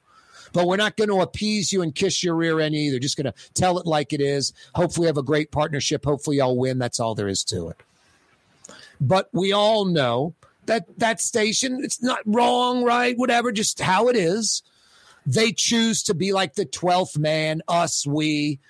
but 0.52 0.66
we're 0.66 0.76
not 0.76 0.96
going 0.96 1.10
to 1.10 1.20
appease 1.20 1.72
you 1.72 1.82
and 1.82 1.94
kiss 1.94 2.22
your 2.22 2.34
rear 2.34 2.60
end 2.60 2.74
either. 2.74 2.98
Just 2.98 3.16
going 3.16 3.32
to 3.32 3.34
tell 3.54 3.78
it 3.78 3.86
like 3.86 4.12
it 4.12 4.20
is. 4.20 4.52
Hopefully, 4.74 5.06
have 5.06 5.18
a 5.18 5.22
great 5.22 5.50
partnership. 5.50 6.04
Hopefully, 6.04 6.38
y'all 6.38 6.56
win. 6.56 6.78
That's 6.78 7.00
all 7.00 7.14
there 7.14 7.28
is 7.28 7.44
to 7.44 7.68
it. 7.68 7.80
But 9.00 9.28
we 9.32 9.52
all 9.52 9.84
know 9.84 10.34
that 10.66 10.86
that 10.98 11.20
station, 11.20 11.80
it's 11.82 12.02
not 12.02 12.20
wrong, 12.24 12.84
right? 12.84 13.16
Whatever, 13.18 13.52
just 13.52 13.80
how 13.80 14.08
it 14.08 14.16
is. 14.16 14.62
They 15.26 15.52
choose 15.52 16.02
to 16.04 16.14
be 16.14 16.32
like 16.32 16.54
the 16.54 16.66
12th 16.66 17.18
man, 17.18 17.62
us, 17.68 18.06
we. 18.06 18.60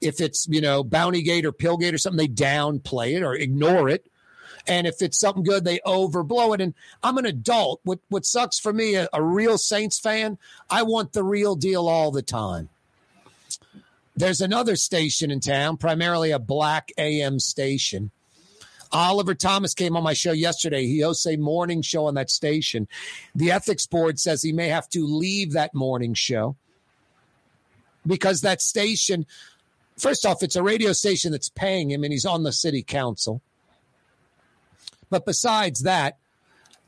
If 0.00 0.20
it's, 0.20 0.46
you 0.48 0.60
know, 0.60 0.84
Bounty 0.84 1.22
Gate 1.22 1.44
or 1.44 1.52
Pillgate 1.52 1.92
or 1.92 1.98
something, 1.98 2.18
they 2.18 2.28
downplay 2.28 3.16
it 3.16 3.22
or 3.22 3.34
ignore 3.34 3.88
it. 3.88 4.06
And 4.68 4.86
if 4.86 5.00
it's 5.00 5.18
something 5.18 5.42
good, 5.42 5.64
they 5.64 5.80
overblow 5.80 6.54
it. 6.54 6.60
And 6.60 6.74
I'm 7.02 7.16
an 7.16 7.26
adult. 7.26 7.80
What 7.84 8.00
what 8.08 8.26
sucks 8.26 8.58
for 8.58 8.72
me, 8.72 8.94
a, 8.94 9.08
a 9.12 9.22
real 9.22 9.56
Saints 9.56 9.98
fan, 9.98 10.38
I 10.68 10.82
want 10.82 11.12
the 11.12 11.24
real 11.24 11.56
deal 11.56 11.88
all 11.88 12.10
the 12.10 12.22
time. 12.22 12.68
There's 14.14 14.40
another 14.40 14.76
station 14.76 15.30
in 15.30 15.40
town, 15.40 15.76
primarily 15.76 16.32
a 16.32 16.38
black 16.38 16.90
AM 16.98 17.38
station. 17.38 18.10
Oliver 18.90 19.34
Thomas 19.34 19.74
came 19.74 19.96
on 19.96 20.02
my 20.02 20.14
show 20.14 20.32
yesterday. 20.32 20.86
He 20.86 21.00
hosts 21.00 21.26
a 21.26 21.36
morning 21.36 21.82
show 21.82 22.06
on 22.06 22.14
that 22.14 22.30
station. 22.30 22.88
The 23.34 23.52
ethics 23.52 23.86
board 23.86 24.18
says 24.18 24.42
he 24.42 24.52
may 24.52 24.68
have 24.68 24.88
to 24.90 25.06
leave 25.06 25.52
that 25.52 25.74
morning 25.74 26.14
show 26.14 26.56
because 28.06 28.40
that 28.40 28.62
station, 28.62 29.26
first 29.98 30.24
off, 30.24 30.42
it's 30.42 30.56
a 30.56 30.62
radio 30.62 30.92
station 30.92 31.32
that's 31.32 31.50
paying 31.50 31.90
him 31.90 32.02
and 32.02 32.12
he's 32.12 32.26
on 32.26 32.42
the 32.42 32.52
city 32.52 32.82
council. 32.82 33.42
But 35.10 35.26
besides 35.26 35.82
that, 35.82 36.18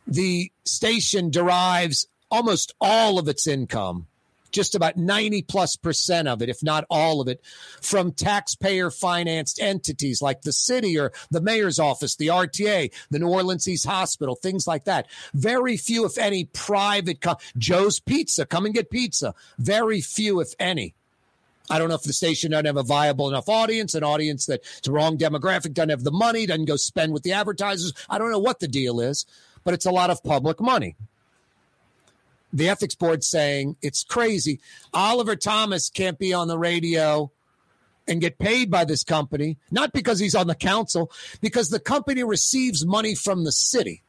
the 0.07 0.51
station 0.65 1.31
derives 1.31 2.07
almost 2.31 2.75
all 2.81 3.19
of 3.19 3.29
its 3.29 3.47
income, 3.47 4.07
just 4.51 4.75
about 4.75 4.97
90 4.97 5.43
plus 5.43 5.77
percent 5.77 6.27
of 6.27 6.43
it, 6.43 6.49
if 6.49 6.63
not 6.63 6.85
all 6.91 7.21
of 7.21 7.29
it, 7.29 7.41
from 7.81 8.13
taxpayer 8.13 8.91
financed 8.91 9.61
entities 9.61 10.21
like 10.21 10.43
the 10.43 10.53
city 10.53 10.99
or 10.99 11.13
the 11.31 11.41
mayor's 11.41 11.79
office, 11.79 12.17
the 12.17 12.29
RTA, 12.29 12.93
the 13.11 13.19
New 13.19 13.29
Orleans 13.29 13.69
East 13.69 13.87
Hospital, 13.87 14.35
things 14.35 14.67
like 14.67 14.85
that. 14.85 15.07
Very 15.35 15.77
few, 15.77 16.05
if 16.05 16.19
any, 16.19 16.45
private, 16.47 17.21
co- 17.21 17.37
Joe's 17.57 18.01
Pizza, 18.01 18.45
come 18.47 18.65
and 18.65 18.75
get 18.75 18.91
pizza. 18.91 19.35
Very 19.59 20.01
few, 20.01 20.41
if 20.41 20.53
any. 20.59 20.95
I 21.71 21.79
don't 21.79 21.89
know 21.89 21.95
if 21.95 22.03
the 22.03 22.13
station 22.13 22.51
doesn't 22.51 22.67
have 22.67 22.77
a 22.77 22.83
viable 22.83 23.29
enough 23.29 23.49
audience, 23.49 23.95
an 23.95 24.03
audience 24.03 24.45
that's 24.47 24.89
wrong 24.89 25.17
demographic, 25.17 25.73
doesn't 25.73 25.91
have 25.91 26.03
the 26.03 26.11
money, 26.11 26.45
doesn't 26.45 26.65
go 26.65 26.77
spend 26.77 27.13
with 27.13 27.23
the 27.23 27.33
advertisers. 27.33 27.93
I 28.09 28.19
don't 28.19 28.33
know 28.33 28.41
what 28.41 28.59
the 28.59 28.69
deal 28.69 29.01
is, 29.01 29.25
but 29.63 29.73
it's 29.73 29.87
a 29.87 29.93
lot 29.93 30.11
of 30.11 30.23
public 30.25 30.61
money. 30.61 30.97
The 32.53 32.69
ethics 32.69 32.97
board 32.97 33.23
saying 33.23 33.77
it's 33.81 34.03
crazy. 34.03 34.59
Oliver 34.93 35.37
Thomas 35.37 35.89
can't 35.89 36.19
be 36.19 36.35
on 36.35 36.49
the 36.49 36.59
radio 36.59 37.31
and 38.09 38.21
get 38.21 38.41
paid 38.41 38.73
by 38.73 38.85
this 38.85 39.05
company, 39.05 39.57
not 39.71 39.93
because 39.93 40.19
he's 40.19 40.35
on 40.35 40.49
the 40.49 40.57
council, 40.57 41.13
because 41.41 41.69
the 41.69 41.79
company 41.79 42.25
receives 42.25 42.85
money 42.85 43.15
from 43.15 43.45
the 43.45 43.53
city 43.53 44.03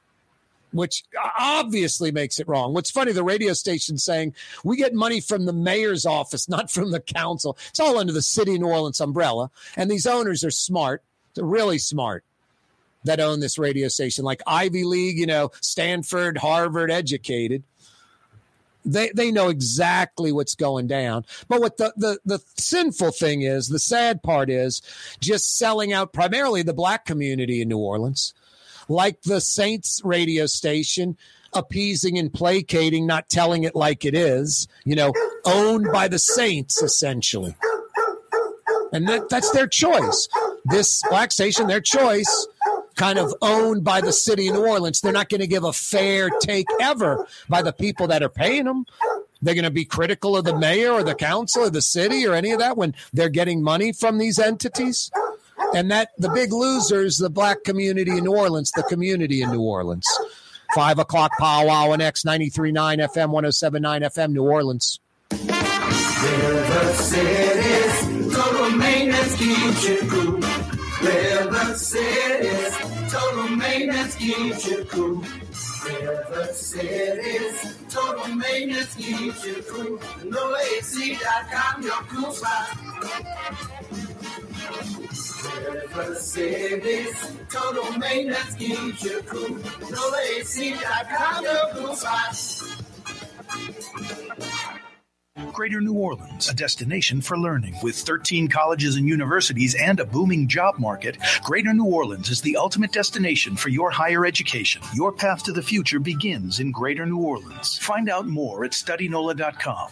which 0.72 1.04
obviously 1.38 2.12
makes 2.12 2.40
it 2.40 2.48
wrong. 2.48 2.74
What's 2.74 2.92
funny, 2.92 3.12
the 3.12 3.24
radio 3.24 3.54
station 3.54 3.98
saying 3.98 4.34
we 4.64 4.78
get 4.78 4.94
money 4.94 5.22
from 5.22 5.46
the 5.46 5.54
mayor's 5.54 6.06
office, 6.06 6.48
not 6.50 6.72
from 6.72 6.92
the 6.92 7.00
council. 7.00 7.58
It's 7.70 7.80
all 7.80 7.98
under 7.98 8.14
the 8.14 8.22
city 8.22 8.56
of 8.56 8.62
New 8.62 8.68
Orleans 8.68 9.00
umbrella. 9.00 9.52
And 9.76 9.90
these 9.90 10.08
owners 10.08 10.44
are 10.44 10.52
smart. 10.52 11.04
They're 11.34 11.46
really 11.46 11.78
smart 11.78 12.24
that 13.04 13.20
own 13.20 13.40
this 13.40 13.58
radio 13.58 13.88
station, 13.88 14.26
like 14.26 14.42
Ivy 14.46 14.84
League, 14.84 15.18
you 15.18 15.26
know, 15.26 15.52
Stanford, 15.62 16.38
Harvard 16.38 16.92
educated. 16.92 17.64
They 18.84 19.12
they 19.14 19.32
know 19.32 19.50
exactly 19.50 20.32
what's 20.32 20.56
going 20.56 20.88
down. 20.88 21.26
But 21.48 21.62
what 21.62 21.78
the, 21.78 21.94
the 21.98 22.20
the 22.26 22.40
sinful 22.58 23.12
thing 23.12 23.44
is, 23.44 23.68
the 23.68 23.80
sad 23.80 24.24
part 24.24 24.50
is 24.50 24.82
just 25.20 25.58
selling 25.58 25.94
out 25.94 26.14
primarily 26.14 26.64
the 26.64 26.74
black 26.74 27.06
community 27.06 27.62
in 27.62 27.70
New 27.70 27.78
Orleans 27.78 28.34
like 28.92 29.22
the 29.22 29.40
Saints 29.42 30.02
radio 30.04 30.46
station, 30.46 31.18
appeasing 31.54 32.18
and 32.18 32.32
placating, 32.32 33.08
not 33.08 33.30
telling 33.30 33.64
it 33.64 33.76
like 33.76 34.06
it 34.06 34.14
is, 34.14 34.68
you 34.84 34.96
know, 34.96 35.14
owned 35.46 35.88
by 35.92 36.08
the 36.08 36.20
Saints, 36.20 36.82
essentially. 36.82 37.56
And 38.94 39.08
that, 39.08 39.30
that's 39.30 39.52
their 39.52 39.68
choice. 39.68 40.28
This 40.66 41.02
black 41.10 41.32
station, 41.32 41.68
their 41.68 41.82
choice, 41.82 42.48
kind 42.96 43.18
of 43.18 43.34
owned 43.42 43.84
by 43.86 44.02
the 44.02 44.12
city 44.12 44.50
of 44.50 44.56
New 44.56 44.68
Orleans. 44.68 45.00
They're 45.00 45.14
not 45.14 45.30
going 45.30 45.42
to 45.42 45.48
give 45.48 45.64
a 45.64 45.74
fair 45.74 46.30
take 46.42 46.68
ever 46.82 47.26
by 47.48 47.62
the 47.62 47.74
people 47.74 48.08
that 48.08 48.22
are 48.22 48.30
paying 48.30 48.66
them. 48.66 48.86
They're 49.42 49.56
going 49.56 49.64
to 49.64 49.72
be 49.72 49.86
critical 49.86 50.38
of 50.38 50.44
the 50.44 50.56
mayor 50.56 50.92
or 50.92 51.04
the 51.04 51.16
council 51.16 51.64
or 51.64 51.70
the 51.70 51.82
city 51.82 52.28
or 52.28 52.34
any 52.34 52.52
of 52.52 52.60
that 52.60 52.78
when 52.78 52.94
they're 53.14 53.30
getting 53.30 53.64
money 53.64 53.92
from 53.94 54.18
these 54.18 54.38
entities 54.38 55.10
and 55.76 55.92
that 55.92 56.10
the 56.18 56.30
big 56.30 56.52
losers, 56.52 57.18
the 57.18 57.30
black 57.30 57.64
community 57.64 58.18
in 58.18 58.24
New 58.24 58.36
Orleans, 58.36 58.72
the 58.72 58.84
community 58.84 59.42
in 59.42 59.52
New 59.52 59.62
Orleans. 59.62 60.08
Five 60.74 61.00
o'clock 61.00 61.32
powwow 61.38 61.92
on 61.92 62.00
X 62.00 62.24
93.9 62.24 62.74
FM, 63.00 63.32
107.9 63.32 64.02
FM, 64.04 64.32
New 64.32 64.44
Orleans. 64.44 65.00
River 65.32 66.94
City's 66.94 68.34
total 68.34 68.72
maintenance 68.72 69.36
cool. 70.10 70.40
River 71.02 71.76
total 73.10 73.56
maintenance 73.56 75.41
cool. 75.82 76.08
River 76.08 76.54
City's 76.54 77.78
total 77.90 78.36
maintenance 78.36 78.96
keeps 78.96 79.46
you 79.46 79.64
cool. 79.70 79.98
NoAC.com, 79.98 81.84
your 81.84 82.02
cool 82.10 82.32
spot. 82.32 82.78
River 85.74 86.16
City's 86.16 87.32
total 87.50 87.92
maintenance 87.98 88.56
keeps 88.56 89.04
you 89.04 89.22
cool. 89.24 89.58
NoAC.com, 89.58 91.44
your 91.44 91.70
cool 91.74 91.96
spot. 91.96 92.36
Greater 95.54 95.80
New 95.80 95.94
Orleans, 95.94 96.50
a 96.50 96.54
destination 96.54 97.22
for 97.22 97.38
learning. 97.38 97.76
With 97.82 97.96
13 97.96 98.50
colleges 98.50 98.98
and 98.98 99.08
universities 99.08 99.76
and 99.76 100.00
a 100.00 100.06
booming 100.06 100.48
job 100.48 100.78
market, 100.78 101.18
Greater 101.44 101.74
New 101.74 101.86
Orleans 101.86 102.30
is 102.30 102.42
the 102.42 102.58
ultimate 102.58 102.92
destination 102.92 103.56
for 103.56 103.70
your 103.70 103.92
higher 103.92 104.26
education. 104.26 104.82
Your 104.94 105.14
path 105.14 105.44
to 105.44 105.54
the 105.54 105.62
future 105.62 106.00
begins 106.00 106.60
in 106.60 106.72
Greater 106.72 107.06
New 107.06 107.20
Orleans. 107.20 107.78
Find 107.78 108.10
out 108.10 108.28
more 108.28 108.66
at 108.66 108.72
studynola.com. 108.72 109.92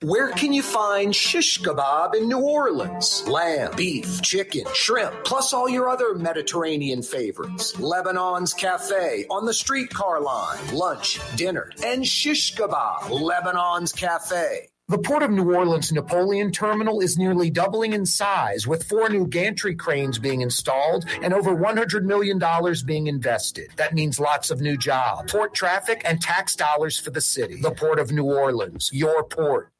Where 0.00 0.32
can 0.32 0.52
you 0.52 0.62
find 0.62 1.14
shish 1.14 1.60
kebab 1.60 2.14
in 2.14 2.28
New 2.28 2.40
Orleans? 2.40 3.26
Lamb, 3.28 3.76
beef, 3.76 4.20
chicken, 4.22 4.64
shrimp, 4.74 5.24
plus 5.24 5.52
all 5.52 5.68
your 5.68 5.88
other 5.88 6.14
Mediterranean 6.14 7.02
favorites. 7.02 7.74
Lebanon's 7.76 8.54
Cafe 8.54 9.26
on 9.30 9.46
the 9.46 9.54
streetcar 9.54 10.20
line. 10.20 10.74
Lunch, 10.74 11.20
dinner, 11.36 11.70
and 11.84 12.06
shish 12.06 12.54
kebab. 12.56 13.10
Lebanon's 13.10 13.92
Cafe. 13.92 14.71
The 14.88 14.98
Port 14.98 15.22
of 15.22 15.30
New 15.30 15.54
Orleans 15.54 15.92
Napoleon 15.92 16.50
Terminal 16.50 17.00
is 17.00 17.16
nearly 17.16 17.50
doubling 17.50 17.92
in 17.92 18.04
size, 18.04 18.66
with 18.66 18.82
four 18.82 19.08
new 19.08 19.26
gantry 19.26 19.76
cranes 19.76 20.18
being 20.18 20.40
installed 20.40 21.04
and 21.22 21.32
over 21.32 21.54
$100 21.54 22.02
million 22.02 22.38
being 22.84 23.06
invested. 23.06 23.70
That 23.76 23.94
means 23.94 24.18
lots 24.18 24.50
of 24.50 24.60
new 24.60 24.76
jobs, 24.76 25.32
port 25.32 25.54
traffic, 25.54 26.02
and 26.04 26.20
tax 26.20 26.56
dollars 26.56 26.98
for 26.98 27.10
the 27.10 27.20
city. 27.20 27.60
The 27.62 27.70
Port 27.70 28.00
of 28.00 28.10
New 28.10 28.24
Orleans, 28.24 28.90
your 28.92 29.22
port. 29.24 29.70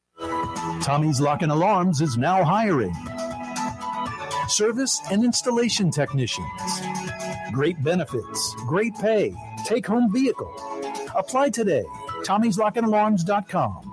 Tommy's 0.81 1.19
Lock 1.19 1.41
and 1.41 1.51
Alarms 1.51 1.99
is 1.99 2.17
now 2.17 2.43
hiring 2.43 2.95
service 4.47 5.01
and 5.11 5.23
installation 5.23 5.91
technicians. 5.91 6.47
Great 7.51 7.81
benefits, 7.83 8.55
great 8.67 8.95
pay, 8.95 9.35
take 9.65 9.85
home 9.85 10.11
vehicle. 10.13 10.53
Apply 11.15 11.49
today. 11.49 11.83
Tommy'sLockandAlarms.com. 12.23 13.92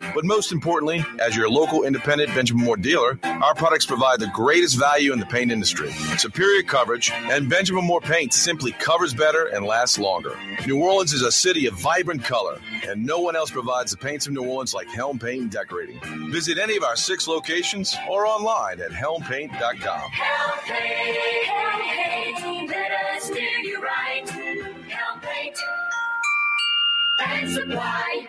But 0.00 0.24
most 0.24 0.50
importantly, 0.50 1.04
as 1.20 1.36
your 1.36 1.48
local 1.48 1.84
independent 1.84 2.34
Benjamin 2.34 2.64
Moore 2.64 2.76
dealer, 2.76 3.18
our 3.22 3.54
products 3.54 3.86
provide 3.86 4.18
the 4.18 4.30
greatest 4.34 4.78
value 4.78 5.12
in 5.12 5.20
the 5.20 5.26
paint 5.26 5.52
industry. 5.52 5.90
Superior 6.18 6.62
coverage, 6.62 7.10
and 7.12 7.48
Benjamin 7.48 7.84
Moore 7.84 8.00
paint 8.00 8.32
simply 8.32 8.72
covers 8.72 9.14
better 9.14 9.46
and 9.46 9.64
lasts 9.64 9.98
longer. 9.98 10.36
New 10.66 10.82
Orleans 10.82 11.12
is 11.12 11.22
a 11.22 11.30
city 11.30 11.66
of 11.66 11.74
vibrant 11.74 12.24
color, 12.24 12.58
and 12.88 13.04
no 13.04 13.20
one 13.20 13.36
else 13.36 13.50
provides 13.50 13.90
the 13.90 13.96
paints 13.96 14.26
of 14.26 14.32
New 14.32 14.44
Orleans 14.44 14.74
like 14.74 14.88
Helm 14.88 15.18
Paint 15.18 15.42
and 15.42 15.50
Decorating. 15.50 16.00
Visit 16.30 16.58
any 16.58 16.76
of 16.76 16.82
our 16.82 16.96
six 16.96 17.28
locations 17.28 17.94
or 18.08 18.26
online 18.26 18.80
at 18.80 18.90
helmpaint.com. 18.90 20.10
Help 20.10 20.60
paint, 20.64 21.46
help 21.46 21.82
paint, 21.82 22.68
let 22.70 22.90
us 23.14 23.28
do 23.28 23.40
you 23.40 23.80
right. 23.80 24.28
Help 24.28 25.22
paint 25.22 25.58
and 27.18 27.50
supply. 27.50 28.28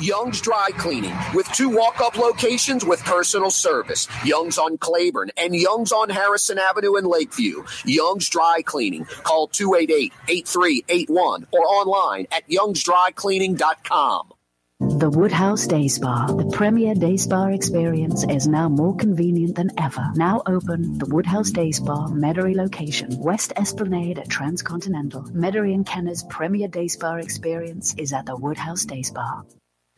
Young's 0.00 0.40
Dry 0.40 0.70
Cleaning 0.76 1.16
with 1.34 1.46
two 1.52 1.68
walk 1.68 2.00
up 2.00 2.16
locations 2.16 2.84
with 2.84 3.02
personal 3.04 3.50
service. 3.50 4.08
Young's 4.24 4.58
on 4.58 4.78
Claiborne 4.78 5.30
and 5.36 5.54
Young's 5.54 5.92
on 5.92 6.10
Harrison 6.10 6.58
Avenue 6.58 6.96
in 6.96 7.04
Lakeview. 7.04 7.64
Young's 7.84 8.28
Dry 8.28 8.62
Cleaning. 8.62 9.04
Call 9.04 9.48
288 9.48 10.12
8381 10.28 11.46
or 11.52 11.60
online 11.60 12.26
at 12.32 12.48
youngsdrycleaning.com. 12.48 14.34
The 14.80 15.08
Woodhouse 15.08 15.66
Day 15.66 15.88
Spa, 15.88 16.26
the 16.26 16.50
premier 16.50 16.94
day 16.94 17.16
spa 17.16 17.46
experience, 17.46 18.24
is 18.28 18.48
now 18.48 18.68
more 18.68 18.94
convenient 18.96 19.54
than 19.54 19.70
ever. 19.78 20.10
Now 20.14 20.42
open, 20.46 20.98
the 20.98 21.06
Woodhouse 21.06 21.50
Day 21.50 21.70
Spa, 21.70 22.08
Metairie 22.08 22.56
location, 22.56 23.16
West 23.18 23.52
Esplanade 23.56 24.18
at 24.18 24.28
Transcontinental. 24.28 25.22
Metairie 25.30 25.74
and 25.74 25.86
Kenner's 25.86 26.24
premier 26.24 26.68
day 26.68 26.88
spa 26.88 27.14
experience 27.16 27.94
is 27.98 28.12
at 28.12 28.26
the 28.26 28.36
Woodhouse 28.36 28.84
Day 28.84 29.02
Spa. 29.02 29.42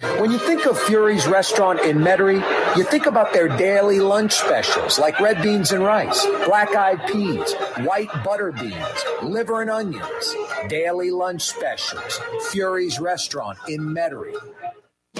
When 0.01 0.31
you 0.31 0.39
think 0.39 0.67
of 0.67 0.79
Fury's 0.79 1.27
restaurant 1.27 1.81
in 1.81 1.99
Metairie, 1.99 2.77
you 2.77 2.85
think 2.85 3.07
about 3.07 3.33
their 3.33 3.49
daily 3.49 3.99
lunch 3.99 4.35
specials 4.35 4.99
like 4.99 5.19
red 5.21 5.43
beans 5.43 5.73
and 5.73 5.83
rice, 5.83 6.23
black 6.45 6.75
eyed 6.75 7.07
peas, 7.07 7.55
white 7.79 8.11
butter 8.23 8.53
beans, 8.53 9.05
liver 9.23 9.63
and 9.63 9.71
onions. 9.71 10.35
Daily 10.69 11.11
lunch 11.11 11.43
specials. 11.43 12.21
Fury's 12.51 13.01
restaurant 13.01 13.59
in 13.69 13.81
Metairie. 13.81 14.37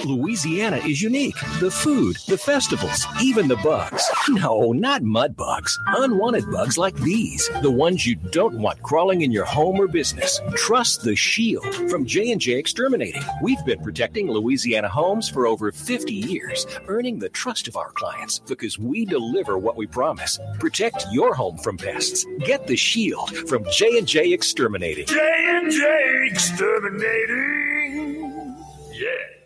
Louisiana 0.05 0.77
is 0.77 1.01
unique. 1.01 1.35
The 1.59 1.71
food, 1.71 2.17
the 2.27 2.37
festivals, 2.37 3.05
even 3.21 3.47
the 3.47 3.55
bugs. 3.57 4.03
No, 4.29 4.71
not 4.71 5.01
mud 5.01 5.35
bugs. 5.35 5.77
Unwanted 5.87 6.49
bugs 6.51 6.77
like 6.77 6.95
these, 6.97 7.49
the 7.61 7.71
ones 7.71 8.05
you 8.05 8.15
don't 8.15 8.59
want 8.59 8.81
crawling 8.83 9.21
in 9.21 9.31
your 9.31 9.45
home 9.45 9.79
or 9.79 9.87
business. 9.87 10.39
Trust 10.55 11.03
the 11.03 11.15
Shield 11.15 11.65
from 11.89 12.05
J&J 12.05 12.53
Exterminating. 12.53 13.23
We've 13.41 13.63
been 13.65 13.81
protecting 13.81 14.29
Louisiana 14.29 14.89
homes 14.89 15.29
for 15.29 15.47
over 15.47 15.71
50 15.71 16.13
years, 16.13 16.67
earning 16.87 17.19
the 17.19 17.29
trust 17.29 17.67
of 17.67 17.75
our 17.75 17.91
clients 17.91 18.39
because 18.39 18.77
we 18.77 19.05
deliver 19.05 19.57
what 19.57 19.77
we 19.77 19.87
promise. 19.87 20.39
Protect 20.59 21.05
your 21.11 21.33
home 21.33 21.57
from 21.57 21.77
pests. 21.77 22.25
Get 22.39 22.67
the 22.67 22.75
Shield 22.75 23.35
from 23.49 23.65
J&J 23.71 24.31
Exterminating. 24.31 25.07
J&J 25.07 26.29
Exterminating. 26.31 28.55
Yeah. 28.93 29.36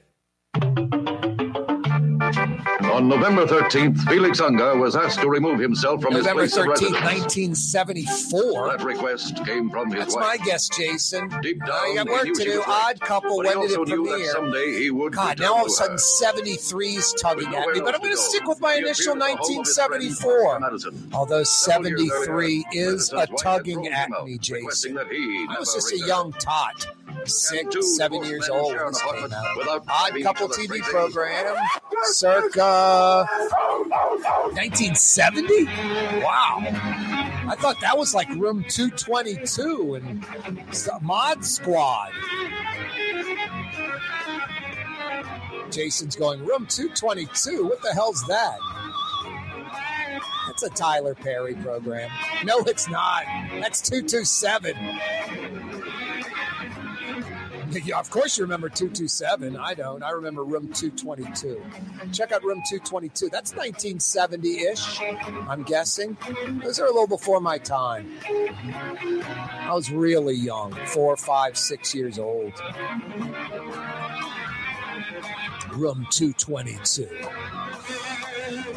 On 3.02 3.08
November 3.08 3.45
13th, 3.45 3.99
Felix 4.10 4.39
Unger 4.41 4.78
was 4.78 4.95
asked 4.95 5.22
to 5.22 5.30
remove 5.30 5.60
himself 5.60 6.02
from 6.02 6.14
November 6.14 6.43
his 6.43 6.54
place 6.54 6.66
of 6.68 6.74
13th, 6.74 7.04
1974. 7.04 8.78
That 8.78 8.84
request 8.84 9.45
came 9.45 9.70
from 9.70 9.89
his 9.91 9.99
That's 9.99 10.16
wife. 10.16 10.39
my 10.39 10.45
guess, 10.45 10.68
Jason. 10.70 11.30
Deep 11.41 11.60
down, 11.66 11.72
I 11.72 11.93
got 11.95 12.08
work 12.08 12.26
to 12.26 12.34
do. 12.34 12.60
right. 12.60 12.68
Odd 12.89 12.99
couple. 12.99 13.41
But 13.43 13.56
when 13.56 13.68
did 13.68 13.80
it 13.80 13.88
premiere? 13.88 14.32
someday 14.32 14.78
he 14.78 14.91
would 14.91 15.14
God, 15.14 15.39
now 15.39 15.54
all 15.54 15.62
of 15.62 15.68
a 15.68 15.70
sudden 15.70 15.93
her. 15.93 15.97
73 15.97 16.88
is 16.89 17.14
tugging 17.14 17.56
at 17.56 17.68
me, 17.70 17.80
but 17.80 17.95
I'm 17.95 18.02
going 18.02 18.12
to 18.12 18.18
stick 18.18 18.45
with 18.45 18.60
my 18.62 18.76
initial 18.76 19.14
appeared 19.14 19.32
at 19.32 19.38
the 19.38 19.54
home 19.54 19.60
of 19.62 20.02
his 20.02 20.20
friend, 20.20 20.62
1974. 20.64 21.18
Although 21.18 21.43
73 21.43 22.66
earlier, 22.74 22.93
is 22.93 23.12
a 23.14 23.26
tugging 23.38 23.88
at 23.88 24.10
me, 24.26 24.38
Jason. 24.38 24.97
I 24.97 25.56
was 25.60 25.74
just 25.74 25.93
a 25.93 25.97
young 25.97 26.34
tot, 26.34 26.88
six, 27.26 27.97
seven 27.97 28.24
years 28.24 28.49
old 28.49 28.76
when 28.76 28.88
this 28.88 29.01
came 29.01 29.32
out. 29.34 29.84
Odd 29.88 30.22
Couple 30.24 30.47
TV 30.49 30.82
program, 30.82 31.55
circa 32.03 33.28
1970. 34.53 35.66
Wow, 36.24 36.59
I 37.47 37.55
thought 37.57 37.80
that 37.82 37.97
was 37.97 38.14
like 38.14 38.30
Room 38.30 38.64
222 38.70 39.95
and 39.95 40.26
Mod 41.01 41.45
Squad. 41.45 42.12
Jason's 45.72 46.16
going 46.16 46.45
Room 46.45 46.68
222. 46.68 47.66
What 47.66 47.82
the 47.82 47.93
hell's 47.93 48.22
that? 48.28 48.57
That's 50.47 50.64
a 50.64 50.70
Tyler 50.70 51.16
Perry 51.16 51.55
program. 51.55 52.09
No, 52.43 52.59
it's 52.59 52.89
not. 52.89 53.24
That's 53.62 53.82
227. 53.82 54.76
Yeah, 57.86 57.99
of 57.99 58.09
course 58.09 58.38
you 58.38 58.43
remember 58.43 58.69
227. 58.69 59.55
I 59.55 59.74
don't. 59.74 60.03
I 60.03 60.11
remember 60.11 60.43
Room 60.43 60.72
222. 60.74 61.61
Check 62.11 62.32
out 62.32 62.43
Room 62.43 62.61
222. 62.69 63.30
That's 63.30 63.51
1970 63.51 64.49
ish, 64.59 65.01
I'm 65.47 65.63
guessing. 65.63 66.17
Those 66.63 66.80
are 66.80 66.86
a 66.86 66.91
little 66.91 67.07
before 67.07 67.39
my 67.39 67.57
time. 67.57 68.11
I 68.26 69.72
was 69.74 69.89
really 69.89 70.36
young 70.36 70.74
four, 70.88 71.15
five, 71.17 71.57
six 71.57 71.95
years 71.95 72.19
old. 72.19 72.53
Room 75.74 76.05
222. 76.11 77.07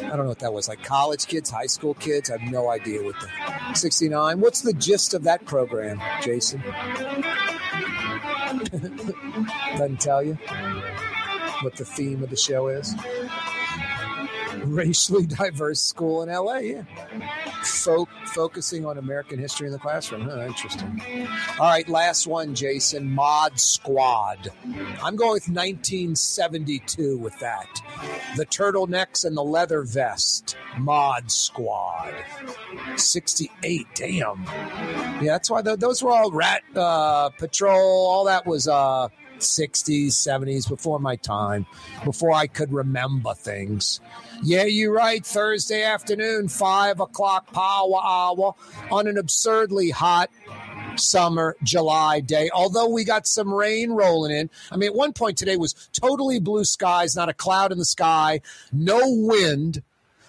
I 0.05 0.09
don't 0.09 0.19
know 0.19 0.29
what 0.29 0.39
that 0.39 0.53
was. 0.53 0.69
Like 0.69 0.83
college 0.83 1.27
kids, 1.27 1.49
high 1.49 1.65
school 1.65 1.93
kids? 1.95 2.29
I 2.29 2.37
have 2.37 2.51
no 2.51 2.69
idea 2.69 3.03
what 3.03 3.15
the 3.19 3.73
69. 3.73 4.39
What's 4.39 4.61
the 4.61 4.73
gist 4.73 5.13
of 5.13 5.23
that 5.23 5.45
program, 5.45 6.01
Jason? 6.21 6.63
Doesn't 8.79 9.99
tell 9.99 10.23
you 10.23 10.35
what 11.61 11.75
the 11.75 11.85
theme 11.85 12.23
of 12.23 12.29
the 12.29 12.35
show 12.35 12.67
is. 12.67 12.93
Racially 14.63 15.25
diverse 15.25 15.81
school 15.81 16.23
in 16.23 16.29
LA, 16.29 16.55
yeah. 16.55 16.83
Fo- 17.63 18.07
focusing 18.27 18.85
on 18.85 18.97
American 18.97 19.37
history 19.37 19.67
in 19.67 19.73
the 19.73 19.79
classroom. 19.79 20.21
Huh, 20.21 20.45
interesting. 20.45 21.01
All 21.59 21.67
right, 21.69 21.87
last 21.87 22.25
one, 22.25 22.55
Jason. 22.55 23.11
Mod 23.11 23.59
Squad. 23.59 24.49
I'm 25.03 25.15
going 25.15 25.33
with 25.33 25.49
1972 25.49 27.17
with 27.17 27.37
that. 27.39 27.67
The 28.37 28.45
turtlenecks 28.45 29.25
and 29.25 29.35
the 29.37 29.43
leather 29.43 29.81
vest. 29.83 30.55
Mod 30.77 31.31
Squad. 31.31 32.13
68. 32.97 33.87
Damn. 33.95 34.43
Yeah, 35.21 35.33
that's 35.33 35.49
why 35.49 35.61
th- 35.61 35.79
those 35.79 36.03
were 36.03 36.11
all 36.11 36.31
Rat 36.31 36.63
uh, 36.75 37.29
Patrol. 37.29 38.07
All 38.07 38.25
that 38.25 38.45
was 38.45 38.67
uh, 38.67 39.09
60s, 39.39 40.07
70s, 40.07 40.67
before 40.67 40.99
my 40.99 41.15
time, 41.15 41.65
before 42.03 42.31
I 42.31 42.47
could 42.47 42.71
remember 42.71 43.33
things. 43.33 43.99
Yeah, 44.43 44.63
you're 44.63 44.93
right. 44.93 45.25
Thursday 45.25 45.83
afternoon, 45.83 46.47
5 46.49 46.99
o'clock 46.99 47.51
power 47.53 48.01
hour 48.03 48.55
on 48.91 49.07
an 49.07 49.17
absurdly 49.17 49.89
hot 49.89 50.29
summer 50.95 51.55
July 51.63 52.19
day. 52.19 52.49
Although 52.53 52.89
we 52.89 53.03
got 53.03 53.27
some 53.27 53.53
rain 53.53 53.91
rolling 53.91 54.35
in. 54.35 54.49
I 54.71 54.77
mean, 54.77 54.89
at 54.89 54.95
one 54.95 55.13
point 55.13 55.37
today 55.37 55.57
was 55.57 55.73
totally 55.93 56.39
blue 56.39 56.63
skies, 56.65 57.15
not 57.15 57.29
a 57.29 57.33
cloud 57.33 57.71
in 57.71 57.77
the 57.77 57.85
sky, 57.85 58.41
no 58.71 59.01
wind, 59.03 59.83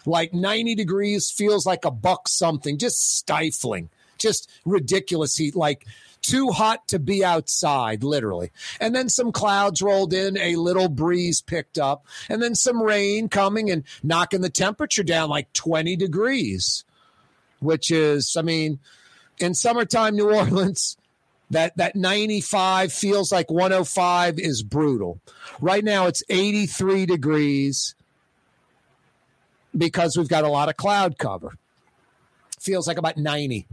like 0.06 0.32
90 0.32 0.74
degrees, 0.74 1.30
feels 1.30 1.66
like 1.66 1.84
a 1.84 1.90
buck 1.90 2.28
something, 2.28 2.78
just 2.78 3.16
stifling, 3.16 3.90
just 4.18 4.50
ridiculous 4.64 5.36
heat, 5.36 5.56
like 5.56 5.86
too 6.22 6.50
hot 6.50 6.88
to 6.88 6.98
be 6.98 7.24
outside, 7.24 8.02
literally. 8.02 8.50
And 8.80 8.94
then 8.94 9.08
some 9.08 9.32
clouds 9.32 9.82
rolled 9.82 10.12
in, 10.12 10.36
a 10.38 10.56
little 10.56 10.88
breeze 10.88 11.40
picked 11.40 11.78
up, 11.78 12.06
and 12.28 12.42
then 12.42 12.54
some 12.54 12.82
rain 12.82 13.28
coming 13.28 13.70
and 13.70 13.84
knocking 14.02 14.40
the 14.40 14.50
temperature 14.50 15.04
down 15.04 15.28
like 15.28 15.52
20 15.52 15.96
degrees, 15.96 16.84
which 17.60 17.90
is, 17.90 18.36
I 18.36 18.42
mean, 18.42 18.78
in 19.38 19.54
summertime 19.54 20.16
New 20.16 20.30
Orleans, 20.34 20.96
that 21.50 21.76
that 21.76 21.94
95 21.94 22.92
feels 22.92 23.30
like 23.30 23.50
105 23.50 24.38
is 24.38 24.64
brutal. 24.64 25.20
Right 25.60 25.84
now 25.84 26.06
it's 26.06 26.24
83 26.28 27.06
degrees 27.06 27.94
because 29.76 30.16
we've 30.16 30.28
got 30.28 30.44
a 30.44 30.48
lot 30.48 30.68
of 30.68 30.76
cloud 30.76 31.18
cover. 31.18 31.56
Feels 32.58 32.86
like 32.88 32.98
about 32.98 33.16
90. 33.16 33.66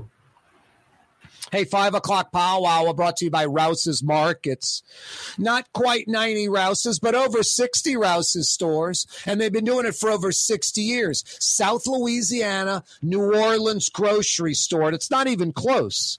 Hey, 1.52 1.66
five 1.66 1.94
o'clock 1.94 2.32
powwow 2.32 2.92
brought 2.94 3.18
to 3.18 3.26
you 3.26 3.32
by 3.32 3.46
Rouse's 3.46 4.02
Markets. 4.02 4.82
Not 5.38 5.72
quite 5.72 6.08
90 6.08 6.50
Rouse's, 6.50 7.00
but 7.00 7.14
over 7.14 7.44
60 7.44 7.96
Rouse's 7.96 8.50
stores. 8.50 9.06
And 9.26 9.40
they've 9.40 9.54
been 9.54 9.66
doing 9.66 9.86
it 9.86 9.96
for 9.96 10.10
over 10.10 10.32
60 10.32 10.82
years. 10.82 11.24
South 11.40 11.86
Louisiana, 11.86 12.84
New 13.04 13.22
Orleans 13.22 13.90
grocery 13.90 14.56
store. 14.56 14.88
And 14.88 14.96
it's 14.96 15.12
not 15.12 15.28
even 15.28 15.54
close. 15.54 16.18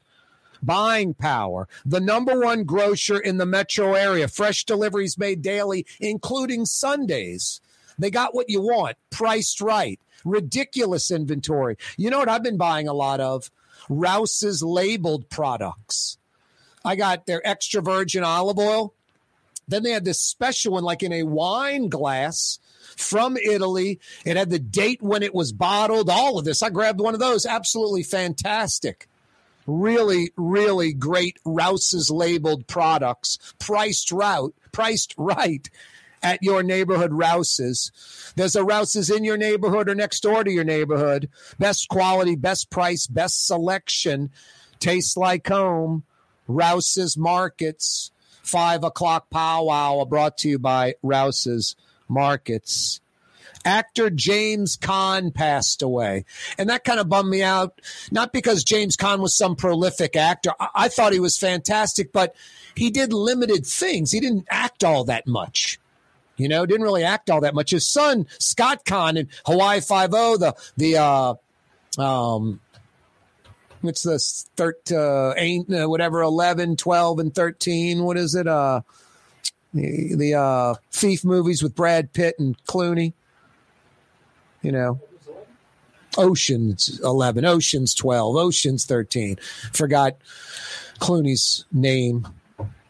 Buying 0.62 1.14
power, 1.14 1.68
the 1.85 2.01
number 2.01 2.39
one 2.39 2.62
grocer 2.62 3.18
in 3.18 3.39
the 3.39 3.45
metro 3.45 3.95
area. 3.95 4.28
Fresh 4.28 4.64
deliveries 4.66 5.18
made 5.18 5.43
daily, 5.43 5.85
including 6.01 6.64
Sundays. 6.64 7.61
They 7.99 8.11
got 8.11 8.35
what 8.35 8.51
you 8.51 8.61
want, 8.61 8.97
priced 9.11 9.61
right. 9.61 10.01
Ridiculous 10.25 11.11
inventory. 11.11 11.77
You 11.97 12.11
know 12.11 12.19
what 12.19 12.29
I've 12.29 12.43
been 12.43 12.57
buying 12.57 12.89
a 12.89 12.95
lot 12.95 13.21
of? 13.21 13.51
Rouse's 13.89 14.63
labeled 14.63 15.29
products. 15.29 16.17
I 16.85 16.97
got 16.97 17.27
their 17.27 17.47
extra 17.47 17.83
virgin 17.83 18.25
olive 18.25 18.59
oil. 18.59 18.95
Then 19.69 19.83
they 19.83 19.91
had 19.91 20.05
this 20.05 20.21
special 20.21 20.75
one, 20.75 20.85
like 20.85 21.03
in 21.03 21.13
a 21.13 21.23
wine 21.23 21.89
glass 21.89 22.59
from 22.97 23.37
Italy. 23.37 24.01
It 24.25 24.37
had 24.37 24.51
the 24.51 24.59
date 24.59 25.03
when 25.03 25.23
it 25.23 25.35
was 25.35 25.53
bottled, 25.53 26.11
all 26.11 26.39
of 26.39 26.45
this. 26.45 26.63
I 26.63 26.71
grabbed 26.71 27.01
one 27.01 27.15
of 27.15 27.21
those. 27.21 27.47
Absolutely 27.47 28.03
fantastic. 28.03 29.09
Really, 29.67 30.31
really 30.37 30.93
great 30.93 31.39
Rouse's 31.45 32.11
labeled 32.11 32.67
products, 32.67 33.39
priced 33.59 34.13
right, 34.13 34.51
priced 34.73 35.15
right 35.17 35.71
at 36.25 36.43
your 36.43 36.62
neighborhood 36.62 37.12
Rouse's. 37.12 37.93
There's 38.35 38.57
a 38.57 38.64
Rouse's 38.64 39.11
in 39.11 39.22
your 39.22 39.37
neighborhood 39.37 39.89
or 39.89 39.95
next 39.95 40.20
door 40.20 40.43
to 40.43 40.51
your 40.51 40.64
neighborhood. 40.64 41.29
Best 41.59 41.89
quality, 41.89 42.35
best 42.35 42.70
price, 42.70 43.07
best 43.07 43.47
selection. 43.47 44.31
Tastes 44.81 45.16
like 45.16 45.47
home. 45.47 46.05
Rouse's 46.49 47.16
Markets. 47.16 48.11
Five 48.43 48.85
o'clock 48.85 49.31
powwow 49.31 50.05
brought 50.05 50.37
to 50.39 50.49
you 50.49 50.59
by 50.59 50.95
Rouse's 51.03 51.77
Markets. 52.09 53.01
Actor 53.64 54.11
James 54.11 54.77
Caan 54.77 55.33
passed 55.33 55.81
away. 55.81 56.27
And 56.59 56.68
that 56.68 56.85
kind 56.85 57.01
of 57.01 57.09
bummed 57.09 57.31
me 57.31 57.43
out. 57.43 57.81
Not 58.11 58.33
because 58.33 58.62
James 58.62 58.97
Caan 58.97 59.20
was 59.20 59.37
some 59.37 59.57
prolific 59.57 60.16
actor. 60.16 60.53
I, 60.61 60.68
I 60.75 60.89
thought 60.89 61.14
he 61.14 61.20
was 61.20 61.39
fantastic, 61.39 62.12
but 62.12 62.35
he 62.75 62.91
did 62.91 63.12
limited 63.12 63.64
things. 63.66 64.12
He 64.12 64.20
didn't 64.20 64.47
act 64.51 64.85
all 64.85 65.05
that 65.05 65.27
much. 65.27 65.79
You 66.37 66.49
know, 66.49 66.66
didn't 66.66 66.82
really 66.82 67.05
act 67.05 67.30
all 67.30 67.41
that 67.43 67.55
much. 67.55 67.70
His 67.70 67.89
son, 67.89 68.26
Scott 68.39 68.85
Caan 68.85 69.16
in 69.16 69.28
Hawaii 69.47 69.80
Five 69.80 70.11
O, 70.12 70.37
the 70.37 70.55
the 70.76 70.97
uh 70.97 71.35
um 72.01 72.61
what's 73.82 74.03
this 74.03 74.49
thir- 74.57 74.74
uh, 74.93 75.35
ain't 75.37 75.72
uh, 75.72 75.87
whatever 75.87 76.22
11 76.22 76.76
12 76.76 77.18
and 77.18 77.35
13 77.35 78.03
what 78.03 78.16
is 78.16 78.35
it 78.35 78.49
uh 78.49 78.80
The, 79.74 80.14
the 80.14 80.35
uh, 80.35 80.74
thief 80.91 81.24
movies 81.24 81.62
with 81.62 81.74
Brad 81.74 82.12
Pitt 82.12 82.37
and 82.39 82.57
Clooney. 82.64 83.12
You 84.62 84.72
know, 84.72 85.01
Ocean's 86.16 87.01
11, 87.03 87.45
Ocean's 87.45 87.93
12, 87.95 88.37
Ocean's 88.37 88.87
13. 88.87 89.37
Forgot 89.72 90.14
Clooney's 91.01 91.64
name 91.72 92.26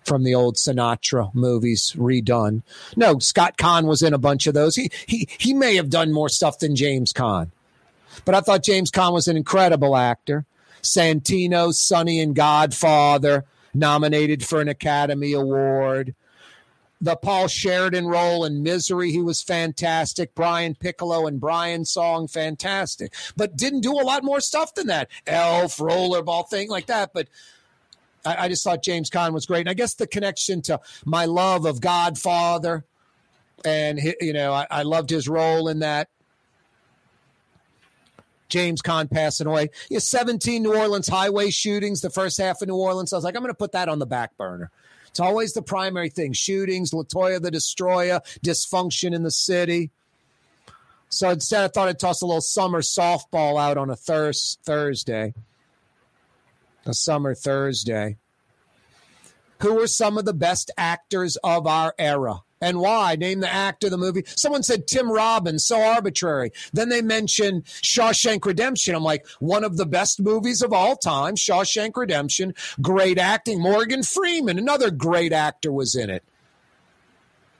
from 0.04 0.22
the 0.22 0.34
old 0.34 0.56
Sinatra 0.56 1.34
movies 1.34 1.94
redone. 1.96 2.62
No, 2.96 3.18
Scott 3.18 3.56
Caan 3.56 3.86
was 3.86 4.02
in 4.02 4.14
a 4.14 4.18
bunch 4.18 4.46
of 4.46 4.54
those. 4.54 4.76
He 4.76 4.90
he 5.06 5.28
he 5.38 5.52
may 5.52 5.76
have 5.76 5.90
done 5.90 6.12
more 6.12 6.28
stuff 6.28 6.58
than 6.58 6.76
James 6.76 7.12
Caan. 7.12 7.50
But 8.24 8.34
I 8.34 8.40
thought 8.40 8.62
James 8.62 8.90
Caan 8.90 9.12
was 9.12 9.28
an 9.28 9.36
incredible 9.36 9.96
actor. 9.96 10.46
Santino, 10.82 11.72
Sonny 11.72 12.20
and 12.20 12.34
Godfather, 12.34 13.44
nominated 13.72 14.44
for 14.44 14.60
an 14.60 14.68
Academy 14.68 15.32
Award. 15.32 16.14
The 17.00 17.16
Paul 17.16 17.48
Sheridan 17.48 18.06
role 18.06 18.44
in 18.44 18.62
Misery, 18.62 19.10
he 19.10 19.20
was 19.20 19.42
fantastic. 19.42 20.34
Brian 20.34 20.74
Piccolo 20.74 21.26
and 21.26 21.40
Brian 21.40 21.84
Song, 21.84 22.28
fantastic. 22.28 23.12
But 23.36 23.56
didn't 23.56 23.80
do 23.80 23.92
a 23.92 24.04
lot 24.04 24.24
more 24.24 24.40
stuff 24.40 24.74
than 24.74 24.86
that. 24.86 25.10
Elf, 25.26 25.76
rollerball, 25.78 26.48
thing 26.48 26.70
like 26.70 26.86
that. 26.86 27.12
But 27.12 27.28
I, 28.24 28.44
I 28.44 28.48
just 28.48 28.64
thought 28.64 28.82
James 28.82 29.10
Caan 29.10 29.32
was 29.32 29.46
great. 29.46 29.60
And 29.60 29.68
I 29.68 29.74
guess 29.74 29.94
the 29.94 30.06
connection 30.06 30.62
to 30.62 30.80
my 31.04 31.26
love 31.26 31.64
of 31.66 31.80
Godfather, 31.80 32.84
and 33.64 33.98
you 34.20 34.32
know, 34.32 34.52
I, 34.52 34.66
I 34.70 34.82
loved 34.82 35.10
his 35.10 35.28
role 35.28 35.68
in 35.68 35.80
that. 35.80 36.08
James 38.48 38.82
Caan 38.82 39.10
passing 39.10 39.46
away. 39.46 39.70
Yeah, 39.90 39.98
17 39.98 40.62
New 40.62 40.76
Orleans 40.76 41.08
highway 41.08 41.50
shootings, 41.50 42.02
the 42.02 42.10
first 42.10 42.38
half 42.38 42.62
of 42.62 42.68
New 42.68 42.76
Orleans. 42.76 43.12
I 43.12 43.16
was 43.16 43.24
like, 43.24 43.34
I'm 43.34 43.42
going 43.42 43.52
to 43.52 43.58
put 43.58 43.72
that 43.72 43.88
on 43.88 43.98
the 43.98 44.06
back 44.06 44.36
burner. 44.36 44.70
It's 45.08 45.18
always 45.18 45.54
the 45.54 45.62
primary 45.62 46.08
thing 46.08 46.32
shootings, 46.32 46.92
Latoya 46.92 47.40
the 47.40 47.50
Destroyer, 47.50 48.20
dysfunction 48.44 49.14
in 49.14 49.22
the 49.22 49.30
city. 49.30 49.90
So 51.08 51.30
instead, 51.30 51.64
I 51.64 51.68
thought 51.68 51.88
I'd 51.88 51.98
toss 51.98 52.22
a 52.22 52.26
little 52.26 52.40
summer 52.40 52.80
softball 52.80 53.60
out 53.60 53.76
on 53.76 53.90
a 53.90 53.96
thurs- 53.96 54.58
Thursday 54.64 55.34
a 56.86 56.94
summer 56.94 57.34
Thursday. 57.34 58.16
Who 59.60 59.74
were 59.74 59.86
some 59.86 60.18
of 60.18 60.24
the 60.24 60.34
best 60.34 60.70
actors 60.76 61.36
of 61.42 61.66
our 61.66 61.94
era? 61.98 62.40
And 62.60 62.80
why? 62.80 63.14
Name 63.16 63.40
the 63.40 63.52
actor 63.52 63.90
the 63.90 63.98
movie. 63.98 64.24
Someone 64.26 64.62
said 64.62 64.86
Tim 64.86 65.10
Robbins, 65.12 65.66
so 65.66 65.80
arbitrary. 65.80 66.50
Then 66.72 66.88
they 66.88 67.02
mentioned 67.02 67.64
Shawshank 67.64 68.44
Redemption. 68.44 68.94
I'm 68.94 69.02
like, 69.02 69.26
one 69.38 69.64
of 69.64 69.76
the 69.76 69.86
best 69.86 70.20
movies 70.20 70.62
of 70.62 70.72
all 70.72 70.96
time, 70.96 71.34
Shawshank 71.34 71.96
Redemption. 71.96 72.54
Great 72.80 73.18
acting. 73.18 73.60
Morgan 73.60 74.02
Freeman, 74.02 74.58
another 74.58 74.90
great 74.90 75.32
actor, 75.32 75.70
was 75.70 75.94
in 75.94 76.08
it. 76.08 76.24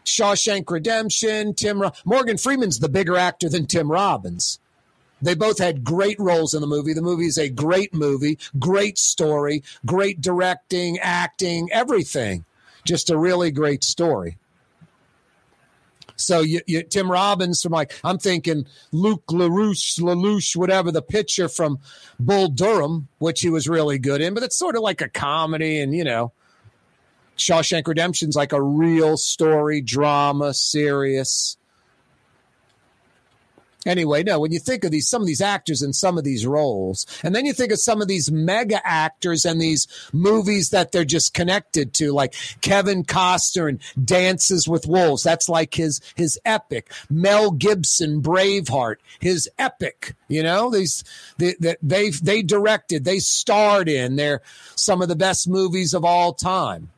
Shawshank 0.07 0.71
Redemption, 0.71 1.55
Tim 1.55 1.81
Ro- 1.81 1.93
Morgan 2.05 2.39
Freeman's 2.39 2.79
the 2.79 2.89
bigger 2.89 3.17
actor 3.17 3.49
than 3.49 3.67
Tim 3.67 3.91
Robbins. 3.91 4.59
They 5.25 5.35
both 5.35 5.59
had 5.59 5.85
great 5.85 6.21
roles 6.21 6.53
in 6.53 6.61
the 6.61 6.67
movie. 6.67 6.93
The 6.93 7.01
movie 7.01 7.27
is 7.27 7.39
a 7.39 7.49
great 7.49 7.95
movie, 7.95 8.39
great 8.59 8.99
story, 8.99 9.63
great 9.87 10.21
directing, 10.21 10.99
acting, 10.99 11.71
everything. 11.73 12.45
Just 12.85 13.09
a 13.09 13.17
really 13.17 13.51
great 13.51 13.83
story. 13.83 14.37
So 16.17 16.43
you, 16.43 16.61
you, 16.67 16.83
Tim 16.83 17.11
Robbins 17.11 17.63
from 17.63 17.73
like 17.73 17.95
I'm 18.05 18.19
thinking 18.19 18.67
Luke 18.93 19.25
LaRouche, 19.29 19.99
LaLoosh, 19.99 20.55
whatever 20.57 20.93
the 20.93 21.03
pitcher 21.03 21.49
from 21.49 21.79
Bull 22.21 22.49
Durham, 22.49 23.09
which 23.19 23.41
he 23.41 23.49
was 23.49 23.67
really 23.67 23.99
good 23.99 24.21
in, 24.21 24.35
but 24.35 24.43
it's 24.43 24.57
sort 24.57 24.77
of 24.77 24.83
like 24.83 25.01
a 25.01 25.09
comedy, 25.09 25.81
and 25.81 25.95
you 25.95 26.05
know, 26.05 26.33
Shawshank 27.39 27.89
Redemption's 27.89 28.37
like 28.37 28.53
a 28.53 28.63
real 28.63 29.17
story, 29.17 29.81
drama, 29.81 30.53
serious. 30.53 31.57
Anyway, 33.87 34.23
no, 34.23 34.41
when 34.41 34.53
you 34.53 34.59
think 34.59 34.85
of 34.85 34.91
these, 34.91 35.09
some 35.09 35.21
of 35.21 35.27
these 35.27 35.41
actors 35.41 35.83
in 35.83 35.93
some 35.93 36.17
of 36.17 36.25
these 36.25 36.47
roles, 36.47 37.07
and 37.23 37.35
then 37.35 37.45
you 37.45 37.53
think 37.53 37.73
of 37.73 37.79
some 37.79 38.01
of 38.01 38.09
these 38.09 38.31
mega 38.31 38.81
actors 38.87 39.45
and 39.45 39.61
these 39.61 39.87
movies 40.13 40.71
that 40.71 40.93
they're 40.93 41.05
just 41.05 41.35
connected 41.35 41.93
to, 41.95 42.13
like 42.13 42.35
Kevin 42.61 43.05
Costner 43.05 43.69
and 43.69 43.81
Dances 44.05 44.67
with 44.67 44.87
Wolves. 44.87 45.23
That's 45.23 45.49
like 45.49 45.75
his, 45.75 46.01
his 46.15 46.39
epic. 46.45 46.91
Mel 47.11 47.51
Gibson, 47.51 48.23
Braveheart, 48.23 48.97
his 49.21 49.49
epic, 49.59 50.15
you 50.29 50.43
know, 50.43 50.71
these, 50.71 51.05
they, 51.39 51.55
they, 51.83 52.11
they 52.11 52.43
directed, 52.43 53.05
they 53.05 53.19
starred 53.19 53.89
in, 53.89 54.17
they're 54.17 54.41
some 54.77 55.03
of 55.03 55.09
the 55.09 55.17
best 55.17 55.49
movies 55.49 55.95
of 55.95 56.05
all 56.05 56.33
time. 56.33 56.91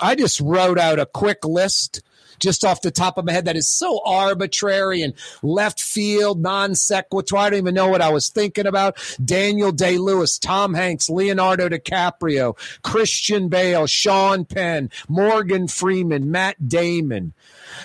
I 0.00 0.14
just 0.14 0.40
wrote 0.40 0.78
out 0.78 0.98
a 0.98 1.06
quick 1.06 1.44
list 1.44 2.02
just 2.40 2.64
off 2.64 2.82
the 2.82 2.90
top 2.90 3.18
of 3.18 3.24
my 3.24 3.32
head 3.32 3.44
that 3.44 3.56
is 3.56 3.68
so 3.68 4.00
arbitrary 4.04 5.02
and 5.02 5.14
left 5.42 5.80
field, 5.80 6.40
non 6.40 6.74
sequitur. 6.74 7.36
I 7.36 7.50
don't 7.50 7.58
even 7.58 7.74
know 7.74 7.88
what 7.88 8.02
I 8.02 8.10
was 8.10 8.28
thinking 8.28 8.66
about. 8.66 8.98
Daniel 9.24 9.72
Day 9.72 9.98
Lewis, 9.98 10.38
Tom 10.38 10.74
Hanks, 10.74 11.08
Leonardo 11.08 11.68
DiCaprio, 11.68 12.56
Christian 12.82 13.48
Bale, 13.48 13.86
Sean 13.86 14.44
Penn, 14.44 14.90
Morgan 15.08 15.68
Freeman, 15.68 16.30
Matt 16.30 16.68
Damon. 16.68 17.34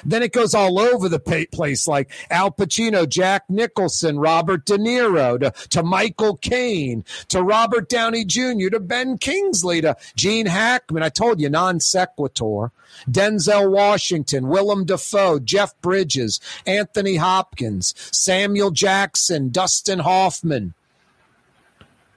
Then 0.03 0.23
it 0.23 0.31
goes 0.31 0.53
all 0.53 0.79
over 0.79 1.09
the 1.09 1.19
place, 1.19 1.87
like 1.87 2.11
Al 2.29 2.51
Pacino, 2.51 3.07
Jack 3.07 3.43
Nicholson, 3.49 4.19
Robert 4.19 4.65
De 4.65 4.77
Niro, 4.77 5.39
to, 5.39 5.51
to 5.69 5.83
Michael 5.83 6.37
Caine, 6.37 7.03
to 7.29 7.41
Robert 7.41 7.89
Downey 7.89 8.25
Jr., 8.25 8.69
to 8.71 8.79
Ben 8.79 9.17
Kingsley, 9.17 9.81
to 9.81 9.95
Gene 10.15 10.47
Hackman. 10.47 11.03
I 11.03 11.09
told 11.09 11.39
you, 11.39 11.49
non 11.49 11.79
sequitur. 11.79 12.71
Denzel 13.09 13.71
Washington, 13.71 14.47
Willem 14.47 14.85
Dafoe, 14.85 15.39
Jeff 15.39 15.79
Bridges, 15.81 16.39
Anthony 16.65 17.17
Hopkins, 17.17 17.93
Samuel 18.11 18.71
Jackson, 18.71 19.49
Dustin 19.49 19.99
Hoffman. 19.99 20.73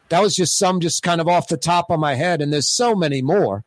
That 0.08 0.22
was 0.22 0.34
just 0.34 0.56
some 0.56 0.80
just 0.80 1.02
kind 1.02 1.20
of 1.20 1.28
off 1.28 1.48
the 1.48 1.56
top 1.56 1.90
of 1.90 2.00
my 2.00 2.14
head, 2.14 2.40
and 2.40 2.52
there's 2.52 2.68
so 2.68 2.94
many 2.94 3.20
more. 3.20 3.64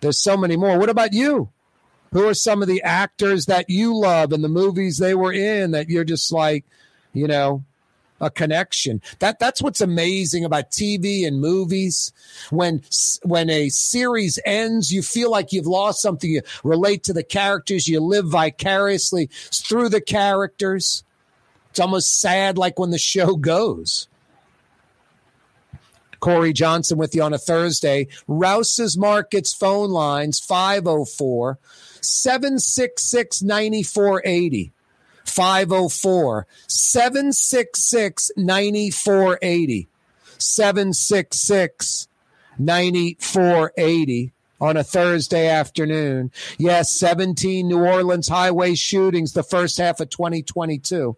There's 0.00 0.20
so 0.20 0.36
many 0.36 0.56
more. 0.56 0.78
What 0.78 0.88
about 0.88 1.12
you? 1.12 1.50
Who 2.12 2.26
are 2.28 2.34
some 2.34 2.60
of 2.62 2.68
the 2.68 2.82
actors 2.82 3.46
that 3.46 3.70
you 3.70 3.96
love 3.96 4.32
and 4.32 4.42
the 4.42 4.48
movies 4.48 4.98
they 4.98 5.14
were 5.14 5.32
in 5.32 5.70
that 5.70 5.88
you're 5.88 6.04
just 6.04 6.32
like, 6.32 6.64
you 7.12 7.28
know, 7.28 7.64
a 8.20 8.30
connection. 8.30 9.00
That 9.18 9.38
that's 9.38 9.62
what's 9.62 9.80
amazing 9.80 10.44
about 10.44 10.70
TV 10.70 11.26
and 11.26 11.40
movies. 11.40 12.12
When 12.50 12.82
when 13.22 13.48
a 13.50 13.70
series 13.70 14.38
ends, 14.44 14.92
you 14.92 15.02
feel 15.02 15.30
like 15.30 15.52
you've 15.52 15.66
lost 15.66 16.02
something. 16.02 16.30
You 16.30 16.42
relate 16.62 17.02
to 17.04 17.12
the 17.12 17.24
characters. 17.24 17.88
You 17.88 18.00
live 18.00 18.26
vicariously 18.26 19.30
through 19.52 19.88
the 19.88 20.00
characters. 20.00 21.02
It's 21.70 21.80
almost 21.80 22.20
sad, 22.20 22.58
like 22.58 22.78
when 22.78 22.90
the 22.90 22.98
show 22.98 23.36
goes. 23.36 24.08
Corey 26.18 26.52
Johnson 26.52 26.98
with 26.98 27.14
you 27.14 27.22
on 27.22 27.32
a 27.32 27.38
Thursday. 27.38 28.06
Rouse's 28.28 28.98
Markets 28.98 29.54
phone 29.54 29.88
lines 29.88 30.38
504 30.38 31.58
766 32.02 33.42
9480. 33.42 34.72
504 35.24 36.46
766 36.66 38.32
9480. 38.36 39.88
766 40.38 42.08
9480 42.58 44.32
on 44.60 44.76
a 44.76 44.84
Thursday 44.84 45.48
afternoon. 45.48 46.30
Yes, 46.58 46.90
17 46.92 47.66
New 47.66 47.84
Orleans 47.84 48.28
highway 48.28 48.74
shootings 48.74 49.32
the 49.32 49.42
first 49.42 49.78
half 49.78 50.00
of 50.00 50.10
2022. 50.10 51.16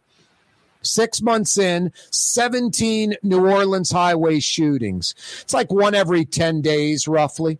Six 0.82 1.22
months 1.22 1.58
in, 1.58 1.92
17 2.10 3.14
New 3.22 3.46
Orleans 3.46 3.92
highway 3.92 4.40
shootings. 4.40 5.14
It's 5.42 5.54
like 5.54 5.72
one 5.72 5.94
every 5.94 6.24
10 6.24 6.60
days, 6.60 7.06
roughly. 7.06 7.58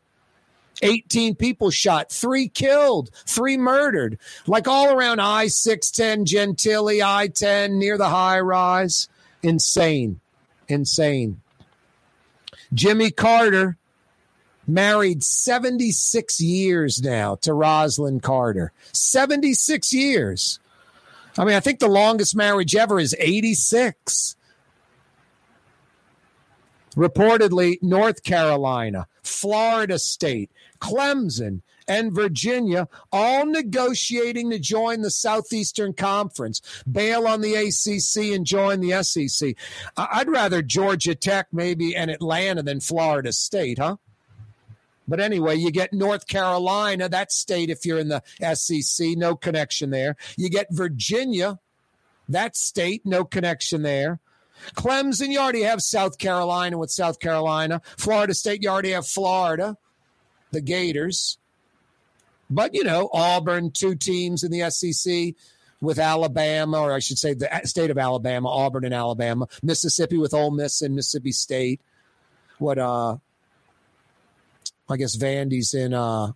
18 0.83 1.37
people 1.37 1.71
shot, 1.71 2.11
three 2.11 2.49
killed, 2.49 3.11
three 3.27 3.57
murdered, 3.57 4.19
like 4.47 4.69
all 4.69 4.93
around 4.93 5.21
I 5.21 5.47
610, 5.47 6.27
Gentilly, 6.27 7.03
I 7.03 7.29
10, 7.29 7.79
near 7.79 7.97
the 7.97 8.09
high 8.09 8.41
rise. 8.41 9.09
Insane. 9.43 10.21
Insane. 10.69 11.41
Jimmy 12.75 13.11
Carter 13.11 13.77
married 14.67 15.23
76 15.23 16.41
years 16.41 17.03
now 17.03 17.35
to 17.37 17.51
Rosalynn 17.51 18.23
Carter. 18.23 18.73
76 18.93 19.93
years. 19.93 20.59
I 21.39 21.45
mean, 21.45 21.55
I 21.55 21.61
think 21.61 21.79
the 21.81 21.89
longest 21.89 22.37
marriage 22.37 22.77
ever 22.77 22.99
is 22.99 23.17
86. 23.19 24.37
Reportedly, 26.95 27.83
North 27.83 28.23
Carolina, 28.23 29.07
Florida 29.23 29.99
State, 29.99 30.51
Clemson, 30.83 31.63
and 31.87 32.13
Virginia 32.13 32.89
all 33.13 33.47
negotiating 33.47 34.51
to 34.51 34.59
join 34.59 35.03
the 35.03 35.11
Southeastern 35.11 35.93
Conference, 35.93 36.61
bail 36.91 37.27
on 37.27 37.41
the 37.41 37.55
ACC, 37.55 38.35
and 38.35 38.45
join 38.45 38.81
the 38.81 39.03
SEC. 39.05 39.55
I'd 39.97 40.29
rather 40.29 40.61
Georgia 40.61 41.15
Tech 41.15 41.47
maybe 41.53 41.95
and 41.95 42.11
Atlanta 42.11 42.63
than 42.63 42.81
Florida 42.81 43.33
State, 43.33 43.79
huh? 43.79 43.97
But 45.07 45.21
anyway, 45.21 45.57
you 45.57 45.71
get 45.71 45.93
North 45.93 46.27
Carolina, 46.27 47.09
that 47.09 47.33
state, 47.33 47.71
if 47.71 47.87
you're 47.87 47.99
in 47.99 48.09
the 48.09 48.23
SEC, 48.55 49.17
no 49.17 49.37
connection 49.37 49.91
there. 49.91 50.17
You 50.37 50.49
get 50.49 50.69
Virginia, 50.71 51.59
that 52.29 52.57
state, 52.57 53.03
no 53.05 53.25
connection 53.25 53.83
there. 53.83 54.21
Clemson, 54.75 55.29
you 55.29 55.39
already 55.39 55.63
have 55.63 55.81
South 55.83 56.19
Carolina 56.19 56.79
with 56.79 56.91
South 56.91 57.19
Carolina. 57.19 57.83
Florida 57.97 58.35
State, 58.35 58.63
you 58.63 58.69
already 58.69 58.93
have 58.93 59.07
Florida, 59.07 59.77
the 60.53 60.61
Gators. 60.61 61.39
But, 62.49 62.75
you 62.75 62.85
know, 62.85 63.09
Auburn, 63.13 63.71
two 63.71 63.95
teams 63.95 64.43
in 64.43 64.53
the 64.53 64.71
SEC 64.71 65.35
with 65.81 65.99
Alabama, 65.99 66.81
or 66.81 66.93
I 66.93 67.01
should 67.01 67.19
say 67.19 67.35
the 67.35 67.49
state 67.65 67.91
of 67.91 67.99
Alabama, 67.99 68.49
Auburn 68.49 68.85
and 68.85 68.95
Alabama. 68.95 69.49
Mississippi 69.63 70.19
with 70.19 70.35
Ole 70.35 70.51
Miss 70.51 70.83
and 70.83 70.95
Mississippi 70.95 71.33
State. 71.33 71.81
What, 72.59 72.79
uh, 72.79 73.17
I 74.89 74.97
guess 74.97 75.17
Vandy's 75.17 75.75
in 75.75 75.95
uh, 75.95 76.33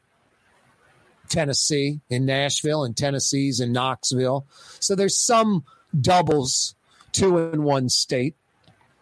Tennessee, 1.28 2.01
in 2.09 2.24
Nashville, 2.26 2.84
and 2.84 2.97
Tennessee's 2.97 3.60
in 3.60 3.72
Knoxville. 3.72 4.47
So 4.80 4.94
there's 4.94 5.18
some 5.18 5.64
doubles, 5.98 6.74
two 7.12 7.38
in 7.38 7.62
one 7.62 7.88
state. 7.88 8.34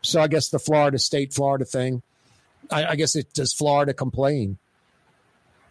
So 0.02 0.20
I 0.20 0.28
guess 0.28 0.48
the 0.48 0.58
Florida 0.58 0.98
State 0.98 1.32
Florida 1.32 1.64
thing. 1.64 2.02
I, 2.70 2.84
I 2.84 2.96
guess 2.96 3.16
it 3.16 3.32
does 3.32 3.52
Florida 3.52 3.94
complain? 3.94 4.58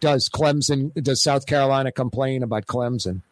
Does 0.04 0.28
Clemson? 0.28 0.92
Does 1.02 1.22
South 1.22 1.46
Carolina 1.46 1.90
complain 1.90 2.42
about 2.42 2.66
Clemson? 2.66 3.22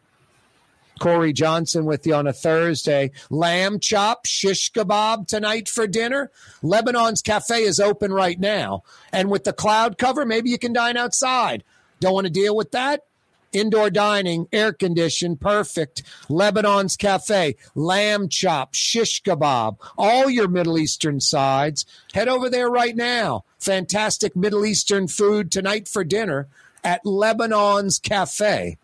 Corey 0.99 1.31
Johnson 1.31 1.85
with 1.85 2.07
you 2.07 2.15
on 2.15 2.25
a 2.25 2.33
Thursday. 2.33 3.11
Lamb 3.29 3.79
chop, 3.79 4.25
shish 4.25 4.71
kebab 4.71 5.27
tonight 5.27 5.69
for 5.69 5.85
dinner. 5.85 6.31
Lebanon's 6.63 7.21
Cafe 7.21 7.61
is 7.61 7.79
open 7.79 8.11
right 8.11 8.39
now. 8.39 8.81
And 9.11 9.29
with 9.29 9.43
the 9.43 9.53
cloud 9.53 9.99
cover, 9.99 10.25
maybe 10.25 10.49
you 10.49 10.57
can 10.57 10.73
dine 10.73 10.97
outside. 10.97 11.63
Don't 11.99 12.15
want 12.15 12.25
to 12.25 12.33
deal 12.33 12.55
with 12.55 12.71
that? 12.71 13.03
Indoor 13.51 13.91
dining, 13.91 14.47
air 14.51 14.73
conditioned, 14.73 15.39
perfect. 15.39 16.01
Lebanon's 16.27 16.97
Cafe, 16.97 17.55
lamb 17.75 18.29
chop, 18.29 18.73
shish 18.73 19.21
kebab, 19.21 19.77
all 19.95 20.27
your 20.27 20.47
Middle 20.47 20.79
Eastern 20.79 21.21
sides. 21.21 21.85
Head 22.15 22.27
over 22.27 22.49
there 22.49 22.67
right 22.67 22.95
now. 22.95 23.45
Fantastic 23.59 24.35
Middle 24.35 24.65
Eastern 24.65 25.07
food 25.07 25.51
tonight 25.51 25.87
for 25.87 26.03
dinner 26.03 26.47
at 26.83 27.01
Lebanon's 27.05 27.99
Cafe. 27.99 28.77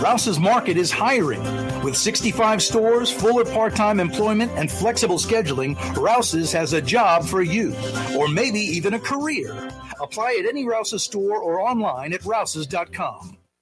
Rouse's 0.00 0.38
Market 0.38 0.76
is 0.76 0.90
hiring. 0.90 1.42
With 1.82 1.96
65 1.96 2.62
stores, 2.62 3.10
fuller 3.10 3.44
part 3.44 3.74
time 3.74 3.98
employment, 3.98 4.52
and 4.52 4.70
flexible 4.70 5.18
scheduling, 5.18 5.76
Rouse's 5.96 6.52
has 6.52 6.72
a 6.72 6.80
job 6.80 7.24
for 7.24 7.42
you, 7.42 7.74
or 8.16 8.28
maybe 8.28 8.60
even 8.60 8.94
a 8.94 9.00
career. 9.00 9.70
Apply 10.00 10.36
at 10.40 10.46
any 10.46 10.64
Rouse's 10.66 11.02
store 11.02 11.38
or 11.38 11.60
online 11.60 12.12
at 12.12 12.24
rouses.com. 12.24 13.38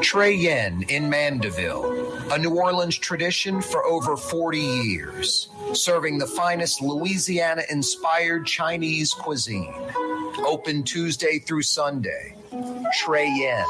Trey 0.00 0.34
Yuen 0.34 0.82
in 0.88 1.10
Mandeville, 1.10 2.32
a 2.32 2.38
New 2.38 2.54
Orleans 2.56 2.96
tradition 2.96 3.60
for 3.60 3.84
over 3.84 4.16
40 4.16 4.58
years, 4.58 5.48
serving 5.72 6.18
the 6.18 6.26
finest 6.26 6.80
Louisiana 6.80 7.62
inspired 7.70 8.46
Chinese 8.46 9.12
cuisine. 9.12 9.74
Open 10.46 10.82
Tuesday 10.84 11.38
through 11.38 11.62
Sunday. 11.62 12.36
Trey 13.00 13.28
Yuen. 13.28 13.64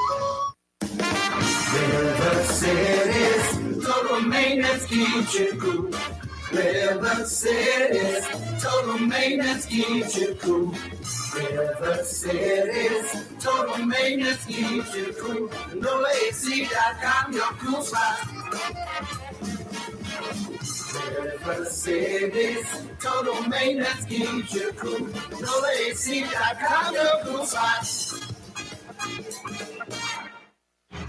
Total 3.85 4.21
maintenance. 4.21 4.87
River 6.53 7.27
City's 7.27 8.27
total 8.63 8.99
maintenance 8.99 9.67
keeps 9.67 10.17
you 10.17 10.35
cool. 10.41 10.75
River 11.35 12.03
City's 12.05 13.29
total 13.39 13.85
maintenance 13.85 14.47
keeps 14.47 14.97
you 14.97 15.15
cool. 15.21 15.49
NoAC.com, 15.49 17.33
your 17.33 17.53
cool 17.61 17.83
spot. 17.83 18.19
River 21.19 21.65
City's 21.67 22.67
total 22.99 23.43
maintenance 23.49 24.05
keeps 24.07 24.55
you 24.55 24.73
cool. 24.73 25.07
NoAC.com, 25.07 26.95
your 26.95 27.25
cool 27.25 27.45
spot. 27.45 28.28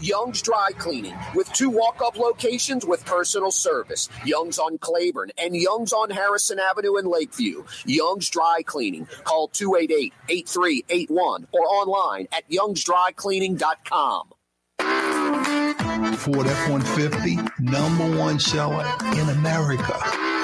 Young's 0.02 0.42
Dry 0.42 0.70
Cleaning 0.78 1.16
with 1.36 1.52
two 1.54 1.70
walk 1.70 2.02
up 2.04 2.18
locations 2.18 2.86
with 2.86 3.06
personal 3.06 3.52
service. 3.52 4.10
Young's 4.26 4.58
on 4.60 4.78
Claiborne 4.78 5.32
and 5.38 5.56
Young's 5.56 5.94
on 5.94 6.10
Harrison 6.10 6.60
Avenue 6.60 6.98
in 6.98 7.06
Lakeview. 7.06 7.64
Young's 7.86 8.30
Dry 8.30 8.62
Cleaning. 8.66 9.08
Call 9.24 9.50
288 9.50 10.14
8381 10.30 11.48
or 11.52 11.62
online 11.62 12.28
at 12.32 12.50
youngsdrycleaning.com. 12.50 14.30
Ford 16.20 16.48
F 16.48 16.70
150, 16.70 17.38
number 17.60 18.18
one 18.18 18.40
seller 18.40 18.86
in 19.14 19.30
America. 19.30 19.94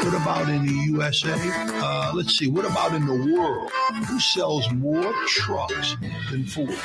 What 0.04 0.14
about 0.14 0.50
in 0.50 0.66
the 0.66 0.74
USA? 0.92 1.34
Uh, 1.34 2.12
let's 2.14 2.38
see, 2.38 2.48
what 2.48 2.66
about 2.66 2.94
in 2.94 3.06
the 3.06 3.34
world? 3.34 3.72
Who 4.08 4.20
sells 4.20 4.72
more 4.74 5.14
trucks 5.28 5.96
than 6.32 6.46
Ford? 6.46 6.78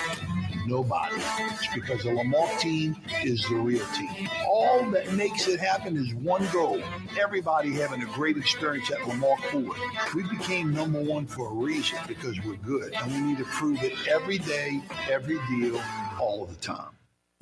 Nobody. 0.66 1.16
It's 1.16 1.74
because 1.74 2.02
the 2.02 2.10
Lamarque 2.10 2.58
team 2.60 2.96
is 3.22 3.42
the 3.48 3.56
real 3.56 3.84
team. 3.96 4.28
All 4.46 4.88
that 4.90 5.12
makes 5.12 5.48
it 5.48 5.60
happen 5.60 5.96
is 5.96 6.14
one 6.14 6.46
goal 6.52 6.82
everybody 7.18 7.72
having 7.72 8.02
a 8.02 8.06
great 8.06 8.36
experience 8.36 8.90
at 8.90 8.98
Lamarque 8.98 9.44
Ford. 9.50 9.76
We 10.14 10.22
became 10.24 10.72
number 10.72 11.00
one 11.00 11.26
for 11.26 11.50
a 11.50 11.54
reason 11.54 11.98
because 12.06 12.38
we're 12.44 12.56
good, 12.56 12.94
and 12.94 13.12
we 13.12 13.20
need 13.20 13.38
to 13.38 13.44
prove 13.44 13.82
it 13.82 13.92
every 14.08 14.38
day, 14.38 14.80
every 15.10 15.38
deal, 15.48 15.80
all 16.18 16.46
the 16.46 16.56
time. 16.56 16.90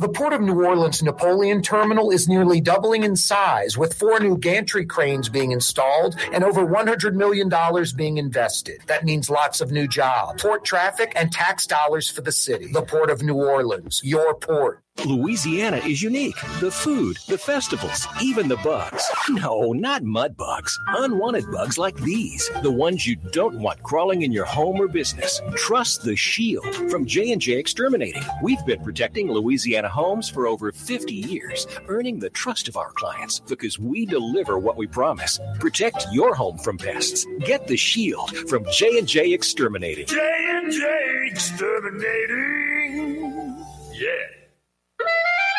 The 0.01 0.09
Port 0.09 0.33
of 0.33 0.41
New 0.41 0.65
Orleans 0.65 1.03
Napoleon 1.03 1.61
Terminal 1.61 2.13
is 2.13 2.29
nearly 2.29 2.61
doubling 2.61 3.03
in 3.03 3.17
size, 3.17 3.77
with 3.77 3.95
four 3.95 4.21
new 4.21 4.39
gantry 4.39 4.87
cranes 4.87 5.29
being 5.29 5.51
installed 5.51 6.15
and 6.33 6.45
over 6.45 6.65
$100 6.65 7.15
million 7.15 7.51
being 7.97 8.17
invested. 8.17 8.81
That 8.87 9.05
means 9.05 9.29
lots 9.29 9.61
of 9.61 9.73
new 9.73 9.89
jobs, 9.89 10.41
port 10.41 10.65
traffic, 10.65 11.15
and 11.17 11.33
tax 11.33 11.67
dollars 11.67 12.09
for 12.09 12.21
the 12.21 12.31
city. 12.31 12.71
The 12.71 12.83
Port 12.83 13.11
of 13.11 13.25
New 13.25 13.35
Orleans, 13.35 14.01
your 14.05 14.37
port. 14.37 14.85
Louisiana 15.05 15.77
is 15.79 16.03
unique. 16.03 16.37
The 16.61 16.71
food, 16.71 17.19
the 17.29 17.39
festivals, 17.39 18.07
even 18.21 18.49
the 18.49 18.57
bugs. 18.57 19.09
No, 19.29 19.73
not 19.73 20.03
mud 20.03 20.37
bugs. 20.37 20.77
Unwanted 20.89 21.51
bugs 21.53 21.79
like 21.79 21.97
these, 21.99 22.51
the 22.63 22.71
ones 22.71 23.07
you 23.07 23.15
don't 23.31 23.61
want 23.61 23.83
crawling 23.83 24.23
in 24.23 24.33
your 24.33 24.45
home 24.45 24.81
or 24.81 24.89
business. 24.89 25.41
Trust 25.55 26.03
the 26.03 26.17
Shield 26.17 26.75
from 26.91 27.07
J&J 27.07 27.53
Exterminating. 27.53 28.25
We've 28.43 28.65
been 28.67 28.83
protecting 28.83 29.31
Louisiana 29.31 29.89
homes 29.89 30.29
for 30.29 30.49
over 30.49 30.73
50 30.73 31.15
years, 31.15 31.67
earning 31.87 32.19
the 32.19 32.31
trust 32.31 32.67
of 32.69 32.77
our 32.77 32.91
clients 32.91 33.39
because 33.41 33.79
we 33.79 34.05
deliver 34.05 34.59
what 34.59 34.77
we 34.77 34.87
promise. 34.89 35.39
Protect 35.61 36.07
your 36.13 36.35
home 36.35 36.59
from 36.59 36.77
pests. 36.77 37.25
Get 37.41 37.69
the 37.69 37.77
Shield 37.77 38.37
from 38.49 38.65
J&J 38.73 39.33
Exterminating. 39.33 40.07
J&J 40.07 41.29
Exterminating. 41.31 43.65
Yeah. 43.93 44.38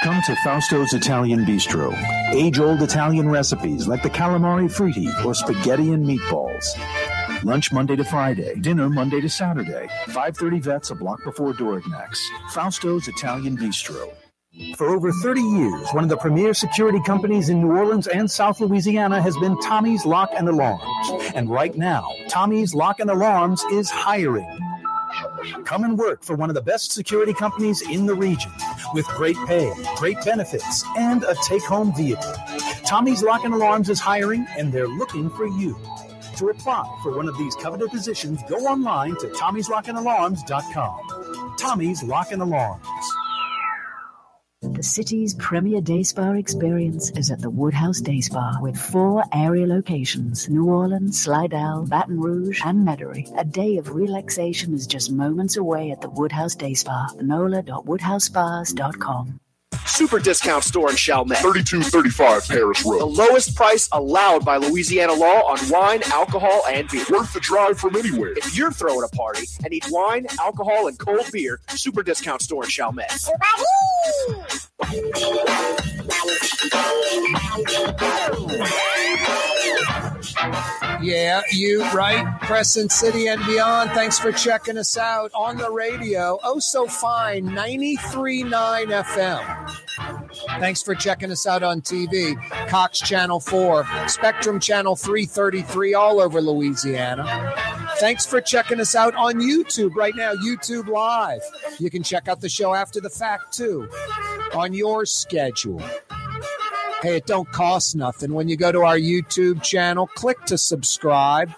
Come 0.03 0.21
to 0.27 0.35
Fausto's 0.35 0.93
Italian 0.93 1.45
Bistro. 1.45 1.93
Age 2.33 2.57
old 2.57 2.81
Italian 2.81 3.29
recipes 3.29 3.85
like 3.85 4.01
the 4.01 4.09
calamari 4.09 4.71
fritti 4.71 5.07
or 5.25 5.33
spaghetti 5.33 5.91
and 5.91 6.05
meatballs. 6.05 6.63
Lunch 7.43 7.73
Monday 7.73 7.97
to 7.97 8.05
Friday, 8.05 8.55
dinner 8.55 8.89
Monday 8.89 9.19
to 9.19 9.27
Saturday. 9.27 9.89
530 10.05 10.59
Vets, 10.61 10.91
a 10.91 10.95
block 10.95 11.21
before 11.25 11.53
Dorignac's. 11.53 12.25
Fausto's 12.53 13.09
Italian 13.09 13.57
Bistro. 13.57 14.13
For 14.77 14.87
over 14.87 15.11
30 15.11 15.41
years, 15.41 15.89
one 15.91 16.03
of 16.03 16.09
the 16.09 16.17
premier 16.17 16.53
security 16.53 17.01
companies 17.05 17.49
in 17.49 17.59
New 17.59 17.71
Orleans 17.71 18.07
and 18.07 18.31
South 18.31 18.61
Louisiana 18.61 19.21
has 19.21 19.35
been 19.37 19.59
Tommy's 19.59 20.05
Lock 20.05 20.31
and 20.35 20.47
Alarms. 20.47 21.33
And 21.35 21.49
right 21.49 21.75
now, 21.75 22.09
Tommy's 22.29 22.73
Lock 22.73 23.01
and 23.01 23.09
Alarms 23.09 23.63
is 23.71 23.89
hiring. 23.89 24.68
Come 25.65 25.83
and 25.83 25.97
work 25.97 26.23
for 26.23 26.35
one 26.35 26.49
of 26.49 26.55
the 26.55 26.61
best 26.61 26.91
security 26.91 27.33
companies 27.33 27.81
in 27.81 28.05
the 28.05 28.13
region 28.13 28.51
with 28.93 29.05
great 29.07 29.37
pay, 29.47 29.71
great 29.95 30.17
benefits, 30.23 30.83
and 30.97 31.23
a 31.23 31.35
take 31.43 31.63
home 31.63 31.95
vehicle. 31.95 32.33
Tommy's 32.85 33.23
Lock 33.23 33.43
and 33.43 33.53
Alarms 33.53 33.89
is 33.89 33.99
hiring 33.99 34.47
and 34.57 34.73
they're 34.73 34.87
looking 34.87 35.29
for 35.29 35.47
you. 35.47 35.77
To 36.37 36.49
apply 36.49 36.99
for 37.03 37.15
one 37.15 37.27
of 37.27 37.37
these 37.37 37.55
coveted 37.55 37.89
positions, 37.89 38.41
go 38.47 38.55
online 38.65 39.15
to 39.17 39.27
Tommy'sLockandAlarms.com. 39.27 41.55
Tommy's 41.57 42.03
Lock 42.03 42.31
and 42.31 42.41
Alarms. 42.41 42.85
The 44.61 44.83
city's 44.83 45.35
premier 45.35 45.79
day 45.79 46.03
spa 46.03 46.33
experience 46.33 47.11
is 47.11 47.31
at 47.31 47.39
the 47.39 47.49
Woodhouse 47.49 48.01
Day 48.01 48.19
Spa 48.19 48.57
with 48.61 48.77
four 48.77 49.23
area 49.31 49.65
locations 49.65 50.49
New 50.49 50.65
Orleans, 50.65 51.21
Slidell, 51.21 51.85
Baton 51.85 52.19
Rouge, 52.19 52.61
and 52.65 52.85
Metairie. 52.85 53.31
A 53.39 53.45
day 53.45 53.77
of 53.77 53.95
relaxation 53.95 54.73
is 54.73 54.85
just 54.85 55.13
moments 55.13 55.55
away 55.55 55.91
at 55.91 56.01
the 56.01 56.09
Woodhouse 56.09 56.55
Day 56.55 56.73
Spa. 56.73 57.07
NOLA.woodhousespas.com. 57.21 59.39
Super 59.99 60.19
discount 60.19 60.63
store 60.63 60.89
in 60.89 60.95
Chalmette. 60.95 61.39
3235 61.39 62.47
Paris 62.47 62.85
Road. 62.85 62.99
The 62.99 63.05
lowest 63.05 63.53
price 63.55 63.89
allowed 63.91 64.45
by 64.45 64.57
Louisiana 64.57 65.13
law 65.13 65.41
on 65.41 65.57
wine, 65.69 66.01
alcohol, 66.05 66.61
and 66.69 66.87
beer. 66.87 67.03
Worth 67.09 67.33
the 67.33 67.39
drive 67.41 67.77
from 67.77 67.95
anywhere. 67.95 68.31
If 68.31 68.55
you're 68.55 68.71
throwing 68.71 69.03
a 69.03 69.15
party 69.15 69.45
and 69.63 69.71
need 69.71 69.83
wine, 69.89 70.25
alcohol, 70.39 70.87
and 70.87 70.97
cold 70.97 71.29
beer, 71.33 71.59
Super 71.69 72.01
discount 72.01 72.41
store 72.41 72.63
in 72.63 72.69
Chalmette. 72.69 73.29
Yeah, 81.01 81.41
you 81.51 81.83
right, 81.91 82.25
Crescent 82.41 82.91
City 82.91 83.27
and 83.27 83.43
beyond. 83.45 83.91
Thanks 83.91 84.17
for 84.17 84.31
checking 84.31 84.77
us 84.77 84.97
out 84.97 85.31
on 85.33 85.57
the 85.57 85.69
radio. 85.69 86.39
Oh, 86.43 86.59
so 86.59 86.87
fine, 86.87 87.45
93.9 87.49 88.49
FM. 89.03 89.75
Thanks 90.59 90.81
for 90.81 90.95
checking 90.95 91.31
us 91.31 91.45
out 91.45 91.63
on 91.63 91.81
TV. 91.81 92.35
Cox 92.69 92.99
Channel 92.99 93.39
4, 93.39 93.85
Spectrum 94.07 94.59
Channel 94.59 94.95
333, 94.95 95.93
all 95.93 96.21
over 96.21 96.41
Louisiana. 96.41 97.53
Thanks 97.97 98.25
for 98.25 98.39
checking 98.39 98.79
us 98.79 98.95
out 98.95 99.15
on 99.15 99.35
YouTube 99.35 99.95
right 99.95 100.15
now, 100.15 100.33
YouTube 100.33 100.87
Live. 100.87 101.41
You 101.79 101.89
can 101.89 102.01
check 102.03 102.29
out 102.29 102.39
the 102.39 102.49
show 102.49 102.73
after 102.73 103.01
the 103.01 103.09
fact, 103.09 103.53
too, 103.53 103.89
on 104.53 104.73
your 104.73 105.05
schedule. 105.05 105.81
Hey, 107.01 107.15
it 107.17 107.25
don't 107.25 107.49
cost 107.49 107.95
nothing. 107.95 108.33
When 108.33 108.49
you 108.49 108.57
go 108.57 108.73
to 108.73 108.81
our 108.81 108.97
YouTube 108.97 109.63
channel, 109.63 110.07
click 110.07 110.43
to 110.45 110.57
subscribe. 110.57 111.51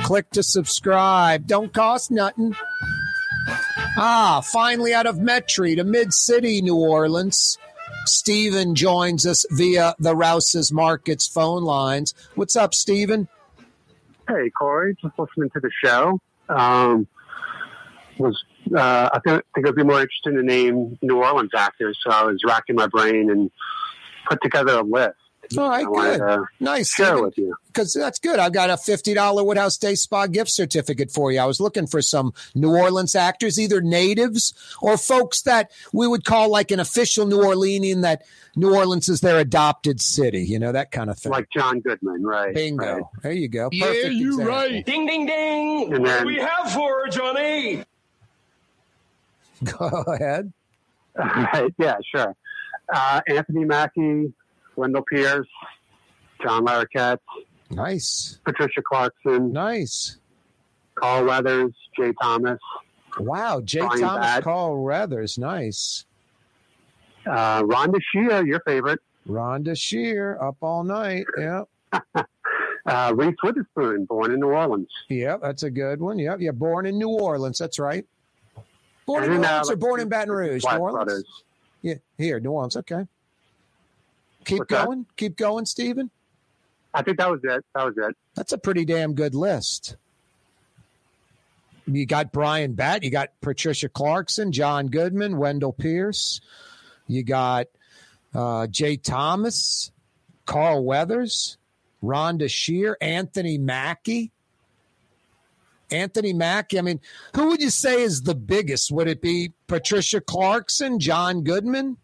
Click 0.00 0.28
to 0.30 0.42
subscribe. 0.42 1.46
Don't 1.46 1.72
cost 1.72 2.10
nothing. 2.10 2.56
Ah, 3.96 4.40
finally 4.44 4.92
out 4.92 5.06
of 5.06 5.16
Metairie 5.16 5.76
to 5.76 5.84
Mid 5.84 6.12
City, 6.12 6.60
New 6.60 6.74
Orleans. 6.74 7.56
Stephen 8.04 8.74
joins 8.74 9.26
us 9.26 9.44
via 9.50 9.94
the 9.98 10.16
Rouse's 10.16 10.72
Markets 10.72 11.28
phone 11.28 11.62
lines. 11.62 12.12
What's 12.34 12.56
up, 12.56 12.74
Stephen? 12.74 13.28
Hey, 14.28 14.50
Corey, 14.50 14.96
just 15.00 15.18
listening 15.18 15.50
to 15.50 15.60
the 15.60 15.70
show. 15.84 16.20
Um, 16.48 17.06
was 18.18 18.42
uh, 18.76 19.08
I 19.12 19.20
think, 19.20 19.42
think 19.54 19.68
I'd 19.68 19.74
be 19.74 19.84
more 19.84 20.00
interested 20.00 20.32
to 20.32 20.42
name 20.42 20.98
New 21.00 21.22
Orleans 21.22 21.50
actors, 21.56 21.98
so 22.02 22.10
I 22.10 22.24
was 22.24 22.42
racking 22.44 22.76
my 22.76 22.86
brain 22.86 23.30
and 23.30 23.50
put 24.28 24.40
together 24.42 24.78
a 24.78 24.82
list. 24.82 25.14
All 25.56 25.70
right, 25.70 25.86
I 25.86 25.90
good. 25.90 26.18
to 26.18 26.44
Nice. 26.60 26.90
share 26.90 27.22
with 27.22 27.38
you. 27.38 27.54
Because 27.68 27.94
that's 27.94 28.18
good. 28.18 28.38
I've 28.38 28.52
got 28.52 28.68
a 28.68 28.74
$50 28.74 29.46
Woodhouse 29.46 29.78
Day 29.78 29.94
Spa 29.94 30.26
gift 30.26 30.50
certificate 30.50 31.10
for 31.10 31.32
you. 31.32 31.40
I 31.40 31.46
was 31.46 31.58
looking 31.58 31.86
for 31.86 32.02
some 32.02 32.34
New 32.54 32.76
Orleans 32.76 33.14
actors, 33.14 33.58
either 33.58 33.80
natives 33.80 34.52
or 34.82 34.98
folks 34.98 35.40
that 35.42 35.70
we 35.90 36.06
would 36.06 36.24
call 36.26 36.50
like 36.50 36.70
an 36.70 36.80
official 36.80 37.24
New 37.24 37.38
Orleanian 37.38 38.02
that 38.02 38.24
New 38.56 38.74
Orleans 38.74 39.08
is 39.08 39.20
their 39.22 39.38
adopted 39.38 40.02
city, 40.02 40.42
you 40.44 40.58
know, 40.58 40.72
that 40.72 40.90
kind 40.90 41.08
of 41.08 41.18
thing. 41.18 41.32
Like 41.32 41.48
John 41.50 41.80
Goodman, 41.80 42.24
right? 42.24 42.52
Bingo. 42.54 42.84
right. 42.96 43.02
There 43.22 43.32
you 43.32 43.48
go. 43.48 43.70
Yeah, 43.72 43.86
Perfect 43.86 44.14
you 44.14 44.28
example. 44.32 44.54
right. 44.54 44.84
Ding, 44.84 45.06
ding, 45.06 45.24
ding. 45.24 45.94
And 45.94 46.04
what 46.04 46.20
do 46.20 46.26
we 46.26 46.36
have 46.36 46.72
for 46.72 47.04
her, 47.04 47.08
Johnny? 47.08 47.84
Go 49.64 49.86
ahead. 50.06 50.52
Right, 51.16 51.72
yeah, 51.78 51.96
sure. 52.14 52.34
Uh, 52.92 53.20
Anthony 53.28 53.64
Mackie, 53.64 54.32
Wendell 54.76 55.02
Pierce, 55.10 55.46
John 56.42 56.64
Larroquette, 56.64 57.18
Nice. 57.70 58.38
Patricia 58.44 58.80
Clarkson, 58.82 59.52
nice. 59.52 60.16
Carl 60.94 61.26
Weathers, 61.26 61.72
Jay 61.98 62.12
Thomas, 62.20 62.58
Wow. 63.18 63.60
Jay 63.60 63.80
Brian 63.80 64.00
Thomas, 64.00 64.26
Batt. 64.26 64.44
Carl 64.44 64.82
Weathers. 64.82 65.36
Nice. 65.38 66.06
uh, 67.26 67.62
Rhonda 67.62 67.98
Shear, 68.12 68.46
your 68.46 68.60
favorite, 68.66 69.00
Rhonda 69.28 69.76
Shear, 69.78 70.38
up 70.40 70.56
all 70.62 70.82
night. 70.84 71.26
Yeah. 71.36 71.64
uh, 72.86 73.12
Reese 73.14 73.36
Witherspoon, 73.42 74.06
born 74.06 74.32
in 74.32 74.40
New 74.40 74.46
Orleans. 74.48 74.88
Yep, 75.10 75.40
that's 75.42 75.62
a 75.64 75.70
good 75.70 76.00
one. 76.00 76.18
Yep, 76.18 76.38
yeah, 76.40 76.52
born 76.52 76.86
in 76.86 76.96
New 76.98 77.10
Orleans. 77.10 77.58
That's 77.58 77.78
right. 77.78 78.06
Born 79.04 79.24
in 79.24 79.30
New 79.32 79.46
uh, 79.46 79.50
Orleans 79.50 79.70
or 79.70 79.76
born 79.76 80.00
in 80.00 80.08
Baton 80.08 80.32
Rouge? 80.32 80.64
New 80.64 80.70
Orleans. 80.78 80.94
Brothers. 81.04 81.42
Yeah, 81.82 81.94
here, 82.16 82.40
New 82.40 82.50
Orleans. 82.50 82.76
Okay. 82.76 83.06
Keep 84.44 84.58
What's 84.60 84.70
that? 84.70 84.86
going. 84.86 85.06
Keep 85.16 85.36
going, 85.36 85.66
Stephen. 85.66 86.10
I 86.94 87.02
think 87.02 87.18
that 87.18 87.30
was 87.30 87.40
it. 87.44 87.64
That 87.74 87.84
was 87.84 87.94
it. 87.96 88.16
That's 88.34 88.52
a 88.52 88.58
pretty 88.58 88.84
damn 88.84 89.14
good 89.14 89.34
list. 89.34 89.96
You 91.86 92.04
got 92.06 92.32
Brian 92.32 92.72
Batt, 92.74 93.02
you 93.02 93.10
got 93.10 93.30
Patricia 93.40 93.88
Clarkson, 93.88 94.52
John 94.52 94.88
Goodman, 94.88 95.38
Wendell 95.38 95.72
Pierce, 95.72 96.40
you 97.06 97.22
got 97.22 97.66
uh, 98.34 98.66
Jay 98.66 98.96
Thomas, 98.98 99.90
Carl 100.44 100.84
Weathers, 100.84 101.56
Rhonda 102.02 102.50
Shear, 102.50 102.98
Anthony 103.00 103.56
Mackie. 103.56 104.32
Anthony 105.90 106.32
Mackie. 106.32 106.78
I 106.78 106.82
mean, 106.82 107.00
who 107.34 107.48
would 107.48 107.60
you 107.60 107.70
say 107.70 108.02
is 108.02 108.22
the 108.22 108.34
biggest? 108.34 108.90
Would 108.90 109.08
it 109.08 109.20
be 109.22 109.52
Patricia 109.66 110.20
Clarkson, 110.20 110.98
John 111.00 111.42
Goodman? 111.42 111.96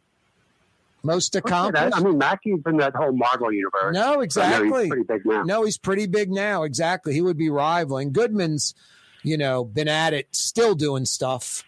Most 1.02 1.36
accomplished? 1.36 1.94
I 1.96 2.00
mean, 2.00 2.16
Mackie's 2.16 2.60
in 2.66 2.78
that 2.78 2.94
whole 2.94 3.12
Marvel 3.12 3.52
universe. 3.52 3.92
No, 3.94 4.14
So 4.14 4.20
exactly. 4.20 4.84
he's 4.84 4.88
pretty 4.88 5.04
big 5.04 5.26
now. 5.26 5.42
No, 5.42 5.64
he's 5.64 5.76
pretty 5.76 6.06
big 6.06 6.30
now. 6.30 6.62
Exactly. 6.62 7.12
He 7.12 7.20
would 7.20 7.36
be 7.36 7.50
rivaling. 7.50 8.12
Goodman's, 8.12 8.74
you 9.22 9.36
know, 9.36 9.64
been 9.64 9.88
at 9.88 10.14
it, 10.14 10.28
still 10.32 10.74
doing 10.74 11.04
stuff 11.04 11.62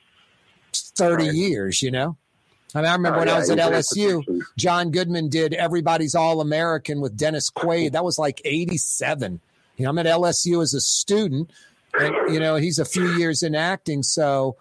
30 0.72 1.26
years, 1.26 1.82
you 1.82 1.90
know? 1.90 2.16
I 2.74 2.78
mean, 2.80 2.86
I 2.90 2.92
remember 2.94 3.16
Oh, 3.18 3.20
when 3.20 3.28
I 3.28 3.38
was 3.38 3.50
at 3.50 3.58
LSU. 3.58 4.22
John 4.56 4.90
Goodman 4.90 5.28
did 5.28 5.52
Everybody's 5.54 6.14
All 6.14 6.40
American 6.40 7.00
with 7.02 7.16
Dennis 7.16 7.50
Quaid. 7.50 7.92
That 7.92 8.04
was 8.04 8.18
like 8.18 8.40
87. 8.44 9.40
You 9.76 9.84
know, 9.84 9.90
I'm 9.90 9.98
at 9.98 10.06
LSU 10.06 10.62
as 10.62 10.72
a 10.72 10.80
student, 10.80 11.50
and, 12.00 12.34
you 12.34 12.40
know, 12.40 12.56
he's 12.56 12.78
a 12.78 12.84
few 12.84 13.16
years 13.16 13.42
in 13.42 13.54
acting. 13.54 14.02
So, 14.02 14.56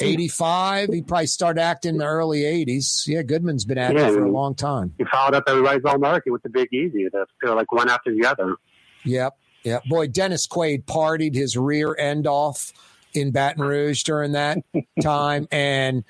85, 0.00 0.88
he 0.92 1.02
probably 1.02 1.26
started 1.26 1.60
acting 1.60 1.90
in 1.90 1.98
the 1.98 2.06
early 2.06 2.40
80s. 2.42 3.06
Yeah, 3.06 3.22
Goodman's 3.22 3.64
been 3.64 3.78
acting 3.78 3.98
Yeah, 3.98 4.10
for 4.10 4.24
a 4.24 4.30
long 4.30 4.54
time. 4.54 4.94
He 4.98 5.04
followed 5.04 5.34
up 5.34 5.44
everybody's 5.46 5.84
All 5.84 5.96
American 5.96 6.32
with 6.32 6.42
the 6.42 6.48
Big 6.48 6.72
Easy. 6.72 7.08
They're 7.12 7.26
they're 7.42 7.54
like 7.54 7.70
one 7.72 7.88
after 7.88 8.14
the 8.14 8.26
other. 8.26 8.56
Yep. 9.04 9.36
Yep. 9.64 9.84
Boy, 9.86 10.06
Dennis 10.06 10.46
Quaid 10.46 10.84
partied 10.84 11.34
his 11.34 11.56
rear 11.56 11.94
end 11.98 12.26
off 12.26 12.72
in 13.12 13.30
Baton 13.30 13.62
Rouge 13.62 14.02
during 14.04 14.32
that 14.32 14.58
time. 15.02 15.46
And 15.50 16.04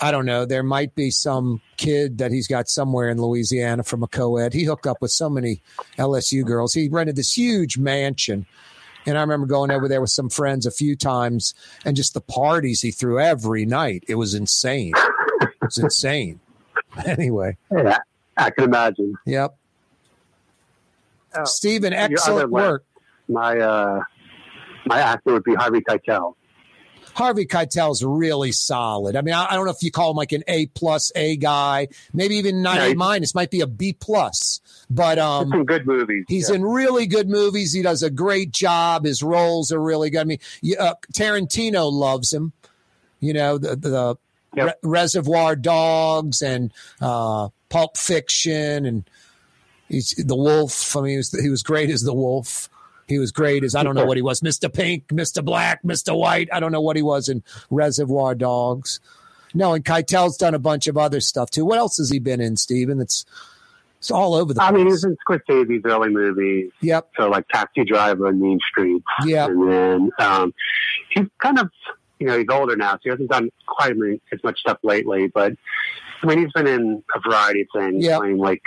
I 0.00 0.10
don't 0.10 0.26
know, 0.26 0.46
there 0.46 0.62
might 0.62 0.94
be 0.94 1.10
some 1.10 1.60
kid 1.76 2.18
that 2.18 2.30
he's 2.32 2.46
got 2.46 2.68
somewhere 2.68 3.10
in 3.10 3.20
Louisiana 3.20 3.82
from 3.82 4.02
a 4.02 4.08
co 4.08 4.36
ed. 4.38 4.54
He 4.54 4.64
hooked 4.64 4.86
up 4.86 5.02
with 5.02 5.10
so 5.10 5.28
many 5.28 5.60
LSU 5.98 6.44
girls. 6.46 6.72
He 6.72 6.88
rented 6.88 7.16
this 7.16 7.36
huge 7.36 7.76
mansion. 7.76 8.46
And 9.06 9.16
I 9.16 9.20
remember 9.22 9.46
going 9.46 9.70
over 9.70 9.88
there 9.88 10.00
with 10.00 10.10
some 10.10 10.28
friends 10.28 10.66
a 10.66 10.70
few 10.70 10.96
times 10.96 11.54
and 11.84 11.96
just 11.96 12.14
the 12.14 12.20
parties 12.20 12.82
he 12.82 12.90
threw 12.90 13.18
every 13.18 13.64
night. 13.64 14.04
It 14.08 14.16
was 14.16 14.34
insane. 14.34 14.92
It 15.40 15.50
was 15.60 15.78
insane. 15.78 16.40
Anyway. 17.06 17.56
Yeah, 17.70 17.98
I 18.36 18.50
can 18.50 18.64
imagine. 18.64 19.14
Yep. 19.24 19.56
Oh, 21.36 21.44
Stephen, 21.44 21.92
excellent 21.92 22.50
list, 22.50 22.66
work. 22.66 22.84
My 23.28 23.56
uh, 23.58 24.02
my 24.86 24.98
actor 24.98 25.34
would 25.34 25.44
be 25.44 25.54
Harvey 25.54 25.80
Keitel. 25.80 26.34
Harvey 27.18 27.46
Keitel's 27.46 28.04
really 28.04 28.52
solid. 28.52 29.16
I 29.16 29.22
mean, 29.22 29.34
I, 29.34 29.48
I 29.50 29.56
don't 29.56 29.64
know 29.64 29.72
if 29.72 29.82
you 29.82 29.90
call 29.90 30.12
him 30.12 30.16
like 30.16 30.30
an 30.30 30.44
A 30.46 30.66
plus 30.66 31.10
A 31.16 31.36
guy, 31.36 31.88
maybe 32.12 32.36
even 32.36 32.62
not 32.62 32.76
Yeah, 32.76 32.92
A 32.92 32.94
minus, 32.94 33.34
might 33.34 33.50
be 33.50 33.60
a 33.60 33.66
B 33.66 33.92
plus. 33.92 34.60
But 34.88 35.18
um, 35.18 35.50
some 35.50 35.64
good 35.64 35.84
movies. 35.84 36.26
he's 36.28 36.48
yeah. 36.48 36.54
in 36.54 36.64
really 36.64 37.08
good 37.08 37.28
movies. 37.28 37.72
He 37.72 37.82
does 37.82 38.04
a 38.04 38.10
great 38.10 38.52
job. 38.52 39.04
His 39.04 39.20
roles 39.20 39.72
are 39.72 39.80
really 39.80 40.10
good. 40.10 40.20
I 40.20 40.24
mean, 40.24 40.38
uh, 40.78 40.94
Tarantino 41.12 41.90
loves 41.90 42.32
him. 42.32 42.52
You 43.18 43.32
know 43.32 43.58
the 43.58 43.74
the 43.74 44.16
Re- 44.54 44.74
Reservoir 44.84 45.56
Dogs 45.56 46.40
and 46.40 46.72
uh, 47.00 47.48
Pulp 47.68 47.96
Fiction 47.96 48.86
and 48.86 49.10
he's 49.88 50.14
the 50.14 50.36
Wolf. 50.36 50.96
I 50.96 51.00
mean, 51.00 51.10
he 51.10 51.16
was 51.16 51.32
he 51.42 51.50
was 51.50 51.64
great 51.64 51.90
as 51.90 52.02
the 52.02 52.14
Wolf. 52.14 52.68
He 53.08 53.18
was 53.18 53.32
great 53.32 53.64
as 53.64 53.74
I 53.74 53.82
don't 53.82 53.94
know 53.94 54.04
what 54.04 54.16
he 54.16 54.22
was, 54.22 54.42
Mister 54.42 54.68
Pink, 54.68 55.10
Mister 55.10 55.42
Black, 55.42 55.84
Mister 55.84 56.14
White. 56.14 56.48
I 56.52 56.60
don't 56.60 56.72
know 56.72 56.80
what 56.80 56.96
he 56.96 57.02
was 57.02 57.28
in 57.28 57.42
Reservoir 57.70 58.34
Dogs. 58.34 59.00
No, 59.54 59.72
and 59.72 59.84
Keitel's 59.84 60.36
done 60.36 60.54
a 60.54 60.58
bunch 60.58 60.86
of 60.88 60.98
other 60.98 61.20
stuff 61.20 61.50
too. 61.50 61.64
What 61.64 61.78
else 61.78 61.96
has 61.96 62.10
he 62.10 62.18
been 62.18 62.40
in, 62.40 62.56
Steven? 62.56 63.00
It's 63.00 63.24
it's 63.98 64.10
all 64.10 64.34
over 64.34 64.54
the 64.54 64.62
I 64.62 64.70
place. 64.70 64.78
mean, 64.78 64.86
he's 64.88 65.04
in 65.04 65.16
Scorsese's 65.26 65.82
early 65.86 66.10
movies. 66.10 66.70
Yep. 66.82 67.10
So 67.16 67.28
like 67.28 67.48
Taxi 67.48 67.84
Driver 67.84 68.26
and 68.28 68.40
Mean 68.40 68.60
Streets. 68.70 69.04
Yeah. 69.24 69.46
And 69.46 69.72
then 69.72 70.10
um, 70.18 70.54
he's 71.10 71.26
kind 71.42 71.58
of 71.58 71.70
you 72.20 72.26
know, 72.26 72.36
he's 72.36 72.48
older 72.50 72.76
now, 72.76 72.92
so 72.94 72.98
he 73.04 73.10
hasn't 73.10 73.30
done 73.30 73.48
quite 73.66 73.92
as 74.32 74.42
much 74.42 74.58
stuff 74.60 74.78
lately. 74.82 75.28
But 75.28 75.54
I 76.22 76.26
mean, 76.26 76.40
he's 76.40 76.52
been 76.52 76.66
in 76.66 77.02
a 77.14 77.20
variety 77.20 77.62
of 77.62 77.68
things, 77.74 78.04
Yeah. 78.04 78.18
playing 78.18 78.38
like 78.38 78.62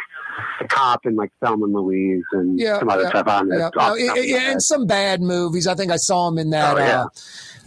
cop 0.69 1.05
and 1.05 1.15
like 1.15 1.31
Thelma 1.41 1.65
and 1.65 1.73
Louise 1.73 2.23
and 2.31 2.59
Yeah, 2.59 2.79
some 2.79 2.89
other 2.89 3.03
yeah, 3.03 3.09
stuff 3.09 3.27
on 3.27 3.49
yeah. 3.49 3.57
No, 3.57 3.65
off 3.65 3.73
the 3.73 3.79
top 3.79 3.91
of 3.93 3.99
yeah, 3.99 4.07
my 4.13 4.17
yeah, 4.19 4.39
head. 4.39 4.51
and 4.53 4.63
some 4.63 4.85
bad 4.85 5.21
movies. 5.21 5.67
I 5.67 5.75
think 5.75 5.91
I 5.91 5.97
saw 5.97 6.27
him 6.27 6.37
in 6.37 6.49
that. 6.51 6.75
Oh, 6.75 6.79
yeah. 6.79 7.01
uh, 7.03 7.07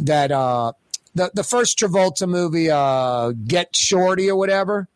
that 0.00 0.32
uh, 0.32 0.72
the 1.14 1.30
the 1.34 1.44
first 1.44 1.78
Travolta 1.78 2.28
movie, 2.28 2.70
uh, 2.70 3.32
Get 3.46 3.74
Shorty 3.76 4.30
or 4.30 4.36
whatever. 4.36 4.88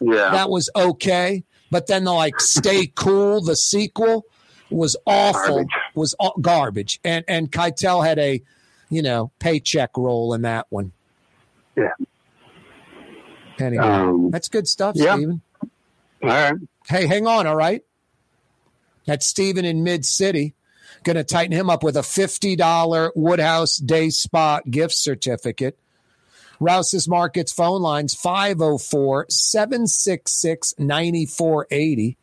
Yeah, 0.00 0.30
that 0.30 0.50
was 0.50 0.68
okay. 0.74 1.44
But 1.70 1.86
then 1.86 2.04
the 2.04 2.12
like 2.12 2.38
Stay 2.40 2.86
Cool, 2.94 3.40
the 3.42 3.56
sequel 3.56 4.24
was 4.70 4.96
awful. 5.06 5.56
Garbage. 5.56 5.70
Was 5.94 6.14
all, 6.18 6.34
garbage. 6.40 7.00
And 7.04 7.24
and 7.28 7.50
Keitel 7.52 8.04
had 8.06 8.18
a, 8.18 8.42
you 8.90 9.02
know, 9.02 9.30
paycheck 9.38 9.96
role 9.96 10.32
in 10.34 10.42
that 10.42 10.66
one. 10.70 10.92
Yeah. 11.76 11.92
Anyway, 13.58 13.84
Um, 13.84 14.30
that's 14.30 14.48
good 14.48 14.66
stuff, 14.66 14.96
yeah. 14.96 15.14
Steven. 15.14 15.40
All 16.22 16.28
right. 16.28 16.54
Hey, 16.92 17.06
hang 17.06 17.26
on, 17.26 17.46
all 17.46 17.56
right? 17.56 17.82
That's 19.06 19.26
Steven 19.26 19.64
in 19.64 19.82
Mid 19.82 20.04
City. 20.04 20.52
Going 21.04 21.16
to 21.16 21.24
tighten 21.24 21.56
him 21.56 21.70
up 21.70 21.82
with 21.82 21.96
a 21.96 22.00
$50 22.00 23.12
Woodhouse 23.16 23.78
Day 23.78 24.10
Spa 24.10 24.60
gift 24.70 24.92
certificate. 24.92 25.78
Rouse's 26.60 27.08
Markets 27.08 27.50
phone 27.50 27.80
lines 27.80 28.14
504 28.14 29.24
766 29.30 30.74
9480. 30.78 32.18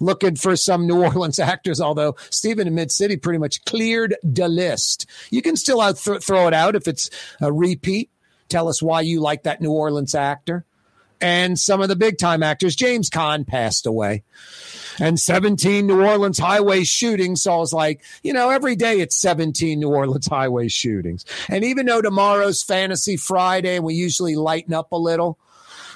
Looking 0.00 0.36
for 0.36 0.56
some 0.56 0.86
New 0.86 1.02
Orleans 1.04 1.38
actors, 1.38 1.78
although 1.78 2.16
Stephen 2.30 2.66
in 2.66 2.74
Mid 2.74 2.90
City 2.90 3.18
pretty 3.18 3.38
much 3.38 3.62
cleared 3.66 4.16
the 4.22 4.48
list. 4.48 5.04
You 5.28 5.42
can 5.42 5.54
still 5.54 5.82
out 5.82 5.98
th- 5.98 6.24
throw 6.24 6.48
it 6.48 6.54
out 6.54 6.76
if 6.76 6.88
it's 6.88 7.10
a 7.42 7.52
repeat. 7.52 8.08
Tell 8.48 8.70
us 8.70 8.82
why 8.82 9.02
you 9.02 9.20
like 9.20 9.42
that 9.42 9.60
New 9.60 9.72
Orleans 9.72 10.14
actor. 10.14 10.64
And 11.22 11.58
some 11.58 11.80
of 11.80 11.88
the 11.88 11.96
big 11.96 12.18
time 12.18 12.42
actors. 12.42 12.74
James 12.74 13.08
Caan 13.08 13.46
passed 13.46 13.86
away 13.86 14.24
and 14.98 15.18
17 15.18 15.86
New 15.86 16.04
Orleans 16.04 16.38
highway 16.38 16.84
shootings. 16.84 17.42
So 17.42 17.54
I 17.54 17.56
was 17.56 17.72
like, 17.72 18.02
you 18.22 18.32
know, 18.32 18.50
every 18.50 18.76
day 18.76 19.00
it's 19.00 19.16
17 19.20 19.80
New 19.80 19.88
Orleans 19.88 20.26
highway 20.26 20.68
shootings. 20.68 21.24
And 21.48 21.64
even 21.64 21.86
though 21.86 22.02
tomorrow's 22.02 22.62
Fantasy 22.62 23.16
Friday, 23.16 23.78
we 23.78 23.94
usually 23.94 24.36
lighten 24.36 24.74
up 24.74 24.92
a 24.92 24.96
little. 24.96 25.38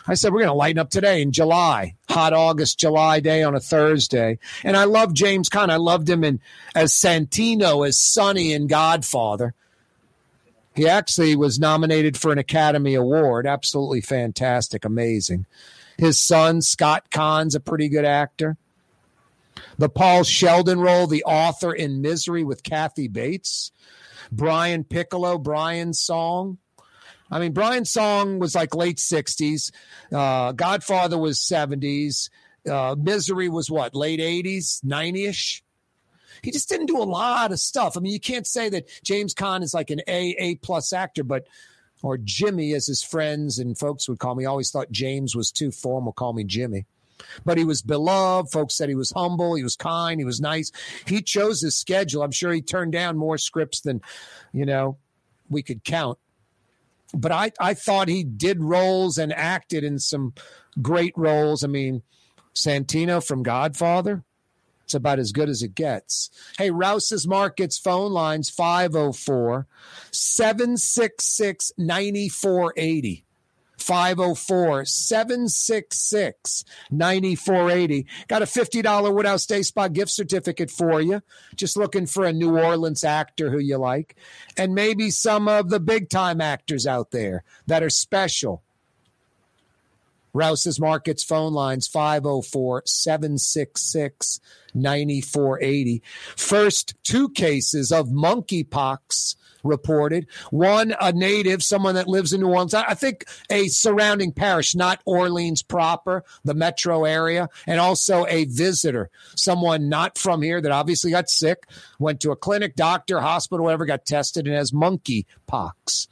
I 0.09 0.15
said, 0.15 0.32
we're 0.32 0.40
going 0.40 0.48
to 0.48 0.55
lighten 0.55 0.78
up 0.78 0.90
today 0.90 1.20
in 1.20 1.32
July, 1.32 1.97
hot 2.09 2.32
August, 2.32 2.78
July 2.78 3.19
day 3.19 3.43
on 3.43 3.57
a 3.57 3.61
Thursday. 3.61 4.39
And 4.62 4.77
I 4.77 4.85
love 4.85 5.12
James 5.12 5.48
Caan. 5.48 5.69
I 5.69 5.77
loved 5.77 6.09
him 6.09 6.23
in 6.23 6.40
as 6.77 6.93
Santino, 6.93 7.86
as 7.86 7.98
Sonny 7.98 8.53
in 8.53 8.69
Godfather. 8.69 9.55
He 10.77 10.86
actually 10.86 11.35
was 11.36 11.59
nominated 11.59 12.19
for 12.19 12.31
an 12.32 12.39
Academy 12.39 12.94
Award. 12.94 13.47
Absolutely 13.47 14.03
fantastic, 14.03 14.85
amazing. 14.85 15.47
His 15.97 16.20
son, 16.20 16.61
Scott 16.61 17.11
Caan's 17.11 17.55
a 17.55 17.61
pretty 17.61 17.89
good 17.89 18.05
actor. 18.05 18.59
The 19.78 19.89
Paul 19.89 20.23
Sheldon 20.23 20.78
role, 20.81 21.07
the 21.07 21.24
author 21.24 21.73
in 21.73 22.03
Misery 22.03 22.44
with 22.44 22.62
Kathy 22.62 23.09
Bates. 23.09 23.73
Brian 24.31 24.85
Piccolo, 24.85 25.39
Brian's 25.39 25.98
song. 25.98 26.59
I 27.31 27.39
mean, 27.39 27.53
Brian's 27.53 27.90
song 27.90 28.39
was 28.39 28.55
like 28.55 28.74
late 28.74 28.98
60s. 28.98 29.73
Uh, 30.12 30.53
Godfather 30.53 31.16
was 31.16 31.39
70s. 31.39 32.28
Uh, 32.69 32.97
Misery 32.98 33.48
was 33.48 33.70
what, 33.70 33.94
late 33.94 34.20
80s, 34.20 34.85
90 34.85 35.24
ish? 35.27 35.62
He 36.42 36.50
just 36.50 36.68
didn't 36.68 36.86
do 36.86 36.98
a 36.98 37.04
lot 37.04 37.52
of 37.52 37.60
stuff. 37.60 37.96
I 37.96 38.00
mean, 38.00 38.12
you 38.12 38.20
can't 38.20 38.46
say 38.46 38.68
that 38.70 38.88
James 39.02 39.34
Caan 39.34 39.62
is 39.62 39.74
like 39.74 39.90
an 39.90 40.00
A, 40.08 40.34
A 40.38 40.54
plus 40.56 40.92
actor, 40.92 41.24
but, 41.24 41.46
or 42.02 42.18
Jimmy, 42.18 42.74
as 42.74 42.86
his 42.86 43.02
friends 43.02 43.58
and 43.58 43.78
folks 43.78 44.08
would 44.08 44.18
call 44.18 44.34
me. 44.34 44.44
Always 44.44 44.70
thought 44.70 44.90
James 44.90 45.34
was 45.34 45.50
too 45.50 45.70
formal, 45.70 46.12
call 46.12 46.32
me 46.32 46.44
Jimmy 46.44 46.86
but 47.44 47.58
he 47.58 47.64
was 47.64 47.82
beloved. 47.82 48.50
Folks 48.50 48.76
said 48.76 48.88
he 48.88 48.94
was 48.94 49.12
humble, 49.12 49.54
he 49.54 49.62
was 49.62 49.76
kind, 49.76 50.20
he 50.20 50.24
was 50.24 50.40
nice. 50.40 50.70
He 51.06 51.22
chose 51.22 51.60
his 51.60 51.76
schedule. 51.76 52.22
I'm 52.22 52.32
sure 52.32 52.52
he 52.52 52.62
turned 52.62 52.92
down 52.92 53.16
more 53.16 53.38
scripts 53.38 53.80
than, 53.80 54.00
you 54.52 54.66
know, 54.66 54.98
we 55.48 55.62
could 55.62 55.84
count. 55.84 56.18
But 57.14 57.32
I, 57.32 57.52
I 57.60 57.74
thought 57.74 58.08
he 58.08 58.24
did 58.24 58.62
roles 58.62 59.16
and 59.18 59.32
acted 59.32 59.84
in 59.84 59.98
some 59.98 60.34
great 60.82 61.14
roles. 61.16 61.62
I 61.62 61.68
mean, 61.68 62.02
Santino 62.54 63.24
from 63.24 63.42
Godfather, 63.42 64.24
it's 64.86 64.94
about 64.94 65.18
as 65.18 65.32
good 65.32 65.48
as 65.48 65.64
it 65.64 65.74
gets. 65.74 66.30
Hey, 66.58 66.70
Rouse's 66.70 67.26
Markets 67.26 67.76
phone 67.76 68.12
lines 68.12 68.48
504 68.48 69.66
766 70.12 71.72
9480. 71.76 73.24
504 73.78 74.84
766 74.84 76.64
9480. 76.92 78.06
Got 78.28 78.42
a 78.42 78.46
$50 78.46 79.12
Woodhouse 79.12 79.46
Day 79.46 79.62
Spa 79.62 79.88
gift 79.88 80.12
certificate 80.12 80.70
for 80.70 81.00
you. 81.00 81.20
Just 81.56 81.76
looking 81.76 82.06
for 82.06 82.24
a 82.24 82.32
New 82.32 82.56
Orleans 82.56 83.02
actor 83.02 83.50
who 83.50 83.58
you 83.58 83.78
like. 83.78 84.14
And 84.56 84.72
maybe 84.72 85.10
some 85.10 85.48
of 85.48 85.68
the 85.68 85.80
big 85.80 86.08
time 86.10 86.40
actors 86.40 86.86
out 86.86 87.10
there 87.10 87.42
that 87.66 87.82
are 87.82 87.90
special. 87.90 88.62
Rouse's 90.36 90.78
Markets 90.78 91.24
phone 91.24 91.54
lines 91.54 91.88
504 91.88 92.82
766 92.84 94.40
9480. 94.74 96.02
First 96.36 96.94
two 97.02 97.30
cases 97.30 97.90
of 97.90 98.08
monkeypox 98.08 99.36
reported. 99.62 100.26
One, 100.50 100.94
a 101.00 101.12
native, 101.12 101.62
someone 101.62 101.94
that 101.94 102.06
lives 102.06 102.32
in 102.32 102.42
New 102.42 102.48
Orleans. 102.48 102.74
I 102.74 102.94
think 102.94 103.24
a 103.50 103.68
surrounding 103.68 104.32
parish, 104.32 104.74
not 104.74 105.00
Orleans 105.06 105.62
proper, 105.62 106.22
the 106.44 106.54
metro 106.54 107.04
area, 107.04 107.48
and 107.66 107.80
also 107.80 108.26
a 108.28 108.44
visitor, 108.44 109.08
someone 109.34 109.88
not 109.88 110.18
from 110.18 110.42
here 110.42 110.60
that 110.60 110.70
obviously 110.70 111.10
got 111.10 111.30
sick, 111.30 111.64
went 111.98 112.20
to 112.20 112.30
a 112.30 112.36
clinic, 112.36 112.76
doctor, 112.76 113.20
hospital, 113.20 113.64
whatever, 113.64 113.86
got 113.86 114.04
tested 114.04 114.46
and 114.46 114.54
has 114.54 114.70
monkeypox. 114.70 116.08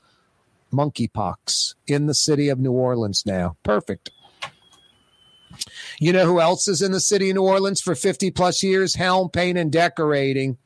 Monkeypox 0.73 1.75
in 1.87 2.07
the 2.07 2.15
city 2.15 2.49
of 2.49 2.59
New 2.59 2.73
Orleans 2.73 3.23
now. 3.25 3.57
Perfect. 3.63 4.11
You 5.99 6.13
know 6.13 6.27
who 6.27 6.41
else 6.41 6.69
is 6.69 6.83
in 6.83 6.93
the 6.93 7.01
city 7.01 7.31
of 7.31 7.37
New 7.37 7.43
Orleans 7.43 7.81
for 7.81 7.95
50 7.95 8.31
plus 8.31 8.63
years? 8.63 8.95
Helm, 8.95 9.31
Paint, 9.31 9.59
and 9.59 9.71
Decorating. 9.71 10.59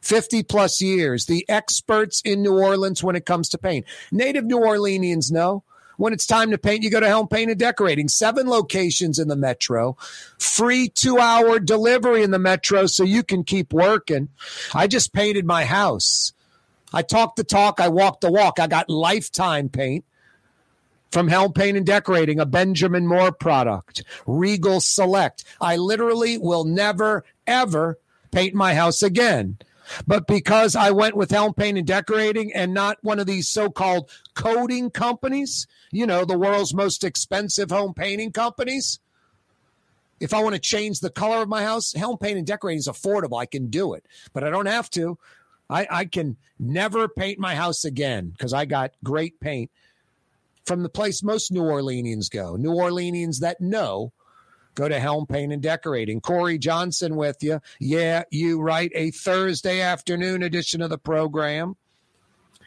50 0.00 0.42
plus 0.42 0.80
years. 0.80 1.26
The 1.26 1.44
experts 1.48 2.20
in 2.24 2.42
New 2.42 2.58
Orleans 2.58 3.02
when 3.02 3.16
it 3.16 3.24
comes 3.24 3.48
to 3.50 3.58
paint. 3.58 3.86
Native 4.10 4.44
New 4.44 4.58
Orleanians 4.58 5.30
know. 5.30 5.62
When 5.98 6.12
it's 6.12 6.26
time 6.26 6.50
to 6.50 6.58
paint, 6.58 6.82
you 6.82 6.90
go 6.90 7.00
to 7.00 7.06
Helm 7.06 7.28
Paint 7.28 7.50
and 7.50 7.60
Decorating. 7.60 8.08
Seven 8.08 8.48
locations 8.48 9.18
in 9.18 9.28
the 9.28 9.36
metro, 9.36 9.96
free 10.38 10.88
two 10.88 11.18
hour 11.18 11.60
delivery 11.60 12.24
in 12.24 12.32
the 12.32 12.38
metro 12.38 12.86
so 12.86 13.04
you 13.04 13.22
can 13.22 13.44
keep 13.44 13.72
working. 13.72 14.28
I 14.74 14.88
just 14.88 15.12
painted 15.12 15.44
my 15.44 15.64
house. 15.64 16.32
I 16.92 17.02
talked 17.02 17.36
the 17.36 17.44
talk, 17.44 17.78
I 17.78 17.88
walked 17.88 18.22
the 18.22 18.32
walk. 18.32 18.58
I 18.58 18.66
got 18.66 18.90
lifetime 18.90 19.68
paint 19.68 20.04
from 21.12 21.28
Helm 21.28 21.52
Paint 21.52 21.76
and 21.76 21.86
Decorating, 21.86 22.40
a 22.40 22.46
Benjamin 22.46 23.06
Moore 23.06 23.32
product, 23.32 24.02
Regal 24.26 24.80
Select. 24.80 25.44
I 25.60 25.76
literally 25.76 26.38
will 26.38 26.64
never, 26.64 27.24
ever 27.46 27.98
paint 28.30 28.54
my 28.54 28.74
house 28.74 29.02
again. 29.02 29.58
But 30.06 30.26
because 30.26 30.74
I 30.74 30.90
went 30.90 31.16
with 31.16 31.30
Helm 31.30 31.52
Paint 31.52 31.76
and 31.76 31.86
Decorating 31.86 32.52
and 32.54 32.72
not 32.72 32.96
one 33.02 33.18
of 33.18 33.26
these 33.26 33.48
so 33.48 33.68
called 33.68 34.10
coating 34.34 34.90
companies, 34.90 35.66
you 35.90 36.06
know, 36.06 36.24
the 36.24 36.38
world's 36.38 36.72
most 36.72 37.04
expensive 37.04 37.70
home 37.70 37.92
painting 37.92 38.32
companies, 38.32 38.98
if 40.18 40.32
I 40.32 40.42
want 40.42 40.54
to 40.54 40.60
change 40.60 41.00
the 41.00 41.10
color 41.10 41.42
of 41.42 41.48
my 41.48 41.62
house, 41.62 41.92
Helm 41.92 42.16
Paint 42.16 42.38
and 42.38 42.46
Decorating 42.46 42.78
is 42.78 42.88
affordable. 42.88 43.40
I 43.40 43.46
can 43.46 43.66
do 43.66 43.92
it, 43.92 44.06
but 44.32 44.44
I 44.44 44.50
don't 44.50 44.66
have 44.66 44.88
to. 44.90 45.18
I, 45.68 45.86
I 45.90 46.04
can 46.04 46.36
never 46.58 47.08
paint 47.08 47.38
my 47.38 47.54
house 47.54 47.84
again 47.84 48.30
because 48.30 48.52
I 48.52 48.64
got 48.64 48.92
great 49.02 49.40
paint 49.40 49.70
from 50.66 50.82
the 50.82 50.88
place 50.88 51.22
most 51.22 51.52
New 51.52 51.62
Orleanians 51.62 52.30
go. 52.30 52.56
New 52.56 52.72
Orleanians 52.72 53.40
that 53.40 53.60
know 53.60 54.12
go 54.74 54.88
to 54.88 54.98
Helm 54.98 55.26
Paint 55.26 55.52
and 55.52 55.62
Decorating. 55.62 56.20
Corey 56.20 56.58
Johnson 56.58 57.16
with 57.16 57.42
you. 57.42 57.60
Yeah, 57.78 58.22
you 58.30 58.60
right. 58.60 58.90
A 58.94 59.10
Thursday 59.10 59.80
afternoon 59.80 60.42
edition 60.42 60.80
of 60.80 60.90
the 60.90 60.98
program. 60.98 61.76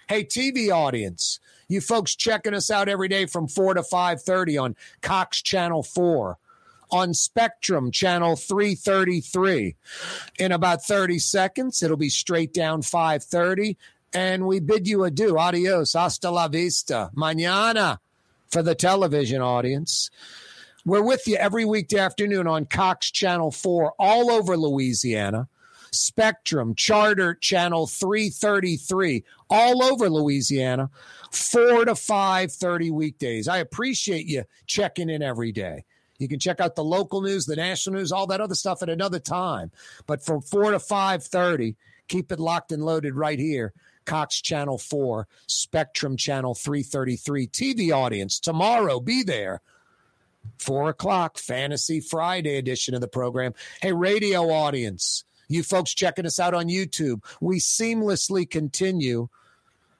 Hey, 0.08 0.24
TV 0.24 0.70
audience, 0.70 1.40
you 1.68 1.82
folks 1.82 2.16
checking 2.16 2.54
us 2.54 2.70
out 2.70 2.88
every 2.88 3.08
day 3.08 3.26
from 3.26 3.48
4 3.48 3.74
to 3.74 3.82
5.30 3.82 4.62
on 4.62 4.76
Cox 5.02 5.42
Channel 5.42 5.82
4, 5.82 6.38
on 6.92 7.16
Spectrum 7.16 7.90
Channel 7.90 8.36
333. 8.36 9.76
In 10.38 10.52
about 10.52 10.84
30 10.84 11.18
seconds, 11.18 11.82
it'll 11.82 11.98
be 11.98 12.10
straight 12.10 12.54
down 12.54 12.84
5.30, 12.84 13.78
and 14.14 14.45
we 14.45 14.60
bid 14.60 14.88
you 14.88 15.03
adieu. 15.03 15.38
Adios. 15.38 15.94
Hasta 15.94 16.30
la 16.30 16.48
vista. 16.48 17.11
Mañana 17.15 17.99
for 18.48 18.61
the 18.61 18.76
television 18.76 19.41
audience. 19.41 20.10
We're 20.86 21.02
with 21.02 21.27
you 21.27 21.36
every 21.36 21.65
weekday 21.65 21.98
afternoon 21.98 22.48
on 22.48 22.65
Cox 22.65 23.10
Channel 23.10 23.52
4 23.52 23.94
all 23.98 24.30
over 24.30 24.56
Louisiana. 24.56 25.48
Spectrum, 25.91 26.76
Charter 26.76 27.36
Channel 27.36 27.88
333, 27.88 29.23
all 29.49 29.82
over 29.84 30.10
Louisiana, 30.10 30.90
4 31.32 31.86
to 31.86 31.95
5:30 31.95 32.91
weekdays. 32.91 33.48
I 33.48 33.57
appreciate 33.57 34.27
you 34.27 34.44
checking 34.68 35.10
in 35.10 35.22
every 35.22 35.52
day. 35.52 35.86
You 36.18 36.27
can 36.27 36.40
check 36.40 36.60
out 36.60 36.76
the 36.76 36.84
local 36.84 37.22
news, 37.22 37.45
the 37.45 37.56
national 37.56 37.95
news, 37.95 38.11
all 38.11 38.27
that 38.27 38.41
other 38.41 38.56
stuff 38.56 38.82
at 38.84 38.90
another 38.90 39.19
time. 39.19 39.72
But 40.06 40.23
from 40.23 40.41
4 40.41 40.72
to 40.72 40.80
5:30, 40.80 41.76
keep 42.07 42.32
it 42.32 42.40
locked 42.40 42.72
and 42.72 42.86
loaded 42.86 43.15
right 43.15 43.40
here. 43.40 43.73
Cox 44.06 44.41
Channel 44.41 44.77
4, 44.77 45.27
Spectrum 45.48 46.18
Channel 46.18 46.56
333. 46.56 47.48
TV 47.48 47.91
audience, 47.91 48.40
tomorrow, 48.40 48.99
be 48.99 49.23
there. 49.23 49.61
Four 50.57 50.90
o'clock, 50.90 51.38
Fantasy 51.38 51.99
Friday 51.99 52.57
edition 52.57 52.94
of 52.94 53.02
the 53.02 53.07
program. 53.07 53.53
Hey, 53.82 53.94
radio 53.94 54.52
audience, 54.52 55.23
you 55.48 55.64
folks 55.64 55.94
checking 55.94 56.26
us 56.26 56.40
out 56.40 56.53
on 56.53 56.68
YouTube, 56.68 57.23
we 57.41 57.57
seamlessly 57.57 58.49
continue 58.49 59.27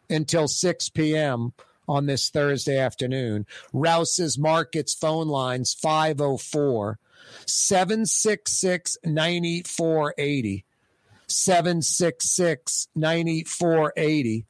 until 0.10 0.48
6 0.48 0.90
p.m. 0.90 1.53
on 1.88 2.06
this 2.06 2.30
Thursday 2.30 2.77
afternoon. 2.77 3.45
Rouse's 3.73 4.38
Markets 4.38 4.94
phone 4.94 5.27
lines 5.27 5.73
504 5.73 6.99
766 7.45 8.98
9480. 9.03 10.65
766 11.27 12.88
9480. 12.95 14.45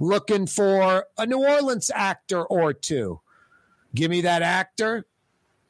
Looking 0.00 0.46
for 0.46 1.06
a 1.18 1.26
New 1.26 1.44
Orleans 1.44 1.90
actor 1.94 2.42
or 2.42 2.72
two. 2.72 3.20
Give 3.94 4.10
me 4.10 4.22
that 4.22 4.42
actor. 4.42 5.06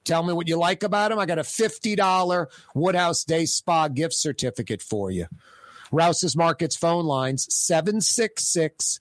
Tell 0.04 0.22
me 0.22 0.32
what 0.32 0.48
you 0.48 0.56
like 0.56 0.82
about 0.82 1.12
him. 1.12 1.18
I 1.18 1.26
got 1.26 1.38
a 1.38 1.42
$50 1.42 2.46
Woodhouse 2.74 3.24
Day 3.24 3.46
Spa 3.46 3.88
gift 3.88 4.14
certificate 4.14 4.82
for 4.82 5.10
you. 5.10 5.26
Rouse's 5.92 6.36
Markets 6.36 6.76
phone 6.76 7.04
lines 7.04 7.46
766 7.54 8.98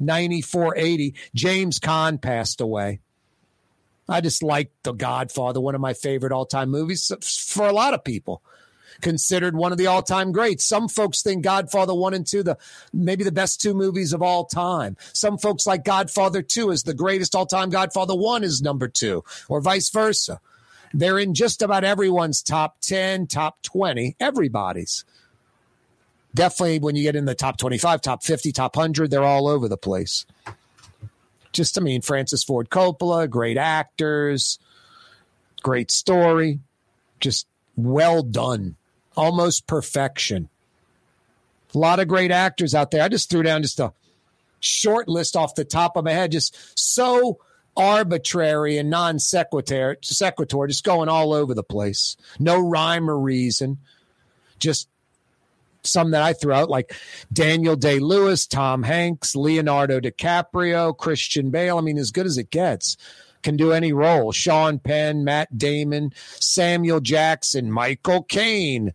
9480. 0.00 1.14
James 1.34 1.78
Caan 1.78 2.20
passed 2.20 2.60
away. 2.60 3.00
I 4.08 4.20
just 4.20 4.42
like 4.42 4.72
The 4.82 4.92
Godfather, 4.92 5.60
one 5.60 5.74
of 5.74 5.80
my 5.80 5.94
favorite 5.94 6.32
all 6.32 6.44
time 6.44 6.70
movies 6.70 7.10
for 7.22 7.66
a 7.66 7.72
lot 7.72 7.94
of 7.94 8.04
people 8.04 8.42
considered 9.02 9.54
one 9.54 9.72
of 9.72 9.78
the 9.78 9.88
all-time 9.88 10.32
greats. 10.32 10.64
Some 10.64 10.88
folks 10.88 11.22
think 11.22 11.42
Godfather 11.44 11.94
1 11.94 12.14
and 12.14 12.26
2 12.26 12.42
the 12.42 12.56
maybe 12.92 13.24
the 13.24 13.32
best 13.32 13.60
two 13.60 13.74
movies 13.74 14.12
of 14.12 14.22
all 14.22 14.46
time. 14.46 14.96
Some 15.12 15.36
folks 15.36 15.66
like 15.66 15.84
Godfather 15.84 16.40
2 16.40 16.70
is 16.70 16.84
the 16.84 16.94
greatest 16.94 17.34
all-time 17.34 17.68
Godfather 17.68 18.14
1 18.14 18.44
is 18.44 18.62
number 18.62 18.88
2 18.88 19.22
or 19.48 19.60
vice 19.60 19.90
versa. 19.90 20.40
They're 20.94 21.18
in 21.18 21.34
just 21.34 21.62
about 21.62 21.84
everyone's 21.84 22.42
top 22.42 22.80
10, 22.80 23.26
top 23.26 23.60
20, 23.62 24.16
everybody's. 24.20 25.04
Definitely 26.34 26.78
when 26.78 26.96
you 26.96 27.02
get 27.02 27.16
in 27.16 27.24
the 27.26 27.34
top 27.34 27.58
25, 27.58 28.00
top 28.00 28.22
50, 28.22 28.52
top 28.52 28.76
100, 28.76 29.10
they're 29.10 29.24
all 29.24 29.48
over 29.48 29.68
the 29.68 29.76
place. 29.76 30.24
Just, 31.52 31.76
I 31.76 31.82
mean, 31.82 32.00
Francis 32.00 32.44
Ford 32.44 32.70
Coppola, 32.70 33.28
great 33.28 33.58
actors, 33.58 34.58
great 35.62 35.90
story, 35.90 36.60
just 37.20 37.46
well 37.76 38.22
done 38.22 38.76
almost 39.16 39.66
perfection. 39.66 40.48
A 41.74 41.78
lot 41.78 42.00
of 42.00 42.08
great 42.08 42.30
actors 42.30 42.74
out 42.74 42.90
there. 42.90 43.02
I 43.02 43.08
just 43.08 43.30
threw 43.30 43.42
down 43.42 43.62
just 43.62 43.80
a 43.80 43.92
short 44.60 45.08
list 45.08 45.36
off 45.36 45.54
the 45.54 45.64
top 45.64 45.96
of 45.96 46.04
my 46.04 46.12
head, 46.12 46.32
just 46.32 46.56
so 46.78 47.38
arbitrary 47.76 48.76
and 48.78 48.90
non 48.90 49.18
sequitur, 49.18 49.96
sequitur, 50.02 50.66
just 50.66 50.84
going 50.84 51.08
all 51.08 51.32
over 51.32 51.54
the 51.54 51.62
place. 51.62 52.16
No 52.38 52.60
rhyme 52.60 53.10
or 53.10 53.18
reason. 53.18 53.78
Just 54.58 54.88
some 55.82 56.12
that 56.12 56.22
I 56.22 56.32
threw 56.32 56.52
out, 56.52 56.70
like 56.70 56.94
Daniel 57.32 57.76
Day 57.76 57.98
Lewis, 57.98 58.46
Tom 58.46 58.82
Hanks, 58.84 59.34
Leonardo 59.34 60.00
DiCaprio, 60.00 60.96
Christian 60.96 61.50
Bale. 61.50 61.78
I 61.78 61.80
mean, 61.80 61.98
as 61.98 62.10
good 62.10 62.26
as 62.26 62.38
it 62.38 62.50
gets. 62.50 62.96
Can 63.42 63.56
do 63.56 63.72
any 63.72 63.92
role. 63.92 64.30
Sean 64.30 64.78
Penn, 64.78 65.24
Matt 65.24 65.58
Damon, 65.58 66.12
Samuel 66.38 67.00
Jackson, 67.00 67.72
Michael 67.72 68.22
Caine, 68.22 68.94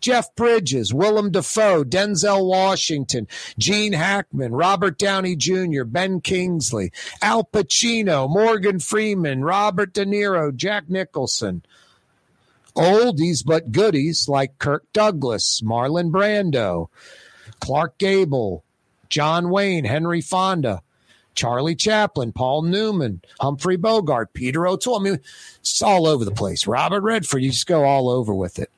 Jeff 0.00 0.34
Bridges, 0.34 0.92
Willem 0.94 1.30
Dafoe, 1.30 1.84
Denzel 1.84 2.46
Washington, 2.46 3.26
Gene 3.58 3.92
Hackman, 3.92 4.52
Robert 4.52 4.98
Downey 4.98 5.36
Jr., 5.36 5.84
Ben 5.84 6.20
Kingsley, 6.20 6.92
Al 7.22 7.44
Pacino, 7.44 8.28
Morgan 8.28 8.78
Freeman, 8.78 9.44
Robert 9.44 9.92
De 9.92 10.04
Niro, 10.04 10.54
Jack 10.54 10.88
Nicholson. 10.88 11.62
Oldies 12.76 13.44
but 13.44 13.72
goodies 13.72 14.28
like 14.28 14.58
Kirk 14.58 14.84
Douglas, 14.92 15.60
Marlon 15.62 16.12
Brando, 16.12 16.88
Clark 17.60 17.98
Gable, 17.98 18.64
John 19.08 19.50
Wayne, 19.50 19.84
Henry 19.84 20.20
Fonda, 20.20 20.82
Charlie 21.34 21.74
Chaplin, 21.74 22.32
Paul 22.32 22.62
Newman, 22.62 23.20
Humphrey 23.40 23.76
Bogart, 23.76 24.32
Peter 24.32 24.66
O'Toole. 24.66 25.00
I 25.00 25.02
mean, 25.02 25.20
it's 25.60 25.82
all 25.82 26.06
over 26.06 26.24
the 26.24 26.30
place. 26.30 26.66
Robert 26.68 27.00
Redford, 27.00 27.42
you 27.42 27.50
just 27.50 27.66
go 27.66 27.84
all 27.84 28.08
over 28.08 28.32
with 28.32 28.60
it 28.60 28.70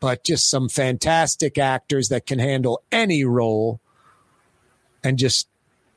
but 0.00 0.24
just 0.24 0.48
some 0.48 0.68
fantastic 0.68 1.58
actors 1.58 2.08
that 2.08 2.26
can 2.26 2.38
handle 2.38 2.82
any 2.92 3.24
role 3.24 3.80
and 5.02 5.18
just 5.18 5.48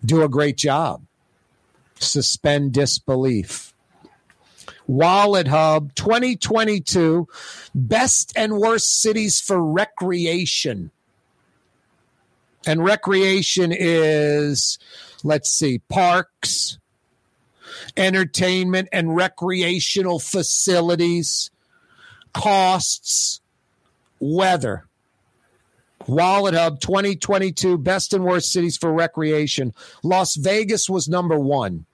do 0.03 0.23
a 0.23 0.29
great 0.29 0.57
job. 0.57 1.03
Suspend 1.99 2.73
disbelief. 2.73 3.73
Wallet 4.87 5.47
Hub 5.47 5.93
2022 5.95 7.27
Best 7.75 8.33
and 8.35 8.57
Worst 8.57 9.01
Cities 9.01 9.39
for 9.39 9.63
Recreation. 9.63 10.91
And 12.65 12.83
recreation 12.83 13.71
is, 13.73 14.77
let's 15.23 15.49
see, 15.49 15.79
parks, 15.89 16.77
entertainment 17.97 18.89
and 18.91 19.15
recreational 19.15 20.19
facilities, 20.19 21.49
costs, 22.33 23.40
weather. 24.21 24.85
Wallet 26.07 26.55
Hub 26.55 26.79
2022 26.79 27.77
best 27.77 28.13
and 28.13 28.23
worst 28.23 28.51
cities 28.51 28.77
for 28.77 28.91
recreation. 28.91 29.73
Las 30.03 30.35
Vegas 30.35 30.89
was 30.89 31.07
number 31.07 31.37
one. 31.37 31.85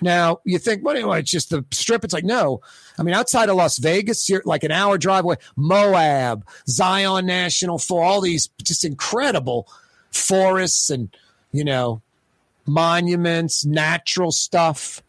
Now 0.00 0.38
you 0.44 0.58
think, 0.58 0.84
well, 0.84 0.94
anyway, 0.94 1.20
it's 1.20 1.30
just 1.30 1.50
the 1.50 1.64
strip. 1.72 2.04
It's 2.04 2.14
like 2.14 2.24
no. 2.24 2.60
I 2.98 3.02
mean, 3.02 3.14
outside 3.14 3.48
of 3.48 3.56
Las 3.56 3.78
Vegas, 3.78 4.28
you're 4.28 4.42
like 4.44 4.62
an 4.62 4.70
hour 4.70 4.96
drive 4.96 5.24
away. 5.24 5.36
Moab, 5.56 6.46
Zion 6.68 7.26
National 7.26 7.78
for 7.78 8.04
all 8.04 8.20
these 8.20 8.48
just 8.62 8.84
incredible 8.84 9.68
forests 10.12 10.88
and 10.90 11.14
you 11.50 11.64
know 11.64 12.00
monuments, 12.66 13.64
natural 13.64 14.30
stuff. 14.30 15.02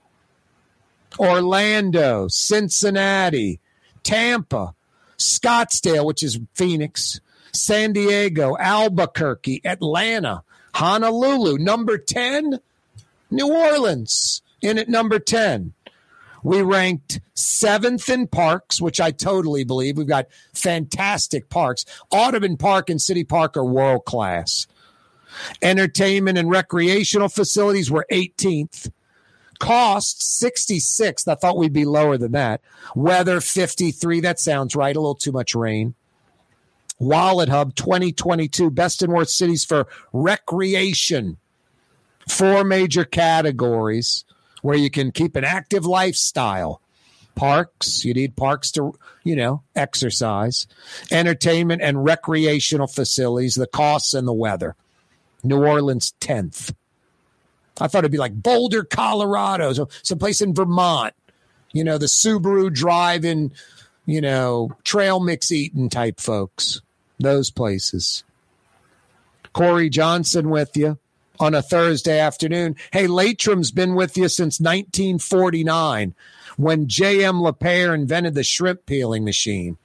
Orlando, 1.19 2.27
Cincinnati, 2.27 3.59
Tampa, 4.03 4.73
Scottsdale, 5.19 6.05
which 6.05 6.23
is 6.23 6.39
Phoenix, 6.55 7.19
San 7.51 7.93
Diego, 7.93 8.57
Albuquerque, 8.57 9.61
Atlanta, 9.63 10.43
Honolulu. 10.75 11.57
Number 11.57 11.97
10, 11.97 12.59
New 13.29 13.47
Orleans 13.47 14.41
in 14.61 14.77
at 14.77 14.89
number 14.89 15.19
10. 15.19 15.73
We 16.41 16.61
ranked 16.61 17.19
seventh 17.33 18.07
in 18.07 18.27
parks, 18.27 18.81
which 18.81 19.01
I 19.01 19.11
totally 19.11 19.65
believe. 19.65 19.97
We've 19.97 20.07
got 20.07 20.27
fantastic 20.53 21.49
parks. 21.49 21.85
Audubon 22.11 22.55
Park 22.55 22.89
and 22.89 23.01
City 23.01 23.25
Park 23.25 23.57
are 23.57 23.65
world 23.65 24.05
class. 24.05 24.67
Entertainment 25.61 26.37
and 26.37 26.49
recreational 26.49 27.29
facilities 27.29 27.91
were 27.91 28.05
18th. 28.11 28.89
Cost 29.59 30.39
66. 30.39 31.27
I 31.27 31.35
thought 31.35 31.57
we'd 31.57 31.73
be 31.73 31.85
lower 31.85 32.17
than 32.17 32.31
that. 32.31 32.61
Weather 32.95 33.41
53. 33.41 34.21
That 34.21 34.39
sounds 34.39 34.75
right. 34.75 34.95
A 34.95 34.99
little 34.99 35.15
too 35.15 35.31
much 35.31 35.53
rain. 35.53 35.95
Wallet 36.97 37.49
Hub 37.49 37.75
2022 37.75 38.71
Best 38.71 39.01
and 39.01 39.13
Worst 39.13 39.37
Cities 39.37 39.63
for 39.63 39.87
Recreation. 40.11 41.37
Four 42.27 42.63
major 42.63 43.05
categories 43.05 44.25
where 44.61 44.77
you 44.77 44.89
can 44.89 45.11
keep 45.11 45.35
an 45.35 45.43
active 45.43 45.85
lifestyle. 45.85 46.81
Parks, 47.35 48.03
you 48.03 48.13
need 48.13 48.35
parks 48.35 48.69
to, 48.71 48.93
you 49.23 49.35
know, 49.35 49.63
exercise. 49.75 50.67
Entertainment 51.09 51.81
and 51.81 52.03
recreational 52.03 52.87
facilities, 52.87 53.55
the 53.55 53.67
costs 53.67 54.13
and 54.13 54.27
the 54.27 54.33
weather. 54.33 54.75
New 55.41 55.63
Orleans 55.63 56.13
10th. 56.19 56.73
I 57.79 57.87
thought 57.87 57.99
it'd 57.99 58.11
be 58.11 58.17
like 58.17 58.41
Boulder, 58.41 58.83
Colorado, 58.83 59.73
so 59.73 59.89
someplace 60.03 60.41
in 60.41 60.53
Vermont. 60.53 61.13
You 61.71 61.83
know, 61.83 61.97
the 61.97 62.07
Subaru 62.07 62.73
driving, 62.73 63.51
you 64.05 64.21
know, 64.21 64.71
trail 64.83 65.19
mix 65.19 65.51
eating 65.51 65.89
type 65.89 66.19
folks. 66.19 66.81
Those 67.19 67.51
places. 67.51 68.23
Corey 69.53 69.89
Johnson 69.89 70.49
with 70.49 70.75
you 70.75 70.97
on 71.39 71.55
a 71.55 71.61
Thursday 71.61 72.19
afternoon. 72.19 72.75
Hey, 72.91 73.07
Laitram's 73.07 73.71
been 73.71 73.95
with 73.95 74.17
you 74.17 74.29
since 74.29 74.59
1949 74.59 76.13
when 76.57 76.87
J.M. 76.87 77.35
Lapeyre 77.35 77.93
invented 77.93 78.35
the 78.35 78.43
shrimp 78.43 78.85
peeling 78.85 79.23
machine. 79.23 79.77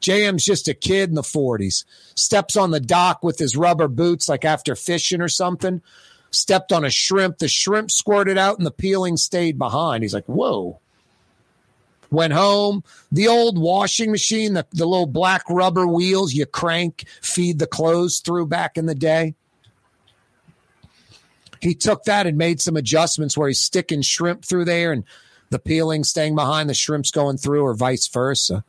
JM's 0.00 0.44
just 0.44 0.68
a 0.68 0.74
kid 0.74 1.10
in 1.10 1.14
the 1.14 1.22
40s. 1.22 1.84
Steps 2.14 2.56
on 2.56 2.70
the 2.70 2.80
dock 2.80 3.22
with 3.22 3.38
his 3.38 3.56
rubber 3.56 3.88
boots, 3.88 4.28
like 4.28 4.44
after 4.44 4.74
fishing 4.74 5.20
or 5.20 5.28
something. 5.28 5.82
Stepped 6.30 6.72
on 6.72 6.84
a 6.84 6.90
shrimp. 6.90 7.38
The 7.38 7.48
shrimp 7.48 7.90
squirted 7.90 8.38
out 8.38 8.58
and 8.58 8.66
the 8.66 8.70
peeling 8.70 9.16
stayed 9.16 9.58
behind. 9.58 10.02
He's 10.02 10.14
like, 10.14 10.26
whoa. 10.26 10.78
Went 12.10 12.32
home. 12.32 12.82
The 13.12 13.28
old 13.28 13.58
washing 13.58 14.10
machine, 14.10 14.54
the, 14.54 14.66
the 14.72 14.86
little 14.86 15.06
black 15.06 15.44
rubber 15.48 15.86
wheels 15.86 16.32
you 16.34 16.46
crank, 16.46 17.04
feed 17.22 17.58
the 17.58 17.66
clothes 17.66 18.20
through 18.20 18.46
back 18.46 18.76
in 18.76 18.86
the 18.86 18.94
day. 18.94 19.34
He 21.60 21.74
took 21.74 22.04
that 22.04 22.26
and 22.26 22.38
made 22.38 22.60
some 22.60 22.76
adjustments 22.76 23.36
where 23.36 23.48
he's 23.48 23.60
sticking 23.60 24.02
shrimp 24.02 24.44
through 24.44 24.64
there 24.64 24.92
and 24.92 25.04
the 25.50 25.58
peeling 25.58 26.04
staying 26.04 26.34
behind, 26.34 26.70
the 26.70 26.74
shrimps 26.74 27.10
going 27.10 27.36
through, 27.36 27.62
or 27.62 27.74
vice 27.74 28.06
versa. 28.06 28.64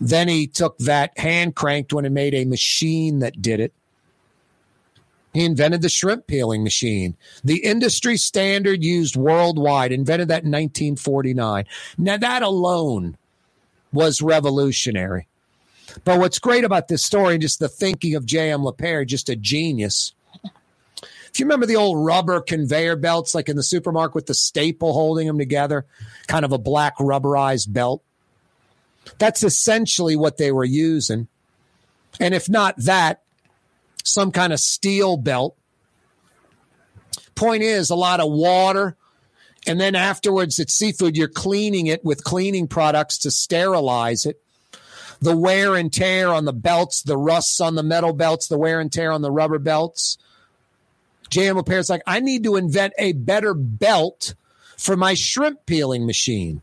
Then 0.00 0.28
he 0.28 0.46
took 0.46 0.76
that 0.78 1.16
hand 1.18 1.54
cranked 1.54 1.92
one 1.92 2.04
and 2.04 2.14
made 2.14 2.34
a 2.34 2.44
machine 2.44 3.20
that 3.20 3.40
did 3.40 3.60
it. 3.60 3.72
He 5.36 5.44
invented 5.44 5.82
the 5.82 5.90
shrimp 5.90 6.26
peeling 6.26 6.64
machine, 6.64 7.14
the 7.44 7.58
industry 7.58 8.16
standard 8.16 8.82
used 8.82 9.16
worldwide, 9.16 9.92
invented 9.92 10.28
that 10.28 10.44
in 10.44 10.50
1949. 10.50 11.66
Now, 11.98 12.16
that 12.16 12.42
alone 12.42 13.18
was 13.92 14.22
revolutionary. 14.22 15.28
But 16.04 16.20
what's 16.20 16.38
great 16.38 16.64
about 16.64 16.88
this 16.88 17.04
story, 17.04 17.36
just 17.36 17.58
the 17.58 17.68
thinking 17.68 18.14
of 18.14 18.24
J.M. 18.24 18.62
Lapeyre, 18.62 19.06
just 19.06 19.28
a 19.28 19.36
genius. 19.36 20.14
If 21.02 21.38
you 21.38 21.44
remember 21.44 21.66
the 21.66 21.76
old 21.76 22.02
rubber 22.02 22.40
conveyor 22.40 22.96
belts, 22.96 23.34
like 23.34 23.50
in 23.50 23.56
the 23.56 23.62
supermarket 23.62 24.14
with 24.14 24.26
the 24.28 24.34
staple 24.34 24.94
holding 24.94 25.26
them 25.26 25.36
together, 25.36 25.84
kind 26.28 26.46
of 26.46 26.52
a 26.52 26.58
black 26.58 26.96
rubberized 26.96 27.74
belt, 27.74 28.02
that's 29.18 29.42
essentially 29.42 30.16
what 30.16 30.38
they 30.38 30.50
were 30.50 30.64
using. 30.64 31.28
And 32.18 32.32
if 32.32 32.48
not 32.48 32.76
that, 32.78 33.20
some 34.06 34.32
kind 34.32 34.52
of 34.52 34.60
steel 34.60 35.16
belt. 35.16 35.56
Point 37.34 37.62
is, 37.62 37.90
a 37.90 37.94
lot 37.94 38.20
of 38.20 38.30
water. 38.30 38.96
And 39.66 39.80
then 39.80 39.94
afterwards, 39.94 40.58
it's 40.58 40.74
seafood. 40.74 41.16
You're 41.16 41.28
cleaning 41.28 41.86
it 41.88 42.04
with 42.04 42.24
cleaning 42.24 42.68
products 42.68 43.18
to 43.18 43.30
sterilize 43.30 44.24
it. 44.24 44.40
The 45.20 45.36
wear 45.36 45.74
and 45.74 45.92
tear 45.92 46.32
on 46.32 46.44
the 46.44 46.52
belts, 46.52 47.02
the 47.02 47.16
rusts 47.16 47.60
on 47.60 47.74
the 47.74 47.82
metal 47.82 48.12
belts, 48.12 48.48
the 48.48 48.58
wear 48.58 48.80
and 48.80 48.92
tear 48.92 49.10
on 49.12 49.22
the 49.22 49.30
rubber 49.30 49.58
belts. 49.58 50.18
JM 51.30 51.60
Lapeyre's 51.60 51.90
like, 51.90 52.02
I 52.06 52.20
need 52.20 52.44
to 52.44 52.56
invent 52.56 52.92
a 52.98 53.12
better 53.12 53.54
belt 53.54 54.34
for 54.76 54.96
my 54.96 55.14
shrimp 55.14 55.66
peeling 55.66 56.06
machine. 56.06 56.62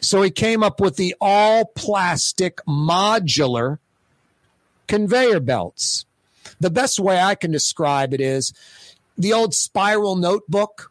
So 0.00 0.22
he 0.22 0.30
came 0.30 0.62
up 0.62 0.80
with 0.80 0.96
the 0.96 1.14
all 1.20 1.64
plastic 1.64 2.58
modular 2.66 3.78
conveyor 4.86 5.40
belts. 5.40 6.06
The 6.60 6.70
best 6.70 7.00
way 7.00 7.20
I 7.20 7.34
can 7.34 7.50
describe 7.50 8.14
it 8.14 8.20
is 8.20 8.52
the 9.16 9.32
old 9.32 9.54
spiral 9.54 10.16
notebook. 10.16 10.90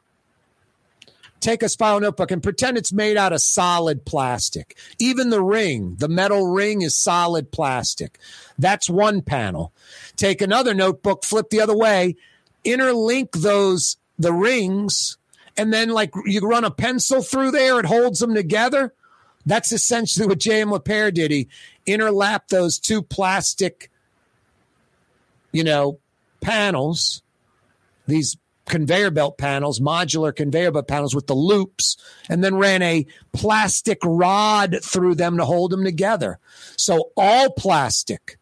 Take 1.40 1.62
a 1.62 1.70
spiral 1.70 2.00
notebook 2.00 2.32
and 2.32 2.42
pretend 2.42 2.78
it's 2.78 2.94
made 2.94 3.18
out 3.18 3.34
of 3.34 3.42
solid 3.42 4.06
plastic. 4.06 4.78
Even 4.98 5.30
the 5.30 5.42
ring, 5.44 5.96
the 6.00 6.08
metal 6.08 6.48
ring 6.48 6.82
is 6.82 6.96
solid 6.96 7.52
plastic. 7.52 8.18
That's 8.58 8.90
one 8.90 9.22
panel. 9.22 9.74
Take 10.16 10.42
another 10.42 10.74
notebook, 10.74 11.26
flip 11.26 11.50
the 11.50 11.60
other 11.60 11.76
way, 11.76 12.16
interlink 12.64 13.32
those 13.34 13.98
the 14.18 14.34
rings 14.34 15.18
and 15.58 15.74
then 15.74 15.90
like 15.90 16.12
you 16.26 16.40
run 16.42 16.64
a 16.64 16.72
pencil 16.72 17.22
through 17.22 17.52
there 17.52 17.80
it 17.80 17.86
holds 17.86 18.20
them 18.20 18.34
together 18.34 18.94
that's 19.46 19.72
essentially 19.72 20.28
what 20.28 20.40
j.m 20.40 20.70
lapeyre 20.70 21.14
did 21.14 21.32
he 21.32 21.48
interlapped 21.88 22.50
those 22.50 22.80
two 22.80 23.02
plastic 23.02 23.90
you 25.54 25.64
know 25.64 26.00
panels 26.42 27.22
these 28.08 28.36
conveyor 28.66 29.12
belt 29.12 29.38
panels 29.38 29.80
modular 29.80 30.36
conveyor 30.36 30.72
belt 30.72 30.88
panels 30.88 31.16
with 31.16 31.28
the 31.28 31.34
loops 31.34 31.96
and 32.30 32.44
then 32.44 32.56
ran 32.56 32.82
a 32.82 33.06
plastic 33.32 34.00
rod 34.04 34.78
through 34.84 35.16
them 35.16 35.38
to 35.38 35.46
hold 35.46 35.72
them 35.72 35.84
together 35.84 36.40
so 36.78 37.12
all 37.16 37.50
plastic 37.52 38.38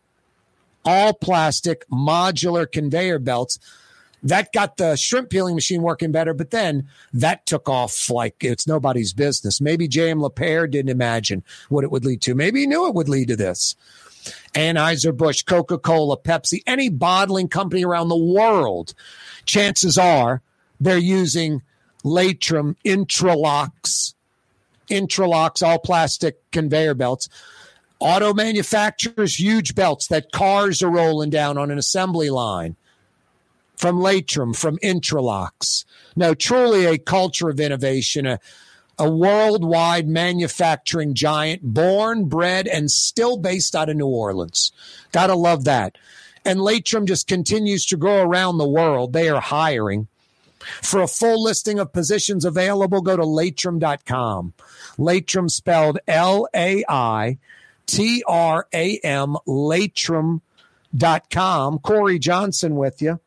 all 0.85 1.13
plastic 1.13 1.87
modular 1.89 2.71
conveyor 2.71 3.19
belts 3.19 3.59
that 4.23 4.53
got 4.53 4.77
the 4.77 4.95
shrimp 4.95 5.29
peeling 5.29 5.55
machine 5.55 5.81
working 5.81 6.11
better, 6.11 6.33
but 6.33 6.51
then 6.51 6.87
that 7.13 7.45
took 7.45 7.67
off 7.67 8.09
like 8.09 8.35
it's 8.41 8.67
nobody's 8.67 9.13
business. 9.13 9.59
Maybe 9.59 9.87
J.M. 9.87 10.19
Lapeyre 10.19 10.69
didn't 10.69 10.91
imagine 10.91 11.43
what 11.69 11.83
it 11.83 11.91
would 11.91 12.05
lead 12.05 12.21
to. 12.23 12.35
Maybe 12.35 12.61
he 12.61 12.67
knew 12.67 12.87
it 12.87 12.93
would 12.93 13.09
lead 13.09 13.29
to 13.29 13.35
this. 13.35 13.75
Anheuser-Busch, 14.53 15.43
Coca-Cola, 15.43 16.17
Pepsi, 16.17 16.61
any 16.67 16.89
bottling 16.89 17.47
company 17.47 17.83
around 17.83 18.09
the 18.09 18.17
world, 18.17 18.93
chances 19.45 19.97
are 19.97 20.41
they're 20.79 20.97
using 20.97 21.61
Laitram 22.03 22.75
Intralox, 22.85 24.13
Intralox, 24.89 25.65
all 25.65 25.79
plastic 25.79 26.39
conveyor 26.51 26.95
belts. 26.95 27.29
Auto 27.99 28.33
manufacturers, 28.33 29.39
huge 29.39 29.75
belts 29.75 30.07
that 30.07 30.31
cars 30.31 30.81
are 30.81 30.89
rolling 30.89 31.29
down 31.29 31.57
on 31.57 31.69
an 31.69 31.77
assembly 31.77 32.31
line 32.31 32.75
from 33.77 33.97
Laitram, 33.97 34.55
from 34.55 34.77
Intralox. 34.79 35.85
Now, 36.15 36.33
truly 36.33 36.85
a 36.85 36.97
culture 36.97 37.49
of 37.49 37.59
innovation, 37.59 38.25
a, 38.25 38.39
a 39.01 39.09
worldwide 39.09 40.07
manufacturing 40.07 41.15
giant, 41.15 41.63
born, 41.63 42.25
bred, 42.25 42.67
and 42.67 42.91
still 42.91 43.35
based 43.35 43.75
out 43.75 43.89
of 43.89 43.95
New 43.97 44.05
Orleans. 44.05 44.71
Gotta 45.11 45.33
love 45.33 45.63
that. 45.63 45.97
And 46.45 46.59
Laitram 46.59 47.07
just 47.07 47.27
continues 47.27 47.83
to 47.87 47.97
grow 47.97 48.21
around 48.21 48.59
the 48.59 48.69
world. 48.69 49.13
They 49.13 49.27
are 49.27 49.41
hiring. 49.41 50.07
For 50.83 51.01
a 51.01 51.07
full 51.07 51.41
listing 51.41 51.79
of 51.79 51.91
positions 51.91 52.45
available, 52.45 53.01
go 53.01 53.17
to 53.17 53.23
laitram.com. 53.23 54.53
Laitram 54.99 55.49
spelled 55.49 55.97
L 56.07 56.47
A 56.55 56.85
I 56.87 57.39
T 57.87 58.23
R 58.27 58.67
A 58.71 58.99
M, 58.99 59.35
laitram.com. 59.47 60.41
Corey 61.79 62.19
Johnson 62.19 62.75
with 62.75 63.01
you 63.01 63.19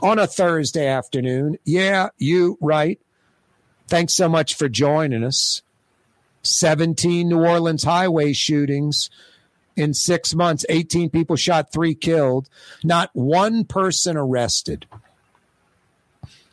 on 0.00 0.18
a 0.18 0.26
Thursday 0.26 0.86
afternoon. 0.86 1.58
Yeah, 1.66 2.08
you 2.16 2.56
right. 2.62 2.98
Thanks 3.88 4.14
so 4.14 4.28
much 4.28 4.54
for 4.54 4.68
joining 4.68 5.24
us. 5.24 5.62
17 6.42 7.28
New 7.28 7.44
Orleans 7.44 7.84
highway 7.84 8.32
shootings 8.32 9.10
in 9.76 9.92
six 9.94 10.34
months, 10.34 10.64
18 10.68 11.10
people 11.10 11.36
shot, 11.36 11.72
three 11.72 11.94
killed, 11.94 12.48
not 12.82 13.10
one 13.12 13.64
person 13.64 14.16
arrested. 14.16 14.86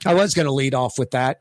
I 0.05 0.13
was 0.13 0.33
going 0.33 0.47
to 0.47 0.51
lead 0.51 0.75
off 0.75 0.99
with 0.99 1.11
that, 1.11 1.39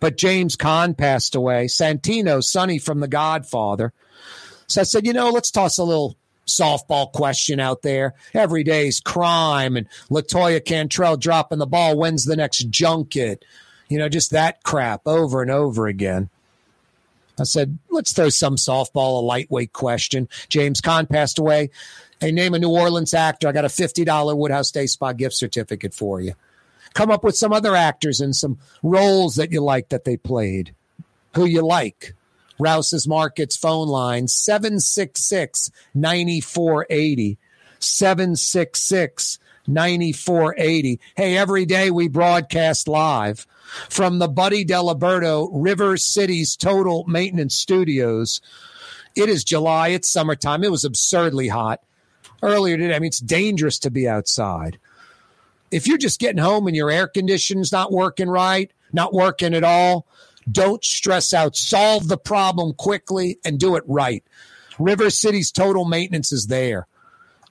but 0.00 0.16
James 0.16 0.56
Caan 0.56 0.96
passed 0.96 1.34
away. 1.34 1.66
Santino, 1.66 2.42
Sonny 2.42 2.78
from 2.78 3.00
The 3.00 3.08
Godfather. 3.08 3.92
So 4.66 4.80
I 4.80 4.84
said, 4.84 5.06
you 5.06 5.12
know, 5.12 5.30
let's 5.30 5.50
toss 5.50 5.76
a 5.76 5.84
little 5.84 6.16
softball 6.46 7.12
question 7.12 7.60
out 7.60 7.82
there. 7.82 8.14
Every 8.32 8.64
day's 8.64 9.00
crime 9.00 9.76
and 9.76 9.86
Latoya 10.10 10.64
Cantrell 10.64 11.18
dropping 11.18 11.58
the 11.58 11.66
ball. 11.66 11.96
When's 11.96 12.24
the 12.24 12.36
next 12.36 12.70
junket? 12.70 13.44
You 13.92 13.98
know, 13.98 14.08
just 14.08 14.30
that 14.30 14.62
crap 14.62 15.02
over 15.06 15.42
and 15.42 15.50
over 15.50 15.86
again. 15.86 16.30
I 17.38 17.44
said, 17.44 17.78
let's 17.90 18.14
throw 18.14 18.30
some 18.30 18.56
softball, 18.56 19.18
a 19.18 19.22
lightweight 19.22 19.74
question. 19.74 20.30
James 20.48 20.80
Caan 20.80 21.06
passed 21.06 21.38
away. 21.38 21.68
Hey, 22.18 22.32
name 22.32 22.54
a 22.54 22.58
New 22.58 22.70
Orleans 22.70 23.12
actor. 23.12 23.48
I 23.48 23.52
got 23.52 23.66
a 23.66 23.68
$50 23.68 24.34
Woodhouse 24.34 24.70
Day 24.70 24.86
Spa 24.86 25.12
gift 25.12 25.34
certificate 25.34 25.92
for 25.92 26.22
you. 26.22 26.32
Come 26.94 27.10
up 27.10 27.22
with 27.22 27.36
some 27.36 27.52
other 27.52 27.76
actors 27.76 28.22
and 28.22 28.34
some 28.34 28.58
roles 28.82 29.36
that 29.36 29.52
you 29.52 29.60
like 29.60 29.90
that 29.90 30.04
they 30.04 30.16
played, 30.16 30.74
who 31.34 31.44
you 31.44 31.60
like. 31.60 32.14
Rouse's 32.58 33.06
Markets 33.06 33.58
phone 33.58 33.88
line 33.88 34.26
766 34.26 35.70
9480. 35.94 37.36
766 37.78 39.38
9480. 39.66 41.00
Hey, 41.14 41.36
every 41.36 41.66
day 41.66 41.90
we 41.90 42.08
broadcast 42.08 42.88
live 42.88 43.46
from 43.88 44.18
the 44.18 44.28
Buddy 44.28 44.64
Diliberto 44.64 45.48
River 45.52 45.96
Cities 45.96 46.56
Total 46.56 47.04
Maintenance 47.06 47.56
Studios. 47.56 48.40
It 49.14 49.28
is 49.28 49.44
July, 49.44 49.88
it's 49.88 50.08
summertime. 50.08 50.64
It 50.64 50.70
was 50.70 50.84
absurdly 50.84 51.48
hot 51.48 51.80
earlier 52.42 52.76
today. 52.76 52.94
I 52.94 52.98
mean, 52.98 53.08
it's 53.08 53.20
dangerous 53.20 53.78
to 53.80 53.90
be 53.90 54.08
outside. 54.08 54.78
If 55.70 55.86
you're 55.86 55.98
just 55.98 56.20
getting 56.20 56.42
home 56.42 56.66
and 56.66 56.76
your 56.76 56.90
air 56.90 57.06
conditioning's 57.06 57.72
not 57.72 57.92
working 57.92 58.28
right, 58.28 58.70
not 58.92 59.14
working 59.14 59.54
at 59.54 59.64
all, 59.64 60.06
don't 60.50 60.84
stress 60.84 61.32
out. 61.32 61.56
Solve 61.56 62.08
the 62.08 62.18
problem 62.18 62.74
quickly 62.74 63.38
and 63.44 63.58
do 63.58 63.76
it 63.76 63.84
right. 63.86 64.24
River 64.78 65.10
City's 65.10 65.52
total 65.52 65.84
maintenance 65.84 66.32
is 66.32 66.48
there. 66.48 66.86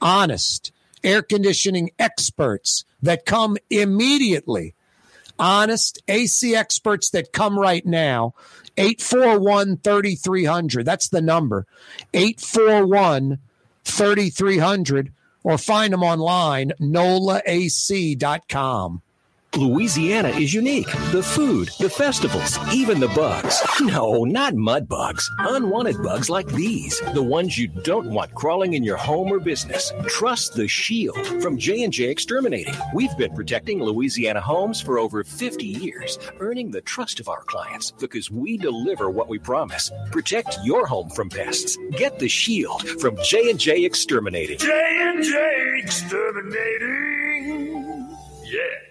Honest 0.02 0.72
air 1.04 1.22
conditioning 1.22 1.92
experts 2.00 2.86
that 3.02 3.26
come 3.26 3.58
immediately 3.70 4.76
honest 5.42 6.02
AC 6.08 6.56
experts 6.56 7.10
that 7.10 7.34
come 7.34 7.60
right 7.60 7.86
now. 7.86 8.34
841 8.78 9.78
3300. 9.78 10.86
That's 10.86 11.10
the 11.10 11.22
number. 11.22 11.66
841 12.14 13.40
3300 13.84 15.12
or 15.44 15.58
find 15.58 15.92
them 15.92 16.04
online, 16.04 16.72
nolaac.com. 16.80 17.42
Louisiana 19.58 20.30
is 20.30 20.54
unique. 20.54 20.90
The 21.12 21.22
food, 21.22 21.72
the 21.78 21.90
festivals, 21.90 22.58
even 22.74 23.02
the 23.02 23.10
bugs. 23.10 23.62
No, 23.82 24.24
not 24.24 24.56
mud 24.56 24.88
bugs. 24.88 25.30
Unwanted 25.40 26.02
bugs 26.02 26.30
like 26.30 26.48
these, 26.48 27.02
the 27.14 27.22
ones 27.22 27.58
you 27.58 27.68
don't 27.68 28.12
want 28.12 28.34
crawling 28.34 28.76
in 28.76 28.84
your 28.84 28.96
home 28.96 29.30
or 29.30 29.40
business. 29.40 29.92
Trust 30.08 30.54
the 30.54 30.70
Shield 30.70 31.18
from 31.42 31.58
J&J 31.58 32.06
Exterminating. 32.06 32.76
We've 32.94 33.16
been 33.18 33.36
protecting 33.36 33.84
Louisiana 33.84 34.40
homes 34.40 34.80
for 34.80 34.98
over 34.98 35.22
50 35.22 35.66
years, 35.66 36.18
earning 36.40 36.72
the 36.72 36.82
trust 36.82 37.20
of 37.20 37.28
our 37.28 37.44
clients 37.44 37.92
because 37.92 38.32
we 38.32 38.56
deliver 38.56 39.10
what 39.10 39.28
we 39.28 39.38
promise. 39.38 39.92
Protect 40.12 40.60
your 40.64 40.86
home 40.86 41.10
from 41.10 41.30
pests. 41.30 41.78
Get 41.98 42.20
the 42.20 42.30
Shield 42.30 42.88
from 43.02 43.18
J&J 43.22 43.84
Exterminating. 43.84 44.60
J&J 44.60 45.82
Exterminating. 45.84 48.08
Yeah. 48.46 48.91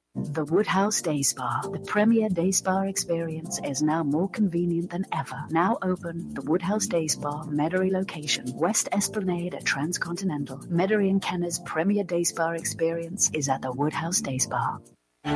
The 0.13 0.43
Woodhouse 0.43 1.01
Day 1.01 1.21
Spa, 1.21 1.61
the 1.71 1.79
premier 1.79 2.27
day 2.27 2.51
spa 2.51 2.81
experience, 2.81 3.61
is 3.63 3.81
now 3.81 4.03
more 4.03 4.27
convenient 4.27 4.89
than 4.89 5.05
ever. 5.13 5.41
Now 5.51 5.77
open, 5.81 6.33
the 6.33 6.41
Woodhouse 6.41 6.85
Day 6.85 7.07
Spa, 7.07 7.45
Metairie 7.45 7.93
location, 7.93 8.45
West 8.53 8.89
Esplanade 8.91 9.55
at 9.55 9.63
Transcontinental. 9.63 10.57
Metairie 10.67 11.09
and 11.09 11.21
Kenner's 11.21 11.59
premier 11.59 12.03
day 12.03 12.25
spa 12.25 12.51
experience 12.51 13.31
is 13.33 13.47
at 13.47 13.61
the 13.61 13.71
Woodhouse 13.71 14.19
Day 14.19 14.37
Spa. 14.37 14.79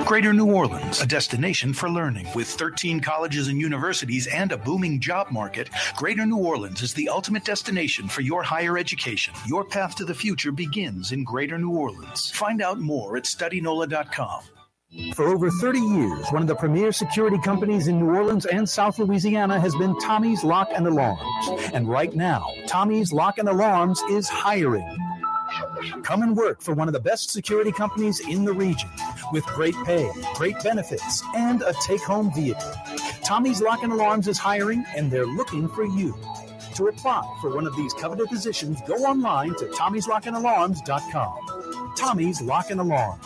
Greater 0.03 0.34
New 0.34 0.52
Orleans, 0.52 0.99
a 0.99 1.06
destination 1.06 1.72
for 1.72 1.89
learning. 1.89 2.27
With 2.35 2.47
13 2.47 2.99
colleges 2.99 3.47
and 3.47 3.57
universities 3.57 4.27
and 4.27 4.52
a 4.52 4.57
booming 4.57 4.99
job 4.99 5.31
market, 5.31 5.69
Greater 5.95 6.26
New 6.26 6.39
Orleans 6.39 6.81
is 6.81 6.93
the 6.93 7.07
ultimate 7.07 7.45
destination 7.45 8.10
for 8.10 8.22
your 8.22 8.43
higher 8.43 8.77
education. 8.77 9.34
Your 9.47 9.64
path 9.64 9.95
to 9.95 10.06
the 10.06 10.15
future 10.15 10.52
begins 10.52 11.14
in 11.14 11.23
Greater 11.23 11.57
New 11.57 11.72
Orleans. 11.72 12.30
Find 12.31 12.61
out 12.61 12.80
more 12.80 13.15
at 13.15 13.23
studynola.com. 13.23 14.41
For 15.13 15.27
over 15.27 15.49
30 15.49 15.80
years, 15.80 16.27
one 16.30 16.41
of 16.41 16.47
the 16.47 16.55
premier 16.55 16.91
security 16.91 17.38
companies 17.39 17.88
in 17.88 17.99
New 17.99 18.15
Orleans 18.15 18.45
and 18.45 18.67
South 18.67 18.99
Louisiana 18.99 19.59
has 19.59 19.76
been 19.76 19.97
Tommy's 19.99 20.43
Lock 20.43 20.69
and 20.73 20.88
Alarms. 20.88 21.72
And 21.73 21.89
right 21.89 22.15
now, 22.15 22.45
Tommy's 22.67 23.11
Lock 23.11 23.38
and 23.38 23.49
Alarms 23.49 24.01
is 24.09 24.30
hiring. 24.30 24.97
Come 26.03 26.22
and 26.22 26.35
work 26.38 26.61
for 26.61 26.73
one 26.73 26.88
of 26.88 26.93
the 26.93 26.99
best 26.99 27.30
security 27.30 27.72
companies 27.72 28.19
in 28.22 28.45
the 28.45 28.53
region 28.53 28.89
with 29.31 29.45
great 29.47 29.76
pay, 29.85 30.09
great 30.35 30.61
benefits, 30.63 31.22
and 31.35 31.61
a 31.61 31.73
take 31.81 32.01
home 32.01 32.34
vehicle. 32.34 32.72
Tommy's 33.23 33.61
Lock 33.61 33.84
and 33.84 33.91
Alarms 33.91 34.27
is 34.27 34.38
hiring 34.38 34.85
and 34.95 35.11
they're 35.11 35.27
looking 35.27 35.67
for 35.67 35.85
you. 35.85 36.17
To 36.76 36.88
apply 36.88 37.38
for 37.41 37.55
one 37.55 37.67
of 37.67 37.76
these 37.76 37.93
coveted 37.93 38.27
positions, 38.27 38.80
go 38.88 38.95
online 38.95 39.55
to 39.55 39.65
tommy'slockandalarms.com. 39.65 41.93
Tommy's 41.95 42.41
Lock 42.41 42.69
and 42.69 42.81
Alarms. 42.81 43.26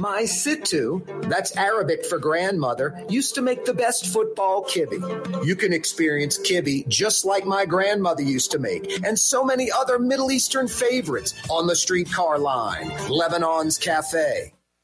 My 0.00 0.22
Sittu, 0.22 1.28
that's 1.28 1.56
Arabic 1.56 2.06
for 2.06 2.20
grandmother, 2.20 3.04
used 3.08 3.34
to 3.34 3.42
make 3.42 3.64
the 3.64 3.74
best 3.74 4.06
football 4.06 4.62
kibbe. 4.62 5.44
You 5.44 5.56
can 5.56 5.72
experience 5.72 6.38
kibbe 6.38 6.86
just 6.86 7.24
like 7.24 7.44
my 7.44 7.66
grandmother 7.66 8.22
used 8.22 8.52
to 8.52 8.60
make, 8.60 9.04
and 9.04 9.18
so 9.18 9.42
many 9.42 9.72
other 9.72 9.98
Middle 9.98 10.30
Eastern 10.30 10.68
favorites 10.68 11.34
on 11.50 11.66
the 11.66 11.74
streetcar 11.74 12.38
line, 12.38 12.90
Lebanon's 13.08 13.76
Cafe. 13.76 14.52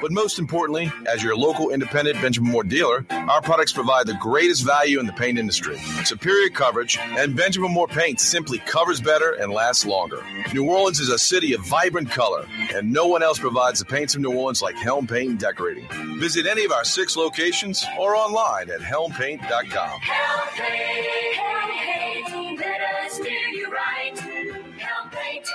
But 0.00 0.12
most 0.12 0.38
importantly, 0.38 0.90
as 1.06 1.22
your 1.22 1.36
local 1.36 1.70
independent 1.70 2.20
Benjamin 2.20 2.50
Moore 2.50 2.64
dealer, 2.64 3.04
our 3.10 3.42
products 3.42 3.72
provide 3.72 4.06
the 4.06 4.14
greatest 4.14 4.64
value 4.64 5.00
in 5.00 5.06
the 5.06 5.12
paint 5.12 5.38
industry. 5.38 5.78
Superior 6.04 6.50
coverage, 6.50 6.98
and 7.00 7.36
Benjamin 7.36 7.72
Moore 7.72 7.88
paint 7.88 8.20
simply 8.20 8.58
covers 8.58 9.00
better 9.00 9.32
and 9.32 9.52
lasts 9.52 9.84
longer. 9.86 10.22
New 10.52 10.68
Orleans 10.68 11.00
is 11.00 11.08
a 11.08 11.18
city 11.18 11.52
of 11.54 11.60
vibrant 11.66 12.10
color, 12.10 12.46
and 12.74 12.92
no 12.92 13.06
one 13.06 13.22
else 13.22 13.38
provides 13.38 13.78
the 13.78 13.84
paints 13.84 14.14
of 14.14 14.20
New 14.20 14.32
Orleans 14.32 14.62
like 14.62 14.76
Helm 14.76 15.06
Paint 15.06 15.30
and 15.30 15.38
Decorating. 15.38 15.86
Visit 16.18 16.46
any 16.46 16.64
of 16.64 16.72
our 16.72 16.84
six 16.84 17.16
locations 17.16 17.84
or 17.98 18.14
online 18.16 18.70
at 18.70 18.80
helmpaint.com. 18.80 20.00
Helm 20.00 20.48
paint, 20.54 21.36
helm 21.36 21.70
paint, 21.70 22.60
let 22.60 22.80
us 23.04 23.18
do 23.18 23.30
you 23.30 23.70
right. 23.70 24.18
Helm 24.18 25.10
paint 25.10 25.48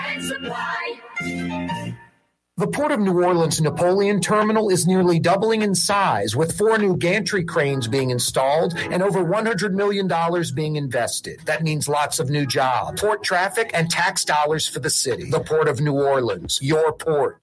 and 0.00 0.24
supply. 0.24 1.85
The 2.58 2.66
Port 2.66 2.90
of 2.90 3.00
New 3.00 3.22
Orleans 3.22 3.60
Napoleon 3.60 4.18
Terminal 4.18 4.70
is 4.70 4.86
nearly 4.86 5.18
doubling 5.18 5.60
in 5.60 5.74
size, 5.74 6.34
with 6.34 6.56
four 6.56 6.78
new 6.78 6.96
gantry 6.96 7.44
cranes 7.44 7.86
being 7.86 8.08
installed 8.08 8.72
and 8.78 9.02
over 9.02 9.22
$100 9.22 9.72
million 9.72 10.10
being 10.54 10.76
invested. 10.76 11.38
That 11.44 11.62
means 11.62 11.86
lots 11.86 12.18
of 12.18 12.30
new 12.30 12.46
jobs, 12.46 12.98
port 12.98 13.22
traffic, 13.22 13.72
and 13.74 13.90
tax 13.90 14.24
dollars 14.24 14.66
for 14.66 14.80
the 14.80 14.88
city. 14.88 15.28
The 15.28 15.40
Port 15.40 15.68
of 15.68 15.82
New 15.82 15.92
Orleans, 15.92 16.58
your 16.62 16.94
port. 16.94 17.42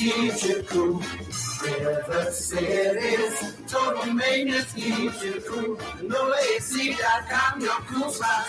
Cities, 0.00 0.64
cool. 0.68 1.02
River 1.62 2.30
Cities, 2.30 3.54
total 3.68 4.14
maintenance 4.14 4.72
keeps 4.72 5.22
you 5.22 5.42
cool. 5.46 5.76
NolaAC.com, 5.76 7.60
your 7.60 7.80
cool 7.88 8.10
spot. 8.10 8.46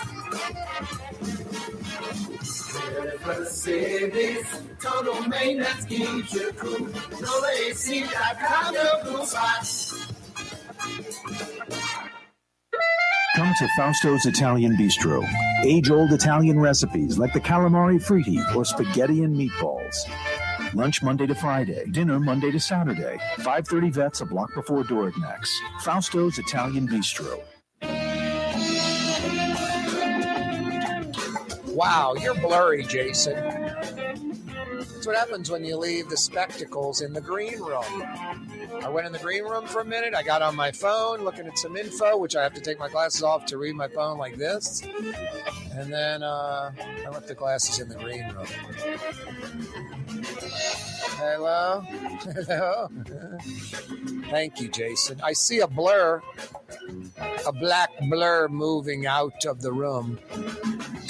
River 3.02 3.44
City's 3.44 4.46
total 4.80 5.28
maintenance 5.28 5.84
keeps 5.84 6.32
you 6.32 6.52
cool. 6.56 6.86
NolaAC.com, 6.86 8.74
your 8.74 9.04
cool 9.04 9.26
spot. 9.26 9.68
Come 13.34 13.54
to 13.58 13.68
Fausto's 13.78 14.26
Italian 14.26 14.76
Bistro. 14.76 15.26
Age 15.64 15.90
old 15.90 16.12
Italian 16.12 16.60
recipes 16.60 17.18
like 17.18 17.32
the 17.32 17.40
calamari 17.40 17.96
fritti 17.96 18.44
or 18.54 18.62
spaghetti 18.62 19.24
and 19.24 19.34
meatballs. 19.34 19.96
Lunch 20.74 21.02
Monday 21.02 21.26
to 21.26 21.34
Friday, 21.34 21.86
dinner 21.92 22.20
Monday 22.20 22.50
to 22.50 22.60
Saturday. 22.60 23.18
530 23.38 23.90
vets 23.90 24.20
a 24.20 24.26
block 24.26 24.54
before 24.54 24.84
Dorignac's. 24.84 25.50
Fausto's 25.80 26.38
Italian 26.38 26.86
Bistro. 26.86 27.40
Wow, 31.68 32.14
you're 32.20 32.34
blurry, 32.34 32.82
Jason. 32.82 33.61
That's 35.02 35.08
what 35.08 35.16
happens 35.16 35.50
when 35.50 35.64
you 35.64 35.76
leave 35.76 36.08
the 36.08 36.16
spectacles 36.16 37.00
in 37.00 37.12
the 37.12 37.20
green 37.20 37.58
room. 37.58 38.04
I 38.84 38.88
went 38.88 39.04
in 39.04 39.12
the 39.12 39.18
green 39.18 39.42
room 39.42 39.66
for 39.66 39.80
a 39.80 39.84
minute. 39.84 40.14
I 40.14 40.22
got 40.22 40.42
on 40.42 40.54
my 40.54 40.70
phone 40.70 41.24
looking 41.24 41.48
at 41.48 41.58
some 41.58 41.76
info, 41.76 42.16
which 42.18 42.36
I 42.36 42.44
have 42.44 42.54
to 42.54 42.60
take 42.60 42.78
my 42.78 42.88
glasses 42.88 43.24
off 43.24 43.44
to 43.46 43.58
read 43.58 43.74
my 43.74 43.88
phone 43.88 44.16
like 44.16 44.36
this. 44.36 44.80
And 45.72 45.92
then 45.92 46.22
uh, 46.22 46.70
I 47.04 47.08
left 47.08 47.26
the 47.26 47.34
glasses 47.34 47.80
in 47.80 47.88
the 47.88 47.96
green 47.96 48.28
room. 48.28 48.46
Hello? 51.18 51.80
Hello? 52.46 52.88
Thank 54.30 54.60
you, 54.60 54.68
Jason. 54.68 55.20
I 55.20 55.32
see 55.32 55.58
a 55.58 55.66
blur, 55.66 56.22
a 57.44 57.52
black 57.52 57.90
blur 58.08 58.46
moving 58.46 59.06
out 59.06 59.44
of 59.46 59.62
the 59.62 59.72
room. 59.72 60.20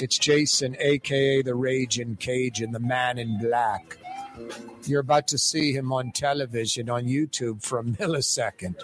It's 0.03 0.17
Jason, 0.17 0.75
aka 0.81 1.41
the 1.43 1.55
Rage 1.55 1.97
in 1.97 2.17
Cage 2.17 2.59
and 2.59 2.75
the 2.75 2.79
man 2.81 3.17
in 3.17 3.39
black. 3.39 3.97
You're 4.83 4.99
about 4.99 5.29
to 5.29 5.37
see 5.37 5.71
him 5.71 5.93
on 5.93 6.11
television 6.11 6.89
on 6.89 7.05
YouTube 7.05 7.63
for 7.63 7.79
a 7.79 7.83
millisecond. 7.85 8.75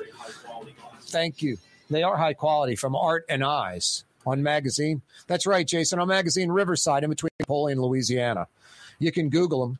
Thank 1.01 1.41
you. 1.41 1.57
They 1.89 2.03
are 2.03 2.15
high 2.15 2.35
quality 2.35 2.77
from 2.77 2.95
Art 2.95 3.25
and 3.27 3.43
Eyes 3.43 4.05
on 4.25 4.41
magazine. 4.41 5.01
That's 5.27 5.45
right, 5.45 5.67
Jason, 5.67 5.99
on 5.99 6.07
magazine 6.07 6.51
Riverside 6.53 7.03
in 7.03 7.09
between 7.09 7.31
Napoleon 7.37 7.81
Louisiana. 7.81 8.47
You 8.97 9.11
can 9.11 9.27
Google 9.27 9.67
them 9.67 9.79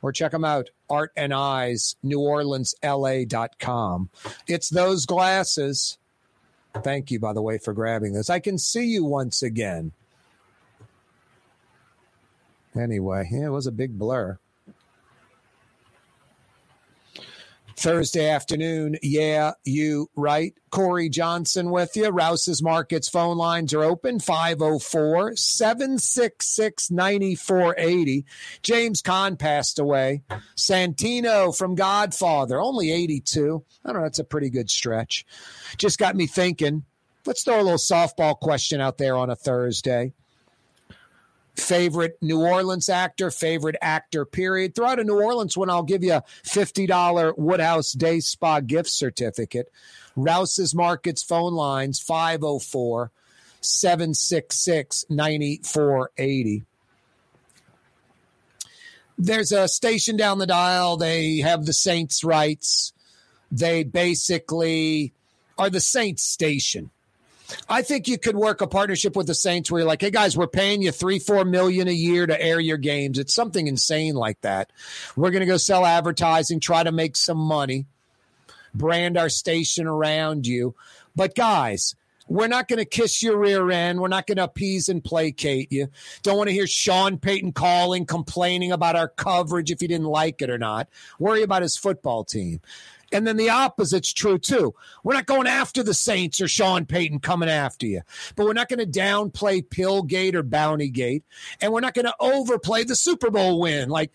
or 0.00 0.12
check 0.12 0.32
them 0.32 0.46
out. 0.46 0.70
Art 0.88 1.12
and 1.14 1.34
Eyes, 1.34 1.94
New 2.02 2.20
Orleans, 2.20 2.74
LA.com. 2.82 4.08
It's 4.48 4.70
those 4.70 5.04
glasses. 5.04 5.98
Thank 6.82 7.10
you, 7.10 7.20
by 7.20 7.34
the 7.34 7.42
way, 7.42 7.58
for 7.58 7.74
grabbing 7.74 8.14
this. 8.14 8.30
I 8.30 8.38
can 8.38 8.56
see 8.56 8.86
you 8.86 9.04
once 9.04 9.42
again. 9.42 9.92
Anyway, 12.78 13.28
yeah, 13.30 13.46
it 13.46 13.50
was 13.50 13.66
a 13.66 13.72
big 13.72 13.98
blur. 13.98 14.38
Thursday 17.76 18.28
afternoon. 18.30 18.96
Yeah, 19.02 19.52
you 19.64 20.08
right. 20.16 20.54
Corey 20.70 21.08
Johnson 21.08 21.70
with 21.70 21.96
you. 21.96 22.08
Rouse's 22.08 22.62
Markets 22.62 23.08
phone 23.08 23.36
lines 23.36 23.74
are 23.74 23.82
open 23.82 24.20
504 24.20 25.36
766 25.36 26.90
9480. 26.90 28.24
James 28.62 29.02
Caan 29.02 29.38
passed 29.38 29.78
away. 29.78 30.22
Santino 30.56 31.56
from 31.56 31.74
Godfather, 31.74 32.60
only 32.60 32.92
82. 32.92 33.64
I 33.84 33.92
don't 33.92 34.00
know. 34.00 34.06
That's 34.06 34.18
a 34.18 34.24
pretty 34.24 34.50
good 34.50 34.70
stretch. 34.70 35.24
Just 35.76 35.98
got 35.98 36.16
me 36.16 36.26
thinking. 36.26 36.84
Let's 37.26 37.42
throw 37.42 37.60
a 37.60 37.62
little 37.62 37.78
softball 37.78 38.38
question 38.38 38.80
out 38.80 38.98
there 38.98 39.16
on 39.16 39.30
a 39.30 39.36
Thursday 39.36 40.12
favorite 41.54 42.18
New 42.20 42.40
Orleans 42.40 42.88
actor, 42.88 43.30
favorite 43.30 43.76
actor, 43.80 44.24
period. 44.24 44.74
Throw 44.74 44.88
out 44.88 45.00
a 45.00 45.04
New 45.04 45.20
Orleans 45.20 45.56
one. 45.56 45.70
I'll 45.70 45.82
give 45.82 46.02
you 46.02 46.14
a 46.14 46.24
$50 46.44 47.38
Woodhouse 47.38 47.92
Day 47.92 48.20
Spa 48.20 48.60
gift 48.60 48.90
certificate. 48.90 49.70
Rouse's 50.16 50.74
Markets 50.74 51.22
phone 51.22 51.54
lines 51.54 52.00
504 52.00 53.10
766 53.60 55.06
9480. 55.08 56.62
There's 59.16 59.52
a 59.52 59.68
station 59.68 60.16
down 60.16 60.38
the 60.38 60.46
dial. 60.46 60.96
They 60.96 61.38
have 61.38 61.66
the 61.66 61.72
Saints' 61.72 62.24
rights. 62.24 62.92
They 63.50 63.84
basically 63.84 65.12
are 65.56 65.70
the 65.70 65.80
Saints 65.80 66.24
station. 66.24 66.90
I 67.68 67.82
think 67.82 68.08
you 68.08 68.18
could 68.18 68.36
work 68.36 68.60
a 68.60 68.66
partnership 68.66 69.16
with 69.16 69.26
the 69.26 69.34
Saints 69.34 69.70
where 69.70 69.80
you're 69.80 69.88
like, 69.88 70.00
hey 70.00 70.10
guys, 70.10 70.36
we're 70.36 70.46
paying 70.46 70.82
you 70.82 70.92
three, 70.92 71.18
four 71.18 71.44
million 71.44 71.88
a 71.88 71.92
year 71.92 72.26
to 72.26 72.40
air 72.40 72.60
your 72.60 72.78
games. 72.78 73.18
It's 73.18 73.34
something 73.34 73.66
insane 73.66 74.14
like 74.14 74.40
that. 74.42 74.70
We're 75.16 75.30
to 75.30 75.46
go 75.46 75.56
sell 75.56 75.84
advertising, 75.84 76.60
try 76.60 76.82
to 76.82 76.92
make 76.92 77.16
some 77.16 77.38
money, 77.38 77.86
brand 78.74 79.16
our 79.16 79.28
station 79.28 79.86
around 79.86 80.46
you. 80.46 80.74
But 81.14 81.34
guys, 81.34 81.94
we're 82.26 82.48
not 82.48 82.68
going 82.68 82.78
to 82.78 82.86
kiss 82.86 83.22
your 83.22 83.36
rear 83.36 83.70
end. 83.70 84.00
We're 84.00 84.08
not 84.08 84.26
going 84.26 84.38
to 84.38 84.44
appease 84.44 84.88
and 84.88 85.04
placate 85.04 85.70
you. 85.70 85.88
Don't 86.22 86.38
want 86.38 86.48
to 86.48 86.54
hear 86.54 86.66
Sean 86.66 87.18
Payton 87.18 87.52
calling, 87.52 88.06
complaining 88.06 88.72
about 88.72 88.96
our 88.96 89.08
coverage 89.08 89.70
if 89.70 89.80
he 89.80 89.86
didn't 89.86 90.06
like 90.06 90.40
it 90.40 90.48
or 90.48 90.58
not. 90.58 90.88
Worry 91.18 91.42
about 91.42 91.62
his 91.62 91.76
football 91.76 92.24
team. 92.24 92.60
And 93.14 93.24
then 93.24 93.36
the 93.36 93.48
opposite's 93.48 94.12
true 94.12 94.38
too. 94.38 94.74
We're 95.04 95.14
not 95.14 95.26
going 95.26 95.46
after 95.46 95.84
the 95.84 95.94
Saints 95.94 96.40
or 96.40 96.48
Sean 96.48 96.84
Payton 96.84 97.20
coming 97.20 97.48
after 97.48 97.86
you, 97.86 98.02
but 98.34 98.44
we're 98.44 98.54
not 98.54 98.68
going 98.68 98.80
to 98.80 99.00
downplay 99.00 99.70
Pillgate 99.70 100.34
or 100.34 100.42
Bountygate, 100.42 101.22
and 101.60 101.72
we're 101.72 101.78
not 101.78 101.94
going 101.94 102.06
to 102.06 102.14
overplay 102.18 102.82
the 102.82 102.96
Super 102.96 103.30
Bowl 103.30 103.60
win. 103.60 103.88
Like, 103.88 104.10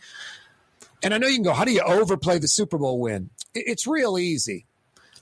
and 1.02 1.14
I 1.14 1.18
know 1.18 1.28
you 1.28 1.36
can 1.36 1.44
go, 1.44 1.54
how 1.54 1.64
do 1.64 1.72
you 1.72 1.82
overplay 1.82 2.40
the 2.40 2.50
Super 2.50 2.78
Bowl 2.78 3.00
win? 3.00 3.30
It's 3.56 3.88
real 3.88 4.20
easy. 4.20 4.66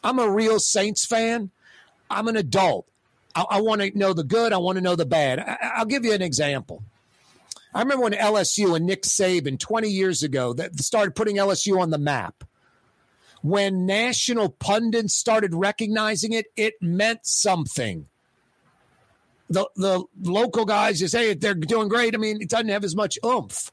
I'm 0.04 0.18
a 0.18 0.28
real 0.28 0.60
Saints 0.60 1.06
fan. 1.06 1.52
I'm 2.10 2.28
an 2.28 2.36
adult. 2.36 2.88
I, 3.36 3.46
I 3.48 3.62
want 3.62 3.82
to 3.82 3.96
know 3.96 4.14
the 4.14 4.24
good. 4.24 4.54
I 4.54 4.58
want 4.58 4.78
to 4.78 4.84
know 4.84 4.96
the 4.96 5.06
bad. 5.06 5.38
I, 5.38 5.58
I'll 5.76 5.86
give 5.86 6.04
you 6.04 6.14
an 6.14 6.24
example. 6.24 6.84
I 7.76 7.82
remember 7.82 8.06
when 8.06 8.14
LSU 8.14 8.76
and 8.76 8.88
Nick 8.88 9.04
Saban 9.04 9.60
20 9.60 9.88
years 9.88 10.24
ago 10.24 10.54
that 10.54 10.80
started 10.80 11.14
putting 11.14 11.36
LSU 11.36 11.80
on 11.80 11.92
the 11.92 12.00
map 12.00 12.44
when 13.42 13.86
national 13.86 14.50
pundits 14.50 15.14
started 15.14 15.54
recognizing 15.54 16.34
it, 16.34 16.48
it 16.56 16.76
meant 16.82 17.26
something. 17.26 18.08
The 19.50 19.68
the 19.76 20.04
local 20.22 20.66
guys 20.66 21.00
just 21.00 21.14
say 21.14 21.34
they're 21.34 21.54
doing 21.54 21.88
great. 21.88 22.14
I 22.16 22.18
mean, 22.18 22.42
it 22.42 22.50
doesn't 22.50 22.68
have 22.68 22.84
as 22.84 22.96
much 22.96 23.18
oomph. 23.26 23.72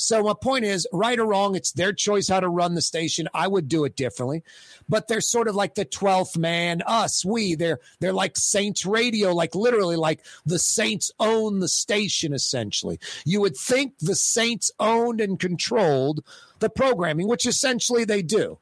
So 0.00 0.22
my 0.22 0.32
point 0.32 0.64
is, 0.64 0.88
right 0.94 1.18
or 1.18 1.26
wrong, 1.26 1.54
it's 1.54 1.72
their 1.72 1.92
choice 1.92 2.26
how 2.26 2.40
to 2.40 2.48
run 2.48 2.74
the 2.74 2.80
station. 2.80 3.28
I 3.34 3.46
would 3.46 3.68
do 3.68 3.84
it 3.84 3.96
differently, 3.96 4.42
but 4.88 5.08
they're 5.08 5.20
sort 5.20 5.46
of 5.46 5.54
like 5.54 5.74
the 5.74 5.84
twelfth 5.84 6.38
man, 6.38 6.80
us, 6.86 7.22
we. 7.22 7.54
They're 7.54 7.80
they're 8.00 8.14
like 8.14 8.38
Saints 8.38 8.86
Radio, 8.86 9.34
like 9.34 9.54
literally, 9.54 9.96
like 9.96 10.24
the 10.46 10.58
Saints 10.58 11.12
own 11.20 11.60
the 11.60 11.68
station. 11.68 12.32
Essentially, 12.32 12.98
you 13.26 13.42
would 13.42 13.56
think 13.56 13.98
the 13.98 14.16
Saints 14.16 14.70
owned 14.80 15.20
and 15.20 15.38
controlled 15.38 16.24
the 16.60 16.70
programming, 16.70 17.28
which 17.28 17.46
essentially 17.46 18.04
they 18.04 18.22
do 18.22 18.58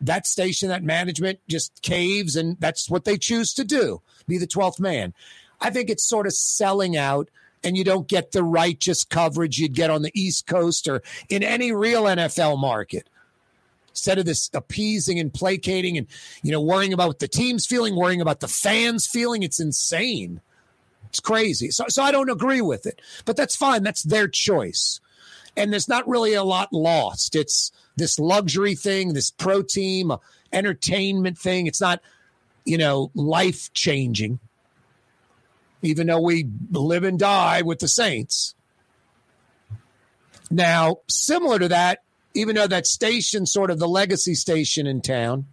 that 0.00 0.26
station, 0.26 0.68
that 0.68 0.82
management 0.82 1.38
just 1.48 1.82
caves, 1.82 2.36
and 2.36 2.56
that's 2.60 2.90
what 2.90 3.04
they 3.04 3.16
choose 3.16 3.54
to 3.54 3.64
do 3.64 4.02
be 4.26 4.38
the 4.38 4.46
12th 4.46 4.80
man. 4.80 5.14
I 5.60 5.70
think 5.70 5.88
it's 5.88 6.06
sort 6.06 6.26
of 6.26 6.32
selling 6.32 6.96
out, 6.96 7.28
and 7.64 7.76
you 7.76 7.84
don't 7.84 8.08
get 8.08 8.32
the 8.32 8.42
righteous 8.42 9.04
coverage 9.04 9.58
you'd 9.58 9.74
get 9.74 9.90
on 9.90 10.02
the 10.02 10.10
East 10.14 10.46
Coast 10.46 10.88
or 10.88 11.02
in 11.28 11.42
any 11.42 11.72
real 11.72 12.04
NFL 12.04 12.58
market. 12.58 13.08
Instead 13.90 14.18
of 14.18 14.26
this 14.26 14.50
appeasing 14.52 15.18
and 15.18 15.32
placating 15.32 15.96
and 15.96 16.06
you 16.42 16.52
know 16.52 16.60
worrying 16.60 16.92
about 16.92 17.08
what 17.08 17.18
the 17.18 17.28
team's 17.28 17.64
feeling, 17.64 17.96
worrying 17.96 18.20
about 18.20 18.40
the 18.40 18.48
fans 18.48 19.06
feeling, 19.06 19.42
it's 19.42 19.58
insane. 19.58 20.40
It's 21.08 21.20
crazy. 21.20 21.70
So, 21.70 21.84
so 21.88 22.02
I 22.02 22.12
don't 22.12 22.28
agree 22.28 22.60
with 22.60 22.84
it, 22.84 23.00
but 23.24 23.36
that's 23.36 23.56
fine. 23.56 23.82
That's 23.82 24.02
their 24.02 24.28
choice, 24.28 25.00
and 25.56 25.72
there's 25.72 25.88
not 25.88 26.06
really 26.06 26.34
a 26.34 26.44
lot 26.44 26.74
lost. 26.74 27.34
It's 27.34 27.72
this 27.96 28.18
luxury 28.18 28.74
thing, 28.74 29.14
this 29.14 29.30
pro 29.30 29.62
team 29.62 30.10
uh, 30.10 30.18
entertainment 30.52 31.38
thing. 31.38 31.66
It's 31.66 31.80
not, 31.80 32.00
you 32.64 32.78
know, 32.78 33.10
life 33.14 33.72
changing, 33.72 34.38
even 35.82 36.06
though 36.06 36.20
we 36.20 36.48
live 36.70 37.04
and 37.04 37.18
die 37.18 37.62
with 37.62 37.78
the 37.80 37.88
Saints. 37.88 38.54
Now, 40.50 40.98
similar 41.08 41.58
to 41.58 41.68
that, 41.68 42.02
even 42.34 42.54
though 42.54 42.66
that 42.66 42.86
station, 42.86 43.46
sort 43.46 43.70
of 43.70 43.78
the 43.78 43.88
legacy 43.88 44.34
station 44.34 44.86
in 44.86 45.00
town, 45.00 45.46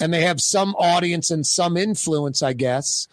and 0.00 0.12
they 0.12 0.22
have 0.22 0.40
some 0.40 0.74
audience 0.76 1.30
and 1.30 1.46
some 1.46 1.76
influence, 1.76 2.42
I 2.42 2.52
guess. 2.52 3.08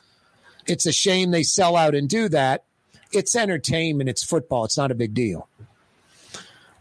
It's 0.68 0.86
a 0.86 0.92
shame 0.92 1.32
they 1.32 1.44
sell 1.44 1.76
out 1.76 1.96
and 1.96 2.08
do 2.08 2.30
that. 2.30 2.64
It's 3.12 3.36
entertainment, 3.36 4.10
it's 4.10 4.24
football, 4.24 4.66
it's 4.66 4.78
not 4.78 4.92
a 4.92 4.96
big 4.96 5.14
deal. 5.14 5.50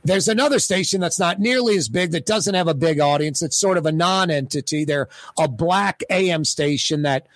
There's 0.02 0.28
another 0.28 0.58
station 0.58 1.00
that's 1.00 1.18
not 1.18 1.38
nearly 1.38 1.76
as 1.76 1.88
big 1.88 2.12
that 2.12 2.24
doesn't 2.24 2.54
have 2.54 2.68
a 2.68 2.74
big 2.74 3.00
audience. 3.00 3.42
It's 3.42 3.58
sort 3.58 3.76
of 3.76 3.84
a 3.84 3.92
non-entity. 3.92 4.84
They're 4.84 5.08
a 5.38 5.46
black 5.46 6.02
AM 6.08 6.44
station 6.44 7.02
that 7.02 7.26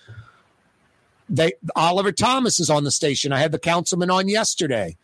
they 1.29 1.53
Oliver 1.75 2.11
Thomas 2.11 2.59
is 2.59 2.69
on 2.69 2.83
the 2.83 2.91
station. 2.91 3.31
I 3.31 3.39
had 3.39 3.51
the 3.51 3.59
councilman 3.59 4.11
on 4.11 4.27
yesterday. 4.27 4.97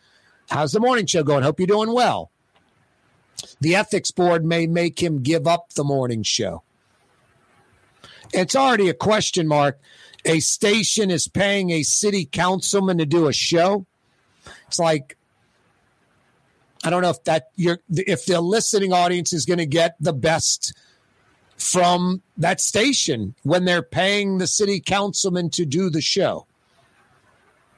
How's 0.48 0.72
the 0.72 0.80
morning 0.80 1.06
show 1.06 1.22
going? 1.22 1.42
Hope 1.42 1.60
you're 1.60 1.66
doing 1.66 1.92
well. 1.92 2.30
The 3.60 3.76
ethics 3.76 4.10
board 4.10 4.44
may 4.44 4.66
make 4.66 5.02
him 5.02 5.22
give 5.22 5.46
up 5.46 5.72
the 5.72 5.84
morning 5.84 6.22
show. 6.22 6.62
It's 8.32 8.56
already 8.56 8.88
a 8.88 8.94
question 8.94 9.46
mark. 9.46 9.78
A 10.24 10.40
station 10.40 11.10
is 11.10 11.26
paying 11.28 11.70
a 11.70 11.82
city 11.82 12.24
councilman 12.24 12.98
to 12.98 13.06
do 13.06 13.26
a 13.26 13.32
show. 13.32 13.86
It's 14.68 14.78
like 14.78 15.16
I 16.84 16.90
don't 16.90 17.02
know 17.02 17.10
if 17.10 17.22
that 17.24 17.50
you're 17.56 17.78
if 17.90 18.26
the 18.26 18.40
listening 18.40 18.92
audience 18.92 19.32
is 19.32 19.46
going 19.46 19.58
to 19.58 19.66
get 19.66 19.96
the 20.00 20.12
best 20.12 20.74
from 21.56 22.22
that 22.36 22.60
station 22.60 23.34
when 23.44 23.64
they're 23.64 23.82
paying 23.82 24.38
the 24.38 24.46
city 24.46 24.80
councilman 24.80 25.50
to 25.50 25.64
do 25.64 25.90
the 25.90 26.00
show. 26.00 26.46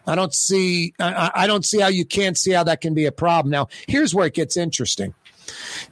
I 0.07 0.15
don't 0.15 0.35
see 0.35 0.95
I, 0.99 1.31
I 1.35 1.47
don't 1.47 1.65
see 1.65 1.81
how 1.81 1.89
you 1.89 2.05
can't 2.05 2.37
see 2.37 2.53
how 2.53 2.65
that 2.65 2.81
can 2.81 2.95
be 2.95 3.07
a 3.07 3.13
problem. 3.13 3.51
Now, 3.51 3.69
here's 3.87 4.15
where 4.15 4.27
it 4.27 4.35
gets 4.35 4.57
interesting. 4.57 5.15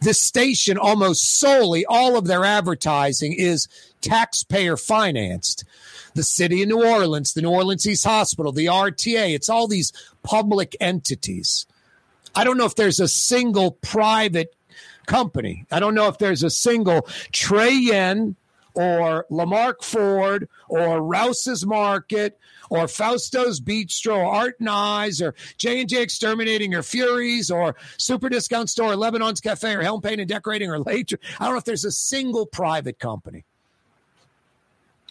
This 0.00 0.20
station 0.20 0.78
almost 0.78 1.38
solely 1.38 1.84
all 1.84 2.16
of 2.16 2.26
their 2.26 2.44
advertising 2.44 3.34
is 3.34 3.68
taxpayer 4.00 4.76
financed. 4.76 5.64
The 6.14 6.22
city 6.22 6.62
of 6.62 6.68
New 6.68 6.84
Orleans, 6.84 7.32
the 7.32 7.42
New 7.42 7.50
Orleans 7.50 7.86
East 7.86 8.04
Hospital, 8.04 8.52
the 8.52 8.66
RTA, 8.66 9.34
it's 9.34 9.48
all 9.48 9.66
these 9.66 9.92
public 10.22 10.76
entities. 10.80 11.66
I 12.34 12.44
don't 12.44 12.56
know 12.56 12.64
if 12.64 12.74
there's 12.74 13.00
a 13.00 13.08
single 13.08 13.72
private 13.72 14.54
company. 15.06 15.66
I 15.70 15.80
don't 15.80 15.94
know 15.94 16.08
if 16.08 16.18
there's 16.18 16.42
a 16.42 16.50
single 16.50 17.06
Trey 17.32 17.72
Yuen 17.72 18.36
or 18.74 19.26
Lamarque 19.30 19.82
Ford 19.82 20.48
or 20.68 21.02
Rouse's 21.02 21.66
Market 21.66 22.38
or 22.70 22.86
Fausto's 22.86 23.60
Bistro 23.60 24.16
or 24.16 24.24
Art 24.24 24.56
and 24.60 24.68
Eyes 24.70 25.20
or 25.20 25.34
J&J 25.58 26.00
Exterminating 26.00 26.74
or 26.74 26.82
Fury's 26.82 27.50
or 27.50 27.76
Super 27.98 28.30
Discount 28.30 28.70
Store 28.70 28.92
or 28.92 28.96
Lebanon's 28.96 29.40
Cafe 29.40 29.74
or 29.74 29.82
Helm 29.82 30.00
Paint 30.00 30.20
and 30.20 30.28
Decorating 30.28 30.70
or 30.70 30.78
Later. 30.78 31.18
I 31.38 31.44
don't 31.44 31.54
know 31.54 31.58
if 31.58 31.64
there's 31.64 31.84
a 31.84 31.92
single 31.92 32.46
private 32.46 32.98
company. 32.98 33.44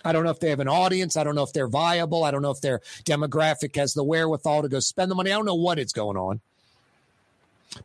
I 0.03 0.11
don't 0.13 0.23
know 0.23 0.31
if 0.31 0.39
they 0.39 0.49
have 0.49 0.59
an 0.59 0.67
audience. 0.67 1.15
I 1.15 1.23
don't 1.23 1.35
know 1.35 1.43
if 1.43 1.53
they're 1.53 1.67
viable. 1.67 2.23
I 2.23 2.31
don't 2.31 2.41
know 2.41 2.49
if 2.49 2.61
their 2.61 2.79
demographic 3.03 3.75
has 3.75 3.93
the 3.93 4.03
wherewithal 4.03 4.63
to 4.63 4.69
go 4.69 4.79
spend 4.79 5.11
the 5.11 5.15
money. 5.15 5.31
I 5.31 5.35
don't 5.35 5.45
know 5.45 5.53
what 5.53 5.77
it's 5.77 5.93
going 5.93 6.17
on. 6.17 6.41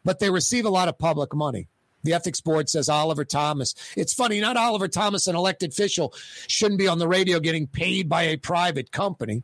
But 0.05 0.19
they 0.19 0.31
receive 0.31 0.65
a 0.65 0.71
lot 0.71 0.89
of 0.89 0.99
public 0.99 1.35
money. 1.35 1.69
The 2.03 2.13
ethics 2.13 2.41
board 2.41 2.69
says 2.69 2.89
Oliver 2.89 3.25
Thomas. 3.25 3.75
It's 3.97 4.15
funny, 4.15 4.41
not 4.41 4.57
Oliver 4.57 4.89
Thomas, 4.89 5.27
an 5.27 5.35
elected 5.35 5.73
official, 5.73 6.15
shouldn't 6.47 6.79
be 6.79 6.87
on 6.87 6.99
the 6.99 7.09
radio 7.09 7.41
getting 7.41 7.67
paid 7.67 8.09
by 8.09 8.23
a 8.23 8.37
private 8.37 8.93
company. 8.93 9.43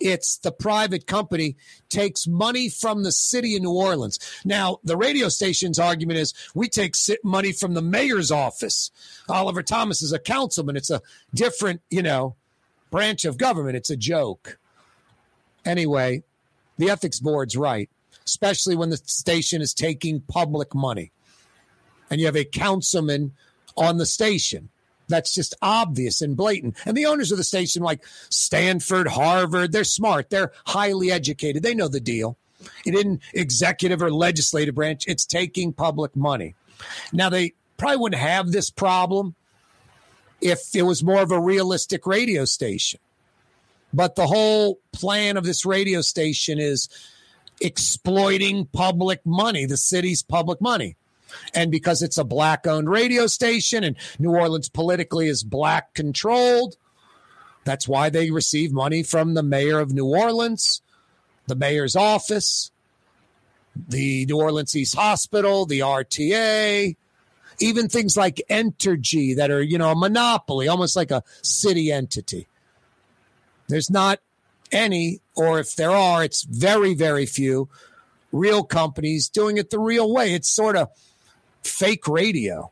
It's 0.00 0.38
the 0.38 0.52
private 0.52 1.06
company 1.06 1.56
takes 1.88 2.26
money 2.26 2.68
from 2.68 3.02
the 3.02 3.10
city 3.10 3.56
of 3.56 3.62
New 3.62 3.72
Orleans. 3.72 4.18
Now, 4.44 4.78
the 4.84 4.96
radio 4.96 5.28
station's 5.28 5.78
argument 5.78 6.18
is 6.18 6.34
we 6.54 6.68
take 6.68 6.94
money 7.24 7.52
from 7.52 7.74
the 7.74 7.82
mayor's 7.82 8.30
office. 8.30 8.90
Oliver 9.28 9.62
Thomas 9.62 10.02
is 10.02 10.12
a 10.12 10.18
councilman. 10.18 10.76
It's 10.76 10.90
a 10.90 11.02
different, 11.34 11.80
you 11.90 12.02
know, 12.02 12.36
branch 12.90 13.24
of 13.24 13.38
government. 13.38 13.76
It's 13.76 13.90
a 13.90 13.96
joke. 13.96 14.58
Anyway, 15.64 16.22
the 16.76 16.90
ethics 16.90 17.18
board's 17.18 17.56
right 17.56 17.90
especially 18.28 18.76
when 18.76 18.90
the 18.90 18.98
station 18.98 19.62
is 19.62 19.72
taking 19.72 20.20
public 20.20 20.74
money 20.74 21.10
and 22.10 22.20
you 22.20 22.26
have 22.26 22.36
a 22.36 22.44
councilman 22.44 23.32
on 23.76 23.96
the 23.96 24.06
station. 24.06 24.68
That's 25.08 25.34
just 25.34 25.54
obvious 25.62 26.20
and 26.20 26.36
blatant. 26.36 26.76
And 26.84 26.94
the 26.94 27.06
owners 27.06 27.32
of 27.32 27.38
the 27.38 27.44
station, 27.44 27.82
like 27.82 28.04
Stanford, 28.28 29.08
Harvard, 29.08 29.72
they're 29.72 29.84
smart. 29.84 30.28
They're 30.28 30.52
highly 30.66 31.10
educated. 31.10 31.62
They 31.62 31.74
know 31.74 31.88
the 31.88 32.00
deal. 32.00 32.36
It 32.84 32.94
isn't 32.94 33.22
executive 33.32 34.02
or 34.02 34.10
legislative 34.10 34.74
branch, 34.74 35.04
it's 35.06 35.24
taking 35.24 35.72
public 35.72 36.14
money. 36.14 36.54
Now, 37.12 37.30
they 37.30 37.54
probably 37.76 37.96
wouldn't 37.96 38.20
have 38.20 38.52
this 38.52 38.68
problem 38.68 39.36
if 40.40 40.74
it 40.74 40.82
was 40.82 41.02
more 41.02 41.22
of 41.22 41.30
a 41.30 41.40
realistic 41.40 42.06
radio 42.06 42.44
station. 42.44 43.00
But 43.92 44.16
the 44.16 44.26
whole 44.26 44.80
plan 44.92 45.36
of 45.36 45.44
this 45.44 45.64
radio 45.64 46.02
station 46.02 46.58
is 46.58 46.88
exploiting 47.60 48.66
public 48.66 49.24
money, 49.24 49.66
the 49.66 49.76
city's 49.76 50.22
public 50.22 50.60
money. 50.60 50.96
And 51.54 51.70
because 51.70 52.02
it's 52.02 52.18
a 52.18 52.24
black 52.24 52.66
owned 52.66 52.88
radio 52.88 53.26
station 53.26 53.84
and 53.84 53.96
New 54.18 54.30
Orleans 54.30 54.68
politically 54.68 55.28
is 55.28 55.42
black 55.42 55.94
controlled, 55.94 56.76
that's 57.64 57.86
why 57.86 58.08
they 58.08 58.30
receive 58.30 58.72
money 58.72 59.02
from 59.02 59.34
the 59.34 59.42
mayor 59.42 59.78
of 59.78 59.92
New 59.92 60.06
Orleans, 60.06 60.80
the 61.46 61.54
mayor's 61.54 61.96
office, 61.96 62.70
the 63.76 64.24
New 64.26 64.38
Orleans 64.38 64.74
East 64.74 64.96
Hospital, 64.96 65.66
the 65.66 65.80
RTA, 65.80 66.96
even 67.60 67.88
things 67.88 68.16
like 68.16 68.40
Entergy 68.48 69.36
that 69.36 69.50
are, 69.50 69.62
you 69.62 69.78
know, 69.78 69.90
a 69.90 69.96
monopoly, 69.96 70.68
almost 70.68 70.96
like 70.96 71.10
a 71.10 71.22
city 71.42 71.92
entity. 71.92 72.46
There's 73.68 73.90
not 73.90 74.20
any, 74.72 75.20
or 75.34 75.58
if 75.58 75.76
there 75.76 75.90
are, 75.90 76.24
it's 76.24 76.42
very, 76.42 76.94
very 76.94 77.26
few 77.26 77.68
real 78.32 78.64
companies 78.64 79.28
doing 79.28 79.56
it 79.56 79.70
the 79.70 79.78
real 79.78 80.12
way. 80.12 80.34
It's 80.34 80.50
sort 80.50 80.76
of 80.76 80.88
fake 81.62 82.06
radio. 82.06 82.70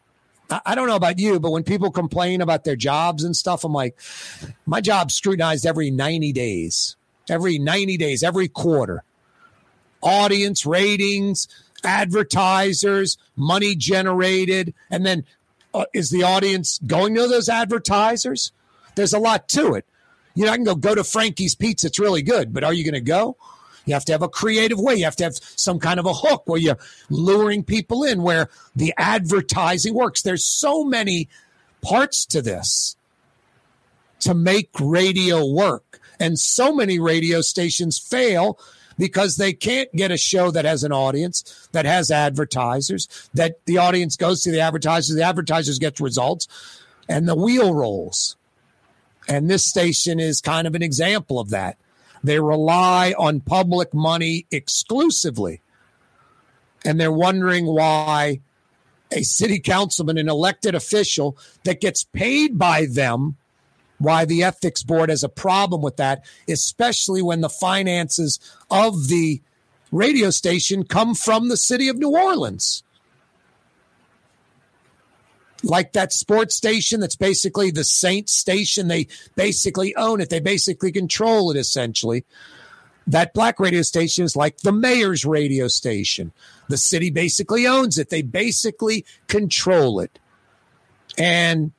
I 0.64 0.76
don't 0.76 0.86
know 0.86 0.96
about 0.96 1.18
you, 1.18 1.40
but 1.40 1.50
when 1.50 1.64
people 1.64 1.90
complain 1.90 2.40
about 2.40 2.62
their 2.62 2.76
jobs 2.76 3.24
and 3.24 3.34
stuff, 3.34 3.64
I'm 3.64 3.72
like, 3.72 3.98
my 4.64 4.80
job's 4.80 5.14
scrutinized 5.14 5.66
every 5.66 5.90
90 5.90 6.32
days, 6.32 6.96
every 7.28 7.58
90 7.58 7.96
days, 7.96 8.22
every 8.22 8.46
quarter. 8.46 9.02
Audience 10.02 10.64
ratings, 10.64 11.48
advertisers, 11.82 13.18
money 13.34 13.74
generated. 13.74 14.72
And 14.88 15.04
then 15.04 15.24
uh, 15.74 15.86
is 15.92 16.10
the 16.10 16.22
audience 16.22 16.78
going 16.86 17.16
to 17.16 17.26
those 17.26 17.48
advertisers? 17.48 18.52
There's 18.94 19.12
a 19.12 19.18
lot 19.18 19.48
to 19.50 19.74
it. 19.74 19.84
You 20.36 20.44
know, 20.44 20.52
I 20.52 20.56
can 20.56 20.64
go 20.64 20.76
go 20.76 20.94
to 20.94 21.02
Frankie's 21.02 21.56
Pizza. 21.56 21.88
It's 21.88 21.98
really 21.98 22.22
good, 22.22 22.54
but 22.54 22.62
are 22.62 22.72
you 22.72 22.84
going 22.84 22.94
to 22.94 23.00
go? 23.00 23.36
You 23.86 23.94
have 23.94 24.04
to 24.04 24.12
have 24.12 24.22
a 24.22 24.28
creative 24.28 24.78
way. 24.78 24.96
You 24.96 25.04
have 25.04 25.16
to 25.16 25.24
have 25.24 25.34
some 25.34 25.78
kind 25.78 25.98
of 25.98 26.06
a 26.06 26.12
hook 26.12 26.42
where 26.46 26.60
you're 26.60 26.78
luring 27.08 27.64
people 27.64 28.04
in, 28.04 28.22
where 28.22 28.48
the 28.74 28.92
advertising 28.98 29.94
works. 29.94 30.22
There's 30.22 30.44
so 30.44 30.84
many 30.84 31.28
parts 31.82 32.26
to 32.26 32.42
this 32.42 32.96
to 34.20 34.34
make 34.34 34.70
radio 34.80 35.46
work. 35.46 36.00
And 36.18 36.38
so 36.38 36.74
many 36.74 36.98
radio 36.98 37.40
stations 37.42 37.98
fail 37.98 38.58
because 38.98 39.36
they 39.36 39.52
can't 39.52 39.92
get 39.92 40.10
a 40.10 40.16
show 40.16 40.50
that 40.50 40.64
has 40.64 40.82
an 40.82 40.92
audience, 40.92 41.68
that 41.72 41.84
has 41.84 42.10
advertisers, 42.10 43.28
that 43.34 43.64
the 43.66 43.78
audience 43.78 44.16
goes 44.16 44.42
to 44.42 44.50
the 44.50 44.60
advertisers, 44.60 45.14
the 45.14 45.22
advertisers 45.22 45.78
get 45.78 46.00
results, 46.00 46.48
and 47.08 47.28
the 47.28 47.34
wheel 47.34 47.74
rolls. 47.74 48.36
And 49.28 49.50
this 49.50 49.64
station 49.64 50.20
is 50.20 50.40
kind 50.40 50.66
of 50.66 50.74
an 50.74 50.82
example 50.82 51.40
of 51.40 51.50
that. 51.50 51.78
They 52.22 52.40
rely 52.40 53.14
on 53.18 53.40
public 53.40 53.92
money 53.92 54.46
exclusively. 54.50 55.60
And 56.84 57.00
they're 57.00 57.12
wondering 57.12 57.66
why 57.66 58.40
a 59.12 59.22
city 59.22 59.58
councilman, 59.60 60.18
an 60.18 60.28
elected 60.28 60.74
official 60.74 61.36
that 61.64 61.80
gets 61.80 62.04
paid 62.04 62.58
by 62.58 62.86
them, 62.86 63.36
why 63.98 64.24
the 64.24 64.42
ethics 64.42 64.82
board 64.82 65.10
has 65.10 65.22
a 65.22 65.28
problem 65.28 65.82
with 65.82 65.96
that, 65.96 66.24
especially 66.48 67.22
when 67.22 67.40
the 67.40 67.48
finances 67.48 68.38
of 68.70 69.08
the 69.08 69.40
radio 69.90 70.30
station 70.30 70.84
come 70.84 71.14
from 71.14 71.48
the 71.48 71.56
city 71.56 71.88
of 71.88 71.96
New 71.96 72.10
Orleans 72.10 72.82
like 75.66 75.92
that 75.92 76.12
sports 76.12 76.54
station 76.54 77.00
that's 77.00 77.16
basically 77.16 77.70
the 77.70 77.84
Saints 77.84 78.32
station. 78.32 78.88
They 78.88 79.08
basically 79.34 79.94
own 79.96 80.20
it, 80.20 80.30
they 80.30 80.40
basically 80.40 80.92
control 80.92 81.50
it 81.50 81.56
essentially. 81.56 82.24
That 83.08 83.34
black 83.34 83.60
radio 83.60 83.82
station 83.82 84.24
is 84.24 84.34
like 84.34 84.58
the 84.58 84.72
mayor's 84.72 85.24
radio 85.24 85.68
station. 85.68 86.32
The 86.68 86.76
city 86.76 87.10
basically 87.10 87.66
owns 87.66 87.98
it, 87.98 88.10
they 88.10 88.22
basically 88.22 89.04
control 89.28 90.00
it. 90.00 90.18
And 91.18 91.72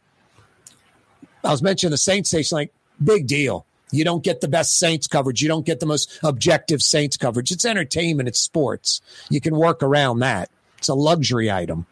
I 1.43 1.51
was 1.51 1.61
mentioning 1.61 1.91
the 1.91 1.97
Saints 1.97 2.29
station, 2.29 2.55
like, 2.55 2.73
big 3.03 3.27
deal. 3.27 3.65
You 3.91 4.03
don't 4.03 4.23
get 4.23 4.41
the 4.41 4.47
best 4.47 4.77
Saints 4.79 5.07
coverage. 5.07 5.41
You 5.41 5.47
don't 5.47 5.65
get 5.65 5.79
the 5.79 5.85
most 5.85 6.19
objective 6.23 6.81
Saints 6.81 7.15
coverage. 7.15 7.51
It's 7.51 7.65
entertainment, 7.65 8.27
it's 8.27 8.39
sports. 8.39 9.01
You 9.29 9.39
can 9.39 9.55
work 9.55 9.83
around 9.83 10.19
that. 10.19 10.49
It's 10.77 10.89
a 10.89 10.93
luxury 10.93 11.51
item 11.51 11.85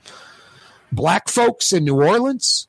black 0.96 1.30
folks 1.30 1.74
in 1.74 1.84
New 1.84 2.02
Orleans 2.02 2.68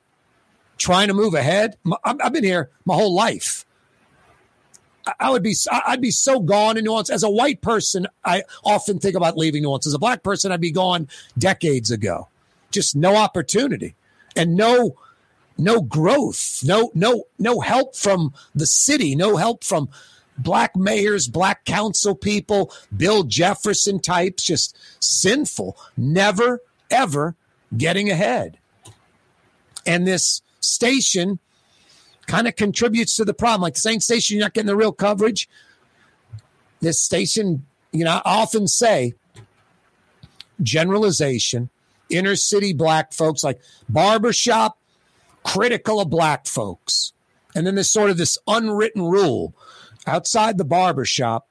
trying 0.78 1.08
to 1.08 1.14
move 1.14 1.34
ahead. 1.34 1.76
I've 2.04 2.32
been 2.32 2.44
here 2.44 2.70
my 2.84 2.94
whole 2.94 3.14
life. 3.14 3.64
I 5.20 5.30
would 5.30 5.42
be 5.42 5.54
I'd 5.70 6.00
be 6.00 6.10
so 6.10 6.40
gone 6.40 6.76
in 6.76 6.84
New 6.84 6.90
Orleans. 6.90 7.10
As 7.10 7.22
a 7.22 7.30
white 7.30 7.60
person, 7.62 8.08
I 8.24 8.42
often 8.64 8.98
think 8.98 9.14
about 9.14 9.36
leaving 9.36 9.62
New 9.62 9.68
Orleans. 9.68 9.86
As 9.86 9.94
a 9.94 10.00
black 10.00 10.22
person, 10.22 10.50
I'd 10.50 10.60
be 10.60 10.72
gone 10.72 11.08
decades 11.38 11.90
ago. 11.90 12.28
Just 12.72 12.96
no 12.96 13.14
opportunity 13.14 13.94
and 14.34 14.56
no 14.56 14.96
no 15.56 15.80
growth, 15.80 16.62
no 16.64 16.90
no 16.94 17.24
no 17.38 17.60
help 17.60 17.94
from 17.94 18.34
the 18.54 18.66
city, 18.66 19.14
no 19.14 19.36
help 19.36 19.62
from 19.62 19.88
black 20.38 20.76
mayors, 20.76 21.28
black 21.28 21.64
council 21.64 22.14
people, 22.14 22.72
Bill 22.94 23.22
Jefferson 23.22 24.00
types, 24.00 24.42
just 24.42 24.76
sinful, 24.98 25.76
never 25.96 26.60
ever 26.90 27.36
getting 27.76 28.10
ahead. 28.10 28.58
And 29.86 30.06
this 30.06 30.42
station 30.60 31.38
kind 32.26 32.48
of 32.48 32.56
contributes 32.56 33.16
to 33.16 33.24
the 33.24 33.34
problem. 33.34 33.62
Like 33.62 33.74
the 33.74 33.80
same 33.80 34.00
station, 34.00 34.36
you're 34.36 34.44
not 34.44 34.54
getting 34.54 34.66
the 34.66 34.76
real 34.76 34.92
coverage. 34.92 35.48
This 36.80 37.00
station, 37.00 37.64
you 37.92 38.04
know, 38.04 38.12
I 38.12 38.22
often 38.24 38.66
say 38.66 39.14
generalization, 40.62 41.70
inner 42.10 42.36
city 42.36 42.72
black 42.72 43.12
folks 43.12 43.44
like 43.44 43.60
barbershop, 43.88 44.78
critical 45.44 46.00
of 46.00 46.10
black 46.10 46.46
folks. 46.46 47.12
And 47.54 47.66
then 47.66 47.76
there's 47.76 47.90
sort 47.90 48.10
of 48.10 48.18
this 48.18 48.38
unwritten 48.46 49.02
rule 49.02 49.54
outside 50.06 50.58
the 50.58 50.64
barbershop, 50.64 51.48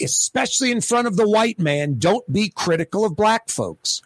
especially 0.00 0.70
in 0.70 0.80
front 0.80 1.06
of 1.06 1.16
the 1.16 1.28
white 1.28 1.58
man, 1.58 1.98
don't 1.98 2.30
be 2.30 2.50
critical 2.50 3.04
of 3.04 3.16
black 3.16 3.48
folks. 3.48 4.02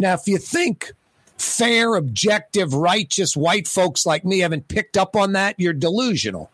Now, 0.00 0.14
if 0.14 0.26
you 0.26 0.38
think 0.38 0.94
fair, 1.36 1.94
objective, 1.94 2.72
righteous 2.72 3.36
white 3.36 3.68
folks 3.68 4.06
like 4.06 4.24
me 4.24 4.38
haven't 4.38 4.68
picked 4.68 4.96
up 4.96 5.14
on 5.14 5.32
that, 5.34 5.56
you're 5.58 5.74
delusional. 5.74 6.50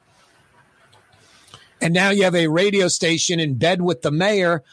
And 1.81 1.95
now 1.95 2.11
you 2.11 2.25
have 2.25 2.35
a 2.35 2.49
radio 2.49 2.89
station 2.89 3.39
in 3.39 3.55
bed 3.55 3.83
with 3.83 4.03
the 4.03 4.11
mayor. 4.11 4.65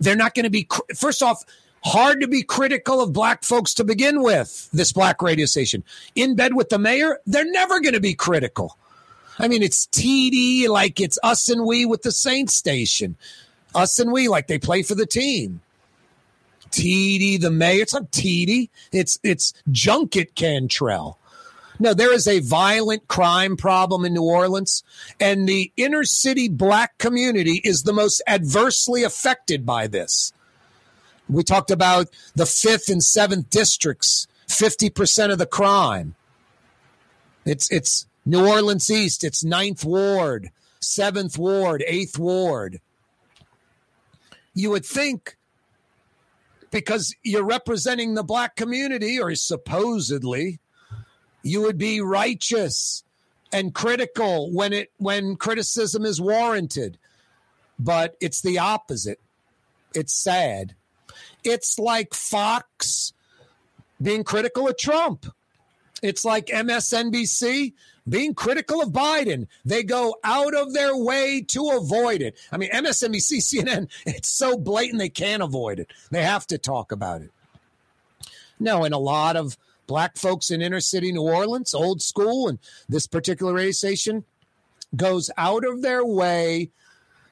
They're 0.00 0.16
not 0.16 0.34
going 0.34 0.44
to 0.44 0.50
be, 0.50 0.66
first 0.94 1.22
off, 1.22 1.44
hard 1.84 2.22
to 2.22 2.28
be 2.28 2.42
critical 2.42 3.02
of 3.02 3.12
black 3.12 3.44
folks 3.44 3.74
to 3.74 3.84
begin 3.84 4.22
with, 4.22 4.70
this 4.72 4.92
black 4.92 5.20
radio 5.20 5.44
station. 5.44 5.84
In 6.14 6.36
bed 6.36 6.54
with 6.54 6.70
the 6.70 6.78
mayor, 6.78 7.18
they're 7.26 7.50
never 7.50 7.80
going 7.80 7.94
to 7.94 8.00
be 8.00 8.14
critical. 8.14 8.78
I 9.38 9.48
mean, 9.48 9.62
it's 9.62 9.86
TD 9.88 10.68
like 10.68 11.00
it's 11.00 11.18
us 11.22 11.50
and 11.50 11.66
we 11.66 11.84
with 11.84 12.00
the 12.00 12.12
Saints 12.12 12.54
station. 12.54 13.16
Us 13.74 13.98
and 13.98 14.10
we 14.10 14.28
like 14.28 14.46
they 14.46 14.58
play 14.58 14.82
for 14.82 14.94
the 14.94 15.04
team. 15.04 15.60
TD 16.76 17.40
the 17.40 17.50
mayor. 17.50 17.82
It's 17.82 17.94
not 17.94 18.10
TD. 18.10 18.68
It's 18.92 19.18
it's 19.22 19.54
Junket 19.70 20.34
Cantrell. 20.34 21.18
No, 21.78 21.92
there 21.92 22.12
is 22.12 22.26
a 22.26 22.40
violent 22.40 23.06
crime 23.08 23.56
problem 23.56 24.04
in 24.04 24.14
New 24.14 24.22
Orleans, 24.22 24.82
and 25.20 25.48
the 25.48 25.72
inner 25.76 26.04
city 26.04 26.48
black 26.48 26.96
community 26.98 27.60
is 27.64 27.82
the 27.82 27.92
most 27.92 28.22
adversely 28.26 29.02
affected 29.02 29.66
by 29.66 29.86
this. 29.86 30.32
We 31.28 31.42
talked 31.42 31.70
about 31.70 32.08
the 32.34 32.46
fifth 32.46 32.88
and 32.88 33.02
seventh 33.02 33.50
districts, 33.50 34.26
50% 34.48 35.32
of 35.32 35.38
the 35.38 35.46
crime. 35.46 36.14
It's 37.44 37.70
it's 37.70 38.06
New 38.24 38.46
Orleans 38.46 38.90
East, 38.90 39.24
it's 39.24 39.44
Ninth 39.44 39.84
Ward, 39.84 40.50
Seventh 40.80 41.36
Ward, 41.36 41.84
Eighth 41.86 42.18
Ward. 42.18 42.80
You 44.54 44.70
would 44.70 44.86
think 44.86 45.36
because 46.70 47.14
you're 47.22 47.44
representing 47.44 48.14
the 48.14 48.22
black 48.22 48.56
community, 48.56 49.20
or 49.20 49.34
supposedly, 49.34 50.58
you 51.42 51.62
would 51.62 51.78
be 51.78 52.00
righteous 52.00 53.04
and 53.52 53.74
critical 53.74 54.52
when 54.52 54.72
it 54.72 54.90
when 54.98 55.36
criticism 55.36 56.04
is 56.04 56.20
warranted. 56.20 56.98
But 57.78 58.16
it's 58.20 58.40
the 58.40 58.58
opposite. 58.58 59.20
It's 59.94 60.14
sad. 60.14 60.74
It's 61.44 61.78
like 61.78 62.14
Fox 62.14 63.12
being 64.00 64.24
critical 64.24 64.68
of 64.68 64.76
Trump. 64.76 65.26
It's 66.02 66.24
like 66.24 66.46
MSNBC 66.46 67.72
being 68.08 68.34
critical 68.34 68.82
of 68.82 68.90
Biden. 68.90 69.46
They 69.64 69.82
go 69.82 70.16
out 70.22 70.54
of 70.54 70.72
their 70.72 70.96
way 70.96 71.42
to 71.48 71.70
avoid 71.70 72.22
it. 72.22 72.38
I 72.52 72.56
mean, 72.58 72.70
MSNBC, 72.70 73.38
CNN, 73.38 73.88
it's 74.06 74.28
so 74.28 74.56
blatant 74.56 74.98
they 74.98 75.08
can't 75.08 75.42
avoid 75.42 75.80
it. 75.80 75.90
They 76.10 76.22
have 76.22 76.46
to 76.48 76.58
talk 76.58 76.92
about 76.92 77.22
it. 77.22 77.30
No, 78.58 78.84
and 78.84 78.94
a 78.94 78.98
lot 78.98 79.36
of 79.36 79.56
black 79.86 80.16
folks 80.16 80.50
in 80.50 80.62
inner 80.62 80.80
city 80.80 81.12
New 81.12 81.22
Orleans, 81.22 81.74
old 81.74 82.02
school, 82.02 82.48
and 82.48 82.58
this 82.88 83.06
particular 83.06 83.52
radio 83.52 83.72
station 83.72 84.24
goes 84.94 85.30
out 85.36 85.64
of 85.64 85.82
their 85.82 86.04
way 86.04 86.70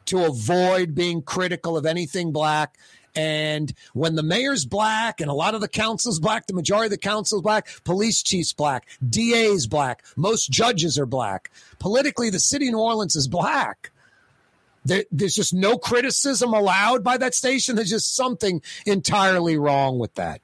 to 0.07 0.25
avoid 0.25 0.95
being 0.95 1.23
critical 1.23 1.77
of 1.77 1.87
anything 1.87 2.31
black 2.31 2.77
and 3.15 3.73
when 3.93 4.15
the 4.15 4.23
mayor's 4.23 4.65
black 4.65 5.21
and 5.21 5.31
a 5.31 5.35
lot 5.35 5.55
of 5.55 5.61
the 5.61 5.69
council's 5.69 6.19
black, 6.19 6.47
the 6.47 6.55
majority 6.55 6.87
of 6.87 6.91
the 6.91 6.99
council's 6.99 7.43
black, 7.43 7.69
police 7.85 8.23
chief's 8.23 8.53
black, 8.53 8.89
DA's 9.09 9.67
black, 9.67 10.05
most 10.17 10.51
judges 10.51 10.99
are 10.99 11.07
black. 11.07 11.51
Politically, 11.79 12.31
the 12.31 12.41
city 12.41 12.69
of 12.69 12.73
New 12.73 12.81
Orleans 12.81 13.17
is 13.17 13.29
black. 13.29 13.91
There, 14.85 15.05
there's 15.11 15.35
just 15.35 15.55
no 15.55 15.79
criticism 15.79 16.53
allowed 16.53 17.03
by 17.03 17.17
that 17.17 17.35
station. 17.35 17.75
There's 17.77 17.91
just 17.91 18.15
something 18.15 18.61
entirely 18.85 19.57
wrong 19.57 19.99
with 19.99 20.15
that. 20.15 20.43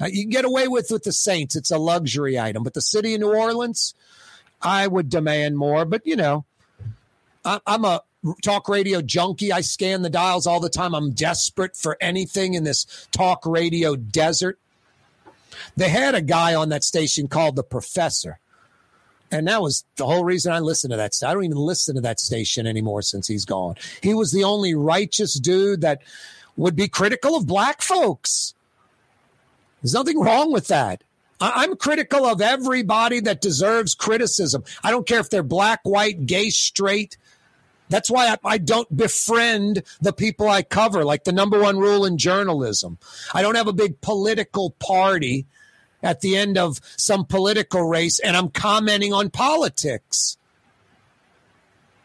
Uh, 0.00 0.06
you 0.06 0.24
can 0.24 0.30
get 0.30 0.44
away 0.44 0.66
with 0.66 0.90
with 0.90 1.04
the 1.04 1.12
Saints; 1.12 1.54
it's 1.54 1.70
a 1.70 1.78
luxury 1.78 2.38
item. 2.38 2.64
But 2.64 2.74
the 2.74 2.82
city 2.82 3.14
of 3.14 3.20
New 3.20 3.32
Orleans, 3.32 3.94
I 4.60 4.88
would 4.88 5.08
demand 5.08 5.56
more. 5.56 5.84
But 5.84 6.04
you 6.04 6.16
know, 6.16 6.44
I, 7.44 7.60
I'm 7.64 7.84
a 7.84 8.02
talk 8.42 8.68
radio 8.68 9.02
junkie. 9.02 9.52
I 9.52 9.60
scan 9.60 10.02
the 10.02 10.10
dials 10.10 10.46
all 10.46 10.60
the 10.60 10.68
time. 10.68 10.94
I'm 10.94 11.12
desperate 11.12 11.76
for 11.76 11.96
anything 12.00 12.54
in 12.54 12.64
this 12.64 13.08
talk 13.10 13.44
radio 13.46 13.96
desert. 13.96 14.58
They 15.76 15.88
had 15.88 16.14
a 16.14 16.22
guy 16.22 16.54
on 16.54 16.68
that 16.70 16.84
station 16.84 17.28
called 17.28 17.56
the 17.56 17.62
Professor. 17.62 18.38
And 19.30 19.48
that 19.48 19.60
was 19.60 19.84
the 19.96 20.06
whole 20.06 20.24
reason 20.24 20.52
I 20.52 20.60
listened 20.60 20.92
to 20.92 20.96
that. 20.96 21.12
I 21.24 21.34
don't 21.34 21.44
even 21.44 21.56
listen 21.56 21.96
to 21.96 22.00
that 22.02 22.20
station 22.20 22.66
anymore 22.66 23.02
since 23.02 23.26
he's 23.26 23.44
gone. 23.44 23.74
He 24.00 24.14
was 24.14 24.32
the 24.32 24.44
only 24.44 24.74
righteous 24.74 25.34
dude 25.34 25.80
that 25.80 26.02
would 26.56 26.76
be 26.76 26.88
critical 26.88 27.36
of 27.36 27.46
black 27.46 27.82
folks. 27.82 28.54
There's 29.82 29.94
nothing 29.94 30.20
wrong 30.20 30.52
with 30.52 30.68
that. 30.68 31.02
I'm 31.40 31.76
critical 31.76 32.24
of 32.24 32.40
everybody 32.40 33.20
that 33.20 33.42
deserves 33.42 33.94
criticism. 33.94 34.64
I 34.82 34.90
don't 34.90 35.06
care 35.06 35.20
if 35.20 35.28
they're 35.28 35.42
black, 35.42 35.80
white, 35.82 36.24
gay, 36.24 36.48
straight. 36.48 37.18
That's 37.88 38.10
why 38.10 38.28
I, 38.28 38.36
I, 38.44 38.58
don't 38.58 38.94
befriend 38.96 39.82
the 40.00 40.12
people 40.12 40.48
I 40.48 40.62
cover, 40.62 41.04
like 41.04 41.24
the 41.24 41.32
number 41.32 41.60
one 41.60 41.78
rule 41.78 42.04
in 42.04 42.18
journalism. 42.18 42.98
I 43.32 43.42
don't 43.42 43.54
have 43.54 43.68
a 43.68 43.72
big 43.72 44.00
political 44.00 44.70
party 44.70 45.46
at 46.02 46.20
the 46.20 46.36
end 46.36 46.58
of 46.58 46.80
some 46.96 47.24
political 47.24 47.82
race 47.82 48.18
and 48.18 48.36
I'm 48.36 48.50
commenting 48.50 49.12
on 49.12 49.30
politics. 49.30 50.36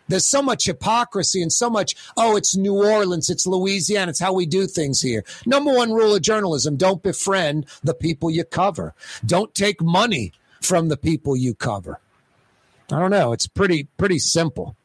There's 0.07 0.27
so 0.27 0.41
much 0.41 0.65
hypocrisy 0.65 1.41
and 1.41 1.53
so 1.53 1.69
much, 1.69 1.95
oh, 2.17 2.35
it's 2.35 2.55
New 2.55 2.75
Orleans, 2.75 3.29
it's 3.29 3.47
Louisiana, 3.47 4.09
it's 4.09 4.19
how 4.19 4.33
we 4.33 4.45
do 4.45 4.67
things 4.67 5.01
here. 5.01 5.23
Number 5.45 5.73
one 5.73 5.93
rule 5.93 6.13
of 6.13 6.21
journalism 6.21 6.75
don't 6.75 7.01
befriend 7.01 7.65
the 7.81 7.93
people 7.93 8.29
you 8.29 8.43
cover, 8.43 8.93
don't 9.25 9.55
take 9.55 9.81
money 9.81 10.33
from 10.61 10.89
the 10.89 10.97
people 10.97 11.35
you 11.35 11.55
cover. 11.55 11.99
I 12.91 12.99
don't 12.99 13.11
know. 13.11 13.31
It's 13.31 13.47
pretty, 13.47 13.85
pretty 13.97 14.19
simple. 14.19 14.75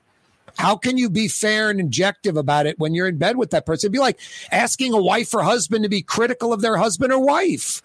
How 0.57 0.77
can 0.77 0.97
you 0.99 1.11
be 1.11 1.29
fair 1.29 1.71
and 1.71 1.81
objective 1.81 2.37
about 2.37 2.67
it 2.67 2.79
when 2.79 2.95
you're 2.95 3.09
in 3.09 3.19
bed 3.19 3.37
with 3.37 3.51
that 3.51 3.67
person? 3.67 3.87
It'd 3.87 3.93
be 3.93 3.99
like 3.99 4.19
asking 4.51 4.95
a 4.95 5.03
wife 5.03 5.35
or 5.35 5.43
husband 5.43 5.85
to 5.85 5.89
be 5.89 6.03
critical 6.03 6.53
of 6.53 6.63
their 6.63 6.77
husband 6.77 7.13
or 7.13 7.21
wife. 7.21 7.83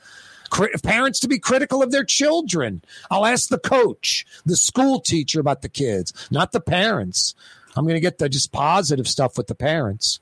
Parents 0.83 1.19
to 1.21 1.29
be 1.29 1.39
critical 1.39 1.81
of 1.81 1.91
their 1.91 2.03
children. 2.03 2.83
I'll 3.09 3.25
ask 3.25 3.49
the 3.49 3.57
coach, 3.57 4.25
the 4.45 4.57
school 4.57 4.99
teacher 4.99 5.39
about 5.39 5.61
the 5.61 5.69
kids, 5.69 6.13
not 6.29 6.51
the 6.51 6.59
parents. 6.59 7.35
I'm 7.75 7.85
going 7.85 7.95
to 7.95 8.01
get 8.01 8.17
the 8.17 8.27
just 8.27 8.51
positive 8.51 9.07
stuff 9.07 9.37
with 9.37 9.47
the 9.47 9.55
parents. 9.55 10.19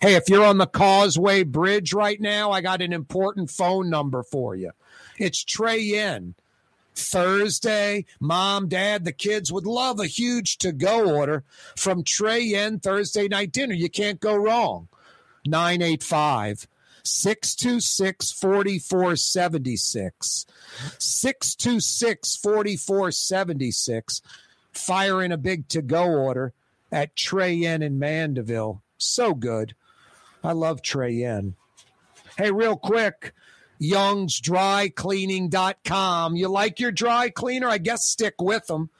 Hey, 0.00 0.14
if 0.14 0.28
you're 0.28 0.44
on 0.44 0.58
the 0.58 0.66
Causeway 0.66 1.42
Bridge 1.42 1.92
right 1.92 2.20
now, 2.20 2.52
I 2.52 2.60
got 2.60 2.82
an 2.82 2.92
important 2.92 3.50
phone 3.50 3.90
number 3.90 4.22
for 4.22 4.54
you. 4.54 4.70
It's 5.18 5.42
Trey 5.42 5.78
Yuen. 5.78 6.34
Thursday, 6.94 8.04
mom, 8.20 8.68
dad, 8.68 9.04
the 9.04 9.12
kids 9.12 9.52
would 9.52 9.66
love 9.66 10.00
a 10.00 10.06
huge 10.06 10.58
to 10.58 10.72
go 10.72 11.14
order 11.14 11.44
from 11.76 12.04
Trey 12.04 12.40
Yuen 12.40 12.80
Thursday 12.80 13.28
night 13.28 13.52
dinner. 13.52 13.74
You 13.74 13.88
can't 13.88 14.20
go 14.20 14.36
wrong. 14.36 14.88
985 15.46 16.66
626 17.02 18.32
4476. 18.32 20.46
626 20.98 22.36
4476. 22.36 24.22
Fire 24.72 25.22
in 25.22 25.32
a 25.32 25.38
big 25.38 25.68
to 25.68 25.82
go 25.82 26.04
order 26.04 26.52
at 26.92 27.16
Trey 27.16 27.52
Yuen 27.52 27.82
in 27.82 27.98
Mandeville. 27.98 28.82
So 28.98 29.34
good. 29.34 29.74
I 30.42 30.52
love 30.52 30.82
Trey 30.82 31.12
Yuen. 31.12 31.54
Hey, 32.36 32.50
real 32.50 32.76
quick, 32.76 33.32
youngsdrycleaning.com. 33.80 36.36
You 36.36 36.48
like 36.48 36.80
your 36.80 36.92
dry 36.92 37.30
cleaner? 37.30 37.68
I 37.68 37.78
guess 37.78 38.06
stick 38.06 38.34
with 38.40 38.66
them. 38.66 38.90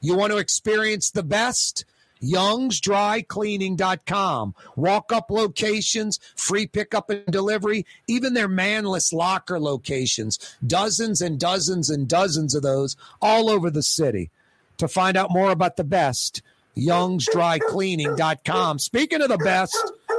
You 0.00 0.16
want 0.16 0.32
to 0.32 0.38
experience 0.38 1.10
the 1.10 1.22
best? 1.22 1.84
youngsdrycleaning.com. 2.22 4.54
Walk 4.76 5.12
up 5.12 5.30
locations, 5.30 6.20
free 6.36 6.66
pickup 6.66 7.10
and 7.10 7.26
delivery, 7.26 7.84
even 8.06 8.32
their 8.34 8.48
manless 8.48 9.12
locker 9.12 9.58
locations. 9.58 10.38
Dozens 10.66 11.20
and 11.20 11.38
dozens 11.38 11.90
and 11.90 12.08
dozens 12.08 12.54
of 12.54 12.62
those 12.62 12.96
all 13.20 13.50
over 13.50 13.70
the 13.70 13.82
city. 13.82 14.30
To 14.78 14.88
find 14.88 15.16
out 15.16 15.30
more 15.30 15.50
about 15.50 15.76
the 15.76 15.84
best, 15.84 16.42
youngsdrycleaning.com. 16.76 18.78
Speaking 18.78 19.22
of 19.22 19.28
the 19.28 19.38
best, 19.38 19.76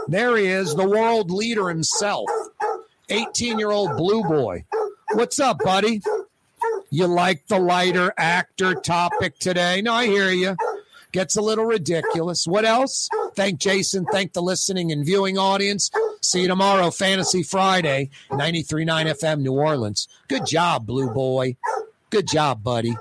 there 0.07 0.37
he 0.37 0.45
is, 0.45 0.75
the 0.75 0.87
world 0.87 1.31
leader 1.31 1.67
himself, 1.69 2.29
18 3.11 3.59
year 3.59 3.71
old 3.71 3.97
blue 3.97 4.23
boy. 4.23 4.65
What's 5.13 5.39
up, 5.39 5.59
buddy? 5.59 6.01
You 6.89 7.07
like 7.07 7.47
the 7.47 7.59
lighter 7.59 8.13
actor 8.17 8.75
topic 8.75 9.37
today? 9.39 9.81
No, 9.81 9.93
I 9.93 10.05
hear 10.05 10.29
you. 10.29 10.55
Gets 11.11 11.35
a 11.35 11.41
little 11.41 11.65
ridiculous. 11.65 12.47
What 12.47 12.63
else? 12.63 13.09
Thank 13.35 13.59
Jason. 13.59 14.05
Thank 14.05 14.31
the 14.31 14.41
listening 14.41 14.91
and 14.91 15.05
viewing 15.05 15.37
audience. 15.37 15.91
See 16.21 16.43
you 16.43 16.47
tomorrow, 16.47 16.89
Fantasy 16.91 17.43
Friday, 17.43 18.09
93.9 18.29 18.85
FM, 18.87 19.41
New 19.41 19.53
Orleans. 19.53 20.07
Good 20.29 20.45
job, 20.45 20.85
Blue 20.85 21.09
Boy. 21.09 21.57
Good 22.09 22.27
job, 22.27 22.63
buddy. 22.63 22.95